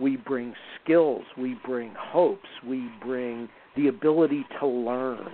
We 0.01 0.17
bring 0.17 0.55
skills, 0.83 1.25
we 1.37 1.57
bring 1.65 1.93
hopes, 1.99 2.49
we 2.67 2.89
bring 3.05 3.49
the 3.77 3.89
ability 3.89 4.47
to 4.61 4.67
learn, 4.67 5.33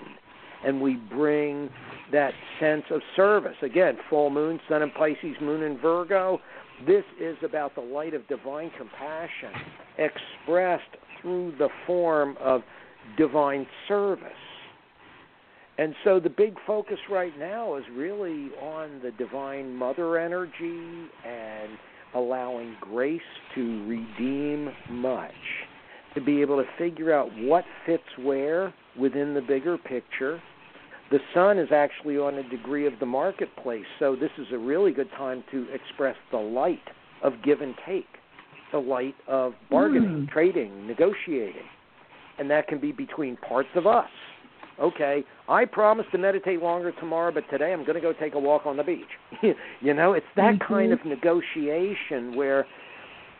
and 0.65 0.81
we 0.81 0.95
bring 0.95 1.69
that 2.12 2.33
sense 2.59 2.85
of 2.91 3.03
service. 3.15 3.57
Again, 3.62 3.99
full 4.09 4.31
moon, 4.31 4.59
sun 4.69 4.83
in 4.83 4.91
Pisces, 4.91 5.37
moon 5.41 5.62
in 5.62 5.79
Virgo. 5.79 6.41
This 6.86 7.05
is 7.20 7.36
about 7.43 7.74
the 7.74 7.81
light 7.81 8.15
of 8.15 8.27
divine 8.28 8.70
compassion 8.77 9.51
expressed 9.98 10.97
through 11.20 11.55
the 11.59 11.69
form 11.86 12.36
of 12.40 12.62
divine 13.16 13.66
service. 13.89 14.32
And 15.78 15.94
so 16.05 16.20
the 16.20 16.31
big 16.31 16.56
focus 16.66 16.98
right 17.11 17.36
now 17.39 17.77
is 17.77 17.85
really 17.93 18.51
on 18.61 19.01
the 19.02 19.11
divine 19.12 19.74
mother 19.74 20.19
energy 20.19 21.09
and 21.27 21.78
allowing 22.15 22.77
grace 22.81 23.20
to 23.55 23.86
redeem 23.86 24.70
much, 24.90 25.32
to 26.15 26.20
be 26.20 26.43
able 26.43 26.59
to 26.62 26.69
figure 26.78 27.12
out 27.12 27.28
what 27.39 27.65
fits 27.86 28.05
where 28.20 28.73
within 28.98 29.35
the 29.35 29.40
bigger 29.40 29.77
picture. 29.78 30.40
The 31.11 31.19
sun 31.33 31.59
is 31.59 31.69
actually 31.73 32.19
on 32.19 32.35
a 32.35 32.49
degree 32.49 32.87
of 32.87 32.95
the 32.99 33.07
marketplace, 33.07 33.85
so 33.99 34.17
this 34.17 34.31
is 34.39 34.47
a 34.53 34.59
really 34.59 34.93
good 34.93 35.11
time 35.17 35.45
to 35.51 35.67
express 35.73 36.17
the 36.31 36.39
light 36.39 36.83
of 37.23 37.35
give 37.43 37.61
and 37.61 37.75
take, 37.87 38.09
the 38.73 38.79
light 38.79 39.15
of 39.29 39.55
bargaining, 39.71 40.27
Mm. 40.27 40.29
trading, 40.29 40.87
negotiating. 40.87 41.69
And 42.39 42.51
that 42.51 42.67
can 42.67 42.79
be 42.79 42.91
between 42.91 43.37
parts 43.37 43.69
of 43.77 43.87
us 43.87 44.11
okay, 44.81 45.25
I 45.49 45.65
promise 45.65 46.07
to 46.13 46.19
meditate 46.19 46.63
longer 46.63 46.93
tomorrow, 46.93 47.33
but 47.33 47.49
today 47.51 47.73
I'm 47.73 47.85
going 47.85 47.95
to 47.95 48.01
go 48.01 48.13
take 48.13 48.35
a 48.35 48.39
walk 48.39 48.67
on 48.67 48.77
the 48.77 48.83
beach. 48.83 49.03
you 49.81 49.95
know, 49.95 50.13
it's 50.13 50.27
that 50.37 50.55
mm-hmm. 50.55 50.73
kind 50.73 50.93
of 50.93 51.05
negotiation 51.05 52.37
where, 52.37 52.67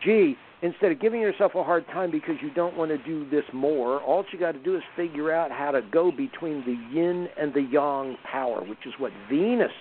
gee, 0.03 0.37
instead 0.65 0.91
of 0.91 0.99
giving 0.99 1.21
yourself 1.21 1.53
a 1.55 1.63
hard 1.63 1.85
time 1.87 2.11
because 2.11 2.35
you 2.41 2.49
don't 2.53 2.75
want 2.75 2.89
to 2.89 2.97
do 2.97 3.29
this 3.29 3.43
more, 3.53 4.01
all 4.01 4.25
you 4.31 4.39
got 4.39 4.53
to 4.53 4.63
do 4.63 4.75
is 4.75 4.83
figure 4.95 5.31
out 5.31 5.51
how 5.51 5.71
to 5.71 5.81
go 5.91 6.11
between 6.11 6.63
the 6.65 6.75
yin 6.93 7.27
and 7.39 7.53
the 7.53 7.61
yang 7.61 8.17
power, 8.29 8.61
which 8.63 8.85
is 8.85 8.93
what 8.97 9.11
Venus 9.29 9.71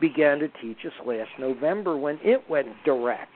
began 0.00 0.38
to 0.38 0.48
teach 0.62 0.78
us 0.86 0.92
last 1.06 1.30
November 1.38 1.96
when 1.96 2.18
it 2.22 2.48
went 2.48 2.68
direct 2.84 3.32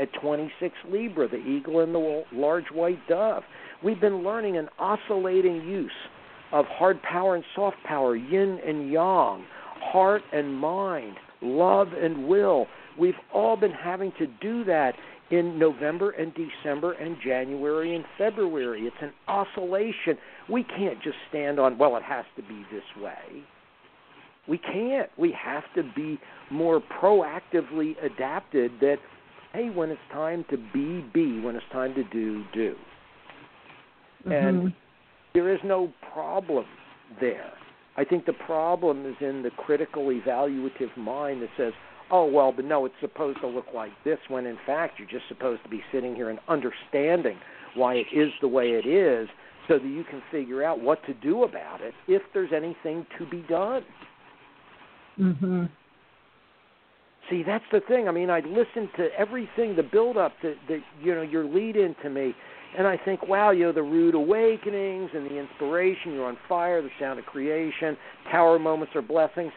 at 0.00 0.12
26 0.20 0.74
Libra, 0.90 1.28
the 1.28 1.38
eagle 1.38 1.80
and 1.80 1.94
the 1.94 2.24
large 2.32 2.66
white 2.72 2.98
dove. 3.08 3.42
We've 3.82 4.00
been 4.00 4.22
learning 4.22 4.56
an 4.56 4.68
oscillating 4.78 5.62
use 5.62 5.90
of 6.52 6.66
hard 6.66 7.00
power 7.02 7.34
and 7.34 7.44
soft 7.54 7.76
power, 7.84 8.16
yin 8.16 8.58
and 8.66 8.90
yang, 8.90 9.44
heart 9.80 10.22
and 10.32 10.54
mind, 10.54 11.16
love 11.42 11.88
and 11.92 12.28
will. 12.28 12.66
We've 12.98 13.14
all 13.32 13.56
been 13.56 13.72
having 13.72 14.12
to 14.18 14.26
do 14.26 14.64
that 14.64 14.94
in 15.30 15.58
November 15.58 16.10
and 16.10 16.32
December 16.34 16.92
and 16.92 17.16
January 17.24 17.96
and 17.96 18.04
February. 18.18 18.82
It's 18.82 18.96
an 19.00 19.12
oscillation. 19.26 20.18
We 20.50 20.64
can't 20.64 21.02
just 21.02 21.16
stand 21.28 21.58
on, 21.58 21.78
well, 21.78 21.96
it 21.96 22.02
has 22.02 22.24
to 22.36 22.42
be 22.42 22.64
this 22.70 22.84
way. 23.02 23.42
We 24.46 24.58
can't. 24.58 25.08
We 25.16 25.34
have 25.42 25.64
to 25.74 25.82
be 25.96 26.18
more 26.50 26.82
proactively 27.00 27.94
adapted 28.04 28.72
that, 28.80 28.96
hey, 29.52 29.70
when 29.70 29.90
it's 29.90 30.00
time 30.12 30.44
to 30.50 30.58
be, 30.58 31.04
be. 31.14 31.40
When 31.40 31.56
it's 31.56 31.64
time 31.72 31.94
to 31.94 32.04
do, 32.04 32.44
do. 32.52 32.74
Mm-hmm. 34.26 34.32
And 34.32 34.74
there 35.32 35.52
is 35.52 35.60
no 35.64 35.92
problem 36.12 36.66
there. 37.20 37.52
I 37.96 38.04
think 38.04 38.26
the 38.26 38.32
problem 38.32 39.06
is 39.06 39.14
in 39.20 39.42
the 39.42 39.50
critical 39.50 40.08
evaluative 40.08 40.94
mind 40.96 41.42
that 41.42 41.50
says, 41.56 41.72
oh, 42.10 42.24
well, 42.26 42.52
but 42.52 42.64
no, 42.64 42.84
it's 42.84 42.94
supposed 43.00 43.40
to 43.40 43.46
look 43.46 43.66
like 43.74 43.92
this, 44.04 44.18
when 44.28 44.46
in 44.46 44.58
fact 44.66 44.98
you're 44.98 45.08
just 45.08 45.28
supposed 45.28 45.62
to 45.64 45.68
be 45.68 45.82
sitting 45.92 46.14
here 46.14 46.30
and 46.30 46.38
understanding 46.48 47.38
why 47.74 47.94
it 47.94 48.06
is 48.12 48.30
the 48.40 48.48
way 48.48 48.72
it 48.72 48.86
is 48.86 49.28
so 49.68 49.78
that 49.78 49.88
you 49.88 50.04
can 50.04 50.22
figure 50.30 50.62
out 50.62 50.80
what 50.80 51.04
to 51.06 51.14
do 51.14 51.44
about 51.44 51.80
it 51.80 51.94
if 52.06 52.22
there's 52.32 52.52
anything 52.52 53.06
to 53.18 53.26
be 53.26 53.40
done. 53.48 53.84
Mhm. 55.18 55.68
See, 57.30 57.42
that's 57.42 57.64
the 57.70 57.80
thing. 57.80 58.06
I 58.06 58.10
mean, 58.12 58.28
I 58.28 58.40
listened 58.40 58.92
to 58.96 59.08
everything, 59.18 59.74
the 59.74 59.82
build 59.82 60.16
up, 60.16 60.32
that 60.42 60.56
that 60.68 60.82
you 61.02 61.14
know, 61.14 61.22
your 61.22 61.44
lead 61.44 61.76
in 61.76 61.94
to 62.02 62.10
me, 62.10 62.34
and 62.76 62.86
I 62.86 62.96
think, 62.98 63.26
wow, 63.26 63.50
you 63.50 63.64
know, 63.64 63.72
the 63.72 63.82
rude 63.82 64.14
awakenings 64.14 65.10
and 65.14 65.24
the 65.30 65.38
inspiration, 65.38 66.12
you're 66.12 66.26
on 66.26 66.36
fire, 66.48 66.82
the 66.82 66.90
sound 66.98 67.18
of 67.18 67.24
creation, 67.24 67.96
tower 68.30 68.58
moments 68.58 68.94
are 68.94 69.02
blessings. 69.02 69.52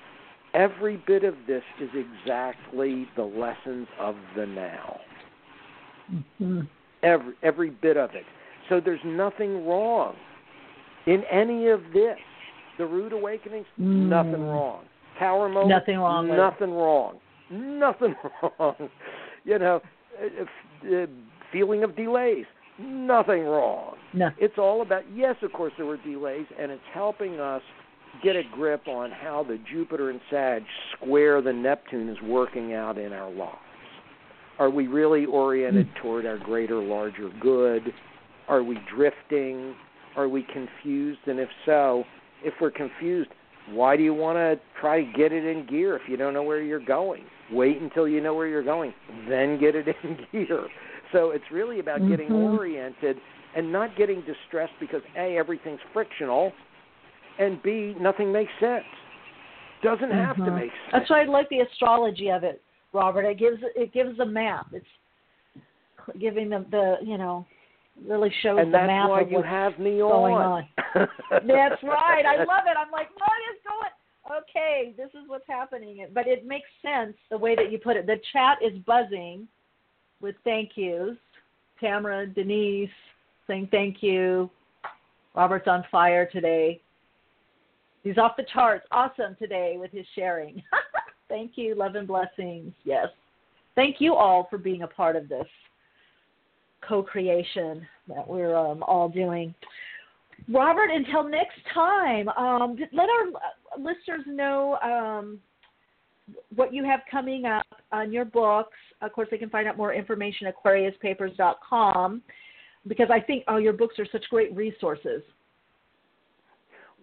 Every 0.58 0.98
bit 1.06 1.24
of 1.24 1.36
this 1.46 1.62
is 1.80 1.90
exactly 1.94 3.08
the 3.16 3.24
lessons 3.24 3.88
of 4.00 4.16
the 4.36 4.48
now. 4.48 5.00
Mm-hmm. 6.12 6.62
Every 7.04 7.34
every 7.44 7.70
bit 7.70 7.96
of 7.96 8.10
it. 8.16 8.24
So 8.68 8.82
there's 8.84 9.00
nothing 9.06 9.68
wrong 9.68 10.16
in 11.06 11.24
any 11.32 11.68
of 11.68 11.82
this. 11.94 12.18
The 12.80 12.86
rude 12.88 13.14
awakenings, 13.14 13.68
Mm. 13.80 14.10
nothing 14.10 14.42
wrong. 14.48 14.86
Tower 15.20 15.48
moments, 15.48 15.70
Nothing 15.80 16.00
wrong. 16.00 16.28
Nothing 16.28 16.72
wrong. 16.74 17.20
Nothing 17.52 18.16
wrong. 18.60 18.90
You 19.46 19.60
know, 19.60 19.82
uh, 20.20 20.96
uh, 20.96 21.06
feeling 21.52 21.84
of 21.84 21.96
delays, 21.96 22.46
nothing 22.80 23.44
wrong. 23.46 23.96
No. 24.14 24.30
It's 24.40 24.58
all 24.58 24.82
about 24.82 25.04
yes, 25.14 25.36
of 25.44 25.54
course 25.54 25.74
there 25.78 25.86
were 25.86 25.98
delays, 25.98 26.48
and 26.60 26.72
it's 26.72 26.82
helping 26.94 27.40
us 27.40 27.62
get 28.24 28.36
a 28.36 28.44
grip 28.54 28.88
on 28.88 29.12
how 29.12 29.46
the 29.48 29.60
Jupiter 29.72 30.10
and 30.10 30.20
Sag 30.30 30.64
square 30.96 31.42
the 31.42 31.54
Neptune 31.54 32.10
is 32.10 32.18
working 32.24 32.74
out 32.74 32.98
in 32.98 33.14
our 33.14 33.32
lives. 33.32 33.58
Are 34.60 34.70
we 34.70 34.88
really 34.88 35.26
oriented 35.26 35.88
toward 36.02 36.26
our 36.26 36.40
greater, 36.40 36.82
larger 36.82 37.30
good? 37.40 37.94
Are 38.48 38.64
we 38.64 38.80
drifting? 38.96 39.76
Are 40.16 40.28
we 40.28 40.46
confused? 40.52 41.20
And 41.28 41.40
if 41.40 41.50
so, 41.66 42.04
if 42.44 42.56
we're 42.60 42.72
confused, 42.72 43.30
why 43.70 43.98
do 43.98 44.04
you 44.04 44.14
want 44.14 44.38
to 44.38 44.60
try 44.80 45.04
to 45.04 45.12
get 45.12 45.32
it 45.32 45.46
in 45.46 45.68
gear 45.68 45.96
if 45.96 46.04
you 46.08 46.18
don't 46.18 46.34
know 46.34 46.44
where 46.44 46.62
you're 46.62 46.84
going? 46.84 47.24
Wait 47.52 47.82
until 47.82 48.08
you 48.08 48.22
know 48.22 48.34
where 48.34 48.48
you're 48.48 48.64
going, 48.64 48.94
then 49.30 49.60
get 49.60 49.76
it 49.76 49.88
in 50.04 50.18
gear. 50.32 50.68
So 51.12 51.32
it's 51.32 51.46
really 51.52 51.80
about 51.80 52.00
mm-hmm. 52.00 52.10
getting 52.10 52.32
oriented 52.32 53.18
and 53.56 53.72
not 53.72 53.96
getting 53.98 54.22
distressed 54.22 54.74
because 54.80 55.02
A, 55.18 55.38
everything's 55.38 55.80
frictional, 55.94 56.52
and 57.40 57.62
B, 57.64 57.96
nothing 58.00 58.32
makes 58.32 58.52
sense. 58.60 58.84
Doesn't 59.84 60.12
have 60.12 60.36
mm-hmm. 60.38 60.46
to 60.46 60.52
make 60.52 60.72
sense. 60.72 60.92
That's 60.92 61.10
why 61.10 61.22
I 61.22 61.26
like 61.26 61.50
the 61.50 61.60
astrology 61.60 62.30
of 62.30 62.44
it, 62.44 62.62
Robert. 62.94 63.24
It 63.24 63.38
gives 63.38 63.58
it 63.76 63.94
gives 63.94 64.18
a 64.20 64.26
map. 64.26 64.68
It's 64.74 64.86
giving 66.20 66.50
them 66.50 66.66
the 66.72 66.96
you 67.04 67.18
know 67.18 67.46
really 68.08 68.34
shows 68.42 68.60
and 68.60 68.74
the 68.74 68.78
map 68.78 69.06
of 69.06 69.10
why 69.12 69.22
of 69.22 69.32
you 69.32 69.38
what's 69.38 69.50
have 69.50 69.80
me 69.80 69.98
going 69.98 70.34
on. 70.34 70.68
on. 70.96 71.08
that's 71.32 71.84
right. 71.84 72.26
I 72.26 72.38
love 72.38 72.66
it. 72.66 72.78
I'm 72.78 72.92
like, 72.92 73.10
what 73.16 73.38
is 73.52 73.60
going? 73.64 74.42
Okay, 74.42 74.94
this 74.98 75.10
is 75.10 75.28
what's 75.28 75.48
happening. 75.48 76.06
But 76.14 76.28
it 76.28 76.46
makes 76.46 76.68
sense 76.82 77.16
the 77.30 77.38
way 77.38 77.56
that 77.56 77.72
you 77.72 77.78
put 77.78 77.96
it. 77.96 78.06
The 78.06 78.20
chat 78.34 78.58
is 78.62 78.78
buzzing 78.86 79.48
with 80.22 80.36
thank 80.44 80.72
yous. 80.76 81.18
Tamara, 81.80 82.26
Denise 82.28 82.90
saying 83.46 83.70
thank 83.72 84.02
you. 84.02 84.50
Robert's 85.36 85.68
on 85.68 85.86
fire 85.92 86.26
today. 86.26 86.82
He's 88.04 88.18
off 88.18 88.38
the 88.38 88.46
charts. 88.54 88.86
Awesome 88.92 89.36
today 89.40 89.76
with 89.80 89.92
his 89.92 90.06
sharing. 90.16 90.62
thank 91.30 91.54
you. 91.56 91.76
Love 91.76 91.96
and 91.96 92.08
blessings. 92.08 92.74
Yes. 92.84 93.08
Thank 93.76 93.98
you 94.00 94.16
all 94.16 94.48
for 94.50 94.58
being 94.58 94.84
a 94.84 94.88
part 94.88 95.16
of 95.16 95.30
this 95.30 95.48
co-creation 96.88 97.86
that 98.08 98.28
we're 98.28 98.56
um, 98.56 98.84
all 98.84 99.10
doing. 99.10 99.54
Robert, 100.50 100.90
until 100.92 101.28
next 101.28 101.58
time, 101.74 102.30
um, 102.30 102.78
let 102.94 103.10
our 103.10 103.78
listeners 103.78 104.26
know 104.28 104.78
um, 104.84 105.40
what 106.56 106.74
you 106.74 106.84
have 106.84 107.02
coming 107.10 107.46
up 107.46 107.66
on 107.92 108.12
your 108.12 108.26
books. 108.26 108.78
Of 109.02 109.14
course, 109.14 109.28
they 109.32 109.38
can 109.38 109.50
find 109.50 109.68
out 109.68 109.78
more 109.78 109.94
information 109.94 110.48
at 110.48 110.56
AquariusPapers.com 110.64 112.22
because 112.88 113.08
I 113.12 113.20
think 113.20 113.44
oh, 113.48 113.58
your 113.58 113.74
books 113.74 114.00
are 114.00 114.08
such 114.12 114.26
great 114.30 114.56
resources. 114.56 115.22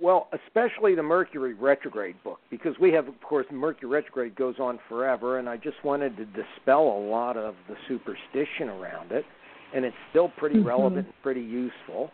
Well, 0.01 0.29
especially 0.47 0.95
the 0.95 1.03
Mercury 1.03 1.55
retrograde 1.55 2.17
book, 2.25 2.41
because 2.51 2.75
we 2.81 2.93
have, 2.93 3.07
of 3.07 3.15
course, 3.23 3.47
Mercury 3.53 3.89
retrograde 3.89 4.35
goes 4.35 4.57
on 4.59 4.79
forever, 4.89 5.39
and 5.39 5.49
I 5.49 5.57
just 5.57 5.77
wanted 5.85 6.17
to 6.17 6.25
dispel 6.27 6.83
a 6.83 7.01
lot 7.09 7.37
of 7.37 7.55
the 7.69 7.77
superstition 7.89 8.69
around 8.69 9.13
it 9.13 9.25
and 9.75 9.85
it's 9.85 9.97
still 10.11 10.31
pretty 10.39 10.57
mm-hmm. 10.57 10.69
relevant 10.69 11.07
and 11.07 11.23
pretty 11.23 11.43
useful. 11.43 12.11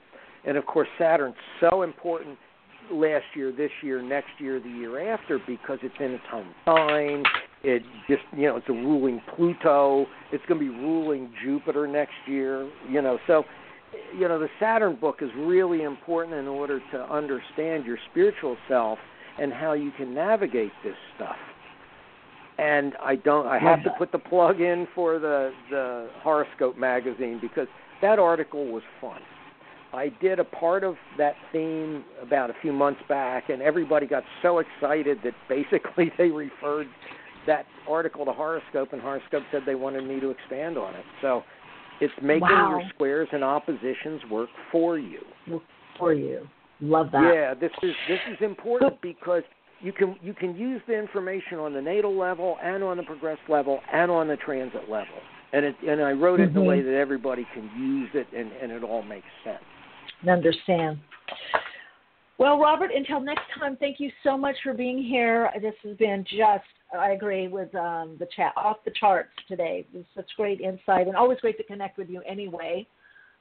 And 0.46 0.56
of 0.56 0.66
course, 0.66 0.88
Saturn's 0.98 1.36
so 1.60 1.82
important 1.82 2.38
last 2.90 3.26
year, 3.36 3.52
this 3.52 3.70
year, 3.82 4.02
next 4.02 4.30
year, 4.38 4.58
the 4.58 4.70
year 4.70 5.12
after 5.12 5.38
because 5.46 5.78
it's 5.82 5.94
in 6.00 6.12
its 6.12 6.24
home 6.30 6.52
sign. 6.64 7.22
It 7.62 7.82
just 8.08 8.22
you 8.34 8.46
know 8.46 8.56
it's 8.56 8.68
a 8.68 8.72
ruling 8.72 9.20
Pluto. 9.36 10.06
It's 10.32 10.44
going 10.48 10.58
to 10.58 10.72
be 10.72 10.74
ruling 10.74 11.30
Jupiter 11.44 11.86
next 11.86 12.14
year. 12.26 12.68
You 12.88 13.02
know, 13.02 13.18
so 13.26 13.44
you 14.16 14.28
know 14.28 14.38
the 14.38 14.48
Saturn 14.58 14.96
book 14.96 15.18
is 15.20 15.30
really 15.36 15.82
important 15.82 16.36
in 16.36 16.48
order 16.48 16.80
to 16.92 17.12
understand 17.12 17.84
your 17.84 17.98
spiritual 18.10 18.56
self 18.68 18.98
and 19.38 19.52
how 19.52 19.72
you 19.72 19.90
can 19.92 20.14
navigate 20.14 20.72
this 20.84 20.96
stuff 21.16 21.36
and 22.60 22.94
I 23.02 23.16
don't. 23.16 23.46
I 23.46 23.58
have 23.58 23.82
to 23.84 23.90
put 23.96 24.12
the 24.12 24.18
plug 24.18 24.60
in 24.60 24.86
for 24.94 25.18
the 25.18 25.52
the 25.70 26.10
horoscope 26.22 26.76
magazine 26.76 27.38
because 27.40 27.68
that 28.02 28.18
article 28.18 28.66
was 28.66 28.82
fun. 29.00 29.20
I 29.92 30.12
did 30.20 30.38
a 30.38 30.44
part 30.44 30.84
of 30.84 30.96
that 31.18 31.34
theme 31.52 32.04
about 32.22 32.50
a 32.50 32.54
few 32.60 32.72
months 32.72 33.00
back, 33.08 33.48
and 33.48 33.62
everybody 33.62 34.06
got 34.06 34.24
so 34.42 34.58
excited 34.58 35.18
that 35.24 35.32
basically 35.48 36.12
they 36.18 36.28
referred 36.28 36.86
that 37.46 37.64
article 37.88 38.26
to 38.26 38.32
horoscope, 38.32 38.92
and 38.92 39.00
horoscope 39.00 39.42
said 39.50 39.62
they 39.64 39.74
wanted 39.74 40.06
me 40.06 40.20
to 40.20 40.30
expand 40.30 40.76
on 40.76 40.94
it. 40.94 41.04
So 41.22 41.42
it's 42.00 42.12
making 42.22 42.42
wow. 42.42 42.78
your 42.78 42.88
squares 42.94 43.28
and 43.32 43.44
oppositions 43.44 44.22
work 44.30 44.48
for 44.72 44.98
you. 44.98 45.20
For 45.98 46.14
you, 46.14 46.48
love 46.80 47.10
that. 47.12 47.32
Yeah, 47.34 47.54
this 47.54 47.72
is 47.82 47.92
this 48.08 48.20
is 48.30 48.38
important 48.40 49.00
because 49.02 49.42
you 49.80 49.92
can 49.92 50.16
you 50.22 50.34
can 50.34 50.56
use 50.56 50.80
the 50.86 50.98
information 50.98 51.58
on 51.58 51.74
the 51.74 51.80
natal 51.80 52.16
level 52.16 52.56
and 52.62 52.82
on 52.82 52.96
the 52.96 53.02
progressed 53.02 53.42
level 53.48 53.80
and 53.92 54.10
on 54.10 54.28
the 54.28 54.36
transit 54.36 54.88
level. 54.88 55.14
And 55.52 55.64
it 55.64 55.74
and 55.86 56.02
I 56.02 56.12
wrote 56.12 56.40
it 56.40 56.50
mm-hmm. 56.50 56.58
in 56.58 56.64
a 56.64 56.68
way 56.68 56.82
that 56.82 56.94
everybody 56.94 57.46
can 57.52 57.64
use 57.76 58.10
it 58.14 58.26
and, 58.36 58.50
and 58.62 58.72
it 58.72 58.82
all 58.82 59.02
makes 59.02 59.26
sense. 59.44 59.62
And 60.22 60.30
understand. 60.30 60.98
Well, 62.40 62.58
Robert, 62.58 62.90
until 62.90 63.20
next 63.20 63.42
time, 63.58 63.76
thank 63.76 64.00
you 64.00 64.10
so 64.24 64.34
much 64.34 64.56
for 64.64 64.72
being 64.72 65.02
here. 65.02 65.50
This 65.60 65.74
has 65.84 65.94
been 65.98 66.24
just, 66.24 66.64
I 66.98 67.10
agree 67.10 67.48
with 67.48 67.72
um, 67.74 68.16
the 68.18 68.26
chat, 68.34 68.54
off 68.56 68.78
the 68.86 68.92
charts 68.98 69.28
today. 69.46 69.84
It 69.92 69.94
was 69.94 70.06
such 70.16 70.24
great 70.38 70.58
insight 70.58 71.06
and 71.06 71.14
always 71.14 71.38
great 71.40 71.58
to 71.58 71.64
connect 71.64 71.98
with 71.98 72.08
you 72.08 72.22
anyway. 72.26 72.86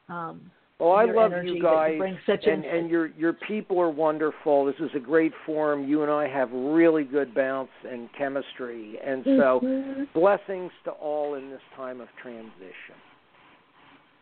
Um, 0.09 0.51
well, 0.79 0.91
I 0.91 1.05
love 1.05 1.31
you 1.45 1.61
guys, 1.61 1.93
you 1.97 2.51
and 2.51 2.65
and 2.65 2.89
your 2.89 3.07
your 3.17 3.33
people 3.33 3.81
are 3.81 3.89
wonderful. 3.89 4.63
This 4.63 4.75
is 4.79 4.89
a 4.95 4.99
great 4.99 5.33
forum. 5.45 5.87
You 5.87 6.03
and 6.03 6.11
I 6.11 6.27
have 6.27 6.49
really 6.51 7.03
good 7.03 7.33
bounce 7.35 7.69
and 7.89 8.07
chemistry, 8.17 8.97
and 9.05 9.23
so 9.25 9.59
mm-hmm. 9.61 10.03
blessings 10.13 10.71
to 10.85 10.91
all 10.91 11.35
in 11.35 11.49
this 11.49 11.59
time 11.75 11.99
of 11.99 12.07
transition. 12.21 12.95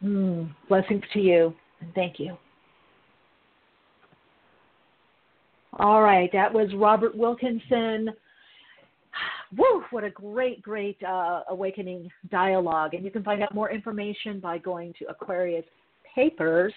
Mm, 0.04 0.56
blessings 0.68 1.04
to 1.14 1.20
you, 1.20 1.54
and 1.80 1.94
thank 1.94 2.20
you. 2.20 2.38
All 5.74 6.02
right, 6.02 6.30
that 6.34 6.52
was 6.54 6.70
Robert 6.76 7.16
Wilkinson. 7.16 8.12
Woo, 9.56 9.84
what 9.92 10.04
a 10.04 10.10
great, 10.10 10.62
great 10.62 11.02
uh, 11.04 11.44
awakening 11.50 12.10
dialogue. 12.30 12.94
And 12.94 13.06
you 13.06 13.12
can 13.12 13.24
find 13.24 13.42
out 13.42 13.56
more 13.56 13.72
information 13.72 14.40
by 14.40 14.58
going 14.58 14.94
to 15.00 15.06
Aquarius 15.08 15.66
papers.com. 16.14 16.74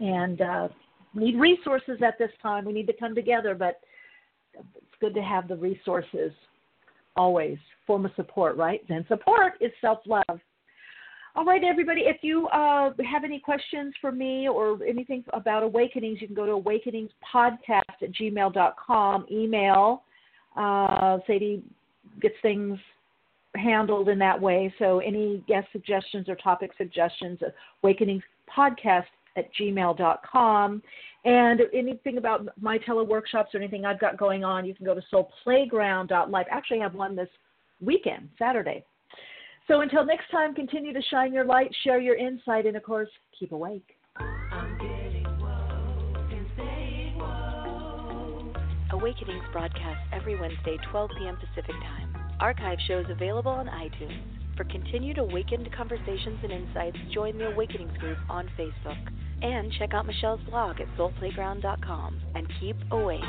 And 0.00 0.40
uh, 0.40 0.68
need 1.14 1.38
resources 1.38 2.00
at 2.04 2.18
this 2.18 2.30
time. 2.42 2.64
We 2.64 2.72
need 2.72 2.86
to 2.86 2.92
come 2.92 3.14
together, 3.14 3.54
but 3.54 3.80
it's 4.54 4.64
good 5.00 5.14
to 5.14 5.22
have 5.22 5.48
the 5.48 5.56
resources 5.56 6.32
always. 7.16 7.58
Form 7.86 8.06
of 8.06 8.12
support, 8.16 8.56
right? 8.56 8.80
Then 8.88 9.04
support 9.08 9.54
is 9.60 9.70
self 9.80 10.00
love. 10.06 10.40
All 11.36 11.44
right, 11.44 11.64
everybody. 11.64 12.02
If 12.02 12.18
you 12.22 12.46
uh, 12.48 12.90
have 13.10 13.24
any 13.24 13.40
questions 13.40 13.92
for 14.00 14.12
me 14.12 14.48
or 14.48 14.78
anything 14.84 15.24
about 15.32 15.64
awakenings, 15.64 16.20
you 16.20 16.28
can 16.28 16.36
go 16.36 16.46
to 16.46 16.52
awakeningspodcast 16.52 18.02
at 18.02 18.12
gmail.com. 18.12 19.26
Email. 19.32 20.04
Uh, 20.56 21.18
Sadie 21.26 21.64
gets 22.20 22.36
things 22.40 22.78
handled 23.56 24.08
in 24.08 24.18
that 24.20 24.40
way. 24.40 24.72
So 24.78 25.00
any 25.00 25.42
guest 25.48 25.66
suggestions 25.72 26.28
or 26.28 26.36
topic 26.36 26.70
suggestions, 26.78 27.40
awakenings 27.82 28.22
podcast 28.56 29.06
at 29.36 29.52
gmail.com. 29.60 30.82
And 31.24 31.60
anything 31.72 32.18
about 32.18 32.48
my 32.60 32.78
teleworkshops 32.78 33.54
or 33.54 33.56
anything 33.58 33.84
I've 33.84 33.98
got 33.98 34.16
going 34.16 34.44
on, 34.44 34.64
you 34.64 34.74
can 34.74 34.86
go 34.86 34.94
to 34.94 35.02
soulplayground.life. 35.12 36.46
Actually, 36.48 36.80
I 36.80 36.82
have 36.84 36.94
one 36.94 37.16
this 37.16 37.28
weekend, 37.80 38.28
Saturday. 38.38 38.84
So 39.66 39.80
until 39.80 40.04
next 40.04 40.30
time, 40.30 40.54
continue 40.54 40.92
to 40.92 41.02
shine 41.10 41.32
your 41.32 41.44
light, 41.44 41.74
share 41.84 41.98
your 41.98 42.16
insight, 42.16 42.66
and 42.66 42.76
of 42.76 42.82
course, 42.82 43.08
keep 43.38 43.52
awake. 43.52 43.96
Awakenings 48.90 49.44
broadcast 49.52 50.00
every 50.12 50.38
Wednesday, 50.38 50.76
12 50.90 51.10
p.m. 51.18 51.36
Pacific 51.36 51.74
Time. 51.82 52.14
Archive 52.40 52.78
shows 52.86 53.06
available 53.10 53.52
on 53.52 53.66
iTunes. 53.66 54.22
For 54.56 54.64
continued 54.64 55.18
awakened 55.18 55.68
conversations 55.76 56.38
and 56.42 56.52
insights, 56.52 56.96
join 57.12 57.38
the 57.38 57.46
Awakenings 57.46 57.96
group 57.98 58.18
on 58.28 58.48
Facebook. 58.58 58.98
And 59.42 59.72
check 59.78 59.94
out 59.94 60.06
Michele's 60.06 60.40
blog 60.48 60.80
at 60.80 60.86
soulplayground.com 60.96 62.20
and 62.34 62.46
keep 62.60 62.76
awake. 62.92 63.20